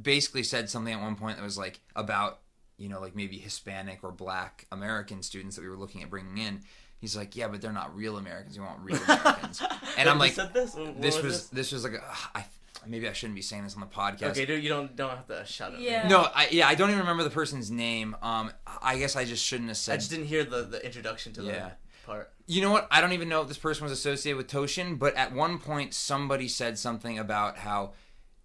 basically 0.00 0.42
said 0.42 0.70
something 0.70 0.92
at 0.94 1.00
one 1.00 1.16
point 1.16 1.36
that 1.38 1.42
was 1.42 1.58
like 1.58 1.80
about 1.96 2.40
you 2.76 2.88
know 2.88 3.00
like 3.00 3.16
maybe 3.16 3.38
Hispanic 3.38 4.04
or 4.04 4.12
Black 4.12 4.66
American 4.70 5.22
students 5.22 5.56
that 5.56 5.62
we 5.62 5.68
were 5.68 5.76
looking 5.76 6.02
at 6.02 6.10
bringing 6.10 6.38
in. 6.38 6.60
He's 7.00 7.16
like, 7.16 7.34
yeah, 7.34 7.48
but 7.48 7.62
they're 7.62 7.72
not 7.72 7.96
real 7.96 8.18
Americans. 8.18 8.58
We 8.58 8.64
want 8.64 8.80
real 8.80 9.02
Americans. 9.04 9.62
and 9.96 10.06
I'm 10.06 10.18
like, 10.18 10.34
this? 10.34 10.76
This 10.98 11.16
was 11.16 11.24
was 11.24 11.48
this 11.48 11.72
was 11.72 11.82
like, 11.82 11.94
a, 11.94 12.02
I 12.34 12.44
maybe 12.86 13.08
I 13.08 13.12
shouldn't 13.12 13.36
be 13.36 13.42
saying 13.42 13.64
this 13.64 13.74
on 13.74 13.80
the 13.80 13.86
podcast. 13.86 14.30
Okay, 14.30 14.46
dude, 14.46 14.62
you 14.62 14.68
don't 14.68 14.94
don't 14.96 15.10
have 15.10 15.26
to 15.26 15.44
shout 15.44 15.74
it. 15.74 15.80
Yeah. 15.80 16.08
No, 16.08 16.28
I, 16.34 16.48
yeah, 16.50 16.68
I 16.68 16.74
don't 16.74 16.90
even 16.90 17.00
remember 17.00 17.24
the 17.24 17.30
person's 17.30 17.70
name. 17.70 18.16
Um, 18.22 18.52
I 18.82 18.98
guess 18.98 19.16
I 19.16 19.24
just 19.24 19.44
shouldn't 19.44 19.68
have 19.68 19.76
said. 19.76 19.94
I 19.94 19.96
just 19.96 20.10
didn't 20.10 20.26
hear 20.26 20.44
the, 20.44 20.62
the 20.62 20.84
introduction 20.84 21.32
to 21.34 21.42
the 21.42 21.72
part. 22.06 22.32
You 22.46 22.62
know 22.62 22.72
what? 22.72 22.88
I 22.90 23.00
don't 23.00 23.12
even 23.12 23.28
know 23.28 23.42
if 23.42 23.48
this 23.48 23.58
person 23.58 23.84
was 23.84 23.92
associated 23.92 24.36
with 24.36 24.48
Toshin, 24.48 24.98
but 24.98 25.14
at 25.14 25.32
one 25.32 25.58
point 25.58 25.94
somebody 25.94 26.48
said 26.48 26.78
something 26.78 27.18
about 27.18 27.58
how 27.58 27.92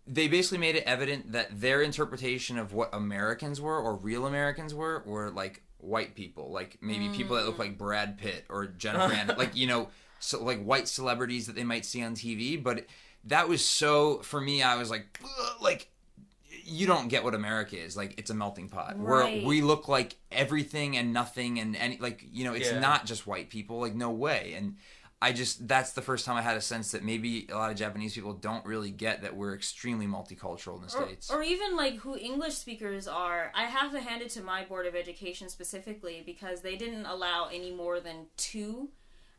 they 0.07 0.27
basically 0.27 0.59
made 0.59 0.75
it 0.75 0.83
evident 0.83 1.31
that 1.31 1.59
their 1.59 1.81
interpretation 1.81 2.59
of 2.59 2.73
what 2.73 2.93
Americans 2.93 3.59
were 3.59 3.79
or 3.79 3.95
real 3.95 4.27
Americans 4.27 4.73
were 4.73 5.01
were 5.05 5.31
like 5.31 5.63
white 5.79 6.15
people, 6.15 6.51
like 6.51 6.77
maybe 6.81 7.09
people 7.09 7.35
that 7.35 7.45
look 7.45 7.59
like 7.59 7.77
Brad 7.77 8.17
Pitt 8.17 8.45
or 8.49 8.67
Jennifer 8.67 9.13
Aniston, 9.13 9.37
like 9.37 9.55
you 9.55 9.67
know, 9.67 9.89
so 10.19 10.43
like 10.43 10.63
white 10.63 10.87
celebrities 10.87 11.47
that 11.47 11.55
they 11.55 11.63
might 11.63 11.85
see 11.85 12.03
on 12.03 12.15
TV. 12.15 12.61
But 12.61 12.85
that 13.25 13.49
was 13.49 13.63
so 13.63 14.19
for 14.19 14.39
me. 14.39 14.61
I 14.63 14.75
was 14.75 14.89
like, 14.89 15.19
like 15.61 15.89
you 16.63 16.87
don't 16.87 17.09
get 17.09 17.23
what 17.23 17.35
America 17.35 17.77
is. 17.77 17.95
Like 17.95 18.15
it's 18.17 18.29
a 18.29 18.33
melting 18.33 18.69
pot. 18.69 18.95
Right. 18.97 19.37
Where 19.37 19.47
we 19.47 19.61
look 19.61 19.87
like 19.87 20.15
everything 20.31 20.97
and 20.97 21.13
nothing 21.13 21.59
and 21.59 21.75
any 21.75 21.97
like 21.97 22.25
you 22.31 22.43
know, 22.43 22.53
it's 22.53 22.71
Yeah. 22.71 22.79
not 22.79 23.05
just 23.05 23.27
white 23.27 23.49
people. 23.49 23.79
Like 23.79 23.95
no 23.95 24.11
way. 24.11 24.53
And 24.57 24.77
I 25.21 25.31
just 25.31 25.67
that's 25.67 25.93
the 25.93 26.01
first 26.01 26.25
time 26.25 26.35
I 26.35 26.41
had 26.41 26.57
a 26.57 26.61
sense 26.61 26.91
that 26.91 27.03
maybe 27.03 27.47
a 27.51 27.55
lot 27.55 27.71
of 27.71 27.77
Japanese 27.77 28.13
people 28.13 28.33
don't 28.33 28.65
really 28.65 28.91
get 28.91 29.21
that 29.21 29.35
we're 29.35 29.55
extremely 29.55 30.05
multicultural 30.07 30.75
in 30.75 30.81
the 30.81 30.87
or, 30.87 31.05
states. 31.05 31.31
or 31.31 31.41
even 31.41 31.75
like 31.75 31.95
who 31.97 32.17
English 32.17 32.55
speakers 32.55 33.07
are. 33.07 33.51
I 33.55 33.63
have 33.63 33.91
to 33.93 33.99
hand 34.01 34.21
it 34.21 34.29
to 34.31 34.41
my 34.41 34.65
board 34.65 34.85
of 34.85 34.95
education 34.95 35.49
specifically 35.49 36.21
because 36.25 36.61
they 36.61 36.75
didn't 36.75 37.05
allow 37.05 37.47
any 37.51 37.71
more 37.71 37.99
than 37.99 38.27
two 38.37 38.89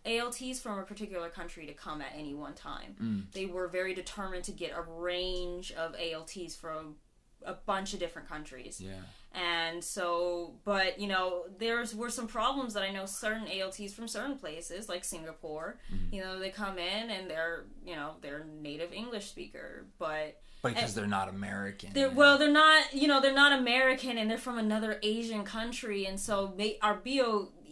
ALTs 0.07 0.61
from 0.61 0.79
a 0.79 0.83
particular 0.83 1.29
country 1.29 1.67
to 1.67 1.73
come 1.73 2.01
at 2.01 2.13
any 2.17 2.35
one 2.35 2.55
time. 2.55 2.97
Mm. 3.03 3.33
They 3.33 3.47
were 3.47 3.69
very 3.69 3.95
determined 3.95 4.45
to 4.45 4.53
get 4.53 4.73
a 4.77 4.83
range 4.83 5.73
of 5.73 5.95
ALTs 5.95 6.55
from 6.55 6.97
a 7.45 7.55
bunch 7.55 7.95
of 7.95 8.01
different 8.01 8.29
countries. 8.29 8.81
yeah. 8.81 8.93
And 9.35 9.85
so, 9.85 10.55
but 10.65 10.99
you 10.99 11.09
know, 11.09 11.45
there's 11.59 11.95
were 11.95 12.09
some 12.09 12.27
problems 12.27 12.73
that 12.73 12.83
I 12.83 12.91
know 12.91 13.05
certain 13.05 13.47
ALTs 13.47 13.93
from 13.93 14.09
certain 14.09 14.39
places, 14.39 14.89
like 14.89 15.05
Singapore. 15.05 15.79
Mm-hmm. 15.95 16.15
You 16.15 16.23
know, 16.23 16.39
they 16.39 16.49
come 16.49 16.79
in 16.79 17.11
and 17.11 17.29
they're 17.29 17.65
you 17.85 17.95
know 17.95 18.13
they're 18.23 18.47
native 18.63 18.95
English 18.95 19.27
speaker, 19.27 19.85
but 19.99 20.41
Because 20.65 20.95
they're 20.95 21.07
not 21.07 21.29
American. 21.29 21.91
they're 21.93 22.11
well, 22.11 22.39
they're 22.39 22.51
not 22.51 22.95
you 22.95 23.09
know 23.09 23.21
they're 23.21 23.35
not 23.35 23.53
American 23.59 24.17
and 24.17 24.31
they're 24.31 24.39
from 24.39 24.57
another 24.57 24.99
Asian 25.03 25.45
country, 25.45 26.07
and 26.07 26.19
so 26.19 26.55
they 26.57 26.79
our 26.81 26.95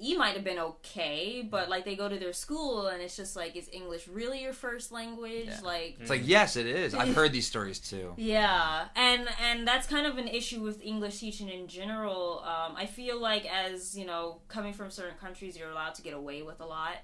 BOE 0.00 0.16
might 0.16 0.34
have 0.34 0.44
been 0.44 0.58
okay, 0.58 1.46
but 1.48 1.68
like 1.68 1.84
they 1.84 1.96
go 1.96 2.08
to 2.08 2.18
their 2.18 2.32
school 2.32 2.88
and 2.88 3.02
it's 3.02 3.16
just 3.16 3.36
like 3.36 3.56
is 3.56 3.68
English 3.72 4.08
really 4.08 4.42
your 4.42 4.52
first 4.52 4.92
language? 4.92 5.46
Yeah. 5.46 5.60
Like 5.62 5.96
It's 6.00 6.10
like 6.10 6.22
yes, 6.24 6.56
it 6.56 6.66
is. 6.66 6.94
I've 6.94 7.14
heard 7.14 7.32
these 7.32 7.46
stories 7.46 7.78
too. 7.78 8.14
yeah, 8.16 8.88
and 8.96 9.28
and 9.42 9.66
that's 9.66 9.86
kind 9.86 10.06
of 10.06 10.18
an 10.18 10.28
issue 10.28 10.60
with 10.60 10.82
English 10.82 11.18
teaching 11.18 11.48
in 11.48 11.66
general. 11.66 12.42
Um, 12.44 12.76
I 12.76 12.86
feel 12.86 13.20
like 13.20 13.46
as 13.46 13.96
you 13.96 14.06
know, 14.06 14.40
coming 14.48 14.72
from 14.72 14.90
certain 14.90 15.16
countries, 15.18 15.56
you're 15.56 15.70
allowed 15.70 15.94
to 15.96 16.02
get 16.02 16.14
away 16.14 16.42
with 16.42 16.60
a 16.60 16.66
lot. 16.66 16.96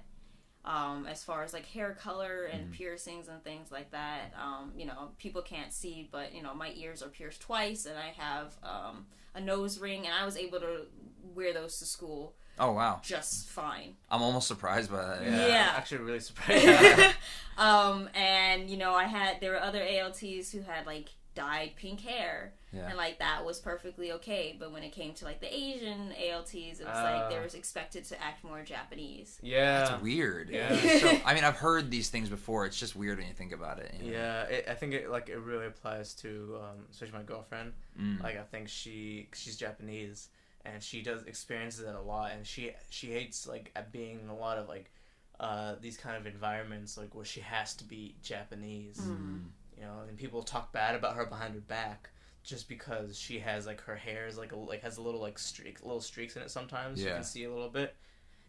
Um, 0.63 1.07
as 1.07 1.23
far 1.23 1.43
as 1.43 1.53
like 1.53 1.65
hair 1.65 1.97
color 1.99 2.43
and 2.43 2.71
piercings 2.71 3.27
and 3.27 3.43
things 3.43 3.71
like 3.71 3.89
that, 3.91 4.31
um, 4.39 4.71
you 4.77 4.85
know, 4.85 5.09
people 5.17 5.41
can't 5.41 5.73
see, 5.73 6.07
but 6.11 6.35
you 6.35 6.43
know, 6.43 6.53
my 6.53 6.71
ears 6.75 7.01
are 7.01 7.09
pierced 7.09 7.41
twice, 7.41 7.87
and 7.87 7.97
I 7.97 8.13
have 8.15 8.53
um, 8.61 9.07
a 9.33 9.41
nose 9.41 9.79
ring, 9.79 10.05
and 10.05 10.13
I 10.13 10.23
was 10.23 10.37
able 10.37 10.59
to 10.59 10.85
wear 11.33 11.51
those 11.51 11.79
to 11.79 11.85
school 11.85 12.35
Oh 12.59 12.71
wow, 12.73 12.99
just 13.03 13.47
fine. 13.49 13.95
I'm 14.09 14.21
almost 14.21 14.47
surprised 14.47 14.91
by 14.91 14.97
that. 15.05 15.23
Yeah. 15.23 15.47
Yeah. 15.47 15.69
I'm 15.71 15.77
actually 15.77 15.99
really 16.03 16.19
surprised. 16.19 17.15
um, 17.57 18.09
and 18.13 18.69
you 18.69 18.77
know, 18.77 18.93
I 18.93 19.05
had 19.05 19.39
there 19.41 19.51
were 19.51 19.61
other 19.61 19.81
ALTs 19.81 20.51
who 20.51 20.61
had 20.61 20.85
like 20.85 21.09
dyed 21.33 21.71
pink 21.77 22.01
hair, 22.01 22.51
Yeah. 22.73 22.89
and 22.89 22.97
like 22.97 23.19
that 23.19 23.45
was 23.45 23.59
perfectly 23.59 24.11
okay. 24.11 24.55
But 24.59 24.73
when 24.73 24.83
it 24.83 24.91
came 24.91 25.13
to 25.15 25.25
like 25.25 25.39
the 25.39 25.51
Asian 25.51 26.11
ALTs, 26.11 26.53
it 26.81 26.85
was 26.85 26.97
Uh. 26.97 27.03
like 27.03 27.29
they 27.29 27.39
was 27.39 27.55
expected 27.55 28.03
to 28.05 28.21
act 28.21 28.43
more 28.43 28.61
Japanese. 28.63 29.39
yeah. 29.41 29.93
It's 29.93 30.03
weird. 30.03 30.49
Yeah. 30.49 30.75
so, 30.99 31.17
I 31.25 31.33
mean, 31.33 31.45
I've 31.45 31.55
heard 31.55 31.89
these 31.89 32.09
things 32.09 32.27
before. 32.29 32.65
It's 32.65 32.77
just 32.77 32.95
weird 32.97 33.17
when 33.17 33.27
you 33.27 33.33
think 33.33 33.53
about 33.53 33.79
it. 33.79 33.95
you 34.01 34.11
know? 34.11 34.17
Yeah, 34.17 34.43
it, 34.43 34.65
I 34.69 34.73
think 34.73 34.93
it 34.93 35.09
like 35.09 35.29
it 35.29 35.37
really 35.39 35.67
applies 35.67 36.13
to 36.15 36.57
um, 36.61 36.85
especially 36.91 37.17
my 37.17 37.23
girlfriend. 37.23 37.73
Mm. 37.99 38.21
Like 38.21 38.37
I 38.37 38.43
think 38.43 38.67
she 38.67 39.29
she's 39.33 39.55
Japanese 39.55 40.27
and 40.65 40.81
she 40.81 41.01
does 41.01 41.23
experiences 41.23 41.81
it 41.87 41.95
a 41.95 42.01
lot, 42.01 42.31
and 42.31 42.45
she 42.45 42.71
she 42.89 43.11
hates 43.11 43.47
like 43.47 43.75
being 43.91 44.19
in 44.19 44.29
a 44.29 44.35
lot 44.35 44.57
of 44.57 44.67
like 44.67 44.91
uh, 45.39 45.75
these 45.81 45.97
kind 45.97 46.15
of 46.17 46.25
environments 46.31 46.97
like 46.97 47.15
where 47.15 47.25
she 47.25 47.41
has 47.41 47.73
to 47.75 47.83
be 47.83 48.15
Japanese. 48.21 48.97
Mm. 48.99 49.43
You 49.77 49.83
know, 49.83 50.01
and 50.07 50.15
people 50.17 50.43
talk 50.43 50.71
bad 50.71 50.93
about 50.95 51.15
her 51.15 51.25
behind 51.25 51.55
her 51.55 51.61
back 51.61 52.11
just 52.43 52.69
because 52.69 53.17
she 53.17 53.39
has 53.39 53.65
like 53.65 53.81
her 53.81 53.95
hair 53.95 54.27
is 54.27 54.37
like 54.37 54.51
a, 54.51 54.55
like 54.55 54.81
has 54.83 54.97
a 54.97 55.01
little 55.01 55.19
like 55.21 55.39
streak 55.39 55.81
little 55.83 56.01
streaks 56.01 56.35
in 56.35 56.41
it 56.43 56.51
sometimes. 56.51 57.01
You 57.01 57.09
can 57.09 57.23
see 57.23 57.45
a 57.45 57.49
little 57.51 57.69
bit. 57.69 57.95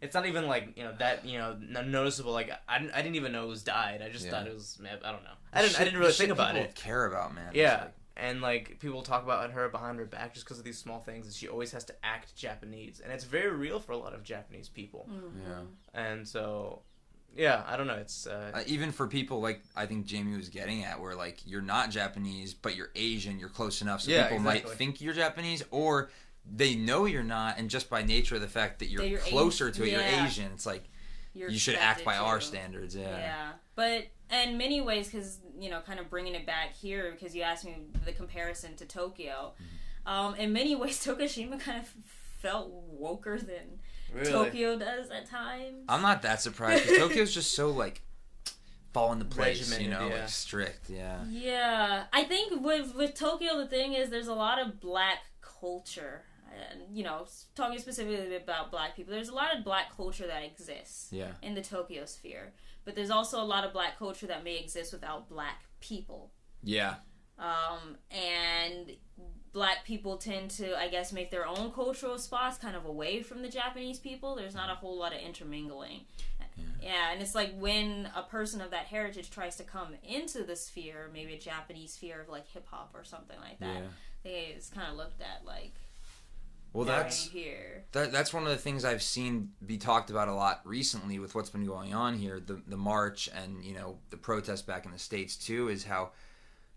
It's 0.02 0.14
not 0.14 0.26
even 0.26 0.46
like 0.46 0.76
you 0.76 0.82
know 0.84 0.92
that 0.98 1.24
you 1.24 1.38
know 1.38 1.56
noticeable. 1.84 2.32
Like 2.32 2.50
I, 2.68 2.78
didn't- 2.80 2.92
I 2.94 3.00
didn't 3.02 3.16
even 3.16 3.32
know 3.32 3.44
it 3.44 3.48
was 3.48 3.62
dyed. 3.62 4.02
I 4.02 4.10
just 4.10 4.24
Yeah. 4.26 4.32
thought 4.32 4.46
it 4.46 4.52
was. 4.52 4.78
I 4.84 5.10
don't 5.12 5.22
know. 5.24 5.30
I 5.52 5.62
didn't. 5.62 5.80
I 5.80 5.84
didn't 5.84 5.98
really 6.00 6.12
shit 6.12 6.18
think 6.26 6.32
about 6.32 6.52
people 6.54 6.68
it. 6.68 6.74
Care 6.74 7.06
about 7.06 7.34
man. 7.34 7.46
It's 7.48 7.56
Yeah, 7.56 7.76
like- 7.84 7.94
and 8.16 8.40
like 8.40 8.78
people 8.78 9.02
talk 9.02 9.22
about 9.24 9.50
her 9.52 9.68
behind 9.68 9.98
her 9.98 10.04
back 10.04 10.34
just 10.34 10.44
because 10.46 10.58
of 10.58 10.64
these 10.64 10.78
small 10.78 11.00
things, 11.00 11.26
and 11.26 11.34
she 11.34 11.48
always 11.48 11.72
has 11.72 11.84
to 11.84 11.94
act 12.04 12.34
Japanese, 12.36 13.00
and 13.00 13.12
it's 13.12 13.24
very 13.24 13.50
real 13.50 13.80
for 13.80 13.92
a 13.92 13.96
lot 13.96 14.14
of 14.14 14.22
Japanese 14.22 14.68
people. 14.68 15.08
yeah. 15.46 15.60
And 15.94 16.26
so, 16.28 16.82
yeah, 17.34 17.62
I 17.66 17.76
don't 17.76 17.86
know. 17.86 17.94
It's 17.96 18.26
uh, 18.26 18.52
Uh, 18.54 18.62
even 18.66 18.92
for 18.92 19.06
people 19.06 19.40
like 19.40 19.62
I 19.74 19.86
think 19.86 20.10
Jaime 20.10 20.36
was 20.36 20.48
getting 20.50 20.84
at, 20.84 21.00
where 21.00 21.14
like 21.14 21.38
you're 21.46 21.62
not 21.62 21.90
Japanese 21.90 22.52
but 22.54 22.76
you're 22.76 22.90
Asian, 22.94 23.38
you're 23.38 23.48
close 23.48 23.80
enough, 23.82 24.02
so 24.02 24.10
Yeah, 24.10 24.24
people 24.28 24.40
might 24.44 24.68
think 24.68 25.00
you're 25.00 25.14
Japanese, 25.14 25.64
or 25.70 26.10
they 26.44 26.74
know 26.74 27.04
you're 27.06 27.22
not, 27.22 27.58
and 27.58 27.70
just 27.70 27.88
by 27.88 28.02
nature 28.02 28.34
of 28.34 28.40
the 28.40 28.48
fact 28.48 28.80
that 28.80 28.86
you're, 28.86 29.02
That 29.02 29.08
you're 29.08 29.20
closer 29.20 29.68
Asian- 29.68 29.82
to 29.84 29.88
it, 29.88 29.92
yeah. 29.92 30.16
you're 30.16 30.26
Asian. 30.26 30.52
It's 30.52 30.66
like 30.66 30.84
You're 31.34 31.48
you 31.48 31.58
should 31.58 31.76
act 31.76 32.00
expected 32.00 32.04
by 32.04 32.16
our 32.16 32.40
standards. 32.40 32.94
Yeah. 32.96 33.16
Yeah. 33.16 33.52
but 33.74 34.08
in 34.30 34.56
many 34.58 34.80
ways, 34.80 35.06
because 35.10 35.38
you 35.58 35.70
know, 35.70 35.80
kind 35.80 36.00
of 36.00 36.10
bringing 36.10 36.34
it 36.34 36.46
back 36.46 36.74
here, 36.74 37.12
because 37.12 37.34
you 37.34 37.42
asked 37.42 37.64
me 37.64 37.76
the 38.04 38.12
comparison 38.12 38.74
to 38.76 38.86
Tokyo. 38.86 39.52
Mm-hmm. 39.54 40.08
Um, 40.08 40.34
in 40.36 40.52
many 40.52 40.74
ways, 40.76 41.04
Tokushima 41.04 41.60
kind 41.60 41.78
of 41.78 41.88
felt 42.38 42.72
woker 43.00 43.38
than 43.38 43.78
really. 44.12 44.30
Tokyo 44.30 44.78
does 44.78 45.10
at 45.10 45.28
times. 45.28 45.84
I'm 45.88 46.02
not 46.02 46.22
that 46.22 46.40
surprised 46.40 46.82
because 46.84 46.98
Tokyo's 46.98 47.32
just 47.32 47.54
so 47.54 47.70
like 47.70 48.02
fall 48.92 49.12
into 49.12 49.24
place, 49.24 49.78
you 49.80 49.88
know, 49.88 50.08
yeah. 50.08 50.20
like 50.20 50.28
strict. 50.28 50.90
Yeah. 50.90 51.24
Yeah, 51.30 52.04
I 52.12 52.24
think 52.24 52.62
with 52.62 52.94
with 52.94 53.14
Tokyo, 53.14 53.56
the 53.58 53.66
thing 53.66 53.94
is, 53.94 54.10
there's 54.10 54.28
a 54.28 54.34
lot 54.34 54.58
of 54.60 54.80
black 54.80 55.18
culture. 55.40 56.22
And, 56.70 56.94
you 56.94 57.02
know, 57.02 57.26
talking 57.54 57.78
specifically 57.78 58.36
about 58.36 58.70
black 58.70 58.94
people, 58.94 59.14
there's 59.14 59.30
a 59.30 59.34
lot 59.34 59.56
of 59.56 59.64
black 59.64 59.96
culture 59.96 60.26
that 60.26 60.44
exists 60.44 61.08
Yeah. 61.10 61.28
in 61.40 61.54
the 61.54 61.62
Tokyo 61.62 62.04
sphere. 62.04 62.52
But 62.84 62.94
there's 62.96 63.10
also 63.10 63.40
a 63.40 63.44
lot 63.44 63.64
of 63.64 63.72
black 63.72 63.98
culture 63.98 64.26
that 64.26 64.42
may 64.44 64.56
exist 64.58 64.92
without 64.92 65.28
black 65.28 65.62
people. 65.80 66.32
Yeah. 66.62 66.96
Um, 67.38 67.96
and 68.10 68.92
black 69.52 69.84
people 69.84 70.16
tend 70.16 70.50
to, 70.52 70.78
I 70.78 70.88
guess, 70.88 71.12
make 71.12 71.30
their 71.30 71.46
own 71.46 71.72
cultural 71.72 72.18
spots 72.18 72.58
kind 72.58 72.74
of 72.76 72.84
away 72.84 73.22
from 73.22 73.42
the 73.42 73.48
Japanese 73.48 73.98
people. 73.98 74.34
There's 74.34 74.54
not 74.54 74.70
a 74.70 74.74
whole 74.74 74.98
lot 74.98 75.12
of 75.14 75.20
intermingling. 75.20 76.02
Yeah. 76.82 77.12
and 77.12 77.22
it's 77.22 77.34
like 77.34 77.56
when 77.58 78.10
a 78.14 78.22
person 78.24 78.60
of 78.60 78.72
that 78.72 78.84
heritage 78.86 79.30
tries 79.30 79.56
to 79.56 79.62
come 79.64 79.94
into 80.02 80.42
the 80.44 80.54
sphere, 80.54 81.08
maybe 81.12 81.32
a 81.34 81.38
Japanese 81.38 81.92
sphere 81.94 82.20
of 82.20 82.28
like 82.28 82.46
hip 82.48 82.66
hop 82.70 82.90
or 82.94 83.04
something 83.04 83.38
like 83.40 83.58
that, 83.60 83.74
Yeah. 83.82 83.88
they 84.22 84.52
it's 84.54 84.68
kind 84.68 84.90
of 84.90 84.96
looked 84.98 85.20
at 85.22 85.46
like, 85.46 85.74
Well, 86.72 86.84
that's 86.84 87.28
here. 87.28 87.84
that, 87.92 88.12
that's 88.12 88.32
one 88.32 88.44
of 88.44 88.48
the 88.48 88.56
things 88.56 88.84
I've 88.84 89.02
seen 89.02 89.50
be 89.64 89.76
talked 89.76 90.10
about 90.10 90.28
a 90.28 90.34
lot 90.34 90.62
recently 90.64 91.18
with 91.18 91.34
what's 91.34 91.50
been 91.50 91.66
going 91.66 91.92
on 91.94 92.14
here, 92.14 92.40
the 92.40 92.60
the 92.66 92.76
march 92.76 93.28
and 93.34 93.62
you 93.64 93.74
know 93.74 93.98
the 94.10 94.16
protests 94.16 94.62
back 94.62 94.86
in 94.86 94.92
the 94.92 94.98
states 94.98 95.36
too, 95.36 95.68
is 95.68 95.84
how 95.84 96.10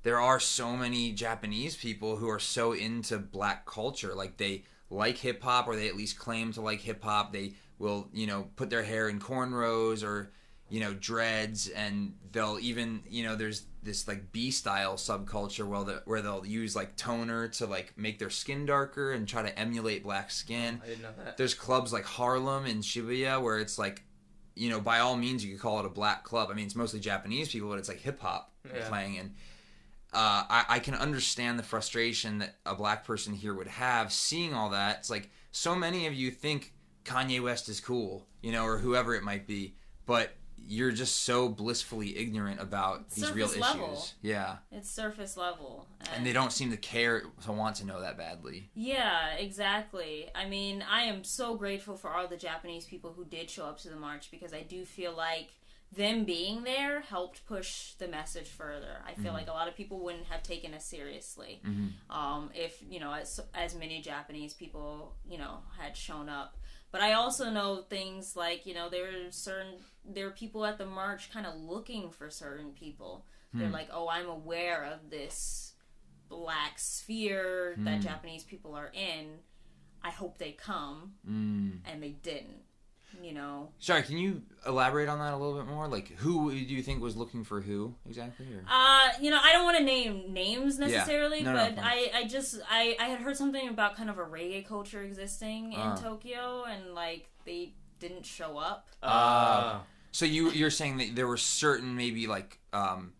there 0.04 0.20
are 0.20 0.40
so 0.40 0.76
many 0.76 1.12
Japanese 1.14 1.76
people 1.76 2.18
who 2.18 2.30
are 2.30 2.40
so 2.40 2.74
into 2.74 3.18
black 3.18 3.66
culture, 3.66 4.14
like 4.14 4.38
they 4.38 4.64
like 4.90 5.18
hip 5.18 5.42
hop 5.42 5.68
or 5.68 5.76
they 5.76 5.88
at 5.88 5.96
least 5.96 6.20
claim 6.20 6.52
to 6.54 6.62
like 6.62 6.82
hip 6.82 7.04
hop. 7.04 7.32
They 7.32 7.54
will 7.80 8.08
you 8.14 8.28
know 8.28 8.48
put 8.56 8.70
their 8.70 8.84
hair 8.84 9.10
in 9.10 9.20
cornrows 9.20 10.04
or 10.04 10.32
you 10.70 10.80
know 10.80 10.94
dreads 10.94 11.70
and 11.70 12.14
they'll 12.32 12.58
even 12.60 13.02
you 13.10 13.24
know 13.24 13.36
there's 13.36 13.64
this 13.86 14.08
like 14.08 14.32
B 14.32 14.52
style 14.52 14.96
subculture 14.96 15.66
where 15.66 15.84
they 15.86 15.98
where 16.06 16.22
they'll 16.22 16.46
use 16.46 16.76
like 16.76 16.96
toner 16.98 17.48
to 17.50 17.66
like 17.66 17.94
make 17.98 18.20
their 18.20 18.30
skin 18.30 18.66
darker 18.66 19.14
and 19.14 19.28
try 19.28 19.42
to 19.44 19.58
emulate 19.58 20.04
black 20.04 20.30
skin. 20.32 20.82
I 20.84 20.88
didn't 20.88 21.04
know 21.04 21.10
that. 21.24 21.38
There's 21.38 21.54
clubs 21.54 21.94
like 21.94 22.04
Harlem 22.04 22.66
and 22.66 22.84
Shibuya 22.84 23.42
where 23.42 23.60
it's 23.60 23.78
like, 23.80 24.04
you 24.56 24.70
know, 24.70 24.82
by 24.82 25.00
all 25.00 25.16
means 25.16 25.46
you 25.46 25.54
could 25.54 25.62
call 25.62 25.80
it 25.80 25.86
a 25.86 25.90
black 25.90 26.24
club. 26.24 26.50
I 26.52 26.54
mean, 26.56 26.66
it's 26.66 26.76
mostly 26.76 27.00
Japanese 27.00 27.50
people, 27.50 27.70
but 27.70 27.78
it's 27.80 27.88
like 27.90 28.02
hip 28.02 28.20
hop 28.20 28.52
Yeah. 28.76 28.88
playing 28.90 29.18
and. 29.20 29.36
Uh, 30.14 30.46
I, 30.50 30.66
I 30.70 30.80
can 30.80 30.94
understand 30.96 31.60
the 31.60 31.64
frustration 31.64 32.38
that 32.38 32.56
a 32.66 32.74
black 32.74 33.06
person 33.06 33.34
here 33.34 33.54
would 33.54 33.68
have 33.68 34.14
seeing 34.14 34.54
all 34.54 34.70
that. 34.70 35.00
It's 35.00 35.10
like 35.10 35.30
so 35.52 35.76
many 35.76 36.08
of 36.08 36.14
you 36.14 36.32
think 36.32 36.72
Kanye 37.04 37.44
West 37.44 37.68
is 37.68 37.82
cool, 37.82 38.26
you 38.42 38.54
know, 38.54 38.64
or 38.64 38.78
whoever 38.78 39.14
it 39.14 39.24
might 39.24 39.46
be, 39.46 39.76
but 40.06 40.32
you're 40.68 40.92
just 40.92 41.24
so 41.24 41.48
blissfully 41.50 42.18
ignorant 42.18 42.60
about 42.60 43.10
these 43.12 43.32
real 43.32 43.48
issues. 43.48 43.62
level. 43.62 44.06
Yeah, 44.22 44.58
It's 44.72 44.90
surface 44.90 45.38
level. 45.38 45.88
and 46.16 46.26
they 46.26 46.34
don't 46.34 46.52
seem 46.52 46.72
to 46.72 46.78
care 46.78 47.24
to 47.44 47.52
want 47.52 47.76
to 47.78 47.86
know 47.86 48.02
that 48.02 48.18
badly. 48.18 48.70
Yeah, 48.76 49.34
exactly. 49.36 50.30
I 50.36 50.48
mean, 50.48 50.84
I 50.90 51.04
am 51.04 51.24
so 51.24 51.56
grateful 51.56 51.98
for 51.98 52.12
all 52.12 52.28
the 52.28 52.38
Japanese 52.38 52.86
people 52.86 53.14
who 53.14 53.26
did 53.26 53.50
show 53.50 53.66
up 53.66 53.80
to 53.80 53.90
the 53.90 53.96
march 53.96 54.30
because 54.32 54.54
I 54.54 54.62
do 54.62 54.86
feel 54.86 55.16
like 55.16 55.50
them 55.96 56.26
being 56.26 56.64
there 56.64 57.02
helped 57.02 57.46
push 57.46 57.94
the 57.94 58.08
message 58.08 58.48
further. 58.50 58.98
I 59.08 59.14
feel 59.14 59.32
like 59.34 59.48
a 59.48 59.52
lot 59.52 59.68
of 59.68 59.76
people 59.78 60.00
wouldn't 60.04 60.26
have 60.26 60.44
taken 60.44 60.74
us 60.74 60.84
seriously 60.86 61.62
um, 62.10 62.50
if 62.54 62.84
you 62.90 63.00
know 63.00 63.14
as 63.14 63.40
as 63.54 63.76
many 63.76 64.02
Japanese 64.02 64.54
people 64.54 65.14
you 65.30 65.38
know 65.38 65.60
had 65.80 65.96
shown 65.96 66.28
up. 66.28 66.58
But 66.96 67.02
I 67.04 67.12
also 67.12 67.50
know 67.50 67.82
things 67.90 68.38
like 68.38 68.66
you 68.66 68.74
know 68.74 68.88
there 68.90 69.08
are 69.10 69.30
certain 69.32 69.74
there 70.06 70.28
are 70.28 70.32
people 70.32 70.66
at 70.66 70.78
the 70.78 70.86
march 70.86 71.30
kind 71.30 71.46
of 71.46 71.56
looking 71.56 72.10
for 72.10 72.30
certain 72.30 72.72
people. 72.72 73.26
They're 73.54 73.70
like, 73.70 73.90
oh, 73.92 74.08
I'm 74.10 74.28
aware 74.30 74.84
of 74.86 75.10
this 75.10 75.74
black 76.30 76.74
sphere 76.78 77.74
that 77.80 78.02
Japanese 78.02 78.44
people 78.44 78.76
are 78.76 78.92
in. 78.94 79.40
I 80.02 80.10
hope 80.12 80.38
they 80.38 80.52
come, 80.52 81.14
Mm. 81.30 81.80
and 81.86 82.02
they 82.04 82.12
didn't. 82.12 82.64
You 83.22 83.34
know, 83.34 83.70
Sorry, 83.80 84.04
can 84.04 84.18
you 84.18 84.42
elaborate 84.68 85.10
on 85.10 85.20
that 85.20 85.34
a 85.34 85.38
little 85.38 85.56
bit 85.56 85.66
more? 85.68 85.88
Like, 85.88 86.10
who 86.18 86.52
do 86.52 86.58
you 86.58 86.84
think 86.84 87.02
was 87.02 87.16
looking 87.16 87.44
for 87.44 87.62
who 87.62 87.96
exactly? 88.08 88.46
Or? 88.54 88.64
uh, 88.70 89.10
you 89.20 89.32
know, 89.32 89.40
I 89.42 89.52
don't 89.52 89.64
want 89.64 89.78
to 89.78 89.84
name 89.84 90.32
names 90.34 90.78
necessarily, 90.78 91.42
No, 91.42 91.54
no, 91.54 91.66
but 91.66 91.76
fine. 91.78 91.84
I, 91.86 92.12
I 92.14 92.24
just, 92.28 92.60
I, 92.70 92.96
I 93.00 93.06
had 93.06 93.20
heard 93.20 93.36
something 93.38 93.68
about 93.70 93.96
kind 93.96 94.10
of 94.10 94.18
a 94.20 94.24
reggae 94.26 94.66
culture 94.68 95.02
existing 95.02 95.74
in 95.74 95.80
Ah. 95.80 95.96
Tokyo, 95.96 96.66
and 96.70 96.94
like 96.94 97.30
they 97.46 97.74
didn't 98.00 98.26
show 98.26 98.58
up. 98.58 98.88
Uh, 99.02 99.80
So 100.12 100.26
you 100.26 100.52
you're 100.52 100.70
saying 100.70 100.98
that 100.98 101.16
there 101.16 101.28
were 101.28 101.38
certain 101.38 101.96
maybe 101.96 102.28
like 102.28 102.60
um, 102.74 103.14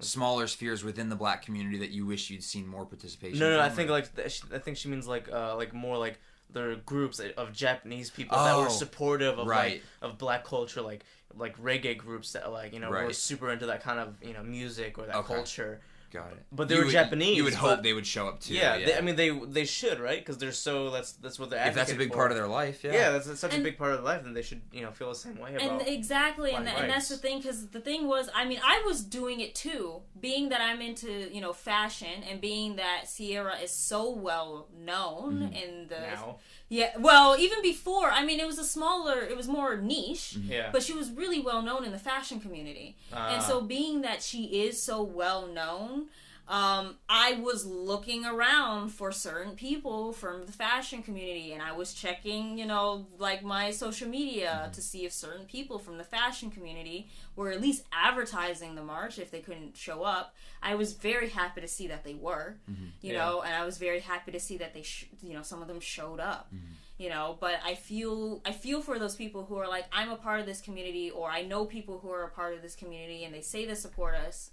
smaller 0.00 0.46
spheres 0.46 0.82
within 0.84 1.08
the 1.08 1.16
black 1.16 1.42
community 1.44 1.78
that 1.78 1.90
you 1.90 2.04
wish 2.06 2.28
you'd 2.30 2.42
seen 2.42 2.66
more 2.66 2.84
participation. 2.84 3.38
no, 3.38 3.50
no, 3.50 3.60
I 3.60 3.68
from, 3.68 3.76
think 3.76 3.88
or- 3.90 3.92
like 3.92 4.08
I 4.52 4.58
think 4.58 4.76
she 4.76 4.88
means 4.88 5.06
like 5.06 5.30
uh 5.32 5.56
like 5.56 5.72
more 5.72 5.96
like 5.96 6.18
there 6.54 6.70
are 6.70 6.76
groups 6.76 7.20
of 7.36 7.52
Japanese 7.52 8.10
people 8.10 8.38
that 8.38 8.56
were 8.56 8.66
Oh, 8.66 8.68
supportive 8.68 9.38
of 9.38 9.46
right. 9.46 9.74
like 9.74 9.82
of 10.10 10.18
black 10.18 10.44
culture, 10.44 10.80
like 10.80 11.04
like 11.36 11.60
reggae 11.60 11.96
groups 11.98 12.32
that 12.32 12.50
like 12.52 12.72
you 12.72 12.80
know 12.80 12.90
were 12.90 13.12
super 13.12 13.50
into 13.50 13.66
that 13.66 13.82
kind 13.82 13.98
of 14.00 14.14
you 14.22 14.32
know 14.32 14.42
music 14.42 14.98
or 14.98 15.06
that 15.06 15.16
Okay. 15.16 15.34
culture. 15.34 15.80
Got 16.14 16.32
it. 16.32 16.42
But 16.52 16.68
they 16.68 16.74
You 16.76 16.80
were 16.80 16.86
would- 16.86 16.92
Japanese, 16.92 17.36
You 17.36 17.44
would 17.44 17.54
hope 17.54 17.70
but- 17.76 17.82
they 17.82 17.92
would 17.92 18.06
show 18.06 18.28
up 18.28 18.40
too. 18.40 18.54
Yeah, 18.54 18.76
Yeah, 18.76 18.86
They, 18.86 18.96
I 18.96 19.00
mean 19.02 19.16
they 19.16 19.30
they 19.30 19.64
should 19.66 19.98
right 20.00 20.18
because 20.20 20.38
they're 20.38 20.52
so 20.52 20.90
that's 20.90 21.12
that's 21.24 21.38
what 21.38 21.50
they're 21.50 21.66
if 21.68 21.74
that's 21.74 21.92
a 21.92 21.96
big 21.96 22.08
for. 22.10 22.14
part 22.20 22.30
of 22.30 22.36
their 22.38 22.46
life, 22.48 22.84
yeah. 22.84 22.92
yeah, 22.92 23.10
that's, 23.10 23.26
that's 23.26 23.40
such 23.40 23.52
And- 23.54 23.62
a 23.62 23.64
big 23.64 23.76
part 23.76 23.90
of 23.92 23.98
their 23.98 24.04
life, 24.12 24.22
then 24.24 24.32
they 24.32 24.42
should 24.42 24.62
you 24.72 24.82
know 24.82 24.92
feel 24.92 25.08
the 25.10 25.14
same 25.26 25.38
way 25.38 25.56
And 25.60 25.82
exactly, 25.86 26.52
and, 26.52 26.64
black 26.64 26.78
and 26.80 26.88
that's 26.90 27.08
the 27.08 27.16
thing, 27.16 27.38
because 27.38 27.68
the 27.68 27.80
thing 27.80 28.06
was, 28.06 28.30
I 28.34 28.44
mean, 28.44 28.60
I 28.64 28.82
was 28.86 29.02
doing 29.02 29.40
it 29.40 29.54
too, 29.54 30.00
being 30.20 30.48
that 30.50 30.60
I'm 30.60 30.80
into, 30.80 31.10
you 31.34 31.40
know, 31.40 31.52
fashion, 31.52 32.22
and 32.30 32.40
being 32.40 32.76
that 32.76 33.08
Sierra 33.08 33.56
is 33.58 33.72
so 33.72 34.10
well 34.10 34.68
known 34.78 35.34
Mm-hmm. 35.40 35.52
in 35.62 35.88
the 35.88 36.00
now, 36.00 36.38
yeah, 36.68 36.90
well, 36.98 37.36
even 37.38 37.60
before, 37.62 38.10
I 38.10 38.24
mean, 38.24 38.40
it 38.40 38.46
was 38.46 38.58
a 38.58 38.64
smaller, 38.64 39.20
it 39.20 39.36
was 39.36 39.46
more 39.48 39.76
niche, 39.76 40.36
yeah, 40.48 40.70
but 40.72 40.82
she 40.82 40.92
was 40.92 41.10
really 41.10 41.40
well 41.40 41.62
known 41.62 41.84
in 41.84 41.92
the 41.92 41.98
fashion 41.98 42.40
community, 42.40 42.96
and 43.12 43.40
Ah. 43.42 43.46
so 43.46 43.60
being 43.60 44.00
that 44.02 44.22
she 44.22 44.44
is 44.66 44.82
so 44.82 45.02
well 45.02 45.46
known. 45.46 46.06
Um, 46.46 46.96
I 47.08 47.34
was 47.42 47.64
looking 47.64 48.26
around 48.26 48.90
for 48.90 49.10
certain 49.12 49.54
people 49.56 50.12
from 50.12 50.44
the 50.44 50.52
fashion 50.52 51.02
community, 51.02 51.52
and 51.54 51.62
I 51.62 51.72
was 51.72 51.94
checking, 51.94 52.58
you 52.58 52.66
know, 52.66 53.06
like 53.18 53.42
my 53.42 53.70
social 53.70 54.08
media 54.08 54.60
mm-hmm. 54.64 54.72
to 54.72 54.82
see 54.82 55.06
if 55.06 55.12
certain 55.12 55.46
people 55.46 55.78
from 55.78 55.96
the 55.96 56.04
fashion 56.04 56.50
community 56.50 57.08
were 57.34 57.50
at 57.50 57.62
least 57.62 57.84
advertising 57.92 58.74
the 58.74 58.82
march 58.82 59.18
if 59.18 59.30
they 59.30 59.40
couldn't 59.40 59.74
show 59.74 60.02
up. 60.02 60.34
I 60.62 60.74
was 60.74 60.92
very 60.92 61.30
happy 61.30 61.62
to 61.62 61.68
see 61.68 61.86
that 61.88 62.04
they 62.04 62.14
were, 62.14 62.56
mm-hmm. 62.70 62.86
you 63.00 63.14
Yeah. 63.14 63.24
know, 63.24 63.40
and 63.40 63.54
I 63.54 63.64
was 63.64 63.78
very 63.78 64.00
happy 64.00 64.32
to 64.32 64.40
see 64.40 64.58
that 64.58 64.74
they, 64.74 64.82
sh- 64.82 65.08
you 65.22 65.32
know, 65.32 65.42
some 65.42 65.62
of 65.62 65.68
them 65.68 65.80
showed 65.80 66.20
up, 66.20 66.48
mm-hmm. 66.54 66.72
you 66.98 67.08
know. 67.08 67.38
But 67.40 67.60
I 67.64 67.74
feel, 67.74 68.42
I 68.44 68.52
feel 68.52 68.82
for 68.82 68.98
those 68.98 69.16
people 69.16 69.46
who 69.46 69.56
are 69.56 69.68
like, 69.68 69.86
I'm 69.92 70.10
a 70.10 70.16
part 70.16 70.40
of 70.40 70.46
this 70.46 70.60
community, 70.60 71.10
or 71.10 71.30
I 71.30 71.40
know 71.40 71.64
people 71.64 72.00
who 72.00 72.10
are 72.10 72.24
a 72.24 72.30
part 72.30 72.52
of 72.54 72.60
this 72.60 72.76
community, 72.76 73.24
and 73.24 73.32
they 73.34 73.40
say 73.40 73.64
they 73.64 73.74
support 73.74 74.14
us. 74.14 74.50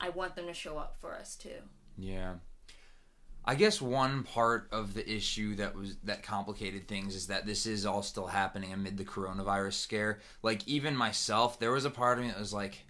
I 0.00 0.10
want 0.10 0.36
them 0.36 0.46
to 0.46 0.54
show 0.54 0.78
up 0.78 0.96
for 1.00 1.14
us 1.14 1.36
too. 1.36 1.62
Yeah. 1.96 2.34
I 3.44 3.54
guess 3.54 3.80
one 3.80 4.24
part 4.24 4.68
of 4.72 4.92
the 4.92 5.10
issue 5.10 5.54
that 5.56 5.74
was 5.74 5.96
that 6.04 6.22
complicated 6.22 6.86
things 6.86 7.14
is 7.14 7.28
that 7.28 7.46
this 7.46 7.64
is 7.64 7.86
all 7.86 8.02
still 8.02 8.26
happening 8.26 8.72
amid 8.72 8.98
the 8.98 9.04
coronavirus 9.04 9.74
scare. 9.74 10.20
Like 10.42 10.66
even 10.68 10.94
myself, 10.94 11.58
there 11.58 11.72
was 11.72 11.86
a 11.86 11.90
part 11.90 12.18
of 12.18 12.24
me 12.24 12.30
that 12.30 12.38
was 12.38 12.52
like, 12.52 12.84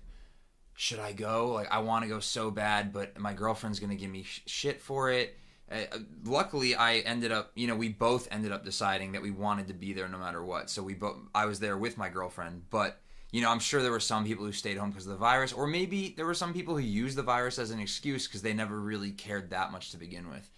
should 0.75 0.99
I 0.99 1.13
go? 1.13 1.53
Like 1.53 1.71
I 1.71 1.79
want 1.79 2.03
to 2.03 2.09
go 2.09 2.19
so 2.19 2.51
bad, 2.51 2.93
but 2.93 3.19
my 3.19 3.35
girlfriend's 3.35 3.79
gonna 3.79 3.95
give 3.95 4.11
me 4.11 4.25
sh- 4.25 4.43
shit 4.47 4.81
for 4.81 5.11
it. 5.11 5.39
Uh, 5.71 5.77
uh, 5.93 5.99
luckily, 6.25 6.75
I 6.75 6.97
ended 6.99 7.31
up, 7.31 7.53
you 7.55 7.67
know, 7.67 7.77
we 7.77 7.89
both 7.91 8.27
ended 8.31 8.53
up 8.53 8.65
deciding 8.65 9.13
that 9.13 9.23
we 9.23 9.31
wanted 9.31 9.69
to 9.69 9.75
be 9.75 9.93
there 9.93 10.09
no 10.09 10.19
matter 10.19 10.43
what. 10.43 10.71
So 10.71 10.83
we 10.83 10.95
both, 10.95 11.19
I 11.35 11.47
was 11.47 11.61
there 11.61 11.77
with 11.77 11.99
my 11.99 12.09
girlfriend, 12.09 12.63
but 12.71 13.01
you 13.31 13.43
know, 13.43 13.51
I'm 13.51 13.59
sure 13.59 13.83
there 13.83 13.91
were 13.91 14.01
some 14.01 14.24
people 14.24 14.45
who 14.45 14.53
stayed 14.53 14.79
home 14.79 14.91
because 14.91 15.07
of 15.07 15.12
the 15.12 15.18
virus, 15.18 15.53
or 15.53 15.66
maybe 15.66 16.14
there 16.16 16.24
were 16.24 16.35
some 16.35 16.55
people 16.55 16.74
who 16.74 16.83
used 16.83 17.17
the 17.17 17.22
virus 17.22 17.59
as 17.59 17.71
an 17.71 17.79
excuse 17.79 18.26
because 18.26 18.42
they 18.42 18.55
never 18.55 18.80
really 18.80 19.11
cared 19.11 19.50
that 19.50 19.71
much 19.71 19.91
to 19.91 19.99
begin 19.99 20.30
with. 20.30 20.49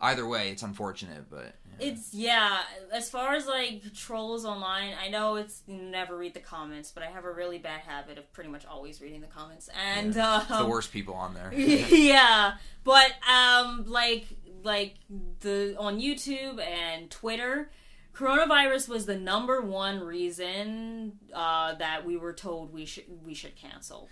Either 0.00 0.26
way, 0.26 0.50
it's 0.50 0.62
unfortunate, 0.62 1.24
but 1.28 1.54
yeah. 1.80 1.86
It's 1.86 2.14
yeah. 2.14 2.58
As 2.92 3.10
far 3.10 3.34
as 3.34 3.46
like 3.46 3.82
trolls 3.94 4.44
online, 4.44 4.94
I 5.00 5.08
know 5.08 5.36
it's 5.36 5.62
you 5.66 5.76
never 5.76 6.16
read 6.16 6.34
the 6.34 6.40
comments, 6.40 6.92
but 6.92 7.02
I 7.02 7.06
have 7.06 7.24
a 7.24 7.32
really 7.32 7.58
bad 7.58 7.80
habit 7.80 8.16
of 8.16 8.32
pretty 8.32 8.50
much 8.50 8.64
always 8.64 9.00
reading 9.00 9.20
the 9.20 9.26
comments, 9.26 9.68
and 9.76 10.16
um, 10.18 10.42
the 10.48 10.66
worst 10.66 10.92
people 10.92 11.14
on 11.14 11.34
there. 11.34 11.52
yeah, 11.54 12.54
but 12.84 13.12
um, 13.28 13.84
like 13.86 14.26
like 14.62 14.94
the 15.40 15.74
on 15.78 16.00
YouTube 16.00 16.60
and 16.64 17.10
Twitter, 17.10 17.70
coronavirus 18.18 18.88
was 18.88 19.06
the 19.06 19.16
number 19.16 19.60
one 19.62 20.00
reason 20.00 21.18
uh, 21.32 21.74
that 21.76 22.04
we 22.04 22.16
were 22.16 22.32
told 22.32 22.72
we 22.72 22.84
should 22.84 23.04
we 23.24 23.34
should 23.34 23.54
cancel. 23.56 24.08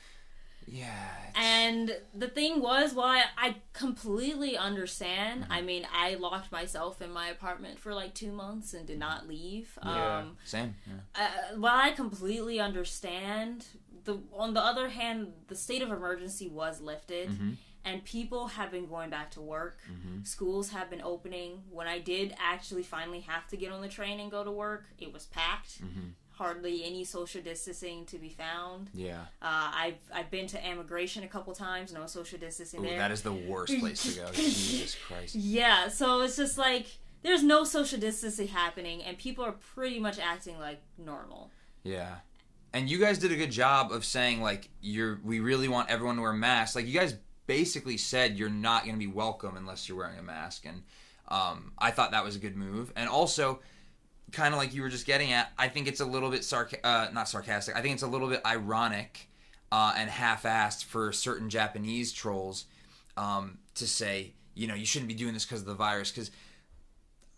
yeah. 0.66 0.84
it's- 1.28 1.32
And 1.36 1.96
the 2.14 2.28
thing 2.28 2.60
was, 2.60 2.92
why 2.94 3.24
I 3.36 3.56
completely 3.72 4.56
understand. 4.56 5.46
I 5.50 5.60
mean, 5.62 5.86
I 5.92 6.14
locked 6.14 6.50
myself 6.52 7.00
in 7.02 7.10
my 7.12 7.28
apartment 7.28 7.78
for 7.78 7.94
like 7.94 8.14
two 8.14 8.32
months 8.32 8.74
and 8.74 8.86
did 8.86 8.98
not 8.98 9.26
leave. 9.28 9.78
Yeah. 9.84 10.18
Um, 10.18 10.36
Same. 10.44 10.74
Yeah. 10.86 11.22
uh, 11.22 11.56
while 11.58 11.78
I 11.88 11.90
completely 11.92 12.58
understand, 12.60 13.66
the 14.04 14.18
on 14.32 14.54
the 14.54 14.60
other 14.70 14.88
hand, 14.88 15.32
the 15.48 15.56
state 15.56 15.82
of 15.82 15.90
emergency 15.90 16.48
was 16.48 16.80
lifted, 16.80 17.28
Mhm. 17.30 17.56
And 17.86 18.04
people 18.04 18.48
have 18.48 18.70
been 18.70 18.86
going 18.86 19.08
back 19.08 19.30
to 19.32 19.40
work. 19.40 19.78
Mhm. 19.90 20.26
Schools 20.26 20.70
have 20.70 20.90
been 20.90 21.00
opening. 21.02 21.62
When 21.70 21.86
I 21.86 21.98
did 21.98 22.34
actually 22.38 22.82
finally 22.82 23.20
have 23.20 23.46
to 23.48 23.56
get 23.56 23.72
on 23.72 23.80
the 23.80 23.88
train 23.88 24.20
and 24.20 24.30
go 24.30 24.44
to 24.44 24.50
work, 24.50 24.84
it 24.98 25.12
was 25.12 25.24
packed. 25.26 25.80
Mhm. 25.82 26.12
Hardly 26.32 26.84
any 26.84 27.02
social 27.04 27.40
distancing 27.40 28.04
to 28.06 28.18
be 28.18 28.28
found. 28.28 28.90
Yeah. 28.92 29.22
Uh, 29.40 29.70
I've 29.74 29.98
I've 30.12 30.30
been 30.30 30.46
to 30.48 30.70
immigration 30.70 31.22
a 31.24 31.28
couple 31.28 31.54
times. 31.54 31.92
No 31.94 32.06
social 32.06 32.38
distancing 32.38 32.80
Ooh, 32.80 32.88
there. 32.88 32.98
that 32.98 33.10
is 33.10 33.22
the 33.22 33.32
worst 33.32 33.78
place 33.78 34.02
to 34.02 34.20
go. 34.20 34.30
Jesus 34.34 34.94
Christ. 34.96 35.34
Yeah, 35.34 35.88
so 35.88 36.20
it's 36.20 36.36
just 36.36 36.58
like 36.58 36.86
there's 37.22 37.42
no 37.42 37.64
social 37.64 37.98
distancing 37.98 38.48
happening, 38.48 39.02
and 39.02 39.16
people 39.16 39.44
are 39.44 39.52
pretty 39.74 39.98
much 39.98 40.18
acting 40.18 40.58
like 40.58 40.82
normal. 40.98 41.50
Yeah. 41.84 42.16
And 42.74 42.90
you 42.90 42.98
guys 42.98 43.18
did 43.18 43.32
a 43.32 43.36
good 43.36 43.50
job 43.50 43.90
of 43.90 44.04
saying 44.04 44.42
like 44.42 44.68
you're 44.82 45.18
we 45.24 45.40
really 45.40 45.68
want 45.68 45.88
everyone 45.88 46.16
to 46.16 46.22
wear 46.22 46.34
masks. 46.34 46.76
Like 46.76 46.86
you 46.86 46.92
guys 46.92 47.14
basically 47.46 47.96
said 47.96 48.38
you're 48.38 48.48
not 48.48 48.84
going 48.84 48.94
to 48.94 48.98
be 48.98 49.06
welcome 49.06 49.56
unless 49.56 49.88
you're 49.88 49.98
wearing 49.98 50.18
a 50.18 50.22
mask 50.22 50.64
and 50.66 50.82
um, 51.28 51.72
I 51.78 51.90
thought 51.90 52.12
that 52.12 52.24
was 52.24 52.36
a 52.36 52.38
good 52.38 52.56
move. 52.56 52.92
And 52.96 53.08
also 53.08 53.60
kind 54.32 54.54
of 54.54 54.58
like 54.58 54.74
you 54.74 54.82
were 54.82 54.88
just 54.88 55.06
getting 55.06 55.32
at, 55.32 55.52
I 55.58 55.68
think 55.68 55.88
it's 55.88 56.00
a 56.00 56.04
little 56.04 56.30
bit 56.30 56.42
sarc- 56.42 56.78
uh, 56.84 57.08
not 57.12 57.28
sarcastic. 57.28 57.76
I 57.76 57.82
think 57.82 57.94
it's 57.94 58.02
a 58.02 58.08
little 58.08 58.28
bit 58.28 58.42
ironic 58.44 59.28
uh, 59.72 59.94
and 59.96 60.08
half-assed 60.08 60.84
for 60.84 61.12
certain 61.12 61.50
Japanese 61.50 62.12
trolls 62.12 62.66
um, 63.16 63.58
to 63.74 63.86
say, 63.86 64.32
you 64.54 64.66
know, 64.66 64.74
you 64.74 64.86
shouldn't 64.86 65.08
be 65.08 65.14
doing 65.14 65.34
this 65.34 65.44
because 65.44 65.60
of 65.60 65.66
the 65.66 65.74
virus. 65.74 66.10
Because 66.10 66.30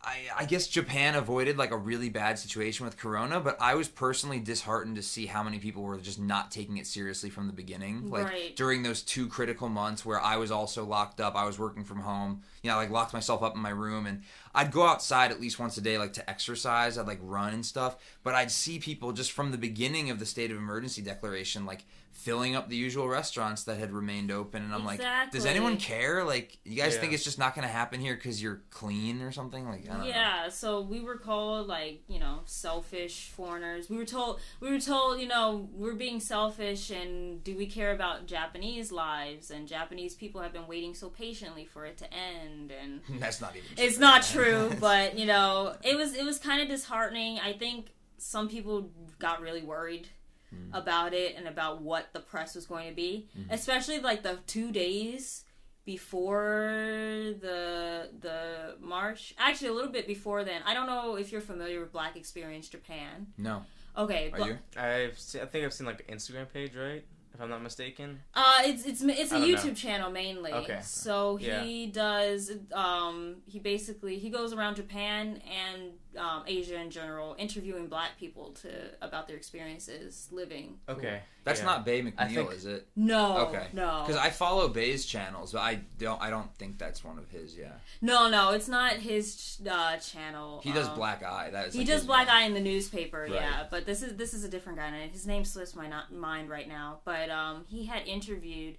I, 0.01 0.19
I 0.37 0.45
guess 0.45 0.69
Japan 0.69 1.17
avoided 1.17 1.59
like 1.59 1.73
a 1.73 1.77
really 1.77 2.09
bad 2.09 2.39
situation 2.39 2.87
with 2.87 2.97
Corona, 2.97 3.41
but 3.41 3.57
I 3.61 3.75
was 3.75 3.89
personally 3.89 4.39
disheartened 4.39 4.95
to 4.95 5.03
see 5.03 5.27
how 5.27 5.43
many 5.43 5.59
people 5.59 5.83
were 5.83 5.97
just 5.99 6.21
not 6.21 6.53
taking 6.53 6.77
it 6.77 6.87
seriously 6.87 7.31
from 7.31 7.49
the 7.49 7.53
beginning. 7.53 8.09
Like 8.09 8.27
Right. 8.27 8.57
during 8.57 8.85
those 8.85 9.03
two 9.03 9.27
critical 9.27 9.69
months 9.69 10.07
where 10.07 10.21
I 10.21 10.37
was 10.37 10.53
also 10.53 10.85
locked 10.85 11.21
up, 11.21 11.35
I 11.35 11.47
was 11.47 11.59
working 11.59 11.83
from 11.83 12.01
home. 12.01 12.43
You 12.63 12.71
know, 12.71 12.77
I, 12.77 12.83
like 12.83 12.91
locked 12.91 13.13
myself 13.13 13.43
up 13.43 13.57
in 13.57 13.61
my 13.61 13.71
room, 13.71 14.07
and 14.07 14.23
I'd 14.55 14.71
go 14.71 14.87
outside 14.87 15.33
at 15.33 15.41
least 15.41 15.59
once 15.59 15.77
a 15.79 15.81
day, 15.81 15.99
like 15.99 16.13
to 16.13 16.31
exercise. 16.31 16.97
I'd 16.97 17.07
like 17.09 17.21
run 17.21 17.53
and 17.53 17.67
stuff, 17.67 17.97
but 18.23 18.37
I'd 18.37 18.53
see 18.53 18.79
people 18.79 19.11
just 19.13 19.33
from 19.33 19.51
the 19.51 19.59
beginning 19.59 20.11
of 20.11 20.21
the 20.21 20.27
state 20.27 20.53
of 20.53 20.57
emergency 20.59 21.03
declaration, 21.03 21.67
like 21.67 21.85
filling 22.19 22.57
up 22.57 22.69
the 22.69 22.75
usual 22.77 23.09
restaurants 23.09 23.63
that 23.63 23.79
had 23.79 23.93
remained 23.93 24.31
open, 24.33 24.63
and 24.63 24.75
I'm 24.75 24.85
like, 24.85 25.01
does 25.31 25.47
anyone 25.47 25.77
care? 25.77 26.25
Like, 26.25 26.59
you 26.65 26.75
guys 26.77 26.95
Yeah. 26.95 27.01
think 27.01 27.13
it's 27.13 27.23
just 27.23 27.39
not 27.39 27.55
going 27.55 27.67
to 27.67 27.73
happen 27.73 28.01
here 28.01 28.17
because 28.17 28.43
you're 28.43 28.63
clean 28.71 29.23
or 29.23 29.31
something? 29.31 29.67
Like, 29.69 29.85
I 29.89 29.93
don't 29.93 30.01
know. 30.01 30.07
Yeah, 30.07 30.49
so 30.49 30.81
we 30.81 31.01
were 31.01 31.17
called 31.17 31.69
like 31.69 32.03
you 32.09 32.19
know 32.19 32.41
selfish 32.45 33.31
foreigners. 33.31 33.89
We 33.89 33.97
were 33.97 34.05
told 34.05 34.41
we 34.61 34.71
were 34.71 34.81
told 34.81 35.21
you 35.21 35.29
know 35.29 35.69
we're 35.73 35.95
being 35.95 36.19
selfish 36.21 36.91
and 36.91 37.43
do 37.45 37.57
we 37.57 37.67
care 37.67 37.93
about 37.93 38.27
Japanese 38.27 38.91
lives 38.93 39.51
and 39.51 39.69
Japanese 39.69 40.15
people 40.15 40.41
have 40.43 40.53
been 40.53 40.67
waiting 40.67 40.95
so 40.95 41.09
patiently 41.09 41.65
for 41.65 41.87
it 41.87 41.97
to 41.99 42.07
end 42.13 42.73
and 42.73 43.01
That's 43.21 43.41
not 43.41 43.55
even. 43.57 43.69
True. 43.77 43.85
it's 43.87 43.99
not 43.99 44.23
true, 44.35 44.73
but 44.81 45.17
you 45.19 45.27
know 45.27 45.77
it 45.85 45.97
was 45.97 46.15
it 46.15 46.25
was 46.25 46.39
kind 46.39 46.61
of 46.61 46.69
disheartening. 46.69 47.39
I 47.39 47.53
think 47.53 47.89
some 48.19 48.49
people 48.49 48.91
got 49.21 49.41
really 49.41 49.63
worried 49.63 50.09
Hmm. 50.51 50.75
about 50.75 51.13
it 51.13 51.37
and 51.37 51.47
about 51.47 51.83
what 51.83 52.13
the 52.15 52.21
press 52.21 52.55
was 52.55 52.67
going 52.67 52.89
to 52.89 52.95
be, 52.95 53.29
especially 53.51 53.99
like 53.99 54.23
the 54.23 54.39
two 54.47 54.73
days 54.73 55.45
before 55.85 57.35
the 57.41 58.09
the 58.21 58.77
march. 58.81 59.35
Actually, 59.39 59.69
a 59.69 59.73
little 59.73 59.91
bit 59.93 60.07
before 60.07 60.45
then. 60.45 60.63
I 60.67 60.75
don't 60.75 60.87
know 60.87 61.17
if 61.17 61.33
you're 61.33 61.41
familiar 61.41 61.81
with 61.81 61.93
Black 61.93 62.17
Experience 62.17 62.69
Japan. 62.69 63.27
no. 63.37 63.63
Okay, 63.97 64.31
Are 64.33 64.39
but, 64.39 64.47
you? 64.47 64.59
I've 64.77 65.19
seen, 65.19 65.41
I 65.43 65.47
think 65.47 65.65
I've 65.65 65.73
seen 65.73 65.87
like 65.87 66.05
an 66.09 66.15
Instagram 66.17 66.47
page, 66.53 66.77
right? 66.77 67.05
If 67.35 67.41
I'm 67.41 67.51
not 67.51 67.63
mistaken. 67.63 68.21
Uh, 68.33 68.61
it's 68.65 68.85
it's 68.87 69.03
it's 69.03 69.33
a 69.33 69.39
don't 69.41 69.51
know. 69.51 69.57
YouTube 69.57 69.77
channel 69.77 70.11
mainly. 70.11 70.53
Okay. 70.53 70.79
So 70.83 71.37
Yeah. 71.41 71.63
he 71.65 71.87
does 71.89 72.53
um 72.73 73.37
he 73.47 73.59
basically 73.59 74.19
he 74.19 74.31
goes 74.31 74.53
around 74.53 74.77
Japan 74.77 75.43
and 75.47 75.93
um, 76.17 76.43
Asia 76.47 76.81
in 76.81 76.91
general 76.91 77.37
interviewing 77.39 77.87
Black 77.87 78.19
people 78.19 78.51
to 78.63 78.69
about 79.03 79.29
their 79.29 79.37
experiences 79.37 80.29
living. 80.33 80.79
Okay. 80.89 81.21
That's 81.45 81.61
yeah. 81.61 81.67
not 81.67 81.85
Baye 81.85 82.03
McNeil, 82.03 82.35
think- 82.35 82.53
is 82.53 82.67
it? 82.67 82.89
No, 82.97 83.39
Okay. 83.49 83.69
no, 83.73 84.05
Because 84.07 84.21
I 84.21 84.31
follow 84.31 84.69
Baye's 84.69 85.07
channels, 85.07 85.53
but 85.53 85.61
I 85.61 85.81
don't. 85.99 86.21
I 86.21 86.31
don't 86.31 86.53
think 86.57 86.79
that's 86.79 87.03
one 87.05 87.19
of 87.19 87.31
his. 87.31 87.57
Yeah. 87.57 87.73
no, 88.01 88.29
no. 88.29 88.51
It's 88.53 88.69
not 88.69 88.95
his 88.95 89.59
uh, 89.71 89.97
channel. 89.99 90.61
He 90.63 90.73
does 90.73 90.89
Um, 90.89 90.97
Black 90.97 91.23
Eye. 91.23 91.51
That 91.51 91.69
is. 91.69 91.75
He 91.75 91.81
like 91.81 91.89
does 91.89 92.05
Black 92.05 92.29
one. 92.29 92.37
Eye 92.37 92.43
in 92.43 92.55
the 92.55 92.61
newspaper, 92.61 93.23
Right. 93.23 93.33
yeah. 93.33 93.67
But 93.71 93.87
this 93.87 94.03
is 94.03 94.17
this 94.17 94.35
is 94.35 94.45
a 94.45 94.49
different 94.49 94.79
guy, 94.79 94.87
and 94.89 95.11
his 95.13 95.27
name 95.27 95.45
slips 95.45 95.75
my 95.75 95.87
not, 95.87 96.13
mind 96.13 96.49
right 96.51 96.69
now. 96.69 97.01
But 97.05 97.31
um, 97.31 97.65
he 97.69 97.87
had 97.87 98.07
interviewed 98.07 98.77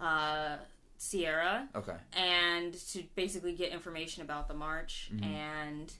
uh, 0.00 0.56
Sierra, 0.96 1.68
Okay. 1.74 1.96
and 2.12 2.74
to 2.92 3.02
basically 3.14 3.54
get 3.54 3.72
information 3.72 4.22
about 4.22 4.48
the 4.48 4.54
march. 4.54 5.10
Mm-hmm. 5.12 5.24
And 5.24 5.92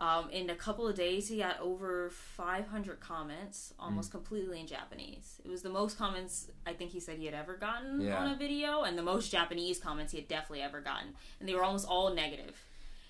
um, 0.00 0.30
in 0.30 0.48
a 0.48 0.54
couple 0.54 0.88
of 0.88 0.94
days, 0.96 1.28
he 1.28 1.38
got 1.38 1.60
over 1.60 2.08
500 2.10 3.00
comments, 3.00 3.74
Mm. 3.78 3.84
almost 3.84 4.10
completely 4.10 4.58
in 4.60 4.66
Japanese. 4.66 5.40
It 5.44 5.48
was 5.48 5.60
the 5.62 5.68
most 5.68 5.98
comments 5.98 6.50
I 6.66 6.72
think 6.72 6.90
he 6.92 7.00
said 7.00 7.18
he 7.18 7.26
had 7.26 7.34
ever 7.34 7.54
gotten 7.56 8.00
Yeah. 8.00 8.18
on 8.24 8.30
a 8.30 8.36
video, 8.36 8.82
and 8.82 8.96
the 8.96 9.02
most 9.02 9.30
Japanese 9.30 9.78
comments 9.78 10.12
he 10.12 10.18
had 10.18 10.28
definitely 10.28 10.62
ever 10.62 10.80
gotten. 10.80 11.14
And 11.38 11.48
they 11.48 11.54
were 11.54 11.62
almost 11.64 11.86
all 11.86 12.14
negative. 12.14 12.56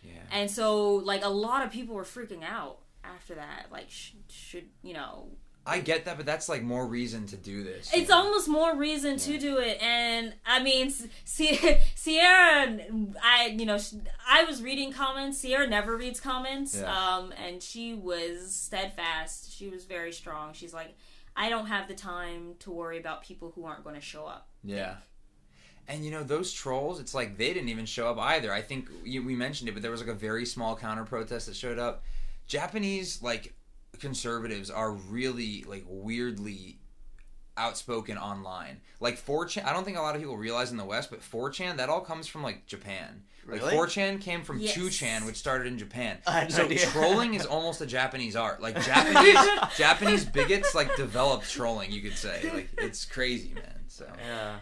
Yeah. 0.02 0.12
And 0.32 0.50
so, 0.50 0.94
like, 0.96 1.22
a 1.24 1.28
lot 1.28 1.64
of 1.64 1.70
people 1.70 1.94
were 1.94 2.04
freaking 2.04 2.42
out 2.42 2.78
after 3.04 3.34
that. 3.36 3.66
Like, 3.70 3.88
sh- 3.90 4.12
should, 4.28 4.68
you 4.82 4.94
know, 4.94 5.28
I 5.66 5.80
get 5.80 6.06
that, 6.06 6.16
but 6.16 6.24
that's 6.26 6.48
like 6.48 6.62
more 6.62 6.86
reason 6.86 7.26
to 7.26 7.36
do 7.36 7.62
this. 7.62 7.90
it's 7.92 8.10
almost 8.10 8.48
more 8.48 8.74
reason 8.76 9.18
to 9.18 9.38
do 9.38 9.58
it. 9.58 9.80
And 9.82 10.34
I 10.46 10.62
mean, 10.62 10.90
Sierra, 11.24 12.78
I 13.22 13.54
you 13.56 13.66
know, 13.66 13.78
I 14.28 14.44
was 14.44 14.62
reading 14.62 14.92
comments. 14.92 15.38
Sierra 15.38 15.66
never 15.66 15.96
reads 15.96 16.20
comments, 16.20 16.78
Yeah. 16.80 16.92
um, 17.16 17.32
and 17.44 17.62
she 17.62 17.94
was 17.94 18.54
steadfast. 18.54 19.52
She 19.52 19.68
was 19.68 19.84
very 19.84 20.12
strong. 20.12 20.52
She's 20.54 20.72
like, 20.74 20.94
I 21.36 21.48
don't 21.48 21.66
have 21.66 21.88
the 21.88 21.94
time 21.94 22.54
to 22.60 22.70
worry 22.70 22.98
about 22.98 23.22
people 23.22 23.52
who 23.54 23.64
aren't 23.64 23.84
going 23.84 23.94
to 23.96 24.00
show 24.00 24.26
up. 24.26 24.48
Yeah. 24.64 24.96
And 25.88 26.04
you 26.04 26.10
know 26.10 26.22
those 26.22 26.52
trolls, 26.52 27.00
it's 27.00 27.14
like 27.14 27.36
they 27.36 27.52
didn't 27.52 27.68
even 27.68 27.86
show 27.86 28.08
up 28.10 28.18
either. 28.18 28.52
I 28.52 28.62
think 28.62 28.88
we 29.04 29.18
mentioned 29.34 29.68
it, 29.68 29.72
but 29.72 29.82
there 29.82 29.90
was 29.90 30.00
like 30.00 30.10
a 30.10 30.14
very 30.14 30.46
small 30.46 30.76
counter 30.76 31.04
protest 31.04 31.46
that 31.46 31.56
showed 31.56 31.78
up. 31.78 32.04
Japanese 32.46 33.22
like 33.22 33.54
conservatives 34.01 34.70
are 34.70 34.90
really 34.93 35.64
like 35.68 35.85
weirdly 35.86 36.78
outspoken 37.56 38.16
online. 38.16 38.81
Like 39.01 39.16
4chan, 39.24 39.64
I 39.66 39.72
don't 39.72 39.85
think 39.85 39.98
a 39.98 40.01
lot 40.01 40.14
of 40.14 40.20
people 40.20 40.36
realize 40.36 40.70
in 40.70 40.77
the 40.77 40.85
West, 40.85 41.10
but 41.10 41.20
4chan 41.20 41.77
that 41.77 41.89
all 41.89 42.01
comes 42.01 42.27
from 42.27 42.43
like 42.43 42.66
Japan. 42.66 43.22
Really? 43.47 43.60
Like 43.60 43.74
4chan 43.74 44.20
came 44.20 44.43
from 44.43 44.60
Yes. 44.60 44.77
2chan, 44.77 45.27
which 45.27 45.36
started 45.36 45.66
in 45.66 45.78
Japan. 45.78 46.18
No 46.27 46.48
so 46.48 46.64
idea. 46.64 46.78
trolling 46.86 47.35
is 47.35 47.44
almost 47.47 47.81
a 47.81 47.86
Japanese 47.86 48.36
art. 48.36 48.60
Like 48.62 48.81
Japanese 48.82 49.39
Japanese 49.77 50.24
bigots 50.24 50.74
like 50.74 50.94
developed 50.97 51.51
trolling, 51.51 51.90
you 51.90 52.01
could 52.02 52.16
say. 52.16 52.51
Like 52.52 52.68
it's 52.78 53.05
crazy, 53.05 53.52
man. 53.55 53.81
So 53.89 54.06
Yeah. 54.27 54.56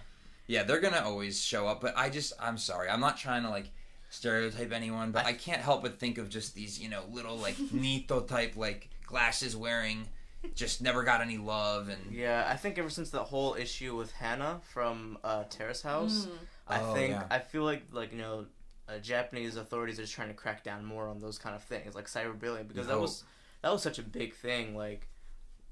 yeah, 0.46 0.62
they're 0.64 0.80
gonna 0.80 1.02
always 1.04 1.40
show 1.42 1.66
up, 1.66 1.80
but 1.80 1.96
I 1.96 2.08
just 2.08 2.32
I'm 2.40 2.58
sorry. 2.58 2.88
I'm 2.88 3.00
not 3.00 3.16
trying 3.16 3.42
to 3.42 3.50
like 3.50 3.70
stereotype 4.10 4.72
anyone, 4.72 5.12
but 5.12 5.26
I, 5.26 5.34
can't 5.34 5.60
help 5.60 5.82
but 5.82 5.98
think 6.00 6.16
of 6.16 6.30
just 6.30 6.54
these, 6.54 6.80
you 6.80 6.88
know, 6.88 7.02
little 7.12 7.36
like 7.36 7.56
Nito 7.72 8.20
type 8.20 8.56
like 8.56 8.88
glasses 9.08 9.56
wearing 9.56 10.06
just 10.54 10.80
never 10.80 11.02
got 11.02 11.20
any 11.20 11.36
love 11.38 11.88
and 11.88 12.12
Yeah, 12.14 12.46
I 12.48 12.56
think 12.56 12.78
ever 12.78 12.90
since 12.90 13.10
the 13.10 13.24
whole 13.24 13.54
issue 13.54 13.96
with 13.96 14.12
Hana 14.12 14.60
from 14.72 15.18
uh, 15.24 15.44
Terrace 15.50 15.82
House, 15.82 16.26
Mm. 16.26 16.30
I 16.68 16.80
Oh, 16.80 16.94
think 16.94 17.10
yeah. 17.12 17.24
I 17.30 17.38
feel 17.40 17.64
like 17.64 17.82
like 17.92 18.12
you 18.12 18.18
know, 18.18 18.46
uh, 18.88 18.98
Japanese 18.98 19.56
authorities 19.56 19.98
are 19.98 20.02
just 20.02 20.14
trying 20.14 20.28
to 20.28 20.34
crack 20.34 20.62
down 20.62 20.84
more 20.84 21.08
on 21.08 21.18
those 21.18 21.38
kind 21.38 21.56
of 21.56 21.62
things, 21.64 21.94
like 21.94 22.06
cyberbullying, 22.06 22.68
because 22.68 22.86
You 22.86 22.92
that 22.92 23.00
was 23.00 23.24
that 23.62 23.72
was 23.72 23.82
such 23.82 23.98
a 23.98 24.02
big 24.02 24.34
thing. 24.34 24.76
Like, 24.76 25.08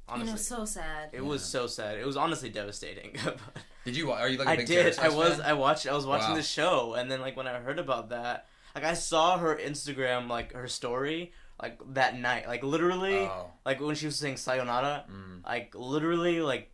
And 0.09 0.23
honestly, 0.23 0.31
it 0.31 0.33
was 0.33 0.47
so 0.47 0.65
sad. 0.65 1.11
it 1.13 1.25
was 1.25 1.45
so 1.45 1.67
sad. 1.67 1.99
It 1.99 2.07
was 2.07 2.17
honestly 2.17 2.49
devastating. 2.49 3.15
Did 3.85 3.97
you 3.97 4.11
are 4.11 4.29
you 4.29 4.39
like 4.39 4.49
a 4.49 4.51
I 4.51 4.57
big 4.57 4.67
did. 4.67 4.81
Terrace 4.83 4.99
I 4.99 5.11
was. 5.11 5.37
fan? 5.37 5.43
I 5.47 5.53
watched. 5.53 5.87
I 5.87 5.95
was 5.95 6.07
watching 6.07 6.31
Wow. 6.31 6.37
the 6.37 6.43
show, 6.43 6.95
and 6.95 7.09
then 7.11 7.21
like 7.21 7.37
when 7.37 7.47
I 7.47 7.59
heard 7.61 7.79
about 7.79 8.09
that, 8.09 8.47
like 8.75 8.85
I 8.85 8.95
saw 8.95 9.39
her 9.39 9.55
Instagram, 9.57 10.29
like 10.29 10.53
her 10.55 10.67
story, 10.67 11.33
like 11.61 11.79
that 11.95 12.19
night, 12.19 12.47
like 12.49 12.63
literally, 12.63 13.19
Oh. 13.21 13.51
like 13.65 13.81
when 13.81 13.95
she 13.95 14.07
was 14.07 14.17
saying 14.17 14.37
sayonara, 14.37 15.05
Mm. 15.11 15.45
like 15.45 15.75
literally 15.75 16.41
like 16.41 16.71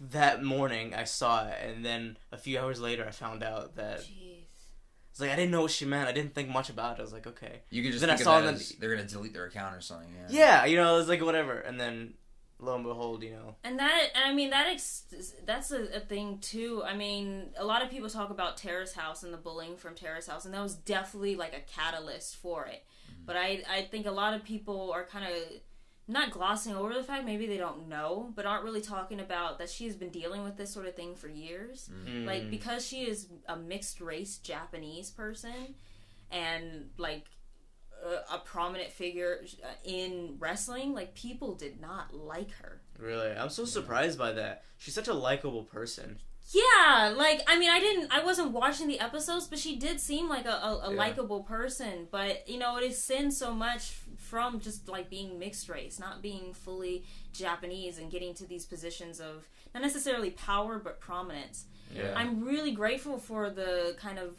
that 0.00 0.42
morning 0.42 0.94
I 0.94 1.04
saw 1.04 1.46
it 1.48 1.56
and 1.64 1.84
then 1.84 2.18
a 2.32 2.36
few 2.36 2.58
hours 2.58 2.80
later 2.80 3.06
I 3.06 3.10
found 3.10 3.42
out 3.42 3.76
that 3.76 4.00
Jeez. 4.00 4.44
it's 5.10 5.20
like 5.20 5.30
I 5.30 5.36
didn't 5.36 5.52
know 5.52 5.62
what 5.62 5.70
she 5.70 5.84
meant. 5.86 6.08
I 6.08 6.12
didn't 6.12 6.34
think 6.34 6.48
much 6.48 6.68
about 6.68 6.96
it. 6.96 7.00
I 7.00 7.02
was 7.02 7.12
like, 7.12 7.26
okay. 7.26 7.62
You 7.70 7.82
could 7.82 7.92
just 7.92 8.00
Then 8.00 8.10
I 8.10 8.16
think 8.16 8.24
saw 8.24 8.40
that 8.40 8.46
them- 8.46 8.54
as 8.56 8.70
they're 8.80 8.94
gonna 8.94 9.06
delete 9.08 9.32
their 9.32 9.46
account 9.46 9.74
or 9.76 9.80
something. 9.80 10.12
Yeah. 10.14 10.26
Yeah, 10.30 10.64
you 10.66 10.76
know, 10.76 10.98
it's 10.98 11.08
like 11.08 11.22
whatever. 11.22 11.58
And 11.60 11.78
then 11.80 12.14
lo 12.58 12.74
and 12.74 12.84
behold, 12.84 13.22
you 13.22 13.30
know. 13.32 13.54
And 13.64 13.78
that, 13.78 14.08
I 14.16 14.32
mean, 14.34 14.50
that 14.50 14.66
ex- 14.68 15.04
that's 15.44 15.70
a, 15.70 15.96
a 15.96 16.00
thing 16.00 16.38
too. 16.40 16.82
I 16.84 16.94
mean, 16.96 17.50
a 17.56 17.64
lot 17.64 17.82
of 17.82 17.90
people 17.90 18.08
talk 18.10 18.30
about 18.30 18.56
Terrace 18.56 18.94
House 18.94 19.22
and 19.22 19.32
the 19.32 19.38
bullying 19.38 19.76
from 19.76 19.94
Terrace 19.94 20.26
House, 20.26 20.44
and 20.44 20.52
that 20.54 20.62
was 20.62 20.74
definitely 20.74 21.36
like 21.36 21.54
a 21.54 21.60
catalyst 21.60 22.36
for 22.36 22.66
it. 22.66 22.84
But 23.24 23.36
I, 23.36 23.62
I 23.70 23.82
think 23.90 24.06
a 24.06 24.10
lot 24.10 24.34
of 24.34 24.44
people 24.44 24.90
are 24.92 25.04
kind 25.04 25.24
of 25.24 25.32
not 26.06 26.30
glossing 26.30 26.74
over 26.74 26.92
the 26.92 27.02
fact, 27.02 27.24
maybe 27.24 27.46
they 27.46 27.56
don't 27.56 27.88
know, 27.88 28.30
but 28.34 28.44
aren't 28.44 28.64
really 28.64 28.82
talking 28.82 29.20
about 29.20 29.58
that 29.58 29.70
she's 29.70 29.96
been 29.96 30.10
dealing 30.10 30.44
with 30.44 30.56
this 30.56 30.70
sort 30.70 30.86
of 30.86 30.94
thing 30.94 31.14
for 31.14 31.28
years. 31.28 31.88
Mm. 32.06 32.26
Like, 32.26 32.50
because 32.50 32.86
she 32.86 33.04
is 33.04 33.28
a 33.48 33.56
mixed 33.56 34.00
race 34.00 34.36
Japanese 34.36 35.10
person 35.10 35.74
and 36.30 36.90
like 36.98 37.24
a, 38.04 38.34
a 38.34 38.38
prominent 38.38 38.90
figure 38.90 39.40
uh, 39.64 39.68
in 39.84 40.36
wrestling, 40.38 40.92
like, 40.92 41.14
people 41.14 41.54
did 41.54 41.80
not 41.80 42.14
like 42.14 42.50
her. 42.56 42.82
really, 42.98 43.30
I'm 43.30 43.48
so 43.48 43.64
surprised 43.64 44.18
by 44.18 44.32
that. 44.32 44.64
She's 44.76 44.94
such 44.94 45.08
a 45.08 45.14
likable 45.14 45.64
person. 45.64 46.18
Yeah, 46.52 47.14
like 47.16 47.42
I 47.46 47.58
mean, 47.58 47.70
I 47.70 47.80
didn't, 47.80 48.12
I 48.12 48.22
wasn't 48.22 48.52
watching 48.52 48.86
the 48.86 49.00
episodes, 49.00 49.46
but 49.46 49.58
she 49.58 49.76
did 49.76 49.98
seem 50.00 50.28
like 50.28 50.44
a, 50.46 50.50
a, 50.50 50.80
a 50.84 50.90
Yeah. 50.92 50.98
likable 50.98 51.42
person. 51.42 52.06
But 52.10 52.48
you 52.48 52.58
know, 52.58 52.76
it 52.76 52.84
is 52.84 53.02
sin 53.02 53.30
so 53.32 53.52
much 53.54 53.96
from 54.18 54.60
just 54.60 54.88
like 54.88 55.08
being 55.10 55.38
mixed 55.38 55.68
race, 55.68 55.98
not 55.98 56.20
being 56.22 56.52
fully 56.52 57.04
Japanese, 57.32 57.98
and 57.98 58.10
getting 58.10 58.34
to 58.34 58.46
these 58.46 58.66
positions 58.66 59.20
of 59.20 59.48
not 59.74 59.82
necessarily 59.82 60.30
power 60.30 60.78
but 60.78 61.00
prominence. 61.00 61.64
Yeah. 61.94 62.12
I'm 62.16 62.44
really 62.44 62.72
grateful 62.72 63.18
for 63.18 63.50
the 63.50 63.96
kind 63.98 64.18
of 64.18 64.36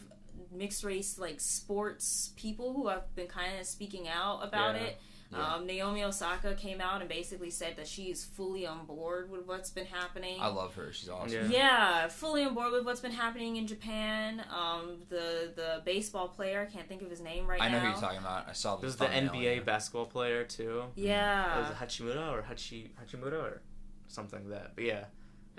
mixed 0.52 0.84
race 0.84 1.18
like 1.18 1.40
sports 1.42 2.32
people 2.36 2.74
who 2.74 2.88
have 2.88 3.14
been 3.16 3.28
kind 3.28 3.60
of 3.60 3.66
speaking 3.66 4.08
out 4.08 4.42
about 4.42 4.76
Yeah. 4.76 4.82
it. 4.84 4.98
Yeah. 5.36 5.56
Um, 5.56 5.66
Naomi 5.66 6.04
Osaka 6.04 6.54
came 6.54 6.82
out 6.82 7.02
and 7.02 7.10
basically 7.10 7.50
said 7.50 7.76
that 7.78 7.88
she 7.88 8.04
is 8.04 8.24
fully 8.24 8.66
on 8.66 8.86
board 8.86 9.30
with 9.30 9.46
what's 9.46 9.70
been 9.70 9.86
happening. 9.86 10.38
I 10.40 10.48
love 10.48 10.76
her. 10.76 10.92
She's 10.92 11.10
awesome. 11.10 11.52
Yeah. 11.52 11.66
Yeah, 11.66 12.08
fully 12.08 12.44
on 12.44 12.54
board 12.54 12.72
with 12.72 12.86
what's 12.86 13.00
been 13.02 13.12
happening 13.12 13.58
in 13.58 13.68
Japan. 13.68 14.44
Um, 14.50 14.98
the 15.10 15.52
the 15.56 15.82
baseball 15.86 16.28
player, 16.28 16.68
I 16.68 16.72
can't 16.72 16.88
think 16.88 17.02
of 17.02 17.10
his 17.10 17.22
name 17.22 17.48
right 17.48 17.60
now. 17.60 17.66
I 17.66 17.70
know 17.70 17.78
now. 17.78 17.84
who 17.84 17.90
you're 17.90 18.02
talking 18.02 18.20
about. 18.20 18.50
I 18.50 18.54
saw 18.54 18.76
There's 18.78 18.96
the 18.96 19.06
the 19.08 19.12
NBA 19.12 19.58
yeah. 19.58 19.62
basketball 19.62 20.06
player 20.06 20.44
too. 20.44 20.84
Yeah. 20.96 21.60
Was 21.60 21.70
it 21.70 21.76
Hachimura 21.76 22.32
or 22.32 22.42
Hachi 22.42 22.90
Hachimura 23.04 23.42
or 23.42 23.62
something 24.08 24.40
like 24.40 24.60
that? 24.60 24.76
But 24.76 24.86
yeah, 24.86 25.06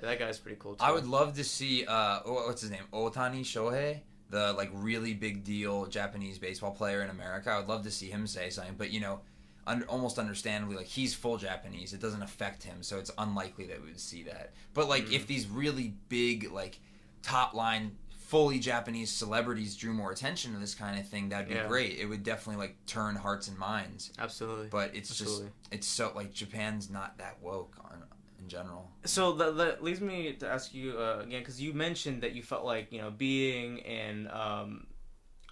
that 0.02 0.18
guy's 0.18 0.38
pretty 0.38 0.58
cool 0.60 0.74
too. 0.74 0.84
I 0.84 0.92
would 0.92 1.06
love 1.06 1.34
to 1.36 1.44
see 1.44 1.84
uh 1.86 2.20
oh, 2.24 2.46
what's 2.46 2.62
his 2.62 2.70
name 2.70 2.84
Otani 2.92 3.40
Shohei, 3.40 4.00
the 4.30 4.52
like 4.52 4.70
really 4.72 5.14
big 5.14 5.44
deal 5.44 5.86
Japanese 5.86 6.38
baseball 6.38 6.72
player 6.72 7.02
in 7.02 7.10
America. 7.10 7.50
I 7.50 7.58
would 7.58 7.68
love 7.68 7.84
to 7.84 7.90
see 7.90 8.10
him 8.10 8.26
say 8.26 8.50
something, 8.50 8.74
but 8.76 8.90
you 8.90 9.00
know, 9.00 9.20
under, 9.66 9.84
almost 9.86 10.18
understandably, 10.18 10.76
like 10.76 10.86
he's 10.86 11.14
full 11.14 11.36
Japanese. 11.38 11.92
It 11.92 12.00
doesn't 12.00 12.22
affect 12.22 12.62
him, 12.62 12.82
so 12.82 12.98
it's 12.98 13.10
unlikely 13.18 13.66
that 13.66 13.80
we 13.80 13.88
would 13.88 14.00
see 14.00 14.22
that. 14.24 14.52
But 14.74 14.88
like 14.88 15.12
if 15.12 15.26
these 15.26 15.46
really 15.48 15.94
big 16.08 16.50
like 16.52 16.78
top 17.22 17.54
line 17.54 17.96
fully 18.10 18.58
Japanese 18.58 19.10
celebrities 19.10 19.76
drew 19.76 19.92
more 19.92 20.10
attention 20.10 20.52
to 20.52 20.58
this 20.58 20.74
kind 20.74 20.98
of 20.98 21.06
thing, 21.08 21.28
that'd 21.28 21.48
be 21.48 21.54
Yeah. 21.54 21.68
great. 21.68 21.98
It 21.98 22.06
would 22.06 22.22
definitely 22.24 22.60
like 22.66 22.76
turn 22.86 23.14
hearts 23.16 23.46
and 23.48 23.56
minds. 23.58 24.12
Absolutely. 24.18 24.66
But 24.68 24.94
it's 24.96 25.10
Absolutely. 25.10 25.46
just 25.46 25.72
it's 25.72 25.86
so 25.86 26.12
like 26.14 26.32
Japan's 26.32 26.90
not 26.90 27.18
that 27.18 27.38
woke 27.40 27.74
on, 27.84 28.02
in 28.40 28.48
general. 28.48 28.90
So 29.04 29.32
that, 29.34 29.56
that 29.58 29.82
leads 29.84 30.00
me 30.00 30.32
to 30.34 30.48
ask 30.48 30.74
you 30.74 30.98
uh, 30.98 31.20
again 31.22 31.40
because 31.40 31.60
you 31.62 31.72
mentioned 31.72 32.22
that 32.22 32.32
you 32.32 32.42
felt 32.42 32.64
like 32.64 32.90
you 32.92 33.00
know 33.00 33.10
being 33.12 33.78
in 33.78 34.28
um, 34.32 34.86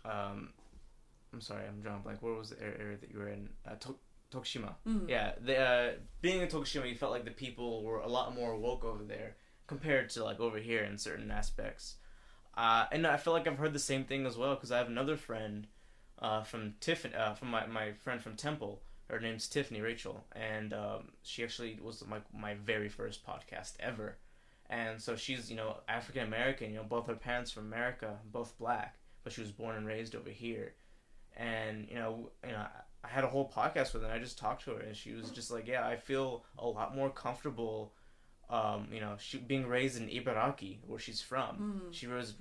um, 0.05 0.51
I'm 1.33 1.41
sorry 1.41 1.67
I'm 1.67 1.81
drawing 1.81 2.03
blank. 2.03 2.23
Where 2.23 2.35
was 2.35 2.51
the 2.51 2.61
area 2.63 2.77
area 2.81 2.97
that 2.99 3.11
you 3.11 3.19
were 3.19 3.29
in? 3.29 3.49
Uh, 3.67 3.75
to- 3.77 3.97
Tokushima. 4.35 4.75
Mm. 4.87 5.09
Yeah, 5.09 5.33
the, 5.41 5.59
uh, 5.59 5.91
being 6.21 6.41
in 6.41 6.49
Tokushima, 6.49 6.89
you 6.89 6.97
felt 6.97 7.13
like 7.13 7.25
the 7.25 7.31
people 7.31 7.85
were 7.85 8.01
a 8.01 8.09
lot 8.09 8.35
more 8.35 8.57
woke 8.57 8.85
over 8.85 9.05
there 9.05 9.37
compared 9.67 10.11
to 10.11 10.25
like 10.25 10.41
over 10.41 10.59
here 10.59 10.83
in 10.85 10.99
certain 10.99 11.31
aspects. 11.31 11.97
Uh, 12.57 12.87
and 12.93 13.07
I 13.07 13.17
feel 13.17 13.33
like 13.33 13.47
I've 13.47 13.59
heard 13.59 13.73
the 13.73 13.79
same 13.79 14.05
thing 14.05 14.27
as 14.27 14.37
well 14.37 14.55
because 14.55 14.71
I 14.71 14.79
have 14.79 14.87
another 14.89 15.17
friend 15.17 15.67
uh, 16.19 16.43
from 16.43 16.75
Tiffany, 16.81 17.15
uh, 17.15 17.35
from 17.35 17.49
my, 17.49 17.67
my 17.67 17.93
friend 17.93 18.23
from 18.23 18.37
Temple. 18.37 18.83
Her 19.11 19.21
name's 19.21 19.49
Tiffany 19.49 19.83
Rachel, 19.83 20.25
and 20.33 20.73
um, 20.73 21.13
she 21.23 21.45
actually 21.45 21.79
was 21.83 22.03
my 22.07 22.21
my 22.33 22.55
very 22.55 22.89
first 22.89 23.27
podcast 23.27 23.75
ever. 23.79 24.17
And 24.71 25.01
so 25.01 25.15
she's 25.15 25.51
you 25.51 25.57
know 25.57 25.77
African 25.89 26.23
American. 26.23 26.71
You 26.71 26.77
know 26.77 26.85
both 26.85 27.07
her 27.09 27.15
parents 27.15 27.51
from 27.51 27.67
America, 27.67 28.17
both 28.33 28.57
black, 28.59 28.97
but 29.23 29.33
she 29.33 29.43
was 29.43 29.51
born 29.51 29.77
and 29.77 29.87
raised 29.87 30.15
over 30.15 30.31
here. 30.31 30.75
And 31.37 31.87
you 31.91 31.97
know 31.97 32.31
you 32.47 32.53
know 32.53 32.67
I 33.05 33.09
had 33.09 33.25
a 33.25 33.29
whole 33.29 33.51
podcast 33.55 33.93
with 33.93 34.03
her. 34.03 34.09
and 34.09 34.13
I 34.13 34.19
just 34.19 34.39
talked 34.39 34.65
to 34.65 34.73
her, 34.73 34.81
and 34.81 34.97
she 34.97 35.13
was 35.13 35.31
just 35.31 35.51
like, 35.51 35.67
"Yeah, 35.67 35.87
I 35.87 35.97
feel 35.97 36.45
a 36.59 36.67
lot 36.67 36.95
more 36.97 37.11
comfortable." 37.11 37.93
Um, 38.51 38.89
you 38.93 39.01
know, 39.01 39.17
she 39.19 39.39
being 39.39 39.67
raised 39.67 39.97
in 40.01 40.09
Ibaraki, 40.09 40.79
where 40.87 40.99
she's 40.99 41.21
from. 41.23 41.81
Mm. 41.87 41.95
She 41.95 42.07
was 42.07 42.35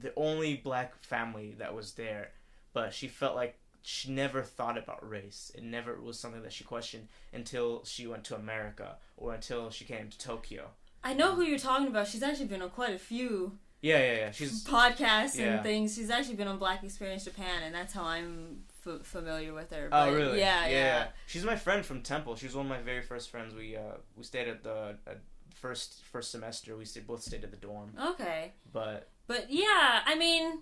the 0.00 0.12
only 0.16 0.56
black 0.56 1.02
family 1.02 1.54
that 1.58 1.74
was 1.74 1.92
there, 1.92 2.32
but 2.72 2.92
she 2.94 3.08
felt 3.08 3.36
like 3.36 3.58
she 3.82 4.10
never 4.10 4.42
thought 4.42 4.78
about 4.78 5.06
race. 5.08 5.52
It 5.54 5.62
never 5.62 6.00
was 6.00 6.18
something 6.18 6.42
that 6.42 6.52
she 6.52 6.64
questioned 6.64 7.08
until 7.32 7.84
she 7.84 8.06
went 8.06 8.24
to 8.24 8.34
America 8.36 8.96
or 9.16 9.34
until 9.34 9.70
she 9.70 9.84
came 9.84 10.08
to 10.08 10.18
Tokyo. 10.18 10.70
I 11.04 11.12
know 11.12 11.34
who 11.34 11.42
you're 11.42 11.58
talking 11.58 11.88
about. 11.88 12.08
She's 12.08 12.22
actually 12.22 12.46
been 12.46 12.62
on 12.62 12.70
quite 12.70 12.94
a 12.94 12.98
few 12.98 13.58
Yeah, 13.82 13.98
yeah, 13.98 14.12
yeah. 14.14 14.30
She's 14.30 14.64
podcasts 14.64 15.36
Yeah. 15.38 15.56
and 15.56 15.62
things. 15.62 15.94
She's 15.94 16.08
actually 16.08 16.36
been 16.36 16.48
on 16.48 16.56
Black 16.58 16.82
Experience 16.82 17.24
Japan, 17.24 17.62
and 17.62 17.74
that's 17.74 17.92
how 17.92 18.04
I'm 18.04 18.64
f- 18.86 19.06
familiar 19.06 19.52
with 19.54 19.70
her. 19.70 19.88
oh 19.92 20.12
really? 20.14 20.38
Yeah, 20.38 20.66
yeah. 20.68 21.06
She's 21.26 21.44
my 21.44 21.56
friend 21.56 21.84
from 21.84 22.02
Temple. 22.02 22.36
She 22.36 22.46
was 22.46 22.54
one 22.54 22.66
of 22.66 22.70
my 22.70 22.80
very 22.82 23.02
first 23.02 23.30
friends. 23.30 23.54
We 23.54 23.76
uh 23.76 23.98
we 24.16 24.22
stayed 24.24 24.48
at 24.48 24.62
the 24.62 24.96
at 25.06 25.20
first 25.54 26.02
first 26.12 26.30
semester. 26.30 26.76
We 26.76 26.84
stayed 26.84 27.06
both 27.06 27.22
stayed 27.22 27.44
at 27.44 27.50
the 27.50 27.56
dorm, 27.56 27.92
Okay, 28.12 28.52
but 28.72 29.08
but 29.26 29.46
yeah, 29.50 30.02
I 30.04 30.14
mean, 30.16 30.60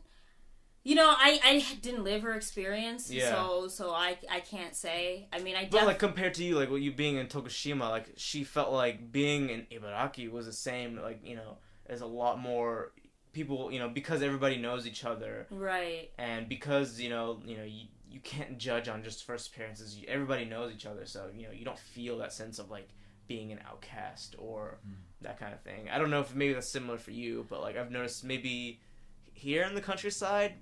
you 0.85 0.94
know, 0.94 1.09
I 1.09 1.40
I 1.44 1.65
didn't 1.81 2.05
live 2.05 2.23
her 2.23 2.35
experience, 2.35 3.11
Yeah. 3.11 3.31
so 3.31 3.69
so 3.69 3.90
I 3.90 4.19
I 4.31 4.40
can't 4.40 4.74
say. 4.74 5.28
I 5.32 5.39
mean, 5.40 5.57
I 5.57 5.69
But 5.70 5.86
like 5.86 5.99
compared 5.99 6.35
to 6.35 6.44
you, 6.44 6.57
like 6.59 6.70
what 6.70 6.81
you 6.82 6.93
being 6.93 7.16
in 7.16 7.27
Tokushima, 7.27 7.89
like 7.90 8.12
she 8.16 8.44
felt 8.44 8.73
like 8.73 9.11
being 9.12 9.49
in 9.51 9.66
Ibaraki 9.73 10.31
was 10.31 10.47
the 10.47 10.53
same. 10.53 10.97
Like 11.01 11.20
you 11.24 11.36
know, 11.36 11.59
there's 11.86 12.01
a 12.03 12.07
lot 12.07 12.39
more 12.39 12.93
people. 13.32 13.73
You 13.73 13.78
know, 13.81 13.89
because 13.89 14.23
everybody 14.23 14.57
knows 14.57 14.86
each 14.86 15.05
other, 15.05 15.47
right. 15.51 16.11
and 16.19 16.49
because 16.49 17.01
you 17.01 17.09
know, 17.11 17.40
you 17.44 17.57
know, 17.57 17.65
you 17.65 17.86
you 18.13 18.21
can't 18.21 18.59
judge 18.59 18.89
on 18.89 19.03
just 19.03 19.25
first 19.25 19.53
appearances. 19.53 19.99
Everybody 20.07 20.45
knows 20.45 20.73
each 20.73 20.87
other, 20.87 21.07
so 21.07 21.31
you 21.35 21.47
know, 21.47 21.53
you 21.53 21.65
don't 21.65 21.79
feel 21.79 22.19
that 22.19 22.33
sense 22.33 22.59
of 22.59 22.71
like 22.71 22.89
being 23.27 23.53
an 23.53 23.61
outcast 23.67 24.35
or 24.39 24.79
hmm. 24.85 24.95
that 25.23 25.39
kind 25.39 25.55
of 25.55 25.61
thing. 25.61 25.89
I 25.91 25.99
don't 25.99 26.11
know 26.11 26.21
if 26.21 26.35
maybe 26.35 26.53
that's 26.53 26.71
similar 26.71 26.99
for 26.99 27.13
you, 27.13 27.47
but 27.49 27.61
like 27.61 27.77
I've 27.77 27.91
noticed 27.91 28.25
maybe 28.25 28.81
here 29.33 29.63
in 29.65 29.75
the 29.75 29.81
countryside, 29.81 30.55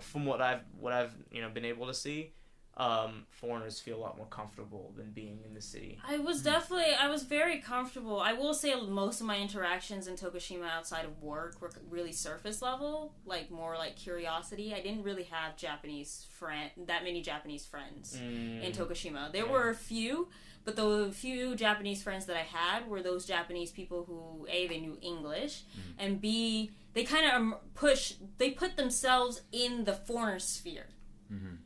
from 0.00 0.24
what 0.24 0.40
I've 0.40 0.62
what 0.78 0.92
I've 0.92 1.14
you 1.30 1.42
know 1.42 1.50
been 1.50 1.64
able 1.64 1.86
to 1.86 1.94
see, 1.94 2.32
um, 2.78 3.26
foreigners 3.30 3.78
feel 3.80 3.96
a 3.98 4.00
lot 4.00 4.16
more 4.16 4.26
comfortable 4.26 4.92
than 4.96 5.10
being 5.10 5.40
in 5.46 5.52
the 5.54 5.60
city. 5.60 5.98
I 6.08 6.16
was 6.18 6.42
definitely, 6.42 6.94
I 6.98 7.08
was 7.08 7.22
very 7.22 7.58
comfortable. 7.58 8.18
I 8.20 8.32
will 8.32 8.54
say 8.54 8.74
most 8.74 9.20
of 9.20 9.26
my 9.26 9.36
interactions 9.38 10.06
in 10.08 10.14
Tokushima 10.16 10.68
outside 10.70 11.04
of 11.04 11.22
work 11.22 11.60
were 11.60 11.70
really 11.90 12.12
surface 12.12 12.62
level, 12.62 13.12
like 13.26 13.50
more 13.50 13.76
like 13.76 13.96
curiosity. 13.96 14.72
I 14.74 14.80
didn't 14.80 15.02
really 15.02 15.24
have 15.24 15.56
Japanese 15.56 16.26
friend, 16.38 16.70
that 16.86 17.04
many 17.04 17.20
Japanese 17.20 17.66
friends 17.66 18.16
Mm. 18.16 18.62
in 18.62 18.72
Tokushima. 18.72 19.30
There 19.32 19.44
Yeah. 19.44 19.52
were 19.52 19.68
a 19.68 19.74
few, 19.74 20.28
but 20.64 20.74
the 20.76 21.10
few 21.12 21.54
Japanese 21.54 22.02
friends 22.02 22.24
that 22.26 22.36
I 22.36 22.42
had 22.44 22.88
were 22.88 23.02
those 23.02 23.26
Japanese 23.26 23.70
people 23.70 24.04
who 24.04 24.46
a 24.48 24.66
they 24.66 24.80
knew 24.80 24.96
English, 25.02 25.64
and 25.98 26.20
b 26.22 26.70
they 26.94 27.04
kind 27.04 27.26
of 27.52 27.74
push, 27.74 28.14
they 28.38 28.50
put 28.50 28.76
themselves 28.76 29.42
in 29.52 29.84
the 29.84 29.92
foreigner 29.94 30.38
sphere. 30.38 30.88
Mhm. 31.30 31.58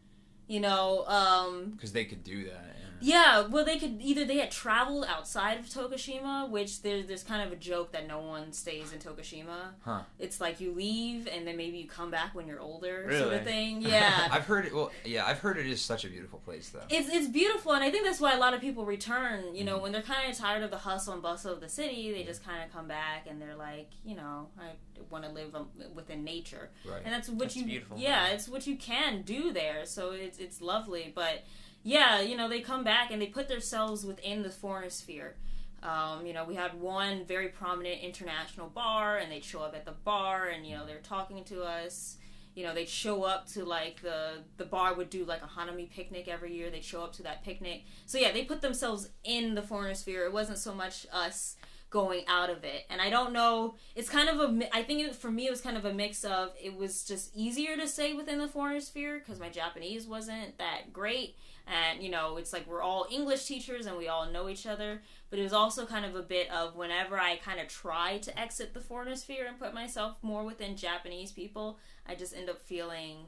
You 0.48 0.60
know, 0.60 1.04
um, 1.06 1.70
because 1.70 1.92
they 1.92 2.04
could 2.04 2.22
do 2.22 2.44
that. 2.44 2.75
Yeah. 3.00 3.40
yeah, 3.40 3.46
well, 3.48 3.64
they 3.64 3.78
could 3.78 3.98
either 4.00 4.24
they 4.24 4.38
had 4.38 4.50
traveled 4.50 5.04
outside 5.08 5.58
of 5.58 5.66
Tokushima, 5.66 6.48
which 6.50 6.82
there, 6.82 7.02
there's 7.02 7.22
kind 7.22 7.42
of 7.42 7.52
a 7.52 7.56
joke 7.56 7.92
that 7.92 8.06
no 8.06 8.18
one 8.20 8.52
stays 8.52 8.92
in 8.92 8.98
Tokushima. 8.98 9.72
Huh. 9.84 10.00
It's 10.18 10.40
like 10.40 10.60
you 10.60 10.72
leave 10.72 11.28
and 11.30 11.46
then 11.46 11.56
maybe 11.56 11.78
you 11.78 11.86
come 11.88 12.10
back 12.10 12.34
when 12.34 12.46
you're 12.46 12.60
older, 12.60 13.06
sort 13.18 13.34
of 13.34 13.44
thing. 13.44 13.82
Yeah, 13.86 14.28
I've 14.30 14.46
heard 14.46 14.66
it. 14.66 14.74
Well, 14.74 14.90
yeah, 15.04 15.26
I've 15.26 15.38
heard 15.38 15.58
it 15.58 15.66
is 15.66 15.80
such 15.80 16.04
a 16.04 16.08
beautiful 16.08 16.38
place, 16.40 16.68
though. 16.70 16.82
it's 16.90 17.08
it's 17.08 17.28
beautiful, 17.28 17.72
and 17.72 17.82
I 17.84 17.90
think 17.90 18.04
that's 18.04 18.20
why 18.20 18.34
a 18.34 18.38
lot 18.38 18.54
of 18.54 18.60
people 18.60 18.84
return. 18.84 19.54
You 19.54 19.64
know, 19.64 19.78
when 19.78 19.92
they're 19.92 20.02
kind 20.02 20.30
of 20.30 20.36
tired 20.36 20.62
of 20.62 20.70
the 20.70 20.78
hustle 20.78 21.12
and 21.14 21.22
bustle 21.22 21.52
of 21.52 21.60
the 21.60 21.68
city, 21.68 22.12
they 22.12 22.24
just 22.24 22.44
kind 22.44 22.62
of 22.64 22.72
come 22.72 22.88
back 22.88 23.26
and 23.28 23.40
they're 23.40 23.54
like, 23.56 23.90
you 24.04 24.16
know, 24.16 24.48
I 24.58 24.70
want 25.10 25.24
to 25.24 25.30
live 25.30 25.54
um, 25.54 25.68
within 25.94 26.24
nature 26.24 26.70
Right. 26.88 27.02
and 27.04 27.12
that's 27.14 27.28
what 27.28 27.38
That's 27.40 27.56
you 27.56 27.64
beautiful. 27.66 27.98
yeah 27.98 28.28
it's 28.28 28.48
what 28.48 28.66
you 28.66 28.76
can 28.76 29.22
do 29.22 29.52
there 29.52 29.84
so 29.84 30.10
it's 30.12 30.38
it's 30.38 30.60
lovely 30.62 31.12
but 31.14 31.44
yeah 31.86 32.20
you 32.20 32.36
know 32.36 32.48
they 32.48 32.60
come 32.60 32.82
back 32.84 33.10
and 33.10 33.22
they 33.22 33.26
put 33.26 33.48
themselves 33.48 34.04
within 34.04 34.42
the 34.42 34.50
foreign 34.50 34.90
sphere. 34.90 35.36
Um, 35.82 36.26
you 36.26 36.32
know 36.32 36.44
we 36.44 36.54
had 36.54 36.78
one 36.80 37.24
very 37.24 37.48
prominent 37.48 38.02
international 38.02 38.68
bar 38.68 39.18
and 39.18 39.30
they'd 39.30 39.44
show 39.44 39.60
up 39.60 39.74
at 39.74 39.84
the 39.84 39.92
bar 39.92 40.48
and 40.48 40.66
you 40.66 40.76
know 40.76 40.84
they're 40.84 40.98
talking 40.98 41.44
to 41.44 41.62
us. 41.62 42.16
You 42.54 42.64
know 42.64 42.74
they'd 42.74 42.88
show 42.88 43.22
up 43.22 43.46
to 43.52 43.64
like 43.64 44.02
the 44.02 44.42
the 44.56 44.64
bar 44.64 44.94
would 44.94 45.10
do 45.10 45.24
like 45.24 45.42
a 45.42 45.46
hanami 45.46 45.88
picnic 45.88 46.26
every 46.26 46.54
year. 46.54 46.70
They'd 46.70 46.84
show 46.84 47.02
up 47.02 47.12
to 47.14 47.22
that 47.22 47.44
picnic. 47.44 47.84
So 48.04 48.18
yeah 48.18 48.32
they 48.32 48.44
put 48.44 48.62
themselves 48.62 49.10
in 49.22 49.54
the 49.54 49.62
foreign 49.62 49.94
sphere. 49.94 50.24
It 50.24 50.32
wasn't 50.32 50.58
so 50.58 50.74
much 50.74 51.06
us 51.12 51.56
going 51.90 52.24
out 52.26 52.50
of 52.50 52.64
it. 52.64 52.84
And 52.90 53.00
i 53.00 53.08
don't 53.10 53.32
know 53.32 53.76
it's 53.94 54.08
kind 54.08 54.28
of 54.28 54.40
a 54.40 54.76
i 54.76 54.82
think 54.82 55.02
it, 55.02 55.14
for 55.14 55.30
me 55.30 55.46
it 55.46 55.50
was 55.50 55.60
kind 55.60 55.76
of 55.76 55.84
a 55.84 55.92
mix 55.92 56.24
of 56.24 56.50
it 56.60 56.76
was 56.76 57.04
just 57.04 57.30
easier 57.34 57.76
to 57.76 57.86
stay 57.86 58.12
within 58.12 58.38
the 58.38 58.48
foreign 58.48 58.80
sphere 58.80 59.18
because 59.18 59.38
my 59.38 59.48
japanese 59.48 60.06
wasn't 60.06 60.58
that 60.58 60.92
great 60.92 61.36
and 61.66 62.02
you 62.02 62.08
know 62.08 62.36
it's 62.36 62.52
like 62.52 62.66
we're 62.66 62.82
all 62.82 63.06
english 63.10 63.44
teachers 63.44 63.86
and 63.86 63.96
we 63.96 64.08
all 64.08 64.30
know 64.30 64.48
each 64.48 64.66
other 64.66 65.02
but 65.30 65.38
it 65.38 65.42
was 65.42 65.52
also 65.52 65.84
kind 65.84 66.04
of 66.04 66.14
a 66.14 66.22
bit 66.22 66.50
of 66.50 66.76
whenever 66.76 67.18
i 67.18 67.36
kind 67.36 67.58
of 67.60 67.66
try 67.68 68.18
to 68.18 68.38
exit 68.38 68.72
the 68.74 68.80
foreigner 68.80 69.16
sphere 69.16 69.46
and 69.46 69.58
put 69.58 69.74
myself 69.74 70.16
more 70.22 70.44
within 70.44 70.76
japanese 70.76 71.32
people 71.32 71.78
i 72.06 72.14
just 72.14 72.36
end 72.36 72.48
up 72.48 72.60
feeling 72.60 73.26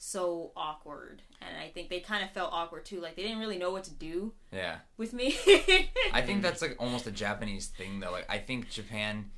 so 0.00 0.52
awkward 0.56 1.22
and 1.40 1.56
i 1.58 1.68
think 1.68 1.88
they 1.88 1.98
kind 1.98 2.22
of 2.22 2.30
felt 2.30 2.52
awkward 2.52 2.84
too 2.84 3.00
like 3.00 3.16
they 3.16 3.22
didn't 3.22 3.38
really 3.40 3.58
know 3.58 3.70
what 3.72 3.84
to 3.84 3.92
do 3.94 4.32
Yeah. 4.52 4.76
with 4.96 5.12
me 5.12 5.34
I 6.12 6.22
think 6.22 6.42
that's 6.42 6.62
like 6.62 6.76
almost 6.78 7.06
a 7.06 7.10
Japanese 7.10 7.66
thing, 7.66 8.00
though. 8.00 8.10
Like, 8.10 8.26
I 8.30 8.38
think 8.38 8.70
Japan. 8.70 9.30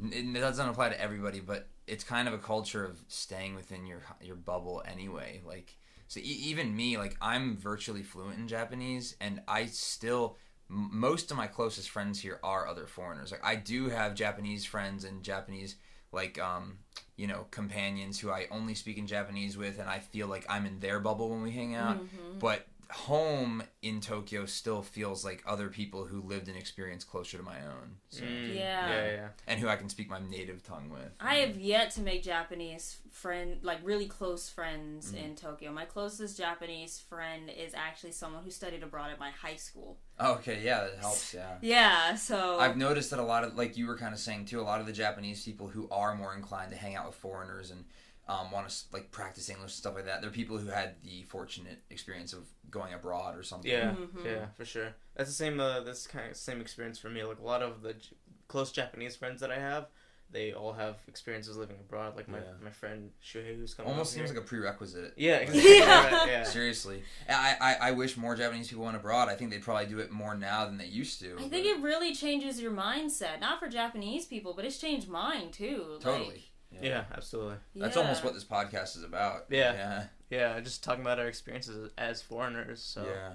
It 0.00 0.32
doesn't 0.34 0.68
apply 0.68 0.90
to 0.90 1.00
everybody, 1.00 1.40
but 1.40 1.68
it's 1.86 2.04
kind 2.04 2.28
of 2.28 2.34
a 2.34 2.38
culture 2.38 2.84
of 2.84 2.98
staying 3.08 3.54
within 3.56 3.84
your 3.86 4.00
your 4.20 4.36
bubble 4.36 4.82
anyway. 4.86 5.40
Like, 5.44 5.76
so 6.08 6.20
e- 6.20 6.22
even 6.22 6.76
me, 6.76 6.96
like, 6.98 7.16
I'm 7.20 7.56
virtually 7.56 8.02
fluent 8.02 8.38
in 8.38 8.48
Japanese, 8.48 9.16
and 9.20 9.40
I 9.48 9.66
still 9.66 10.36
m- 10.70 10.90
most 10.92 11.30
of 11.30 11.36
my 11.36 11.46
closest 11.46 11.90
friends 11.90 12.20
here 12.20 12.40
are 12.42 12.66
other 12.66 12.86
foreigners. 12.86 13.30
Like, 13.30 13.44
I 13.44 13.56
do 13.56 13.88
have 13.88 14.14
Japanese 14.14 14.64
friends 14.64 15.04
and 15.04 15.22
Japanese 15.22 15.76
like 16.12 16.38
um 16.40 16.78
you 17.16 17.26
know 17.26 17.46
companions 17.50 18.20
who 18.20 18.30
I 18.30 18.46
only 18.50 18.74
speak 18.74 18.98
in 18.98 19.06
Japanese 19.06 19.56
with, 19.56 19.78
and 19.78 19.88
I 19.88 19.98
feel 19.98 20.28
like 20.28 20.46
I'm 20.48 20.66
in 20.66 20.80
their 20.80 21.00
bubble 21.00 21.30
when 21.30 21.42
we 21.42 21.50
hang 21.50 21.74
out. 21.74 22.02
But 22.38 22.66
home 22.90 23.62
in 23.82 24.00
Tokyo 24.00 24.46
still 24.46 24.82
feels 24.82 25.24
like 25.24 25.42
other 25.46 25.68
people 25.68 26.04
who 26.06 26.20
lived 26.22 26.48
and 26.48 26.56
experienced 26.56 27.08
closer 27.08 27.36
to 27.38 27.42
my 27.42 27.58
own. 27.60 27.96
So, 28.10 28.22
Mm, 28.24 28.54
Yeah. 28.54 28.88
yeah, 28.88 29.06
yeah. 29.12 29.28
and 29.46 29.60
who 29.60 29.68
I 29.68 29.76
can 29.76 29.88
speak 29.88 30.08
my 30.08 30.18
native 30.20 30.62
tongue 30.62 30.90
with. 30.90 31.10
I 31.20 31.36
have 31.36 31.56
yet 31.58 31.90
to 31.92 32.00
make 32.00 32.22
Japanese 32.22 32.98
friend 33.10 33.58
like 33.62 33.78
really 33.82 34.06
close 34.06 34.48
friends 34.48 35.12
Mm. 35.12 35.24
in 35.24 35.36
Tokyo. 35.36 35.72
My 35.72 35.84
closest 35.84 36.36
Japanese 36.38 36.98
friend 36.98 37.48
is 37.50 37.72
actually 37.74 38.12
someone 38.12 38.42
who 38.44 38.50
studied 38.50 38.82
abroad 38.82 39.10
at 39.10 39.18
my 39.18 39.30
high 39.30 39.56
school. 39.56 39.98
Oh, 40.18 40.34
okay, 40.34 40.62
yeah, 40.62 40.84
that 40.84 40.98
helps. 40.98 41.34
Yeah. 41.34 41.58
Yeah, 41.60 42.14
so 42.16 42.58
I've 42.58 42.76
noticed 42.76 43.10
that 43.10 43.18
a 43.18 43.22
lot 43.24 43.44
of, 43.44 43.56
like 43.56 43.76
you 43.76 43.86
were 43.86 43.96
kind 43.98 44.12
of 44.14 44.20
saying 44.20 44.46
too, 44.46 44.60
a 44.60 44.62
lot 44.62 44.80
of 44.80 44.86
the 44.86 44.92
Japanese 44.92 45.44
people 45.44 45.68
who 45.68 45.88
are 45.90 46.14
more 46.14 46.34
inclined 46.34 46.70
to 46.72 46.76
hang 46.76 46.94
out 46.96 47.06
with 47.06 47.16
foreigners 47.16 47.70
and 47.70 47.84
um, 48.28 48.50
want 48.50 48.68
to 48.68 48.74
like 48.92 49.10
practice 49.10 49.48
English 49.50 49.64
and 49.64 49.70
stuff 49.72 49.94
like 49.94 50.06
that, 50.06 50.20
they're 50.22 50.30
people 50.30 50.56
who 50.58 50.68
had 50.68 50.94
the 51.02 51.22
fortunate 51.24 51.82
experience 51.90 52.32
of 52.32 52.44
going 52.70 52.94
abroad 52.94 53.36
or 53.36 53.42
something. 53.42 53.70
Yeah, 53.70 53.94
Mhm. 53.94 54.24
yeah, 54.24 54.46
for 54.56 54.64
sure. 54.64 54.94
That's 55.16 55.28
the 55.30 55.34
same. 55.36 55.60
Uh, 55.60 55.80
that's 55.80 56.06
kind 56.06 56.30
of 56.30 56.36
same 56.36 56.60
experience 56.60 56.98
for 56.98 57.10
me. 57.10 57.22
Like 57.22 57.38
a 57.38 57.44
lot 57.44 57.62
of 57.62 57.82
the 57.82 57.94
J- 57.94 58.16
close 58.48 58.72
Japanese 58.72 59.14
friends 59.16 59.40
that 59.42 59.50
I 59.52 59.58
have, 59.58 59.86
they 60.30 60.52
all 60.54 60.72
have 60.72 60.96
experiences 61.06 61.56
living 61.56 61.76
abroad. 61.78 62.16
Like 62.16 62.26
my 62.28 62.38
Yeah. 62.38 62.44
my 62.62 62.70
friend 62.70 63.12
Shuhei, 63.22 63.54
who's 63.56 63.74
coming. 63.74 63.92
Almost 63.92 64.08
over 64.12 64.18
seems 64.18 64.30
here. 64.30 64.38
like 64.40 64.44
a 64.46 64.48
prerequisite. 64.48 65.12
yeah, 65.16 65.36
exactly. 65.36 65.74
Yeah. 65.78 66.10
right, 66.18 66.28
yeah. 66.28 66.44
Seriously, 66.58 67.02
I, 67.28 67.56
I 67.60 67.88
I 67.88 67.90
wish 67.92 68.16
more 68.16 68.34
Japanese 68.34 68.68
people 68.68 68.84
went 68.84 68.96
abroad. 68.96 69.28
I 69.28 69.34
think 69.36 69.50
they'd 69.50 69.62
probably 69.62 69.86
do 69.86 69.98
it 70.00 70.10
more 70.10 70.34
now 70.34 70.64
than 70.64 70.78
they 70.78 70.86
used 70.86 71.20
to. 71.20 71.34
I 71.34 71.42
but- 71.42 71.50
think 71.50 71.66
it 71.66 71.80
really 71.82 72.14
changes 72.14 72.58
your 72.60 72.72
mindset. 72.72 73.38
Not 73.40 73.60
for 73.60 73.68
Japanese 73.68 74.24
people, 74.24 74.54
but 74.54 74.64
it's 74.64 74.78
changed 74.78 75.08
mine 75.08 75.50
too. 75.52 75.98
totally. 76.00 76.26
Like, 76.30 76.40
Yeah, 76.82 77.04
absolutely. 77.12 77.56
That's 77.76 77.96
yeah. 77.96 78.02
almost 78.02 78.24
what 78.24 78.34
this 78.34 78.44
podcast 78.44 78.96
is 78.96 79.02
about. 79.04 79.44
Yeah. 79.50 79.72
Yeah. 79.74 80.04
Yeah, 80.30 80.60
just 80.60 80.82
talking 80.82 81.02
about 81.02 81.18
our 81.20 81.26
experiences 81.28 81.90
as 81.96 82.20
foreigners. 82.22 82.82
So, 82.82 83.04
Yeah. 83.06 83.34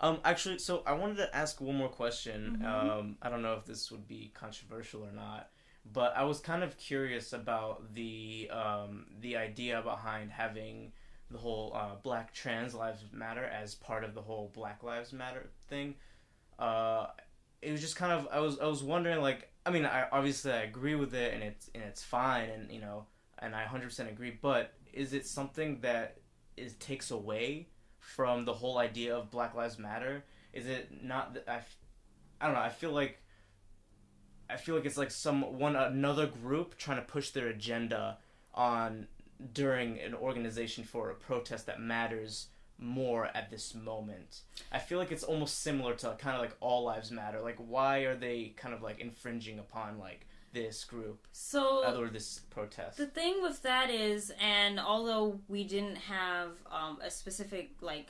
um, 0.00 0.20
actually, 0.24 0.58
so 0.58 0.82
I 0.86 0.92
wanted 0.92 1.16
to 1.18 1.36
ask 1.36 1.60
one 1.60 1.76
more 1.76 1.88
question. 1.88 2.58
Mhm. 2.62 2.64
Um, 2.66 3.18
I 3.22 3.28
don't 3.28 3.42
know 3.42 3.54
if 3.54 3.64
this 3.66 3.90
would 3.90 4.08
be 4.08 4.30
controversial 4.34 5.04
or 5.04 5.12
not, 5.12 5.50
but 5.84 6.16
I 6.16 6.24
was 6.24 6.40
kind 6.40 6.62
of 6.62 6.76
curious 6.76 7.32
about 7.32 7.94
the 7.94 8.48
um 8.50 9.06
the 9.20 9.36
idea 9.36 9.80
behind 9.82 10.32
having 10.32 10.92
the 11.30 11.38
whole 11.38 11.72
uh, 11.74 11.94
Black 11.96 12.32
Trans 12.32 12.74
Lives 12.74 13.04
Matter 13.12 13.44
as 13.44 13.74
part 13.74 14.02
of 14.02 14.14
the 14.14 14.22
whole 14.22 14.50
Black 14.54 14.82
Lives 14.82 15.12
Matter 15.12 15.50
thing. 15.68 15.94
Uh, 16.58 17.08
it 17.60 17.70
was 17.70 17.80
just 17.80 17.96
kind 17.96 18.12
of 18.12 18.26
I 18.32 18.40
was 18.40 18.58
I 18.58 18.66
was 18.66 18.82
wondering 18.82 19.20
like 19.20 19.52
I 19.68 19.70
mean 19.70 19.84
I 19.84 20.06
obviously 20.10 20.50
I 20.50 20.62
agree 20.62 20.94
with 20.94 21.12
it 21.12 21.34
and 21.34 21.42
it's 21.42 21.70
and 21.74 21.84
it's 21.84 22.02
fine 22.02 22.48
and 22.48 22.72
you 22.72 22.80
know 22.80 23.04
and 23.38 23.54
I 23.54 23.66
100% 23.66 24.08
agree 24.08 24.30
but 24.40 24.72
is 24.94 25.12
it 25.12 25.26
something 25.26 25.80
that 25.82 26.16
is 26.56 26.72
takes 26.76 27.10
away 27.10 27.68
from 27.98 28.46
the 28.46 28.54
whole 28.54 28.78
idea 28.78 29.14
of 29.14 29.30
Black 29.30 29.54
Lives 29.54 29.78
Matter? 29.78 30.24
Is 30.54 30.66
it 30.66 31.04
not 31.04 31.34
that 31.34 31.44
I 32.40 32.46
don't 32.46 32.54
know 32.54 32.62
I 32.62 32.70
feel 32.70 32.92
like 32.92 33.20
I 34.48 34.56
feel 34.56 34.74
like 34.74 34.86
it's 34.86 34.96
like 34.96 35.10
some 35.10 35.58
one 35.58 35.76
another 35.76 36.26
group 36.26 36.78
trying 36.78 36.96
to 36.96 37.04
push 37.04 37.28
their 37.30 37.48
agenda 37.48 38.16
on 38.54 39.06
during 39.52 40.00
an 40.00 40.14
organization 40.14 40.82
for 40.82 41.10
a 41.10 41.14
protest 41.14 41.66
that 41.66 41.78
matters 41.78 42.46
more 42.78 43.26
at 43.34 43.50
this 43.50 43.74
moment. 43.74 44.40
I 44.70 44.78
feel 44.78 44.98
like 44.98 45.10
it's 45.12 45.24
almost 45.24 45.60
similar 45.62 45.94
to 45.96 46.16
kind 46.18 46.36
of 46.36 46.42
like 46.42 46.56
all 46.60 46.84
lives 46.84 47.10
matter. 47.10 47.40
Like 47.40 47.56
why 47.58 48.00
are 48.00 48.14
they 48.16 48.54
kind 48.56 48.74
of 48.74 48.82
like 48.82 49.00
infringing 49.00 49.58
upon 49.58 49.98
like 49.98 50.26
this 50.52 50.84
group 50.84 51.26
So 51.32 51.84
or 51.98 52.08
this 52.08 52.40
protest? 52.50 52.96
The 52.96 53.06
thing 53.06 53.42
with 53.42 53.62
that 53.62 53.90
is, 53.90 54.32
and 54.40 54.78
although 54.80 55.40
we 55.48 55.64
didn't 55.64 55.96
have 55.96 56.52
um, 56.70 56.98
a 57.02 57.10
specific 57.10 57.70
like 57.80 58.08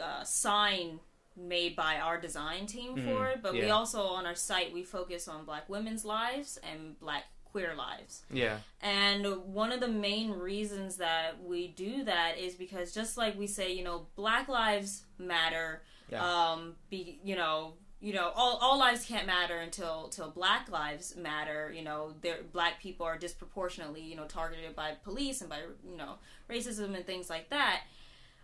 uh, 0.00 0.24
sign 0.24 1.00
made 1.36 1.74
by 1.74 1.98
our 1.98 2.20
design 2.20 2.66
team 2.66 2.96
Mhm, 2.96 3.04
for 3.04 3.26
it, 3.28 3.42
but 3.42 3.54
we 3.54 3.70
also 3.70 4.02
on 4.02 4.24
our 4.26 4.34
site 4.36 4.72
we 4.72 4.82
focus 4.84 5.26
on 5.26 5.44
Black 5.44 5.68
women's 5.68 6.04
lives 6.04 6.58
and 6.62 6.98
Black 7.00 7.24
queer 7.54 7.76
lives. 7.76 8.22
yeah. 8.32 8.56
And 8.80 9.24
one 9.44 9.70
of 9.70 9.78
the 9.78 9.86
main 9.86 10.32
reasons 10.32 10.96
that 10.96 11.40
we 11.40 11.68
do 11.68 12.02
that 12.02 12.36
is 12.36 12.56
because 12.56 12.92
just 12.92 13.16
like 13.16 13.38
we 13.38 13.46
say, 13.46 13.72
you 13.72 13.84
know, 13.84 14.06
Black 14.16 14.48
lives 14.48 15.04
matter. 15.18 15.82
Yeah. 16.10 16.24
Um, 16.24 16.74
be 16.90 17.20
you 17.22 17.36
know, 17.36 17.74
you 18.00 18.12
know, 18.12 18.32
all, 18.34 18.58
all 18.60 18.76
lives 18.76 19.04
can't 19.04 19.24
matter 19.24 19.56
until 19.56 20.08
till 20.08 20.30
Black 20.30 20.68
lives 20.68 21.14
matter. 21.14 21.72
You 21.72 21.84
know, 21.84 22.14
there 22.22 22.38
Black 22.52 22.80
people 22.80 23.06
are 23.06 23.16
disproportionately 23.16 24.00
you 24.00 24.16
know 24.16 24.24
targeted 24.24 24.74
by 24.74 24.94
police 25.04 25.40
and 25.40 25.48
by 25.48 25.60
you 25.88 25.96
know 25.96 26.14
racism 26.50 26.96
and 26.96 27.06
things 27.06 27.30
like 27.30 27.50
that. 27.50 27.82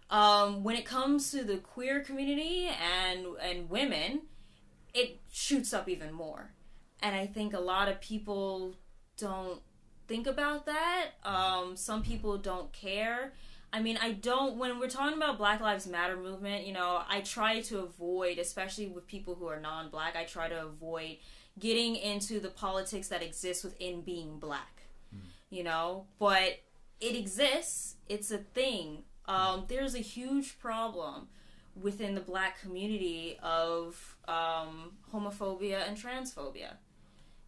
Um, 0.08 0.62
when 0.62 0.76
it 0.76 0.84
comes 0.84 1.32
to 1.32 1.42
the 1.42 1.56
queer 1.56 1.98
community 1.98 2.68
and 2.68 3.26
and 3.42 3.68
women, 3.68 4.22
it 4.94 5.18
shoots 5.32 5.74
up 5.74 5.88
even 5.88 6.12
more. 6.12 6.52
And 7.02 7.16
I 7.16 7.26
think 7.26 7.54
a 7.54 7.60
lot 7.60 7.88
of 7.88 8.00
people 8.00 8.76
don't 9.20 9.60
think 10.08 10.26
about 10.26 10.66
that. 10.66 11.10
Um, 11.24 11.76
some 11.76 12.02
people 12.02 12.38
don't 12.38 12.72
care. 12.72 13.32
I 13.72 13.80
mean, 13.80 13.98
I 14.02 14.12
don't. 14.12 14.56
When 14.56 14.80
we're 14.80 14.88
talking 14.88 15.16
about 15.16 15.38
Black 15.38 15.60
Lives 15.60 15.86
Matter 15.86 16.16
movement, 16.16 16.66
you 16.66 16.72
know, 16.72 17.02
I 17.08 17.20
try 17.20 17.60
to 17.62 17.80
avoid, 17.80 18.38
especially 18.38 18.88
with 18.88 19.06
people 19.06 19.36
who 19.36 19.46
are 19.46 19.60
non-black, 19.60 20.16
I 20.16 20.24
try 20.24 20.48
to 20.48 20.64
avoid 20.64 21.18
getting 21.58 21.94
into 21.96 22.40
the 22.40 22.48
politics 22.48 23.08
that 23.08 23.22
exists 23.22 23.62
within 23.62 24.00
being 24.00 24.38
black. 24.38 24.82
You 25.50 25.64
know, 25.64 26.06
but 26.18 26.60
it 27.00 27.16
exists. 27.16 27.96
It's 28.08 28.30
a 28.30 28.38
thing. 28.38 29.04
Um, 29.26 29.66
there's 29.68 29.94
a 29.94 30.00
huge 30.00 30.58
problem 30.58 31.28
within 31.80 32.14
the 32.14 32.20
black 32.20 32.60
community 32.60 33.38
of 33.42 34.16
um, 34.26 34.92
homophobia 35.12 35.86
and 35.88 35.96
transphobia. 35.96 36.74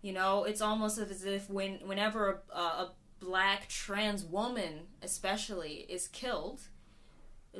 You 0.02 0.12
know, 0.12 0.44
it's 0.44 0.60
almost 0.60 0.98
as 0.98 1.24
if 1.24 1.48
when 1.48 1.74
whenever 1.86 2.42
a, 2.52 2.58
a 2.58 2.92
black 3.20 3.68
trans 3.68 4.24
woman, 4.24 4.80
especially, 5.00 5.86
is 5.88 6.08
killed, 6.08 6.60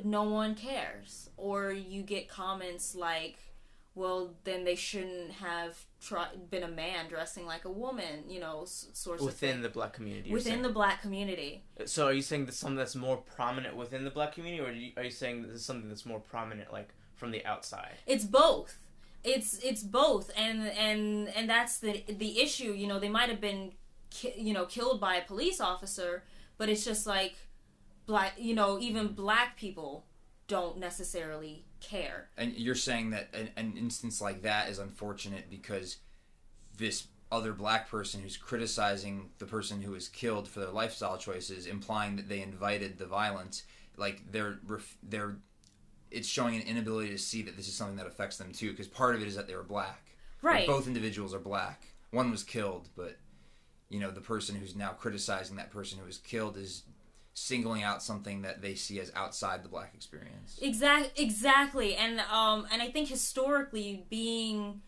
no 0.03 0.23
one 0.23 0.53
cares, 0.55 1.29
or 1.37 1.71
you 1.71 2.03
get 2.03 2.27
comments 2.27 2.95
like, 2.95 3.37
"Well, 3.95 4.33
then 4.43 4.65
they 4.65 4.75
shouldn't 4.75 5.31
have 5.33 5.77
try- 6.01 6.35
been 6.49 6.63
a 6.63 6.67
man 6.67 7.07
dressing 7.07 7.45
like 7.45 7.63
a 7.63 7.71
woman." 7.71 8.29
You 8.29 8.41
know, 8.41 8.63
s- 8.63 8.87
sorts 8.91 9.21
of 9.21 9.25
Within 9.27 9.61
the 9.61 9.69
black 9.69 9.93
community. 9.93 10.29
within 10.31 10.63
the 10.63 10.69
black 10.69 11.01
community. 11.01 11.63
So 11.85 12.07
are 12.07 12.13
you 12.13 12.21
saying 12.21 12.47
that 12.47 12.55
something 12.55 12.75
that's 12.75 12.95
more 12.95 13.17
prominent 13.17 13.77
within 13.77 14.03
the 14.03 14.11
black 14.11 14.33
community, 14.33 14.61
or 14.61 14.67
are 14.69 14.73
you, 14.73 14.91
are 14.97 15.03
you 15.03 15.11
saying 15.11 15.43
this 15.43 15.51
is 15.51 15.63
something 15.65 15.87
that's 15.87 16.05
more 16.05 16.19
prominent 16.19 16.73
like 16.73 16.89
from 17.15 17.31
the 17.31 17.45
outside? 17.45 17.95
It's 18.05 18.25
both. 18.25 18.79
It's 19.23 19.57
it's 19.59 19.83
both, 19.83 20.31
and 20.35 20.67
and 20.67 21.29
and 21.29 21.49
that's 21.49 21.79
the 21.79 22.03
the 22.07 22.41
issue. 22.41 22.73
You 22.73 22.87
know, 22.87 22.99
they 22.99 23.09
might 23.09 23.29
have 23.29 23.39
been, 23.39 23.71
ki- 24.09 24.33
you 24.37 24.53
know, 24.53 24.65
killed 24.65 24.99
by 24.99 25.15
a 25.15 25.23
police 25.23 25.61
officer, 25.61 26.23
but 26.57 26.69
it's 26.69 26.83
just 26.83 27.07
like 27.07 27.35
black. 28.05 28.33
You 28.37 28.55
know, 28.55 28.79
even 28.79 29.07
black 29.09 29.57
people 29.57 30.05
don't 30.47 30.77
necessarily 30.77 31.65
care. 31.79 32.29
And 32.37 32.53
you're 32.53 32.75
saying 32.75 33.11
that 33.11 33.29
an, 33.33 33.49
an 33.55 33.75
instance 33.77 34.21
like 34.21 34.41
that 34.41 34.69
is 34.69 34.79
unfortunate 34.79 35.49
because 35.49 35.97
this 36.77 37.07
other 37.31 37.53
black 37.53 37.89
person 37.89 38.21
who's 38.21 38.37
criticizing 38.37 39.29
the 39.39 39.45
person 39.45 39.81
who 39.81 39.91
was 39.91 40.07
killed 40.07 40.47
for 40.47 40.59
their 40.59 40.69
lifestyle 40.69 41.17
choices, 41.17 41.65
implying 41.65 42.15
that 42.15 42.29
they 42.29 42.41
invited 42.41 42.97
the 42.97 43.05
violence, 43.05 43.63
like 43.97 44.21
they're 44.31 44.59
they're 45.01 45.37
it's 46.13 46.27
showing 46.27 46.55
an 46.55 46.61
inability 46.61 47.09
to 47.09 47.17
see 47.17 47.41
that 47.41 47.57
this 47.57 47.67
is 47.67 47.73
something 47.73 47.97
that 47.97 48.07
affects 48.07 48.37
them 48.37 48.51
too. 48.51 48.71
Because 48.71 48.87
part 48.87 49.15
of 49.15 49.21
it 49.21 49.27
is 49.27 49.35
that 49.35 49.47
they 49.47 49.55
were 49.55 49.63
black. 49.63 50.15
Like, 50.41 50.53
Right. 50.53 50.67
both 50.67 50.87
individuals 50.87 51.33
are 51.33 51.39
black. 51.39 51.87
One 52.11 52.29
was 52.31 52.43
killed, 52.43 52.89
but 52.95 53.17
you 53.89 53.99
know 53.99 54.11
the 54.11 54.21
person 54.21 54.55
who's 54.55 54.75
now 54.75 54.89
criticizing 54.91 55.55
that 55.57 55.71
person 55.71 55.99
who 55.99 56.05
was 56.05 56.17
killed 56.17 56.57
is 56.57 56.83
singling 57.35 57.81
out 57.83 58.03
something 58.03 58.43
that 58.43 58.61
they 58.61 58.75
see 58.75 58.99
as 58.99 59.11
outside 59.15 59.63
the 59.63 59.69
black 59.69 59.93
experience. 59.95 60.59
Exact 60.61 61.19
exactly, 61.19 61.95
and 61.95 62.19
um 62.31 62.67
and 62.71 62.81
I 62.81 62.89
think 62.89 63.09
historically 63.09 64.05
being 64.09 64.81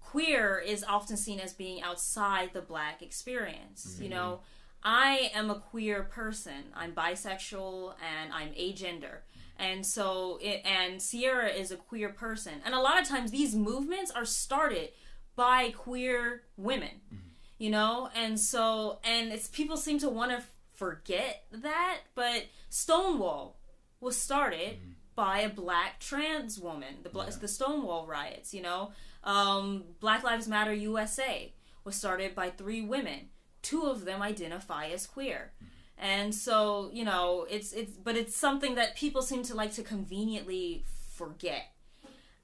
queer 0.00 0.58
is 0.58 0.82
often 0.84 1.16
seen 1.16 1.38
as 1.40 1.52
being 1.52 1.82
outside 1.82 2.50
the 2.52 2.62
black 2.62 3.02
experience. 3.02 3.98
You 4.00 4.08
know, 4.08 4.40
I 4.82 5.30
am 5.34 5.50
a 5.50 5.56
queer 5.56 6.02
person. 6.04 6.64
I'm 6.74 6.92
bisexual 6.94 7.94
and 8.00 8.32
I'm 8.32 8.50
agender. 8.54 9.18
And 9.60 9.84
so 9.84 10.38
it, 10.40 10.62
and 10.64 11.00
Sierra 11.00 11.48
is 11.48 11.70
a 11.70 11.76
queer 11.76 12.08
person. 12.08 12.54
And 12.64 12.74
a 12.74 12.80
lot 12.80 13.00
of 13.00 13.06
times 13.06 13.30
these 13.30 13.54
movements 13.54 14.10
are 14.10 14.24
started 14.24 14.90
by 15.36 15.70
queer 15.70 16.42
women. 16.56 17.00
Mm-hmm. 17.06 17.28
You 17.58 17.70
know? 17.70 18.10
And 18.14 18.40
so 18.40 19.00
and 19.04 19.32
it's 19.32 19.48
people 19.48 19.76
seem 19.76 19.98
to 20.00 20.08
want 20.08 20.30
to 20.32 20.42
forget 20.80 21.44
that, 21.52 21.98
but 22.14 22.46
Stonewall 22.70 23.58
was 24.00 24.16
started 24.16 24.78
mm-hmm. 24.78 24.92
by 25.14 25.40
a 25.40 25.50
black 25.50 26.00
trans 26.00 26.58
woman. 26.58 26.96
The 27.02 27.10
bla- 27.10 27.30
the 27.30 27.48
Stonewall 27.48 28.06
riots, 28.06 28.54
you 28.54 28.62
know. 28.62 28.92
Um, 29.22 29.84
black 30.00 30.24
Lives 30.24 30.48
Matter 30.48 30.72
USA 30.72 31.52
was 31.84 31.96
started 31.96 32.34
by 32.34 32.48
three 32.48 32.80
women. 32.80 33.28
Two 33.60 33.82
of 33.82 34.06
them 34.06 34.22
identify 34.22 34.86
as 34.86 35.06
queer, 35.06 35.52
mm-hmm. 35.62 35.69
And 36.00 36.34
so, 36.34 36.90
you 36.94 37.04
know, 37.04 37.46
it's 37.50 37.72
it's 37.72 37.92
but 37.92 38.16
it's 38.16 38.34
something 38.34 38.74
that 38.76 38.96
people 38.96 39.20
seem 39.20 39.42
to 39.44 39.54
like 39.54 39.74
to 39.74 39.82
conveniently 39.82 40.84
forget. 41.14 41.72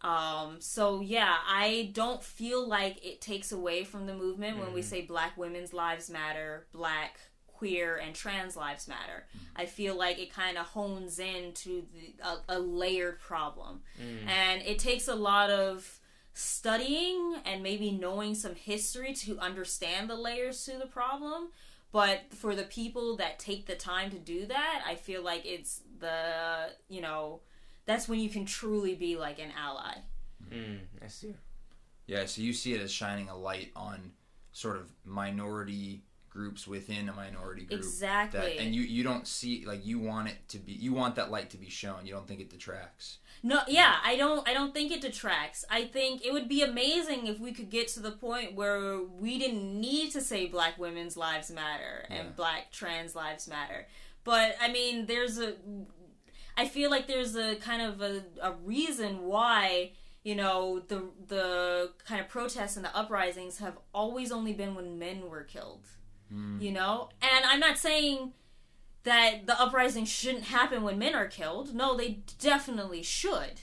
Um, 0.03 0.57
so 0.61 1.01
yeah, 1.01 1.37
I 1.49 1.91
don't 1.95 2.23
feel 2.23 2.69
like 2.69 3.05
it 3.05 3.23
takes 3.23 3.53
away 3.53 3.83
from 3.83 4.07
the 4.07 4.15
movement 4.15 4.59
when 4.59 4.75
we 4.75 4.81
mm-hmm. 4.81 4.89
say 4.91 5.03
black 5.03 5.39
women's 5.39 5.73
lives 5.73 6.11
matter, 6.11 6.67
black 6.71 7.19
queer 7.47 7.97
and 7.97 8.15
trans 8.15 8.57
lives 8.57 8.87
matter. 8.87 9.25
Mm-hmm. 9.29 9.63
I 9.63 9.67
feel 9.67 9.97
like 9.97 10.19
it 10.19 10.31
kind 10.31 10.59
of 10.59 10.67
hones 10.67 11.19
in 11.19 11.53
to 11.55 11.87
the, 11.95 12.23
a, 12.23 12.57
a 12.57 12.59
layered 12.59 13.19
problem. 13.21 13.81
Mm. 13.99 14.29
And 14.29 14.63
it 14.63 14.79
takes 14.79 15.09
a 15.09 15.15
lot 15.15 15.49
of 15.49 15.99
studying 16.35 17.37
and 17.47 17.63
maybe 17.63 17.91
knowing 17.91 18.35
some 18.35 18.55
history 18.55 19.15
to 19.15 19.39
understand 19.39 20.11
the 20.11 20.15
layers 20.15 20.67
to 20.67 20.77
the 20.77 20.87
problem. 20.87 21.49
But 21.93 22.35
for 22.35 22.55
the 22.55 22.65
people 22.65 23.17
that 23.17 23.39
take 23.39 23.67
the 23.67 23.75
time 23.75 24.11
to 24.11 24.19
do 24.19 24.47
that, 24.47 24.83
I 24.87 24.97
feel 24.97 25.23
like 25.23 25.47
it's 25.47 25.83
the, 25.99 26.71
you 26.89 27.01
know, 27.01 27.41
that's 27.87 28.09
when 28.09 28.21
you 28.21 28.29
can 28.29 28.45
truly 28.45 28.95
be 28.95 29.17
like 29.17 29.39
an 29.39 29.51
ally. 29.57 29.95
Mm, 30.53 30.81
I 31.03 31.07
see. 31.07 31.35
Yeah, 32.07 32.27
so 32.27 32.43
you 32.43 32.53
see 32.53 32.75
it 32.75 32.81
as 32.81 32.93
shining 32.93 33.29
a 33.29 33.37
light 33.37 33.71
on 33.75 34.13
sort 34.53 34.77
of 34.77 34.91
minority 35.05 36.03
groups 36.37 36.67
within 36.67 37.09
a 37.09 37.13
minority 37.13 37.65
group. 37.65 37.81
Exactly. 37.81 38.41
That, 38.41 38.61
and 38.61 38.75
you 38.75 38.83
you 38.83 39.03
don't 39.03 39.27
see 39.27 39.65
like 39.67 39.85
you 39.85 39.99
want 39.99 40.29
it 40.29 40.37
to 40.49 40.59
be 40.59 40.73
you 40.73 40.93
want 40.93 41.17
that 41.17 41.31
light 41.31 41.51
to 41.51 41.57
be 41.57 41.71
shown. 41.71 42.05
You 42.05 42.13
don't 42.13 42.29
think 42.29 42.41
it 42.41 42.51
detracts. 42.51 43.19
No, 43.43 43.61
yeah, 43.69 43.97
I 44.05 44.17
don't 44.17 44.49
I 44.49 44.55
don't 44.55 44.73
think 44.75 44.91
it 44.93 45.01
detracts. 45.01 45.65
I 45.71 45.85
think 45.85 46.25
it 46.25 46.33
would 46.33 46.49
be 46.49 46.63
amazing 46.63 47.27
if 47.27 47.39
we 47.39 47.53
could 47.53 47.71
get 47.71 47.89
to 47.89 48.01
the 48.01 48.11
point 48.11 48.55
where 48.55 49.01
we 49.03 49.39
didn't 49.39 49.81
need 49.81 50.11
to 50.13 50.21
say 50.21 50.47
black 50.47 50.79
women's 50.79 51.17
lives 51.17 51.51
matter 51.51 52.05
and 52.09 52.19
Yeah. 52.29 52.33
black 52.35 52.73
trans 52.73 53.15
lives 53.15 53.47
matter. 53.49 53.87
But 54.25 54.57
I 54.61 54.73
mean, 54.73 55.07
there's 55.07 55.39
a 55.39 55.55
I 56.57 56.67
feel 56.67 56.91
like 56.91 57.07
there's 57.07 57.37
a 57.37 57.57
kind 57.57 57.83
of 57.83 58.01
a, 58.01 58.23
a 58.43 58.53
reason 58.65 59.25
why 59.27 59.93
you 60.25 60.35
know 60.35 60.81
the 60.89 61.05
the 61.29 61.93
kind 62.05 62.21
of 62.21 62.29
protests 62.29 62.77
and 62.77 62.85
the 62.85 62.97
uprisings 62.97 63.59
have 63.59 63.79
always 63.95 64.33
only 64.33 64.53
been 64.55 64.75
when 64.75 64.99
men 64.99 65.29
were 65.29 65.45
killed. 65.45 65.87
Mm. 66.33 66.61
You 66.61 66.73
know, 66.73 67.11
and 67.23 67.45
I'm 67.45 67.61
not 67.61 67.79
saying 67.79 68.33
that 69.07 69.47
the 69.47 69.59
uprising 69.61 70.05
shouldn't 70.05 70.45
happen 70.45 70.83
when 70.83 70.99
men 70.99 71.15
are 71.15 71.27
killed. 71.29 71.75
No, 71.75 71.97
they 71.97 72.19
definitely 72.39 73.03
should. 73.03 73.61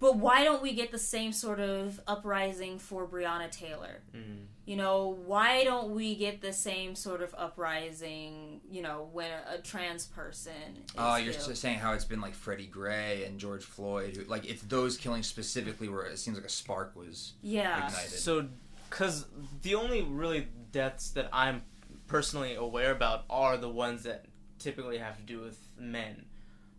But 0.00 0.16
why 0.16 0.44
don't 0.44 0.62
we 0.62 0.74
get 0.74 0.92
the 0.92 0.98
same 0.98 1.32
sort 1.32 1.58
of 1.58 2.00
uprising 2.06 2.78
for 2.78 3.04
Breonna 3.08 3.50
Taylor? 3.50 4.02
Mm. 4.16 4.44
You 4.64 4.76
know, 4.76 5.18
why 5.26 5.64
don't 5.64 5.90
we 5.90 6.14
get 6.14 6.40
the 6.40 6.52
same 6.52 6.94
sort 6.94 7.20
of 7.20 7.34
uprising, 7.36 8.60
you 8.70 8.82
know, 8.82 9.08
when 9.12 9.30
a, 9.32 9.56
a 9.56 9.58
trans 9.58 10.06
person 10.06 10.52
is 10.84 10.90
Oh, 10.96 11.16
you're 11.16 11.32
killed? 11.32 11.56
saying 11.56 11.78
how 11.78 11.94
it's 11.94 12.04
been 12.04 12.20
like 12.20 12.34
Freddie 12.34 12.66
Gray 12.66 13.24
and 13.24 13.40
George 13.40 13.64
Floyd, 13.64 14.16
who, 14.16 14.24
like 14.24 14.44
it's 14.48 14.62
those 14.62 14.96
killings 14.96 15.26
specifically 15.26 15.88
where 15.88 16.02
it 16.04 16.18
seems 16.18 16.36
like 16.36 16.46
a 16.46 16.50
spark 16.50 16.94
was 16.94 17.32
Yeah. 17.42 17.86
ignited. 17.86 18.10
So, 18.20 18.46
because 18.90 19.24
the 19.62 19.74
only 19.74 20.02
really 20.02 20.46
deaths 20.70 21.10
that 21.10 21.28
I'm 21.32 21.62
personally 22.08 22.54
aware 22.54 22.90
about 22.90 23.24
are 23.30 23.56
the 23.56 23.68
ones 23.68 24.02
that 24.02 24.24
typically 24.58 24.98
have 24.98 25.16
to 25.16 25.22
do 25.22 25.40
with 25.40 25.58
men. 25.78 26.24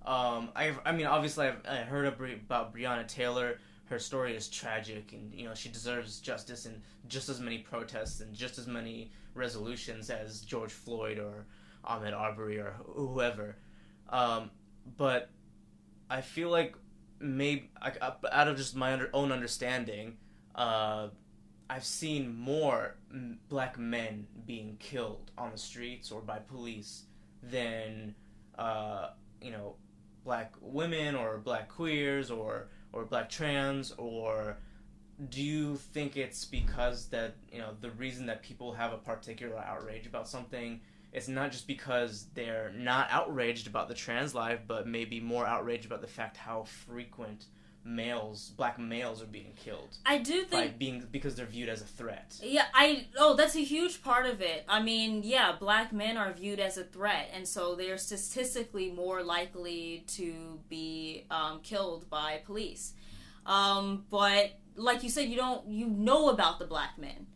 Um, 0.05 0.49
I, 0.55 0.73
I 0.85 0.91
mean, 0.91 1.05
obviously, 1.05 1.47
I've 1.47 1.61
I 1.67 1.77
heard 1.77 2.05
about 2.05 2.75
Breonna 2.75 3.07
Taylor. 3.07 3.59
Her 3.85 3.99
story 3.99 4.35
is 4.35 4.49
tragic, 4.49 5.13
and 5.13 5.33
you 5.33 5.45
know 5.45 5.53
she 5.53 5.69
deserves 5.69 6.19
justice 6.19 6.65
and 6.65 6.81
just 7.07 7.29
as 7.29 7.39
many 7.39 7.59
protests 7.59 8.19
and 8.19 8.33
just 8.33 8.57
as 8.57 8.67
many 8.67 9.11
resolutions 9.33 10.09
as 10.09 10.41
George 10.41 10.71
Floyd 10.71 11.19
or 11.19 11.45
Ahmaud 11.85 12.13
Arbery 12.13 12.59
or 12.59 12.75
whoever. 12.85 13.55
Um, 14.09 14.51
but 14.97 15.29
I 16.09 16.21
feel 16.21 16.49
like 16.49 16.75
maybe 17.19 17.69
I, 17.81 17.91
out 18.31 18.47
of 18.47 18.57
just 18.57 18.75
my 18.75 18.93
under, 18.93 19.09
own 19.13 19.31
understanding, 19.31 20.17
uh, 20.55 21.09
I've 21.69 21.85
seen 21.85 22.35
more 22.35 22.95
black 23.49 23.77
men 23.77 24.27
being 24.45 24.77
killed 24.79 25.31
on 25.37 25.51
the 25.51 25.57
streets 25.57 26.11
or 26.11 26.21
by 26.21 26.37
police 26.39 27.03
than 27.41 28.13
uh, 28.57 29.09
you 29.41 29.51
know 29.51 29.75
black 30.23 30.53
women 30.61 31.15
or 31.15 31.37
black 31.37 31.69
queers 31.69 32.29
or 32.29 32.67
or 32.93 33.05
black 33.05 33.29
trans 33.29 33.93
or 33.97 34.57
do 35.29 35.41
you 35.41 35.75
think 35.75 36.17
it's 36.17 36.45
because 36.45 37.07
that 37.07 37.35
you 37.51 37.59
know 37.59 37.71
the 37.81 37.91
reason 37.91 38.25
that 38.25 38.41
people 38.43 38.73
have 38.73 38.93
a 38.93 38.97
particular 38.97 39.57
outrage 39.57 40.05
about 40.05 40.27
something 40.27 40.79
it's 41.11 41.27
not 41.27 41.51
just 41.51 41.65
because 41.67 42.27
they're 42.35 42.71
not 42.75 43.07
outraged 43.09 43.67
about 43.67 43.87
the 43.87 43.93
trans 43.93 44.35
life 44.35 44.59
but 44.67 44.87
maybe 44.87 45.19
more 45.19 45.45
outraged 45.45 45.85
about 45.85 46.01
the 46.01 46.07
fact 46.07 46.37
how 46.37 46.63
frequent 46.63 47.45
males 47.85 48.51
black 48.57 48.77
males 48.77 49.21
are 49.21 49.27
being 49.27 49.53
killed 49.55 49.97
I 50.05 50.17
do 50.17 50.43
think 50.43 50.77
being 50.77 51.07
because 51.11 51.35
they're 51.35 51.45
viewed 51.45 51.69
as 51.69 51.81
a 51.81 51.85
threat 51.85 52.35
Yeah, 52.41 52.65
I 52.73 53.07
oh, 53.17 53.35
that's 53.35 53.55
a 53.55 53.63
huge 53.63 54.03
part 54.03 54.25
of 54.25 54.41
it. 54.41 54.65
I 54.67 54.81
mean, 54.81 55.21
yeah, 55.23 55.53
black 55.59 55.91
men 55.93 56.17
are 56.17 56.31
viewed 56.33 56.59
as 56.59 56.77
a 56.77 56.83
threat, 56.83 57.29
and 57.33 57.47
so 57.47 57.75
they're 57.75 57.97
statistically 57.97 58.91
more 58.91 59.23
likely 59.23 60.03
to 60.07 60.59
be 60.69 61.25
um, 61.31 61.59
killed 61.61 62.09
by 62.09 62.41
police. 62.45 62.93
Um, 63.45 64.05
but 64.09 64.51
like 64.75 65.03
you 65.03 65.09
said, 65.09 65.29
you 65.29 65.35
don't 65.35 65.67
you 65.67 65.87
know 65.87 66.29
about 66.29 66.59
the 66.59 66.65
black 66.65 66.97
men. 66.97 67.27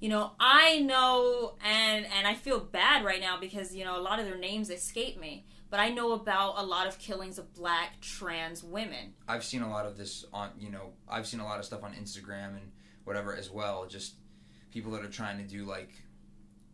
You 0.00 0.08
know, 0.08 0.32
I 0.40 0.80
know, 0.80 1.54
and 1.64 2.06
and 2.06 2.26
I 2.26 2.34
feel 2.34 2.60
bad 2.60 3.04
right 3.04 3.20
now 3.20 3.38
because 3.38 3.74
you 3.74 3.84
know 3.84 3.98
a 3.98 4.02
lot 4.02 4.18
of 4.18 4.26
their 4.26 4.38
names 4.38 4.70
escape 4.70 5.20
me. 5.20 5.46
But 5.72 5.80
I 5.80 5.88
know 5.88 6.12
about 6.12 6.56
a 6.58 6.62
lot 6.62 6.86
of 6.86 6.98
killings 6.98 7.38
of 7.38 7.54
black 7.54 7.98
trans 8.02 8.62
women. 8.62 9.14
I've 9.26 9.42
seen 9.42 9.62
a 9.62 9.70
lot 9.70 9.86
of 9.86 9.96
this 9.96 10.26
on 10.30 10.50
you 10.60 10.70
know 10.70 10.90
I've 11.08 11.26
seen 11.26 11.40
a 11.40 11.46
lot 11.46 11.58
of 11.58 11.64
stuff 11.64 11.82
on 11.82 11.94
Instagram 11.94 12.48
and 12.48 12.70
whatever 13.04 13.34
as 13.34 13.50
well. 13.50 13.86
Just 13.86 14.16
people 14.70 14.92
that 14.92 15.02
are 15.02 15.08
trying 15.08 15.38
to 15.38 15.44
do 15.44 15.64
like 15.64 15.88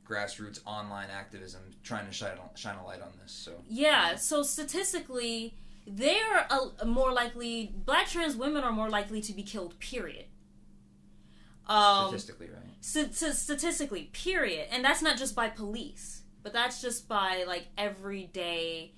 grassroots 0.05 0.59
online 0.67 1.11
activism, 1.17 1.61
trying 1.85 2.07
to 2.07 2.13
shine 2.13 2.33
shine 2.57 2.75
a 2.75 2.85
light 2.85 3.01
on 3.01 3.13
this. 3.23 3.31
So 3.31 3.53
Yeah, 3.69 4.17
so 4.17 4.43
statistically, 4.43 5.55
they're 5.87 6.49
a, 6.81 6.85
more 6.85 7.13
likely 7.13 7.73
black 7.87 8.09
trans 8.09 8.35
women 8.35 8.65
are 8.65 8.73
more 8.73 8.91
likely 8.91 9.21
to 9.21 9.33
be 9.33 9.45
killed. 9.45 9.79
Period. 9.79 10.25
Um, 11.69 12.09
statistically, 12.09 12.49
right? 12.49 12.65
st- 12.81 13.15
st- 13.15 13.37
statistically, 13.37 14.11
period, 14.13 14.67
and 14.73 14.85
that's 14.85 15.03
not 15.03 15.17
just 15.17 15.37
by 15.37 15.49
police, 15.49 16.18
but 16.43 16.53
that's 16.53 16.81
just 16.81 17.09
by 17.09 17.45
like 17.47 17.67
everyday, 17.77 18.93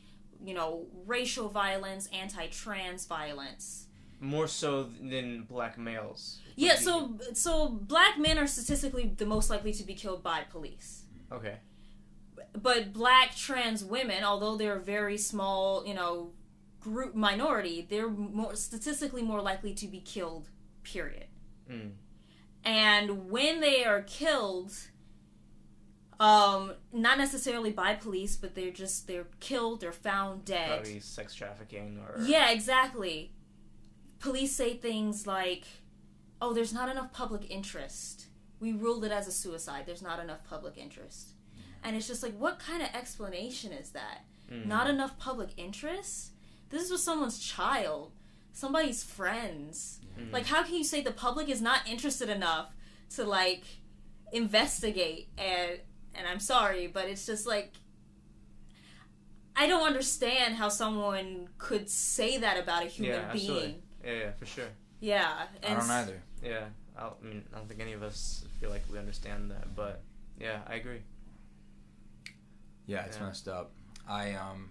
you 0.44 0.54
know, 0.54 0.86
racial 1.06 1.48
violence, 1.48 2.08
anti-trans 2.12 3.06
violence. 3.06 3.86
more 4.20 4.46
so 4.48 4.84
than 5.00 5.42
black 5.42 5.78
males 5.78 6.40
Yeah, 6.56 6.76
so 6.76 7.18
so 7.32 7.68
black 7.68 8.18
men 8.18 8.36
are 8.38 8.46
statistically 8.46 9.14
the 9.16 9.26
most 9.26 9.48
likely 9.50 9.72
to 9.72 9.84
be 9.84 9.94
killed 9.94 10.22
by 10.22 10.42
police. 10.50 11.04
okay 11.32 11.56
but 12.52 12.92
black 12.92 13.36
trans 13.36 13.84
women, 13.84 14.24
although 14.24 14.56
they're 14.56 14.76
a 14.76 14.82
very 14.82 15.16
small, 15.16 15.86
you 15.86 15.94
know, 15.94 16.32
group 16.80 17.14
minority, 17.14 17.86
they're 17.88 18.08
more 18.08 18.54
statistically 18.56 19.22
more 19.22 19.40
likely 19.40 19.72
to 19.74 19.86
be 19.86 20.00
killed. 20.00 20.48
Period. 20.82 21.26
Mm. 21.70 21.92
And 22.64 23.30
when 23.30 23.60
they 23.60 23.84
are 23.84 24.02
killed, 24.02 24.72
um, 26.20 26.74
not 26.92 27.18
necessarily 27.18 27.72
by 27.72 27.94
police, 27.94 28.36
but 28.36 28.54
they're 28.54 28.70
just 28.70 29.08
they're 29.08 29.26
killed, 29.40 29.80
they're 29.80 29.90
found 29.90 30.44
dead. 30.44 30.68
probably 30.68 31.00
sex 31.00 31.34
trafficking 31.34 31.98
or 31.98 32.22
Yeah, 32.22 32.50
exactly. 32.50 33.32
Police 34.20 34.54
say 34.54 34.76
things 34.76 35.26
like, 35.26 35.64
"Oh, 36.40 36.52
there's 36.52 36.72
not 36.72 36.88
enough 36.88 37.12
public 37.12 37.50
interest. 37.50 38.26
We 38.60 38.72
ruled 38.72 39.04
it 39.04 39.10
as 39.10 39.26
a 39.26 39.32
suicide. 39.32 39.84
There's 39.86 40.02
not 40.02 40.20
enough 40.20 40.44
public 40.44 40.76
interest." 40.76 41.30
And 41.82 41.96
it's 41.96 42.06
just 42.06 42.22
like, 42.22 42.36
what 42.36 42.58
kind 42.58 42.82
of 42.82 42.88
explanation 42.94 43.72
is 43.72 43.90
that? 43.90 44.24
Mm. 44.52 44.66
Not 44.66 44.90
enough 44.90 45.18
public 45.18 45.50
interest? 45.56 46.32
This 46.68 46.90
was 46.90 47.02
someone's 47.02 47.38
child, 47.38 48.12
somebody's 48.52 49.02
friends. 49.02 50.00
Mm. 50.18 50.32
Like, 50.32 50.46
how 50.46 50.62
can 50.62 50.74
you 50.74 50.84
say 50.84 51.00
the 51.00 51.10
public 51.10 51.48
is 51.48 51.62
not 51.62 51.88
interested 51.88 52.28
enough 52.28 52.74
to 53.16 53.24
like 53.24 53.64
investigate? 54.32 55.28
And 55.38 55.80
and 56.14 56.26
I'm 56.26 56.40
sorry, 56.40 56.86
but 56.86 57.06
it's 57.08 57.26
just 57.26 57.46
like 57.46 57.72
I 59.56 59.66
don't 59.66 59.86
understand 59.86 60.54
how 60.54 60.68
someone 60.68 61.48
could 61.58 61.90
say 61.90 62.38
that 62.38 62.58
about 62.58 62.82
a 62.82 62.86
human 62.86 63.14
yeah 63.14 63.28
absolutely 63.30 63.66
being. 63.66 63.82
yeah 64.04 64.12
yeah 64.24 64.30
for 64.32 64.46
sure 64.46 64.68
Yeah, 65.00 65.46
I 65.62 65.74
don't 65.74 65.90
either. 65.90 66.22
yeah 66.42 66.64
I, 66.96 67.06
I 67.06 67.10
mean 67.22 67.44
I 67.52 67.58
don't 67.58 67.68
think 67.68 67.80
any 67.80 67.92
of 67.92 68.02
us 68.02 68.44
feel 68.60 68.70
like 68.70 68.82
we 68.90 68.98
understand 68.98 69.50
that 69.50 69.74
but 69.76 70.02
yeah 70.38 70.60
I 70.66 70.74
agree 70.76 71.02
Yeah, 72.86 73.04
it's 73.04 73.18
Yeah. 73.18 73.26
messed 73.26 73.48
up. 73.48 73.72
I 74.08 74.32
um 74.34 74.70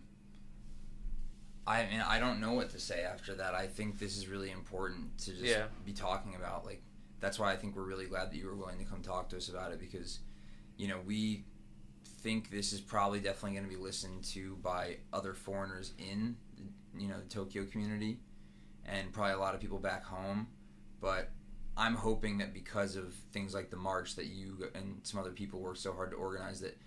I 1.67 1.85
mean 1.85 2.01
I 2.01 2.19
don't 2.19 2.39
know 2.39 2.53
what 2.53 2.69
to 2.71 2.79
say 2.79 3.03
after 3.03 3.35
that. 3.35 3.53
I 3.53 3.67
think 3.67 3.99
this 3.99 4.17
is 4.17 4.27
really 4.27 4.49
important 4.51 5.17
to 5.19 5.31
just 5.31 5.43
Yeah. 5.43 5.65
be 5.85 5.93
talking 5.93 6.35
about. 6.35 6.65
Like 6.65 6.81
that's 7.19 7.37
why 7.37 7.51
I 7.53 7.57
think 7.57 7.75
we're 7.75 7.83
really 7.83 8.05
glad 8.07 8.31
that 8.31 8.37
you 8.37 8.47
were 8.47 8.55
willing 8.55 8.79
to 8.79 8.85
come 8.85 9.01
talk 9.01 9.29
to 9.29 9.37
us 9.37 9.49
about 9.49 9.71
it 9.71 9.79
because 9.79 10.19
you 10.79 10.87
know, 10.87 10.99
we 11.05 11.43
think 12.21 12.49
this 12.49 12.71
is 12.71 12.79
probably 12.79 13.19
definitely 13.19 13.51
going 13.51 13.69
to 13.69 13.77
be 13.77 13.81
listened 13.81 14.23
to 14.23 14.55
by 14.63 14.97
other 15.11 15.33
foreigners 15.33 15.91
in, 15.99 16.37
you 16.97 17.09
know, 17.09 17.19
the 17.19 17.27
Tokyo 17.27 17.65
community, 17.65 18.17
and 18.85 19.11
probably 19.11 19.33
a 19.33 19.37
lot 19.37 19.53
of 19.53 19.59
people 19.59 19.77
back 19.77 20.05
home. 20.05 20.47
But 21.01 21.31
I'm 21.75 21.95
hoping 21.95 22.37
that 22.37 22.53
because 22.53 22.95
of 22.95 23.13
things 23.33 23.53
like 23.53 23.69
the 23.69 23.77
march 23.77 24.15
that 24.15 24.27
you 24.27 24.69
and 24.73 25.01
some 25.03 25.19
other 25.19 25.31
people 25.31 25.59
worked 25.59 25.79
so 25.79 25.91
hard 25.91 26.11
to 26.11 26.17
organize, 26.17 26.61
that 26.61 26.77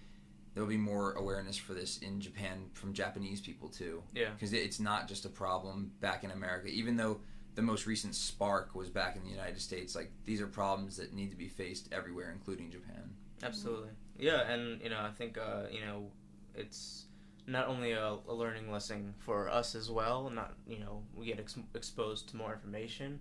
there'll 0.55 0.69
be 0.69 0.78
more 0.78 1.12
awareness 1.12 1.59
for 1.59 1.74
this 1.74 1.98
in 1.98 2.19
Japan 2.19 2.70
from 2.73 2.94
Japanese 2.94 3.43
people 3.43 3.69
too. 3.69 4.02
Yeah. 4.14 4.31
Because 4.31 4.55
it's 4.55 4.81
not 4.81 5.06
just 5.06 5.27
a 5.27 5.31
problem 5.31 5.93
back 6.01 6.24
in 6.24 6.31
America, 6.31 6.69
even 6.69 6.97
though 6.97 7.20
the 7.56 7.62
most 7.62 7.86
recent 7.86 8.14
spark 8.14 8.74
was 8.74 8.89
back 8.89 9.16
in 9.16 9.23
the 9.23 9.31
United 9.31 9.60
States. 9.60 9.94
Like 9.94 10.10
these 10.24 10.40
are 10.40 10.47
problems 10.47 10.97
that 10.97 11.12
need 11.12 11.31
to 11.31 11.36
be 11.36 11.48
faced 11.48 11.90
everywhere, 11.93 12.32
including 12.32 12.70
Japan. 12.70 13.10
Absolutely. 13.43 13.90
Yeah, 14.19 14.43
and 14.51 14.81
you 14.82 14.90
know, 14.90 15.01
I 15.01 15.10
think 15.10 15.39
uh, 15.39 15.64
you 15.70 15.81
know, 15.81 16.10
it's 16.55 17.06
not 17.47 17.66
only 17.69 17.93
a, 17.93 18.16
a 18.28 18.32
learning 18.35 18.70
lesson 18.70 19.14
for 19.19 19.48
us 19.48 19.74
as 19.74 19.90
well. 19.90 20.31
Not 20.31 20.55
you 20.66 20.78
know, 20.78 21.02
we 21.14 21.27
get 21.27 21.40
ex- 21.40 21.59
exposed 21.74 22.28
to 22.31 22.36
more 22.36 22.52
information, 22.52 23.20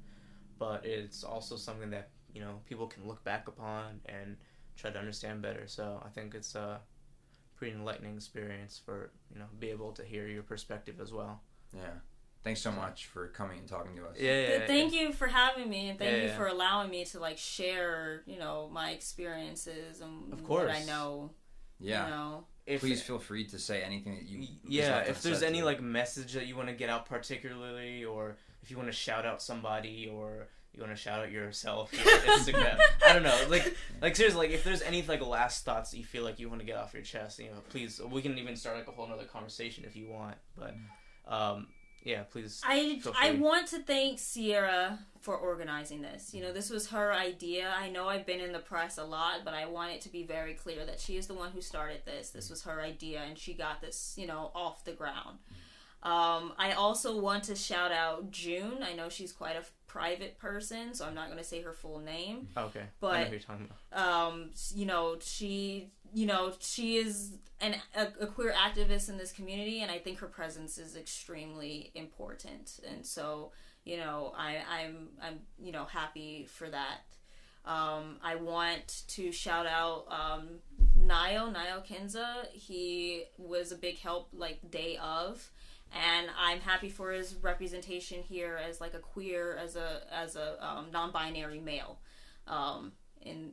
but 0.60 0.85
it's 0.85 1.23
also 1.23 1.56
something 1.56 1.89
that 1.91 2.10
you 2.34 2.41
know 2.41 2.60
people 2.68 2.88
can 2.88 3.07
look 3.07 3.23
back 3.23 3.48
upon 3.48 4.02
and 4.06 4.38
try 4.76 4.91
to 4.91 4.99
understand 4.99 5.41
better. 5.41 5.64
So 5.65 6.02
I 6.06 6.10
think 6.10 6.35
it's 6.35 6.56
a 6.56 6.81
pretty 7.56 7.73
enlightening 7.76 8.15
experience 8.15 8.80
for 8.84 9.11
you 9.34 9.39
know 9.39 9.45
be 9.60 9.69
able 9.69 9.91
to 9.93 10.03
hear 10.03 10.27
your 10.27 10.43
perspective 10.43 10.99
as 11.02 11.11
well. 11.11 11.41
Yeah. 11.76 11.93
Thanks 12.43 12.59
so 12.61 12.72
much 12.72 13.05
for 13.05 13.27
coming 13.27 13.59
and 13.59 13.68
talking 13.68 13.95
to 13.97 14.05
us. 14.05 14.15
Yeah, 14.19 14.31
yeah. 14.41 14.47
Th- 14.57 14.68
thank 14.68 14.93
you 14.93 15.13
for 15.13 15.27
having 15.27 15.69
me 15.69 15.89
and 15.89 15.99
thank 15.99 16.11
Yeah, 16.11 16.18
you 16.18 16.23
yeah. 16.30 16.38
for 16.38 16.47
allowing 16.47 16.89
me 16.89 17.05
to 17.05 17.19
like 17.19 17.38
share 17.38 18.23
you 18.26 18.39
know 18.39 18.68
my 18.73 18.91
experiences 18.91 20.01
and 20.01 20.34
Of 20.34 20.47
what 20.47 20.69
i 20.69 20.84
know 20.85 21.31
Yeah. 21.80 22.05
you 22.05 22.11
know 22.11 22.45
If, 22.65 22.80
Please 22.81 23.01
feel 23.01 23.19
free 23.19 23.45
to 23.47 23.59
say 23.59 23.84
anything 23.84 24.15
that 24.15 24.26
you. 24.27 24.47
Yeah 24.68 24.99
if 25.01 25.22
there's 25.22 25.43
any 25.43 25.59
to- 25.59 25.65
like 25.65 25.81
message 25.81 26.34
that 26.34 26.47
you 26.47 26.55
want 26.55 26.69
to 26.69 26.73
get 26.73 26.89
out 26.89 27.05
particularly 27.05 28.03
or 28.05 28.38
if 28.63 28.72
you 28.72 28.77
want 28.77 28.89
to 28.89 28.93
shout 28.95 29.26
out 29.26 29.41
somebody 29.41 30.09
or 30.11 30.47
you 30.73 30.81
want 30.81 30.95
to 30.95 31.01
shout 31.01 31.19
out 31.19 31.31
yourself 31.31 31.91
your 31.93 32.03
instagram 32.38 32.80
i 33.05 33.13
don't 33.13 33.23
know 33.23 33.39
like 33.49 33.76
like 34.01 34.15
seriously 34.15 34.47
like 34.47 34.55
if 34.55 34.63
there's 34.63 34.81
any 34.81 35.01
like 35.03 35.22
last 35.22 35.63
thoughts 35.65 35.91
that 35.91 35.97
you 35.97 36.05
feel 36.05 36.23
like 36.23 36.39
you 36.39 36.47
want 36.49 36.59
to 36.61 36.65
get 36.65 36.77
off 36.77 36.93
your 36.93 37.03
chest 37.03 37.38
you 37.39 37.45
know 37.45 37.61
please 37.69 37.99
we 38.09 38.22
can 38.22 38.38
even 38.38 38.55
start 38.55 38.77
like 38.77 38.88
a 38.88 38.91
whole 38.91 39.07
nother 39.07 39.26
conversation 39.26 39.84
if 39.85 39.95
you 39.95 40.07
want 40.09 40.35
but 40.57 40.73
um 41.27 41.68
yeah 42.03 42.23
please 42.23 42.61
I, 42.65 43.02
I 43.19 43.32
want 43.32 43.68
to 43.69 43.80
thank 43.80 44.19
Sierra 44.19 44.99
for 45.22 45.38
organizing 45.38 46.02
this. 46.02 46.34
You 46.34 46.41
know, 46.41 46.52
this 46.52 46.72
was 46.72 46.90
her 46.90 47.14
idea. 47.14 47.72
I 47.78 47.90
know 47.90 48.10
I've 48.10 48.26
been 48.26 48.40
in 48.40 48.52
the 48.52 48.60
press 48.60 48.98
a 48.98 49.03
lot, 49.03 49.41
but 49.45 49.53
I 49.53 49.68
want 49.68 49.91
it 49.91 50.02
to 50.02 50.10
be 50.10 50.23
very 50.23 50.56
clear 50.56 50.84
that 50.86 50.99
she 50.99 51.15
is 51.15 51.28
the 51.28 51.36
one 51.36 51.52
who 51.52 51.61
started 51.61 52.02
this. 52.06 52.32
This 52.32 52.49
was 52.49 52.64
her 52.64 52.82
idea, 52.82 53.22
and 53.22 53.38
she 53.38 53.53
got 53.53 53.82
this, 53.82 54.15
you 54.18 54.26
know, 54.26 54.49
off 54.56 54.84
the 54.84 54.94
ground. 54.94 55.38
Um, 56.03 56.53
I 56.57 56.72
also 56.72 57.19
want 57.19 57.44
to 57.45 57.56
shout 57.56 57.91
out 57.91 58.32
June. 58.32 58.80
I 58.82 58.94
know 58.94 59.10
she's 59.10 59.32
quite 59.32 59.56
a 59.56 59.64
private 59.86 60.40
person, 60.40 60.95
so 60.95 61.06
I'm 61.06 61.14
not 61.14 61.28
going 61.28 61.38
to 61.38 61.44
say 61.44 61.61
her 61.61 61.73
full 61.73 61.99
name. 61.99 62.48
okay 62.57 62.80
i 62.80 62.84
know 62.84 62.88
But- 62.99 63.26
who 63.26 63.32
you're 63.32 63.40
talking 63.40 63.68
about 63.69 63.78
um, 63.94 64.49
you 64.73 64.86
know, 64.88 65.18
she, 65.22 65.91
you 66.13 66.25
know, 66.25 66.53
she 66.59 66.97
is 66.97 67.38
an, 67.59 67.75
a, 67.95 68.07
a 68.21 68.27
queer 68.27 68.53
activist 68.53 69.09
in 69.09 69.17
this 69.17 69.31
community, 69.31 69.81
and 69.81 69.91
I 69.91 69.99
think 69.99 70.19
her 70.19 70.27
presence 70.27 70.77
is 70.77 70.95
extremely 70.95 71.91
important. 71.95 72.79
And 72.88 73.05
so, 73.05 73.51
you 73.83 73.97
know, 73.97 74.33
I, 74.38 74.57
I'm, 74.69 75.09
I'm, 75.21 75.39
you 75.59 75.71
know, 75.71 75.85
happy 75.85 76.47
for 76.49 76.69
that. 76.69 77.01
Um, 77.63 78.17
I 78.23 78.35
want 78.35 79.03
to 79.09 79.31
shout 79.31 79.67
out 79.67 80.05
um, 80.09 80.47
Nio, 80.99 81.53
Nio 81.53 81.85
Kenza. 81.85 82.47
He 82.51 83.25
was 83.38 83.71
a 83.71 83.75
big 83.75 83.99
help, 83.99 84.29
like 84.33 84.71
day 84.71 84.97
of, 84.97 85.51
and 85.93 86.27
I'm 86.39 86.59
happy 86.59 86.89
for 86.89 87.11
his 87.11 87.35
representation 87.35 88.23
here 88.23 88.57
as 88.67 88.81
like 88.81 88.95
a 88.95 88.99
queer, 88.99 89.57
as 89.57 89.75
a 89.75 90.01
as 90.11 90.35
a 90.35 90.65
um, 90.65 90.88
non-binary 90.91 91.59
male. 91.59 91.99
Um, 92.47 92.93
in 93.21 93.51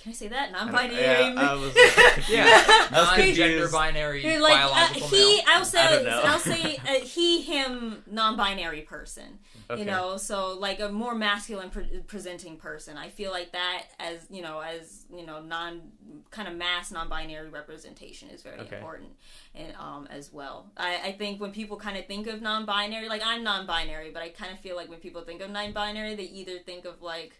can 0.00 0.10
I 0.10 0.14
say 0.14 0.28
that 0.28 0.52
non-binary? 0.52 1.00
yeah, 1.02 1.34
I 1.36 1.54
was 1.54 1.74
yeah 2.30 2.46
I 2.46 2.88
non-gender 2.92 3.32
confused. 3.32 3.72
binary 3.72 4.24
You're 4.24 4.40
like 4.40 4.56
uh, 4.56 4.86
he. 4.94 5.36
male. 5.36 5.44
I'll 5.48 5.64
say 5.64 5.80
I 5.80 5.90
don't 5.90 6.04
know. 6.04 6.20
I'll 6.24 6.38
say 6.38 6.76
uh, 6.88 6.92
he, 7.04 7.42
him, 7.42 8.04
non-binary 8.10 8.82
person. 8.82 9.40
Okay. 9.70 9.80
You 9.80 9.86
know, 9.86 10.16
so 10.16 10.56
like 10.58 10.80
a 10.80 10.88
more 10.88 11.14
masculine 11.14 11.70
pre- 11.70 12.00
presenting 12.06 12.56
person. 12.56 12.96
I 12.96 13.08
feel 13.08 13.32
like 13.32 13.52
that 13.52 13.82
as 13.98 14.26
you 14.30 14.40
know, 14.40 14.60
as 14.60 15.04
you 15.14 15.26
know, 15.26 15.42
non 15.42 15.82
kind 16.30 16.46
of 16.48 16.54
mass 16.54 16.90
non-binary 16.92 17.48
representation 17.50 18.30
is 18.30 18.42
very 18.42 18.60
Okay. 18.60 18.76
important, 18.76 19.10
and 19.54 19.74
um 19.78 20.06
as 20.10 20.32
well. 20.32 20.70
I, 20.76 21.00
I 21.06 21.12
think 21.12 21.40
when 21.40 21.50
people 21.52 21.76
kind 21.76 21.98
of 21.98 22.06
think 22.06 22.28
of 22.28 22.40
non-binary, 22.40 23.08
like 23.08 23.22
I'm 23.24 23.42
non-binary, 23.42 24.10
but 24.12 24.22
I 24.22 24.28
kind 24.28 24.52
of 24.52 24.60
feel 24.60 24.76
like 24.76 24.88
when 24.88 25.00
people 25.00 25.22
think 25.22 25.40
of 25.42 25.50
non-binary, 25.50 26.14
they 26.14 26.22
either 26.24 26.58
think 26.60 26.84
of 26.84 27.02
like 27.02 27.32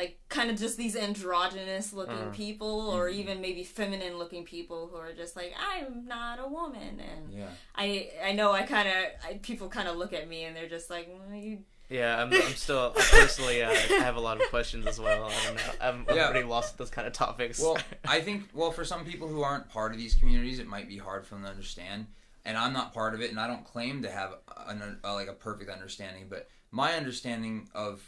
like 0.00 0.12
kind 0.28 0.48
of 0.50 0.56
just 0.64 0.76
these 0.76 0.96
androgynous 0.96 1.92
looking 1.92 2.24
Uh, 2.28 2.30
people 2.44 2.74
or 2.94 3.08
even 3.08 3.40
maybe 3.40 3.62
feminine 3.64 4.14
looking 4.18 4.44
people 4.44 4.88
who 4.90 4.96
are 5.04 5.12
just 5.12 5.36
like 5.36 5.52
i'm 5.70 6.06
not 6.06 6.38
a 6.46 6.48
woman 6.48 6.92
and 7.10 7.22
Yeah. 7.40 7.46
i 7.76 7.86
i 8.28 8.32
know 8.32 8.48
i 8.52 8.62
kind 8.62 8.88
of 8.88 9.42
people 9.42 9.68
kind 9.68 9.88
of 9.88 9.96
look 9.96 10.12
at 10.20 10.28
me 10.32 10.44
and 10.44 10.56
they're 10.56 10.68
just 10.78 10.88
like 10.90 11.06
"Mm, 11.08 11.42
you 11.46 11.58
yeah 11.88 12.12
I'm, 12.22 12.32
I'm 12.32 12.54
still 12.66 12.84
I 12.96 13.02
personally 13.20 13.62
uh, 13.62 13.70
I 13.70 14.02
have 14.08 14.16
a 14.16 14.20
lot 14.28 14.36
of 14.40 14.48
questions 14.48 14.86
as 14.86 14.98
well 15.06 15.24
I 15.24 15.44
don't 15.44 15.56
know 15.56 15.72
I'm, 15.80 15.96
I'm 16.08 16.16
Yeah. 16.16 16.30
pretty 16.30 16.46
lost 16.46 16.72
with 16.72 16.78
those 16.78 16.90
kind 16.96 17.06
of 17.06 17.12
topics 17.12 17.60
Well, 17.60 17.76
I 18.16 18.20
think 18.26 18.38
well 18.60 18.70
for 18.78 18.84
some 18.92 19.02
people 19.04 19.26
who 19.32 19.42
aren't 19.42 19.68
part 19.68 19.90
of 19.92 19.98
these 19.98 20.14
communities, 20.20 20.58
it 20.64 20.68
might 20.74 20.88
be 20.88 20.98
hard 20.98 21.22
for 21.26 21.34
them 21.34 21.44
to 21.44 21.50
understand. 21.50 22.06
And 22.46 22.56
I'm 22.56 22.72
not 22.72 22.94
part 22.94 23.12
of 23.14 23.20
it, 23.20 23.28
and 23.32 23.38
I 23.44 23.46
don't 23.46 23.66
claim 23.74 23.94
to 24.06 24.10
have 24.10 24.30
an, 24.66 24.98
a, 25.04 25.12
like 25.20 25.28
a 25.28 25.34
perfect 25.48 25.68
understanding. 25.70 26.24
But 26.30 26.48
my 26.70 26.94
understanding 26.94 27.68
of 27.74 28.00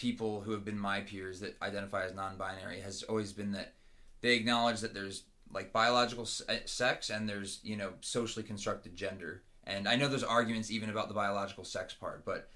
people 0.00 0.40
who 0.40 0.52
have 0.52 0.64
been 0.64 0.78
my 0.78 1.02
peers 1.02 1.40
that 1.40 1.60
identify 1.60 2.06
as 2.06 2.14
non-binary 2.14 2.80
has 2.80 3.02
always 3.02 3.34
been 3.34 3.52
that 3.52 3.74
they 4.22 4.34
acknowledge 4.34 4.80
that 4.80 4.94
there's 4.94 5.24
like 5.52 5.74
biological 5.74 6.24
se- 6.24 6.44
uh, 6.48 6.56
sex 6.64 7.10
and 7.10 7.28
there's 7.28 7.60
you 7.62 7.76
know 7.76 7.92
socially 8.00 8.42
constructed 8.42 8.96
gender. 8.96 9.42
And 9.64 9.86
I 9.86 9.96
know 9.96 10.08
there's 10.08 10.24
arguments 10.24 10.70
even 10.70 10.88
about 10.88 11.08
the 11.08 11.14
biological 11.14 11.64
sex 11.64 11.92
part, 11.92 12.24
but 12.24 12.48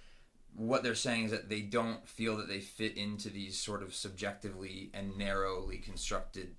what 0.56 0.82
they're 0.82 0.94
saying 0.94 1.26
is 1.26 1.30
that 1.32 1.50
they 1.50 1.60
don't 1.60 2.08
feel 2.08 2.38
that 2.38 2.48
they 2.48 2.60
fit 2.60 2.96
into 2.96 3.28
these 3.28 3.60
sort 3.60 3.82
of 3.82 3.94
subjectively 3.94 4.90
and 4.94 5.18
narrowly 5.18 5.76
constructed 5.76 6.54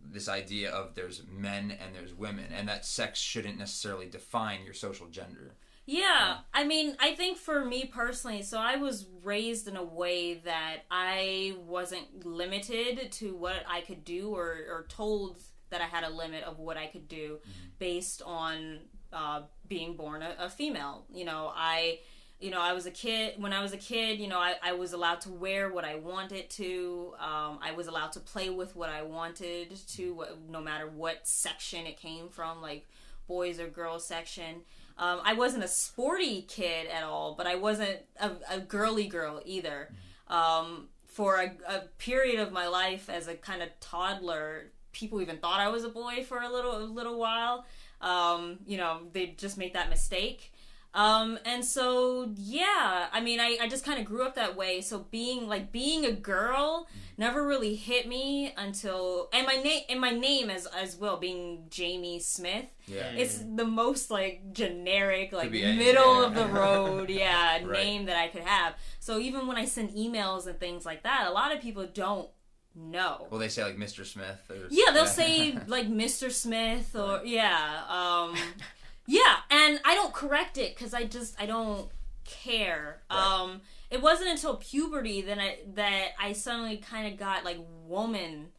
this 0.00 0.28
idea 0.28 0.70
of 0.70 0.94
there's 0.94 1.22
men 1.28 1.72
and 1.72 1.92
there's 1.92 2.14
women 2.14 2.46
and 2.56 2.68
that 2.68 2.86
sex 2.86 3.18
shouldn't 3.18 3.58
necessarily 3.58 4.06
define 4.06 4.64
your 4.64 4.74
social 4.74 5.08
gender 5.08 5.56
Yeah, 5.86 6.38
I 6.54 6.64
mean, 6.64 6.96
I 7.00 7.14
think 7.14 7.36
for 7.36 7.64
me 7.64 7.84
personally, 7.92 8.42
so 8.42 8.58
I 8.58 8.76
was 8.76 9.06
raised 9.24 9.66
in 9.66 9.76
a 9.76 9.82
way 9.82 10.34
that 10.34 10.82
I 10.90 11.56
wasn't 11.66 12.24
limited 12.24 13.10
to 13.12 13.34
what 13.34 13.64
I 13.68 13.80
could 13.80 14.04
do 14.04 14.34
or, 14.34 14.50
or 14.70 14.86
told 14.88 15.42
that 15.70 15.80
I 15.80 15.86
had 15.86 16.04
a 16.04 16.10
limit 16.10 16.44
of 16.44 16.58
what 16.60 16.76
I 16.76 16.86
could 16.86 17.08
do 17.08 17.38
based 17.78 18.22
on 18.24 18.80
uh, 19.12 19.42
being 19.66 19.96
born 19.96 20.22
a, 20.22 20.36
a 20.38 20.50
female. 20.50 21.06
You 21.12 21.24
know, 21.24 21.52
I. 21.54 22.00
You 22.42 22.50
know, 22.50 22.62
I 22.62 22.72
was 22.72 22.86
a 22.86 22.90
kid. 22.90 23.34
When 23.36 23.52
I 23.52 23.60
was 23.60 23.74
a 23.74 23.76
kid, 23.76 24.18
you 24.18 24.26
know, 24.26 24.38
I, 24.38 24.54
I 24.62 24.72
was 24.72 24.94
allowed 24.94 25.20
to 25.22 25.28
wear 25.28 25.70
what 25.70 25.84
I 25.84 25.96
wanted 25.96 26.48
to. 26.48 27.12
Um, 27.18 27.58
I 27.60 27.72
was 27.76 27.86
allowed 27.86 28.12
to 28.12 28.20
play 28.20 28.48
with 28.48 28.74
what 28.74 28.88
I 28.88 29.02
wanted 29.02 29.76
to, 29.88 30.24
no 30.48 30.62
matter 30.62 30.88
what 30.88 31.28
section 31.28 31.84
it 31.84 31.98
came 31.98 32.30
from, 32.30 32.62
like 32.62 32.88
boys 33.28 33.60
or 33.60 33.66
girls 33.68 34.06
section. 34.06 34.62
Um, 35.00 35.20
I 35.24 35.32
wasn't 35.32 35.64
a 35.64 35.68
sporty 35.68 36.42
kid 36.42 36.86
at 36.86 37.02
all, 37.02 37.34
but 37.34 37.46
I 37.46 37.54
wasn't 37.54 38.00
a, 38.20 38.32
a 38.50 38.60
girly 38.60 39.08
girl 39.08 39.40
either. 39.46 39.90
Um, 40.28 40.88
for 41.06 41.36
a, 41.36 41.52
a 41.66 41.80
period 41.98 42.38
of 42.38 42.52
my 42.52 42.68
life 42.68 43.08
as 43.08 43.26
a 43.26 43.34
kind 43.34 43.62
of 43.62 43.68
toddler, 43.80 44.70
people 44.92 45.22
even 45.22 45.38
thought 45.38 45.58
I 45.58 45.68
was 45.68 45.84
a 45.84 45.88
boy 45.88 46.24
for 46.28 46.40
a 46.40 46.52
little 46.52 46.76
a 46.76 46.84
little 46.84 47.18
while. 47.18 47.64
Um, 48.02 48.58
you 48.66 48.76
know, 48.76 49.00
they 49.12 49.28
just 49.38 49.56
made 49.58 49.74
that 49.74 49.88
mistake. 49.88 50.49
Um, 50.92 51.38
and 51.44 51.64
so 51.64 52.30
yeah, 52.36 53.06
I 53.12 53.20
mean, 53.20 53.38
I, 53.38 53.58
I 53.60 53.68
just 53.68 53.84
kind 53.84 54.00
of 54.00 54.04
grew 54.04 54.24
up 54.24 54.34
that 54.34 54.56
way. 54.56 54.80
So 54.80 55.06
being 55.10 55.46
like 55.48 55.70
being 55.70 56.04
a 56.04 56.12
girl 56.12 56.88
never 57.16 57.46
really 57.46 57.74
hit 57.76 58.08
me 58.08 58.52
until 58.56 59.28
and 59.32 59.46
my 59.46 59.54
name 59.56 59.82
and 59.88 60.00
my 60.00 60.10
name 60.10 60.50
as 60.50 60.66
as 60.66 60.96
well 60.96 61.16
being 61.16 61.68
Jaime 61.76 62.18
Smith. 62.18 62.64
yeah 62.86 63.12
It's 63.12 63.38
the 63.38 63.64
most 63.64 64.10
like 64.10 64.52
generic, 64.52 65.32
like 65.32 65.50
be 65.52 65.62
anything, 65.62 65.86
middle 65.86 66.20
yeah. 66.22 66.26
of 66.26 66.34
the 66.34 66.46
road, 66.46 67.08
yeah, 67.22 67.58
Right. 67.64 67.70
name 67.70 68.06
that 68.06 68.16
I 68.16 68.28
could 68.28 68.42
have. 68.42 68.74
So 68.98 69.18
even 69.18 69.46
when 69.46 69.56
I 69.56 69.66
send 69.66 69.90
emails 69.90 70.46
and 70.46 70.58
things 70.58 70.84
like 70.84 71.04
that, 71.04 71.26
a 71.28 71.30
lot 71.30 71.54
of 71.54 71.60
people 71.62 71.86
don't 71.86 72.28
know. 72.74 73.26
well 73.30 73.40
they 73.40 73.48
say 73.48 73.64
like 73.64 73.76
mr 73.76 74.06
smith 74.06 74.38
or 74.48 74.68
Yeah, 74.70 74.92
they'll 74.92 75.06
say 75.22 75.58
like 75.66 75.88
Mr. 75.88 76.30
Smith 76.30 76.94
or 76.94 77.20
yeah, 77.24 77.82
um, 77.88 78.36
yeah, 79.10 79.38
and 79.50 79.80
I 79.84 79.94
don't 79.96 80.12
correct 80.12 80.56
it 80.56 80.74
because 80.74 80.94
I 80.94 81.04
just 81.04 81.34
I 81.40 81.46
don't 81.46 81.90
care. 82.24 83.02
Right. 83.10 83.18
Um, 83.18 83.60
it 83.90 84.00
wasn't 84.00 84.30
until 84.30 84.54
puberty 84.56 85.20
that 85.22 85.38
I 85.38 85.58
that 85.74 86.10
I 86.18 86.32
suddenly 86.32 86.76
kind 86.76 87.12
of 87.12 87.18
got 87.18 87.44
like 87.44 87.58
woman 87.88 88.50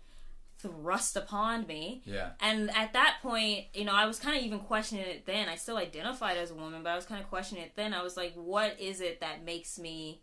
thrust 0.60 1.16
upon 1.16 1.66
me. 1.68 2.02
Yeah. 2.06 2.32
And 2.42 2.70
at 2.76 2.92
that 2.92 3.20
point, 3.22 3.68
you 3.74 3.86
know, 3.86 3.94
I 3.94 4.06
was 4.06 4.20
kind 4.20 4.38
of 4.38 4.44
even 4.44 4.60
questioning 4.60 5.06
it 5.06 5.26
then. 5.26 5.48
I 5.48 5.56
still 5.56 5.78
identified 5.78 6.36
as 6.36 6.52
a 6.52 6.56
woman, 6.56 6.84
but 6.84 6.90
I 6.90 6.96
was 6.98 7.06
kind 7.06 7.22
of 7.22 7.30
questioning 7.30 7.64
it 7.64 7.72
then. 7.78 7.94
I 7.94 8.04
was 8.04 8.18
like, 8.18 8.34
what 8.36 8.78
is 8.78 9.00
it 9.00 9.22
that 9.22 9.46
makes 9.46 9.80
me 9.80 10.22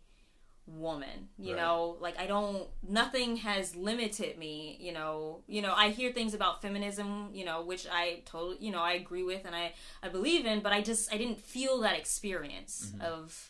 woman? 0.77 1.29
You 1.37 1.53
Right. 1.55 1.61
know, 1.61 1.97
like 1.99 2.19
I 2.19 2.27
don't 2.27 2.67
nothing 2.87 3.37
has 3.37 3.75
limited 3.75 4.37
me, 4.37 4.77
you 4.79 4.91
know. 4.93 5.41
You 5.47 5.61
know, 5.61 5.73
I 5.75 5.89
hear 5.89 6.11
things 6.11 6.33
about 6.33 6.61
feminism, 6.61 7.29
you 7.33 7.45
know, 7.45 7.61
which 7.63 7.87
I 7.91 8.21
totally, 8.25 8.57
you 8.59 8.71
know, 8.71 8.81
I 8.81 8.93
agree 8.93 9.23
with 9.23 9.45
and 9.45 9.55
I 9.55 9.73
I 10.03 10.09
believe 10.09 10.45
in, 10.45 10.61
but 10.61 10.71
I 10.73 10.81
just 10.81 11.13
I 11.13 11.17
didn't 11.17 11.39
feel 11.41 11.79
that 11.81 11.97
experience 11.97 12.93
of 13.01 13.49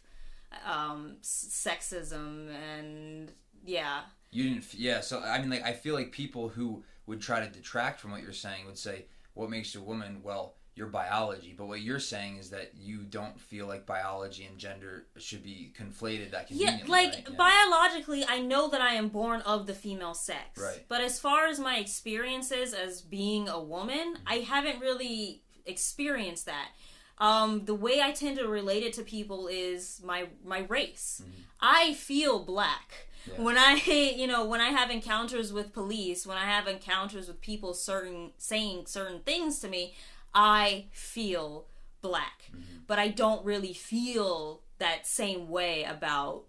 um 0.66 1.18
sexism 1.22 2.50
and 2.56 3.32
yeah. 3.66 4.02
You 4.32 4.44
didn't. 4.44 4.60
f- 4.64 4.76
Yeah. 4.76 5.02
So 5.02 5.20
I 5.22 5.40
mean, 5.40 5.50
like, 5.50 5.64
I 5.64 5.74
feel 5.74 5.96
like 5.96 6.12
people 6.12 6.50
who 6.50 6.84
would 7.08 7.22
try 7.22 7.40
to 7.46 7.52
detract 7.52 8.00
from 8.00 8.12
what 8.12 8.22
you're 8.22 8.32
saying 8.34 8.66
would 8.68 8.78
say, 8.78 9.06
"What 9.34 9.50
makes 9.50 9.74
you 9.74 9.82
a 9.82 9.84
woman?" 9.84 10.22
Well, 10.24 10.56
your 10.80 10.88
biology. 10.88 11.54
But 11.56 11.68
what 11.68 11.82
you're 11.82 12.00
saying 12.00 12.38
is 12.38 12.50
that 12.52 12.72
you 12.80 13.00
don't 13.00 13.40
feel 13.40 13.68
like 13.68 13.86
biology 13.86 14.46
and 14.46 14.58
gender 14.58 15.08
should 15.18 15.44
be 15.44 15.74
conflated 15.78 16.32
that 16.32 16.48
conveniently. 16.48 16.86
Yeah, 16.88 16.92
like 16.92 17.14
right? 17.14 17.28
Yeah. 17.30 17.36
biologically, 17.36 18.26
I 18.26 18.40
know 18.40 18.70
that 18.70 18.80
I 18.80 18.94
am 18.94 19.10
born 19.10 19.42
of 19.42 19.68
the 19.68 19.74
female 19.74 20.14
sex. 20.14 20.60
Right. 20.60 20.86
But 20.88 21.02
as 21.02 21.20
far 21.20 21.48
as 21.48 21.60
my 21.60 21.78
experiences 21.78 22.74
as 22.74 23.02
being 23.02 23.50
a 23.50 23.62
woman, 23.62 24.16
I 24.26 24.36
haven't 24.36 24.80
really 24.80 25.44
experienced 25.66 26.46
that. 26.46 26.70
Um, 27.18 27.66
the 27.66 27.76
way 27.76 28.02
I 28.02 28.12
tend 28.12 28.38
to 28.38 28.48
relate 28.48 28.84
it 28.84 28.94
to 28.94 29.04
people 29.04 29.50
is 29.52 30.02
my 30.04 30.28
my 30.46 30.60
race. 30.70 31.22
I 31.60 31.94
feel 31.94 32.40
black. 32.46 33.10
Yeah. 33.30 33.42
When 33.42 33.58
I, 33.58 33.74
you 34.16 34.28
know, 34.28 34.46
when 34.46 34.62
I 34.62 34.70
have 34.70 34.90
encounters 34.90 35.52
with 35.52 35.74
police, 35.74 36.26
when 36.26 36.38
I 36.38 36.46
have 36.46 36.68
encounters 36.68 37.28
with 37.28 37.42
people 37.42 37.74
certain 37.74 38.32
saying 38.38 38.86
certain 38.86 39.20
things 39.20 39.60
to 39.60 39.68
me, 39.68 39.94
I 40.34 40.86
feel 40.92 41.66
black. 42.02 42.50
Mm-hmm. 42.52 42.80
But 42.88 43.00
I 43.00 43.10
don't 43.10 43.44
really 43.46 43.74
feel 43.74 44.62
that 44.80 45.06
same 45.06 45.50
way 45.50 45.84
about 45.84 46.46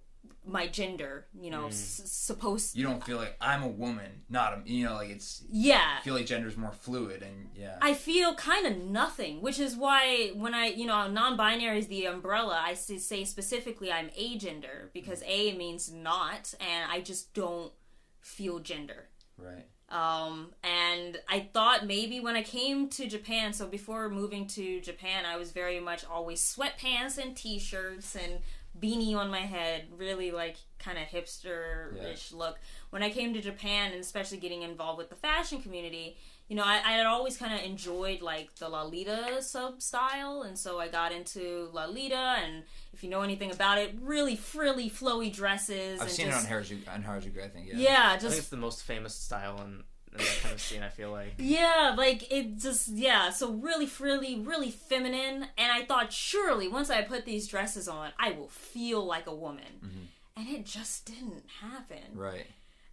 my 0.47 0.67
gender, 0.67 1.27
you 1.39 1.51
know, 1.51 1.65
mm. 1.65 1.69
s- 1.69 2.03
supposed 2.07 2.77
you 2.77 2.83
don't 2.83 3.05
feel 3.05 3.19
like 3.19 3.37
I'm 3.41 3.63
a 3.63 3.69
woman, 3.69 4.23
not 4.29 4.55
a. 4.55 4.71
You 4.71 4.87
know, 4.87 4.95
like 4.95 5.11
it's. 5.11 5.45
Yeah. 5.51 5.99
I 5.99 6.03
feel 6.03 6.15
like 6.15 6.27
gender's 6.27 6.57
more 6.57 6.73
fluid, 6.73 7.23
and 7.23 7.51
yeah. 7.55 7.77
I 7.83 7.95
feel 7.95 8.35
kind 8.35 8.67
of 8.67 8.79
nothing, 8.79 9.43
which 9.43 9.59
is 9.59 9.77
why 9.77 10.33
when 10.35 10.55
I, 10.55 10.67
you 10.67 10.87
know, 10.87 11.09
non-binary 11.09 11.79
is 11.79 11.89
the 11.89 12.07
umbrella. 12.07 12.61
i 12.65 12.75
say 12.75 13.25
specifically 13.25 13.93
I'm 13.93 14.09
agender 14.11 14.93
because 14.93 15.21
mm. 15.23 15.29
A 15.29 15.57
means 15.57 15.93
not, 15.93 16.55
and 16.61 16.91
I 16.91 17.01
just 17.01 17.35
don't 17.35 17.73
feel 18.21 18.59
gender. 18.61 19.09
Right. 19.45 19.67
Um, 19.91 20.53
and 20.63 21.19
I 21.29 21.49
thought 21.53 21.85
maybe 21.85 22.21
when 22.21 22.37
I 22.37 22.43
came 22.43 22.89
to 22.91 23.09
Japan, 23.09 23.53
so 23.53 23.67
before 23.67 24.09
moving 24.09 24.47
to 24.49 24.81
Japan, 24.81 25.25
I 25.27 25.37
was 25.37 25.51
very 25.51 25.81
much 25.81 26.05
always 26.05 26.41
sweatpants 26.41 27.19
and 27.19 27.37
t-shirts 27.37 28.15
and 28.15 28.39
beanie 28.81 29.17
on 29.17 29.31
my 29.31 29.41
head, 29.41 29.87
really 29.97 30.31
like 30.31 30.57
kind 30.79 30.97
of 30.97 31.05
hipster-ish 31.05 32.33
look. 32.33 32.59
When 32.91 33.03
I 33.03 33.11
came 33.11 33.35
to 33.35 33.41
Japan, 33.41 33.91
and 33.91 34.01
especially 34.01 34.39
getting 34.39 34.63
involved 34.63 34.99
with 34.99 35.11
the 35.11 35.17
fashion 35.17 35.61
community, 35.61 36.17
you 36.51 36.57
know, 36.57 36.65
I, 36.65 36.81
I 36.85 36.93
had 36.95 37.07
always 37.07 37.37
kind 37.37 37.55
of 37.55 37.61
enjoyed 37.65 38.23
like 38.23 38.57
the 38.57 38.69
Lolita 38.69 39.41
sub 39.41 39.81
style, 39.81 40.43
and 40.43 40.59
so 40.59 40.81
I 40.81 40.89
got 40.89 41.13
into 41.13 41.71
Lolita. 41.73 42.17
And 42.45 42.65
if 42.93 43.05
you 43.05 43.09
know 43.09 43.23
anything 43.23 43.53
about 43.53 43.79
it, 43.79 43.95
really 44.03 44.35
frilly, 44.35 44.91
flowy 44.91 45.33
dresses. 45.33 46.01
I've 46.01 46.09
and 46.09 46.11
seen 46.11 46.27
just, 46.27 46.51
it 46.51 46.53
on 46.53 46.61
Harajuku, 46.63 46.93
on 46.93 47.03
Harajuku, 47.05 47.45
I 47.45 47.49
think. 47.49 47.69
Yeah. 47.69 47.77
Yeah, 47.77 48.03
I 48.05 48.11
think 48.11 48.23
just 48.23 48.39
it's 48.39 48.49
the 48.49 48.57
most 48.57 48.83
famous 48.83 49.15
style 49.15 49.59
in, 49.59 49.85
in 50.11 50.19
that 50.19 50.41
kind 50.43 50.53
of 50.53 50.61
scene. 50.61 50.83
I 50.83 50.89
feel 50.89 51.13
like. 51.13 51.35
Yeah, 51.39 51.95
like 51.97 52.33
it 52.33 52.59
just 52.59 52.89
yeah, 52.89 53.31
so 53.31 53.53
really 53.53 53.87
frilly, 53.87 54.41
really 54.41 54.73
feminine, 54.73 55.47
and 55.57 55.73
I 55.73 55.85
thought 55.85 56.13
surely 56.13 56.67
once 56.67 56.91
I 56.91 57.03
put 57.03 57.27
these 57.27 57.47
dresses 57.47 57.87
on, 57.87 58.11
I 58.19 58.33
will 58.33 58.49
feel 58.49 59.07
like 59.07 59.29
a 59.29 59.35
woman. 59.35 59.79
Mm-hmm. 59.85 60.05
And 60.37 60.49
it 60.49 60.67
just 60.67 61.07
didn't 61.07 61.45
happen. 61.61 61.99
Right. 62.13 62.47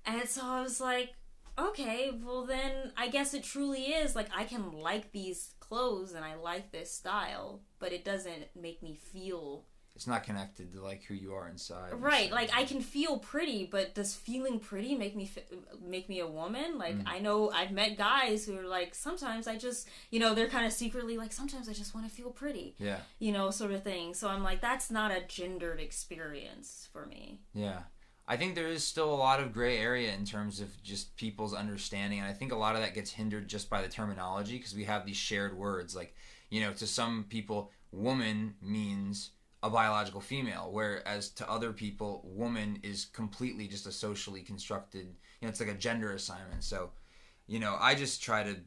And 0.06 0.30
so 0.30 0.42
I 0.46 0.62
was 0.62 0.80
like, 0.80 1.16
okay, 1.58 2.12
well 2.24 2.46
then 2.46 2.92
I 2.98 3.08
guess 3.10 3.34
it 3.34 3.44
truly 3.44 3.84
is 3.94 4.16
like 4.16 4.30
I 4.36 4.44
can 4.44 4.72
like 4.72 5.12
these 5.12 5.54
clothes 5.60 6.14
and 6.14 6.24
I 6.24 6.36
like 6.36 6.72
this 6.72 6.92
style, 6.94 7.62
but 7.80 7.92
it 7.92 8.06
doesn't 8.06 8.44
make 8.56 8.82
me 8.82 8.96
feel 8.96 9.66
It's 9.96 10.08
not 10.08 10.24
connected 10.24 10.72
to 10.74 10.82
like 10.82 11.04
who 11.06 11.14
you 11.16 11.34
are 11.34 11.48
inside. 11.50 11.92
right 11.94 12.32
like 12.32 12.52
i 12.56 12.64
can 12.66 12.82
feel 12.82 13.18
pretty 13.18 13.66
but 13.66 13.96
does 13.96 14.14
feeling 14.16 14.60
pretty 14.60 14.94
make 14.96 15.16
me 15.16 15.26
fi- 15.26 15.50
make 15.84 16.08
me 16.08 16.20
a 16.20 16.28
woman 16.28 16.78
like 16.78 16.96
Mm. 16.98 17.04
i 17.08 17.18
know 17.20 17.50
i've 17.52 17.72
met 17.72 17.98
guys 17.98 18.46
who 18.46 18.54
are 18.60 18.68
like 18.68 18.94
sometimes 18.94 19.48
i 19.48 19.56
just 19.58 19.88
you 20.12 20.20
know 20.20 20.36
they're 20.36 20.48
kind 20.58 20.68
of 20.68 20.72
secretly 20.72 21.18
like 21.18 21.34
sometimes 21.34 21.68
i 21.68 21.74
just 21.74 21.96
want 21.96 22.08
to 22.08 22.14
feel 22.16 22.30
pretty 22.30 22.76
Yeah. 22.78 23.00
you 23.18 23.32
know 23.32 23.50
sort 23.50 23.72
of 23.72 23.82
thing 23.84 24.14
so 24.14 24.30
i'm 24.30 24.44
like 24.44 24.62
that's 24.62 24.92
not 24.92 25.10
a 25.12 25.22
gendered 25.28 25.80
experience 25.80 26.88
for 26.94 27.06
me 27.08 27.40
Yeah. 27.54 27.82
I 28.28 28.36
think 28.36 28.56
there 28.56 28.68
is 28.68 28.84
still 28.84 29.14
a 29.14 29.16
lot 29.16 29.40
of 29.40 29.54
gray 29.54 29.78
area 29.78 30.14
in 30.14 30.26
terms 30.26 30.60
of 30.60 30.82
just 30.84 31.16
people's 31.16 31.54
understanding. 31.54 32.20
And 32.20 32.28
I 32.28 32.34
think 32.34 32.52
a 32.52 32.58
lot 32.58 32.76
of 32.76 32.82
that 32.82 32.94
gets 32.94 33.12
hindered 33.12 33.48
just 33.48 33.70
by 33.70 33.82
the 33.82 33.88
terminology 33.88 34.58
because 34.58 34.76
we 34.76 34.84
have 34.84 35.06
these 35.06 35.16
shared 35.16 35.58
words. 35.58 35.95
Like, 35.95 36.14
you 36.49 36.62
know, 36.62 36.74
to 36.74 36.86
some 36.86 37.26
people, 37.30 37.72
woman 37.91 38.56
means 38.62 39.32
a 39.64 39.70
biological 39.70 40.22
female, 40.22 40.70
whereas 40.72 41.30
to 41.30 41.49
other 41.49 41.72
people, 41.72 42.22
woman 42.26 42.80
is 42.84 43.06
completely 43.06 43.68
just 43.68 43.88
a 43.88 43.91
socially 43.91 44.41
constructed, 44.41 45.06
you 45.41 45.48
know, 45.48 45.49
it's 45.49 45.60
like 45.60 45.70
a 45.70 45.74
gender 45.74 46.12
assignment. 46.12 46.64
So, 46.64 46.91
you 47.48 47.60
know, 47.60 47.78
I 47.80 47.95
just 47.95 48.22
try 48.22 48.44
to 48.44 48.58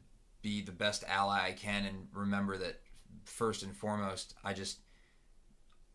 be 0.41 0.61
the 0.61 0.71
best 0.71 1.03
ally 1.07 1.47
I 1.47 1.51
can 1.53 1.85
and 1.85 2.07
remember 2.13 2.57
that 2.57 2.81
first 3.23 3.63
and 3.63 3.75
foremost, 3.75 4.33
I 4.43 4.53
just 4.53 4.79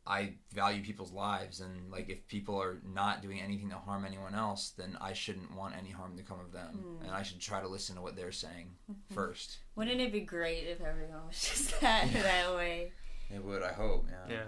I 0.07 0.35
value 0.55 0.85
people's 0.85 1.13
lives, 1.13 1.61
and 1.61 1.91
like 1.91 2.09
if 2.09 2.27
people 2.29 2.61
are 2.61 2.81
not 2.87 3.23
doing 3.23 3.41
anything 3.41 3.71
to 3.71 3.77
harm 3.77 4.05
anyone 4.05 4.35
else, 4.35 4.71
then 4.77 4.97
I 5.01 5.13
shouldn't 5.15 5.55
want 5.57 5.75
any 5.77 5.91
harm 5.91 6.17
to 6.17 6.23
come 6.23 6.39
of 6.41 6.53
them, 6.53 6.99
and 7.03 7.11
I 7.11 7.23
should 7.23 7.41
try 7.41 7.61
to 7.61 7.69
listen 7.69 7.97
to 7.97 8.03
what 8.03 8.15
they're 8.17 8.33
saying 8.33 8.71
first. 9.13 9.59
wouldn't 9.75 10.01
it 10.01 10.13
be 10.13 10.21
great 10.21 10.65
if 10.69 10.81
everyone 10.81 11.27
was 11.27 11.41
just 11.49 11.81
that 11.81 12.13
that 12.13 12.55
way 12.55 12.93
It 13.35 13.45
would, 13.45 13.63
I 13.63 13.73
hope. 13.73 14.07
Yeah. 14.09 14.35
Yeah. 14.35 14.45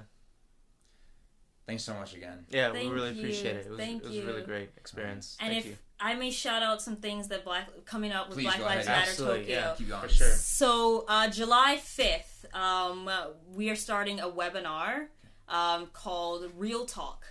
Thanks 1.67 1.83
so 1.85 1.93
much 1.93 2.15
again. 2.15 2.47
Yeah, 2.49 2.73
we 2.73 2.87
really 2.87 3.11
you. 3.13 3.19
appreciate 3.21 3.57
it. 3.57 3.67
It 3.67 3.71
was, 3.71 3.79
Thank 3.79 4.03
it 4.03 4.09
was 4.09 4.17
a 4.17 4.23
really 4.25 4.43
great 4.43 4.71
experience. 4.79 5.37
and 5.39 5.51
Thank 5.53 5.67
if 5.67 5.71
you. 5.73 5.77
i 6.01 6.15
may 6.15 6.31
shout 6.31 6.63
out 6.63 6.81
some 6.81 6.97
things 6.97 7.29
that 7.29 7.45
black 7.45 7.69
coming 7.85 8.11
up 8.11 8.29
with 8.29 8.39
Please 8.39 8.45
black 8.45 8.61
lives 8.61 8.87
matter 8.87 9.11
Absolutely, 9.11 9.39
tokyo 9.41 9.55
yeah. 9.55 9.75
Keep 9.77 9.89
going. 9.89 10.03
For 10.03 10.09
sure. 10.09 10.33
So, 10.33 11.05
uh, 11.09 11.29
July 11.29 11.79
5th, 11.79 12.55
um, 12.55 13.11
we 13.53 13.69
are 13.69 13.77
starting 13.77 14.19
a 14.19 14.29
webinar 14.29 15.09
um, 15.49 15.87
called 15.93 16.51
Real 16.57 16.85
Talk. 16.85 17.25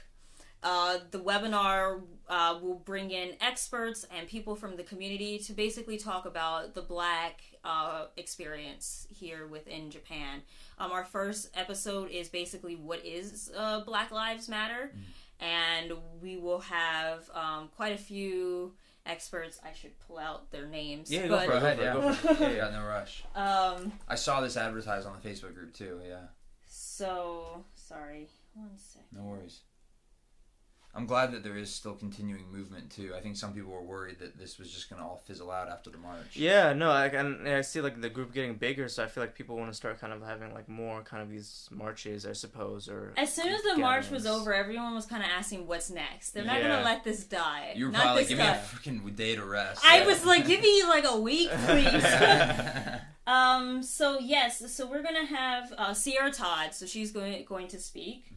Uh, 0.63 0.97
the 1.11 1.19
webinar 1.19 2.01
uh, 2.27 2.59
will 2.61 2.75
bring 2.75 3.11
in 3.11 3.35
experts 3.39 4.05
and 4.15 4.27
people 4.27 4.55
from 4.55 4.75
the 4.75 4.83
community 4.83 5.37
to 5.37 5.53
basically 5.53 5.97
talk 5.97 6.25
about 6.25 6.73
the 6.73 6.81
black 6.81 7.41
uh, 7.63 8.05
experience 8.17 9.07
here 9.09 9.45
within 9.47 9.91
Japan. 9.91 10.41
Um, 10.79 10.91
our 10.91 11.05
first 11.05 11.49
episode 11.55 12.09
is 12.09 12.27
basically 12.27 12.75
what 12.75 13.05
is 13.05 13.51
uh, 13.55 13.81
Black 13.81 14.11
Lives 14.11 14.49
Matter, 14.49 14.91
and 15.39 15.93
we 16.21 16.37
will 16.37 16.61
have 16.61 17.29
um, 17.33 17.69
quite 17.75 17.93
a 17.93 17.97
few 17.97 18.73
experts. 19.05 19.59
I 19.63 19.73
should 19.73 19.97
pull 20.07 20.17
out 20.17 20.51
their 20.51 20.65
names. 20.65 21.11
Yeah, 21.11 21.27
go 21.27 21.35
but, 21.37 21.45
for 21.45 21.51
it. 21.51 21.59
Go 21.59 21.65
ahead, 21.65 21.79
yeah. 21.79 21.93
for 21.93 21.99
it, 21.99 22.03
go 22.03 22.33
for 22.35 22.43
it. 22.43 22.55
yeah, 22.57 22.69
no 22.71 22.85
rush. 22.85 23.23
Um, 23.35 23.91
I 24.07 24.15
saw 24.15 24.41
this 24.41 24.57
advertised 24.57 25.07
on 25.07 25.15
the 25.21 25.29
Facebook 25.29 25.53
group 25.53 25.73
too. 25.73 25.99
Yeah, 26.07 26.25
so 26.67 27.63
sorry. 27.87 28.27
One 28.53 28.77
sec. 28.77 29.03
no 29.11 29.23
worries. 29.23 29.61
I'm 30.97 31.05
glad 31.05 31.31
that 31.33 31.43
there 31.43 31.55
is 31.55 31.69
still 31.73 31.93
continuing 31.93 32.51
movement 32.51 32.89
too. 32.89 33.13
I 33.15 33.19
think 33.21 33.37
some 33.37 33.53
people 33.53 33.71
were 33.71 33.83
worried 33.83 34.17
that 34.19 34.37
this 34.37 34.57
was 34.57 34.71
just 34.73 34.89
gonna 34.89 35.03
all 35.07 35.21
fizzle 35.25 35.51
out 35.51 35.69
after 35.69 35.91
the 35.91 35.99
march. 35.99 36.35
Yeah, 36.35 36.73
no, 36.73 36.89
I 36.89 37.05
and 37.05 37.47
I 37.47 37.61
see 37.61 37.81
like 37.81 38.01
the 38.01 38.09
group 38.09 38.33
getting 38.33 38.55
bigger, 38.55 38.87
so 38.89 39.03
I 39.03 39.07
feel 39.07 39.21
like 39.23 39.35
people 39.35 39.55
want 39.57 39.69
to 39.71 39.77
start 39.77 39.99
kind 40.01 40.11
of 40.11 40.23
having 40.23 40.53
like 40.53 40.67
more 40.67 41.03
kind 41.03 41.21
of 41.21 41.29
these 41.29 41.69
marches, 41.71 42.25
I 42.25 42.33
suppose, 42.33 42.89
or 42.89 43.13
As 43.15 43.31
soon 43.31 43.47
as 43.49 43.61
the 43.61 43.77
march 43.77 44.09
was 44.09 44.25
over, 44.25 44.53
everyone 44.53 44.95
was 44.95 45.05
kind 45.05 45.21
of 45.23 45.29
asking 45.29 45.67
what's 45.67 45.91
next. 45.91 46.31
They're 46.31 46.43
not 46.43 46.59
Yeah. 46.61 46.69
gonna 46.69 46.83
let 46.85 47.03
this 47.03 47.25
die. 47.25 47.73
You 47.75 47.85
were 47.85 47.91
not 47.91 48.01
probably 48.01 48.21
like, 48.23 48.29
this 48.29 48.37
give 48.83 48.93
me 48.93 48.99
a 48.99 49.01
freaking 49.07 49.15
day 49.15 49.35
to 49.35 49.45
rest. 49.45 49.85
I 49.85 49.99
Yeah. 49.99 50.07
was 50.07 50.25
like, 50.25 50.47
give 50.47 50.61
me 50.61 50.83
like 50.83 51.05
a 51.05 51.17
week, 51.19 51.49
please. 51.67 52.03
um. 53.27 53.83
So 53.83 54.19
yes. 54.19 54.63
So 54.73 54.87
we're 54.87 55.03
gonna 55.03 55.25
have 55.25 55.71
uh, 55.77 55.93
Sierra 55.93 56.31
Todd. 56.31 56.73
So 56.73 56.85
she's 56.85 57.11
going 57.11 57.45
going 57.45 57.67
to 57.69 57.79
speak, 57.79 58.31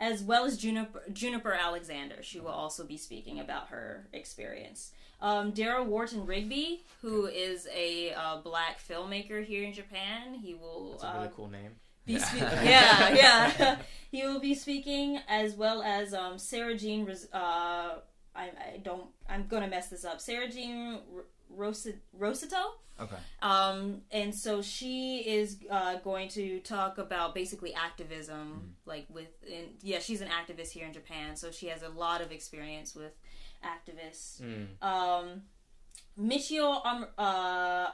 as 0.00 0.22
well 0.22 0.44
as 0.46 0.56
Juniper 0.56 1.02
Juniper 1.12 1.52
Alexander. 1.52 2.22
She 2.22 2.40
will 2.40 2.48
also 2.48 2.84
be 2.84 2.96
speaking 2.96 3.38
about 3.38 3.68
her 3.68 4.08
experience. 4.12 4.92
Um, 5.20 5.52
Daryl 5.52 5.84
Wharton 5.84 6.24
Rigby, 6.24 6.82
who 7.02 7.26
is 7.26 7.68
a 7.74 8.14
uh, 8.14 8.38
black 8.38 8.80
filmmaker 8.80 9.44
here 9.44 9.62
in 9.64 9.74
Japan, 9.74 10.34
he 10.34 10.54
will. 10.54 10.94
It's 10.94 11.04
a 11.04 11.08
uh, 11.10 11.14
really 11.18 11.30
cool 11.36 11.48
name. 11.48 11.72
be 12.06 12.14
Yeah. 12.14 12.24
spe- 12.24 12.34
yeah, 12.64 13.14
yeah. 13.14 13.76
he 14.10 14.22
will 14.26 14.40
be 14.40 14.54
speaking 14.54 15.20
as 15.28 15.54
well 15.54 15.82
as 15.82 16.14
um, 16.14 16.38
Sarah 16.38 16.74
Jean. 16.76 17.04
Res- 17.04 17.28
uh, 17.34 17.98
I, 18.34 18.44
I 18.44 18.80
don't. 18.82 19.08
I'm 19.28 19.46
gonna 19.46 19.68
mess 19.68 19.88
this 19.88 20.06
up. 20.06 20.20
Sarah 20.22 20.48
Jean 20.48 21.00
R- 21.14 21.24
Rosi- 21.56 21.98
Rosito. 22.12 22.74
Okay. 23.00 23.16
Um, 23.40 24.02
and 24.10 24.34
so 24.34 24.60
she 24.60 25.20
is 25.20 25.58
uh, 25.70 25.96
going 26.00 26.28
to 26.30 26.60
talk 26.60 26.98
about 26.98 27.34
basically 27.34 27.72
activism, 27.74 28.74
like 28.84 29.06
with, 29.08 29.28
in, 29.46 29.70
yeah, 29.82 30.00
she's 30.00 30.20
an 30.20 30.28
activist 30.28 30.70
here 30.70 30.86
in 30.86 30.92
Japan, 30.92 31.34
so 31.34 31.50
she 31.50 31.68
has 31.68 31.82
a 31.82 31.88
lot 31.88 32.20
of 32.20 32.30
experience 32.30 32.94
with 32.94 33.12
activists. 33.64 34.42
Mm. 34.42 34.86
Um, 34.86 35.42
Michio 36.18 36.84
um, 36.84 37.06
uh, 37.16 37.86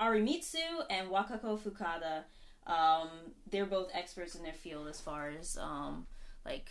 Arimitsu 0.00 0.84
and 0.90 1.08
Wakako 1.08 1.58
Fukada, 1.58 2.24
um, 2.66 3.08
they're 3.50 3.66
both 3.66 3.90
experts 3.92 4.36
in 4.36 4.44
their 4.44 4.52
field 4.52 4.86
as 4.86 5.00
far 5.00 5.30
as 5.30 5.58
um, 5.60 6.06
like 6.44 6.70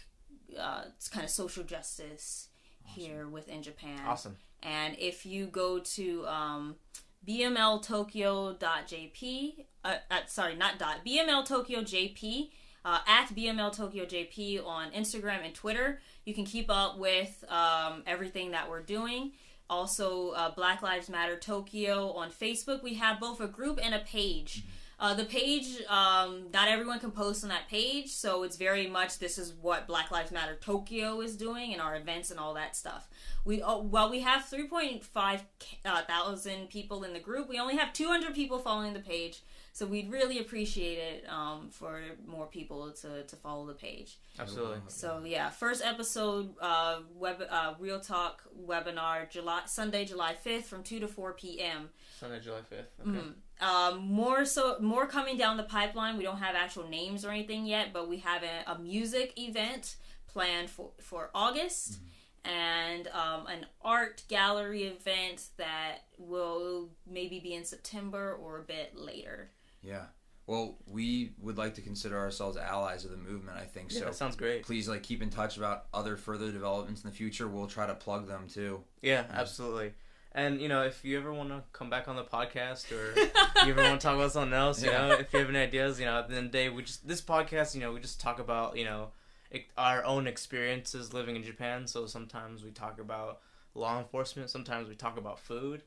uh, 0.57 0.83
it's 0.95 1.09
kind 1.09 1.25
of 1.25 1.29
social 1.29 1.63
justice 1.63 2.47
here 2.85 3.27
within 3.27 3.61
Japan. 3.61 3.99
Awesome. 4.05 4.37
And 4.63 4.95
if 4.99 5.25
you 5.25 5.47
go 5.47 5.79
to 5.79 6.27
um, 6.27 6.75
bmltokyo.jp, 7.27 9.65
uh, 9.83 9.95
uh, 10.09 10.19
sorry, 10.27 10.55
not 10.55 10.79
dot, 10.79 11.05
bmltokyojp, 11.05 12.49
uh, 12.83 12.99
at 13.07 13.27
bmltokyojp 13.27 14.65
on 14.65 14.91
Instagram 14.91 15.45
and 15.45 15.53
Twitter, 15.53 15.99
you 16.25 16.33
can 16.33 16.45
keep 16.45 16.69
up 16.69 16.97
with 16.97 17.43
um, 17.49 18.03
everything 18.05 18.51
that 18.51 18.69
we're 18.69 18.81
doing. 18.81 19.31
Also, 19.69 20.31
uh, 20.31 20.51
Black 20.51 20.81
Lives 20.81 21.09
Matter 21.09 21.37
Tokyo 21.37 22.11
on 22.11 22.29
Facebook. 22.29 22.83
We 22.83 22.95
have 22.95 23.19
both 23.19 23.39
a 23.39 23.47
group 23.47 23.79
and 23.81 23.95
a 23.95 23.99
page. 23.99 24.63
Uh, 25.01 25.15
the 25.15 25.25
page, 25.25 25.81
um, 25.89 26.43
not 26.53 26.67
everyone 26.67 26.99
can 26.99 27.09
post 27.09 27.43
on 27.43 27.49
that 27.49 27.67
page, 27.67 28.09
so 28.09 28.43
it's 28.43 28.55
very 28.55 28.85
much 28.85 29.17
this 29.17 29.39
is 29.39 29.51
what 29.59 29.87
Black 29.87 30.11
Lives 30.11 30.31
Matter 30.31 30.55
Tokyo 30.61 31.21
is 31.21 31.35
doing 31.35 31.73
and 31.73 31.81
our 31.81 31.95
events 31.95 32.29
and 32.29 32.39
all 32.39 32.53
that 32.53 32.75
stuff. 32.75 33.09
We 33.43 33.63
uh, 33.63 33.79
well, 33.79 34.11
we 34.11 34.19
have 34.19 34.43
3.5 34.43 35.39
uh, 35.85 36.01
thousand 36.03 36.69
people 36.69 37.03
in 37.03 37.13
the 37.13 37.19
group. 37.19 37.49
We 37.49 37.57
only 37.59 37.77
have 37.77 37.93
200 37.93 38.35
people 38.35 38.59
following 38.59 38.93
the 38.93 38.99
page, 38.99 39.41
so 39.73 39.87
we'd 39.87 40.11
really 40.11 40.37
appreciate 40.37 40.99
it 40.99 41.25
um, 41.27 41.69
for 41.71 41.99
more 42.27 42.45
people 42.45 42.91
to, 43.01 43.23
to 43.23 43.35
follow 43.37 43.65
the 43.65 43.73
page. 43.73 44.19
Absolutely. 44.39 44.81
So 44.87 45.23
yeah, 45.25 45.49
first 45.49 45.83
episode 45.83 46.53
uh, 46.61 46.99
web 47.15 47.41
uh, 47.49 47.73
real 47.79 47.99
talk 47.99 48.43
webinar 48.67 49.27
July 49.31 49.61
Sunday 49.65 50.05
July 50.05 50.35
5th 50.45 50.65
from 50.65 50.83
2 50.83 50.99
to 50.99 51.07
4 51.07 51.33
p.m. 51.33 51.89
Sunday, 52.19 52.39
July 52.39 52.59
5th. 52.71 53.07
Okay. 53.07 53.17
Mhm. 53.17 53.33
Um, 53.61 54.07
more 54.11 54.43
so, 54.45 54.77
more 54.79 55.05
coming 55.05 55.37
down 55.37 55.55
the 55.57 55.63
pipeline. 55.63 56.17
We 56.17 56.23
don't 56.23 56.39
have 56.39 56.55
actual 56.55 56.87
names 56.89 57.23
or 57.23 57.29
anything 57.29 57.65
yet, 57.65 57.93
but 57.93 58.09
we 58.09 58.17
have 58.17 58.41
a, 58.43 58.71
a 58.71 58.79
music 58.79 59.33
event 59.37 59.95
planned 60.27 60.69
for 60.69 60.91
for 60.99 61.29
August, 61.35 61.99
and 62.43 63.07
um, 63.09 63.45
an 63.47 63.67
art 63.83 64.23
gallery 64.27 64.83
event 64.83 65.49
that 65.57 65.99
will 66.17 66.89
maybe 67.09 67.39
be 67.39 67.53
in 67.53 67.63
September 67.63 68.33
or 68.41 68.59
a 68.59 68.63
bit 68.63 68.97
later. 68.97 69.51
Yeah. 69.83 70.05
Well, 70.47 70.79
we 70.87 71.33
would 71.39 71.57
like 71.57 71.75
to 71.75 71.81
consider 71.81 72.17
ourselves 72.17 72.57
allies 72.57 73.05
of 73.05 73.11
the 73.11 73.17
movement. 73.17 73.57
I 73.57 73.63
think 73.63 73.93
Yeah, 73.93 73.99
so. 73.99 74.05
that 74.05 74.15
sounds 74.15 74.35
great. 74.35 74.63
Please, 74.63 74.89
like, 74.89 75.03
keep 75.03 75.21
in 75.21 75.29
touch 75.29 75.55
about 75.55 75.85
other 75.93 76.17
further 76.17 76.51
developments 76.51 77.03
in 77.03 77.09
the 77.09 77.15
future. 77.15 77.47
We'll 77.47 77.67
try 77.67 77.85
to 77.85 77.93
plug 77.93 78.27
them 78.27 78.47
too. 78.49 78.83
Yeah, 79.01 79.23
absolutely. 79.31 79.93
And 80.33 80.61
you 80.61 80.69
know, 80.69 80.83
if 80.83 81.03
you 81.03 81.17
ever 81.17 81.33
want 81.33 81.49
to 81.49 81.61
come 81.73 81.89
back 81.89 82.07
on 82.07 82.15
the 82.15 82.23
podcast, 82.23 82.91
or 82.91 83.13
you 83.65 83.71
ever 83.73 83.81
want 83.83 83.99
to 83.99 84.07
talk 84.07 84.15
about 84.15 84.31
something 84.31 84.53
else, 84.53 84.81
you 84.81 84.89
Yeah. 84.89 85.07
know, 85.09 85.13
if 85.15 85.33
you 85.33 85.39
have 85.39 85.49
any 85.49 85.59
ideas, 85.59 85.99
you 85.99 86.05
know, 86.05 86.19
at 86.19 86.29
the 86.29 86.35
end 86.37 86.45
of 86.47 86.51
the 86.51 86.57
day, 86.57 86.69
we 86.69 86.83
just 86.83 87.07
this 87.07 87.21
podcast, 87.21 87.75
you 87.75 87.81
know, 87.81 87.91
we 87.91 87.99
just 87.99 88.19
talk 88.21 88.39
about 88.39 88.77
you 88.77 88.85
know 88.85 89.09
our 89.77 90.03
own 90.05 90.27
experiences 90.27 91.13
living 91.13 91.35
in 91.35 91.43
Japan. 91.43 91.85
So 91.85 92.05
sometimes 92.05 92.63
we 92.63 92.71
talk 92.71 92.99
about 92.99 93.41
law 93.75 93.99
enforcement, 93.99 94.49
sometimes 94.49 94.87
we 94.87 94.95
talk 94.95 95.17
about 95.17 95.39
food. 95.39 95.83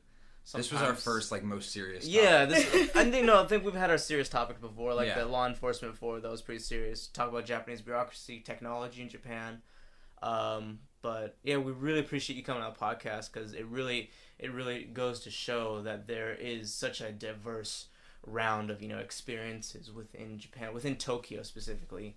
This 0.53 0.71
was 0.71 0.79
our 0.79 0.93
first, 0.93 1.31
like, 1.31 1.41
most 1.43 1.71
serious. 1.71 2.05
Yeah, 2.05 2.45
this. 2.45 2.63
I 2.95 3.09
think 3.09 3.25
no, 3.25 3.41
I 3.41 3.47
think 3.47 3.65
we've 3.65 3.73
had 3.73 3.89
our 3.89 3.97
serious 3.97 4.29
topic 4.29 4.61
before, 4.61 4.93
like 4.93 5.07
Yeah. 5.07 5.17
the 5.17 5.25
law 5.25 5.47
enforcement 5.47 5.95
before. 5.95 6.19
That 6.19 6.29
was 6.29 6.43
pretty 6.43 6.59
serious. 6.61 7.07
Talk 7.07 7.29
about 7.29 7.45
Japanese 7.47 7.81
bureaucracy, 7.81 8.41
technology 8.41 9.01
in 9.01 9.09
Japan. 9.09 9.63
Um, 10.21 10.79
but 11.01 11.37
yeah, 11.43 11.57
we 11.57 11.71
really 11.71 11.99
appreciate 11.99 12.35
you 12.35 12.43
coming 12.43 12.61
on 12.61 12.73
the 12.73 12.79
podcast 12.79 13.31
because 13.33 13.53
it 13.53 13.65
really, 13.65 14.11
it 14.37 14.51
really 14.51 14.83
goes 14.83 15.21
to 15.21 15.31
show 15.31 15.81
that 15.81 16.07
there 16.07 16.33
is 16.33 16.73
such 16.73 17.01
a 17.01 17.11
diverse 17.11 17.87
round 18.25 18.69
of 18.69 18.81
you 18.81 18.87
know 18.87 18.97
experiences 18.97 19.91
within 19.91 20.37
Japan, 20.39 20.73
within 20.73 20.95
Tokyo 20.95 21.43
specifically. 21.43 22.15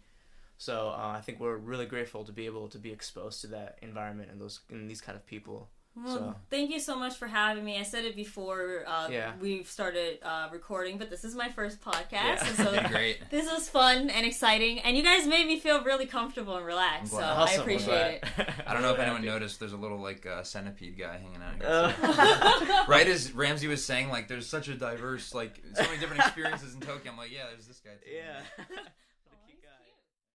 So 0.56 0.88
uh, 0.88 1.14
I 1.16 1.20
think 1.20 1.38
we're 1.38 1.56
really 1.56 1.86
grateful 1.86 2.24
to 2.24 2.32
be 2.32 2.46
able 2.46 2.68
to 2.68 2.78
be 2.78 2.90
exposed 2.90 3.40
to 3.42 3.46
that 3.48 3.78
environment 3.80 4.30
and 4.30 4.40
those 4.40 4.60
and 4.70 4.90
these 4.90 5.00
kind 5.00 5.16
of 5.16 5.26
people. 5.26 5.68
Well, 6.04 6.16
So- 6.16 6.34
thank 6.50 6.70
you 6.70 6.78
so 6.80 6.96
much 6.96 7.16
for 7.16 7.26
having 7.26 7.64
me. 7.64 7.78
I 7.78 7.82
said 7.82 8.04
it 8.04 8.14
before 8.16 8.84
uh, 8.86 9.08
Yeah. 9.10 9.32
we've 9.40 9.68
started 9.68 10.18
uh, 10.22 10.48
recording, 10.52 10.98
but 10.98 11.10
this 11.10 11.24
is 11.24 11.34
my 11.34 11.48
first 11.48 11.80
podcast, 11.80 12.10
Yeah. 12.12 12.46
and 12.46 12.56
so 12.56 12.72
Yeah, 12.78 12.88
great. 12.88 13.30
this 13.30 13.50
was 13.50 13.68
fun 13.68 14.10
and 14.10 14.26
exciting, 14.26 14.78
and 14.80 14.96
you 14.96 15.02
guys 15.02 15.26
made 15.26 15.46
me 15.46 15.58
feel 15.58 15.82
really 15.82 16.06
comfortable 16.06 16.56
and 16.56 16.64
relaxed. 16.66 17.10
So 17.12 17.18
glad. 17.18 17.48
I 17.48 17.52
appreciate 17.54 18.22
it. 18.22 18.24
I 18.66 18.72
don't 18.72 18.82
know 18.82 18.92
if 18.92 18.98
anyone 18.98 19.24
noticed. 19.24 19.58
There's 19.60 19.72
a 19.72 19.76
little 19.76 19.98
like 19.98 20.26
uh, 20.26 20.42
centipede 20.42 20.98
guy 20.98 21.18
hanging 21.18 21.42
out 21.42 21.56
here. 21.56 21.66
Uh, 21.68 22.84
right 22.88 23.06
as 23.06 23.32
Ramsey 23.32 23.66
was 23.68 23.84
saying, 23.84 24.08
like, 24.10 24.28
there's 24.28 24.46
such 24.46 24.68
a 24.68 24.74
diverse, 24.74 25.34
like, 25.34 25.62
so 25.74 25.82
many 25.82 25.98
different 25.98 26.22
experiences 26.22 26.74
in 26.74 26.80
Tokyo. 26.80 27.12
I'm 27.12 27.18
like, 27.18 27.32
yeah, 27.32 27.44
there's 27.50 27.66
this 27.66 27.80
guy 27.80 27.90
too. 28.04 28.10
yeah. 28.14 28.40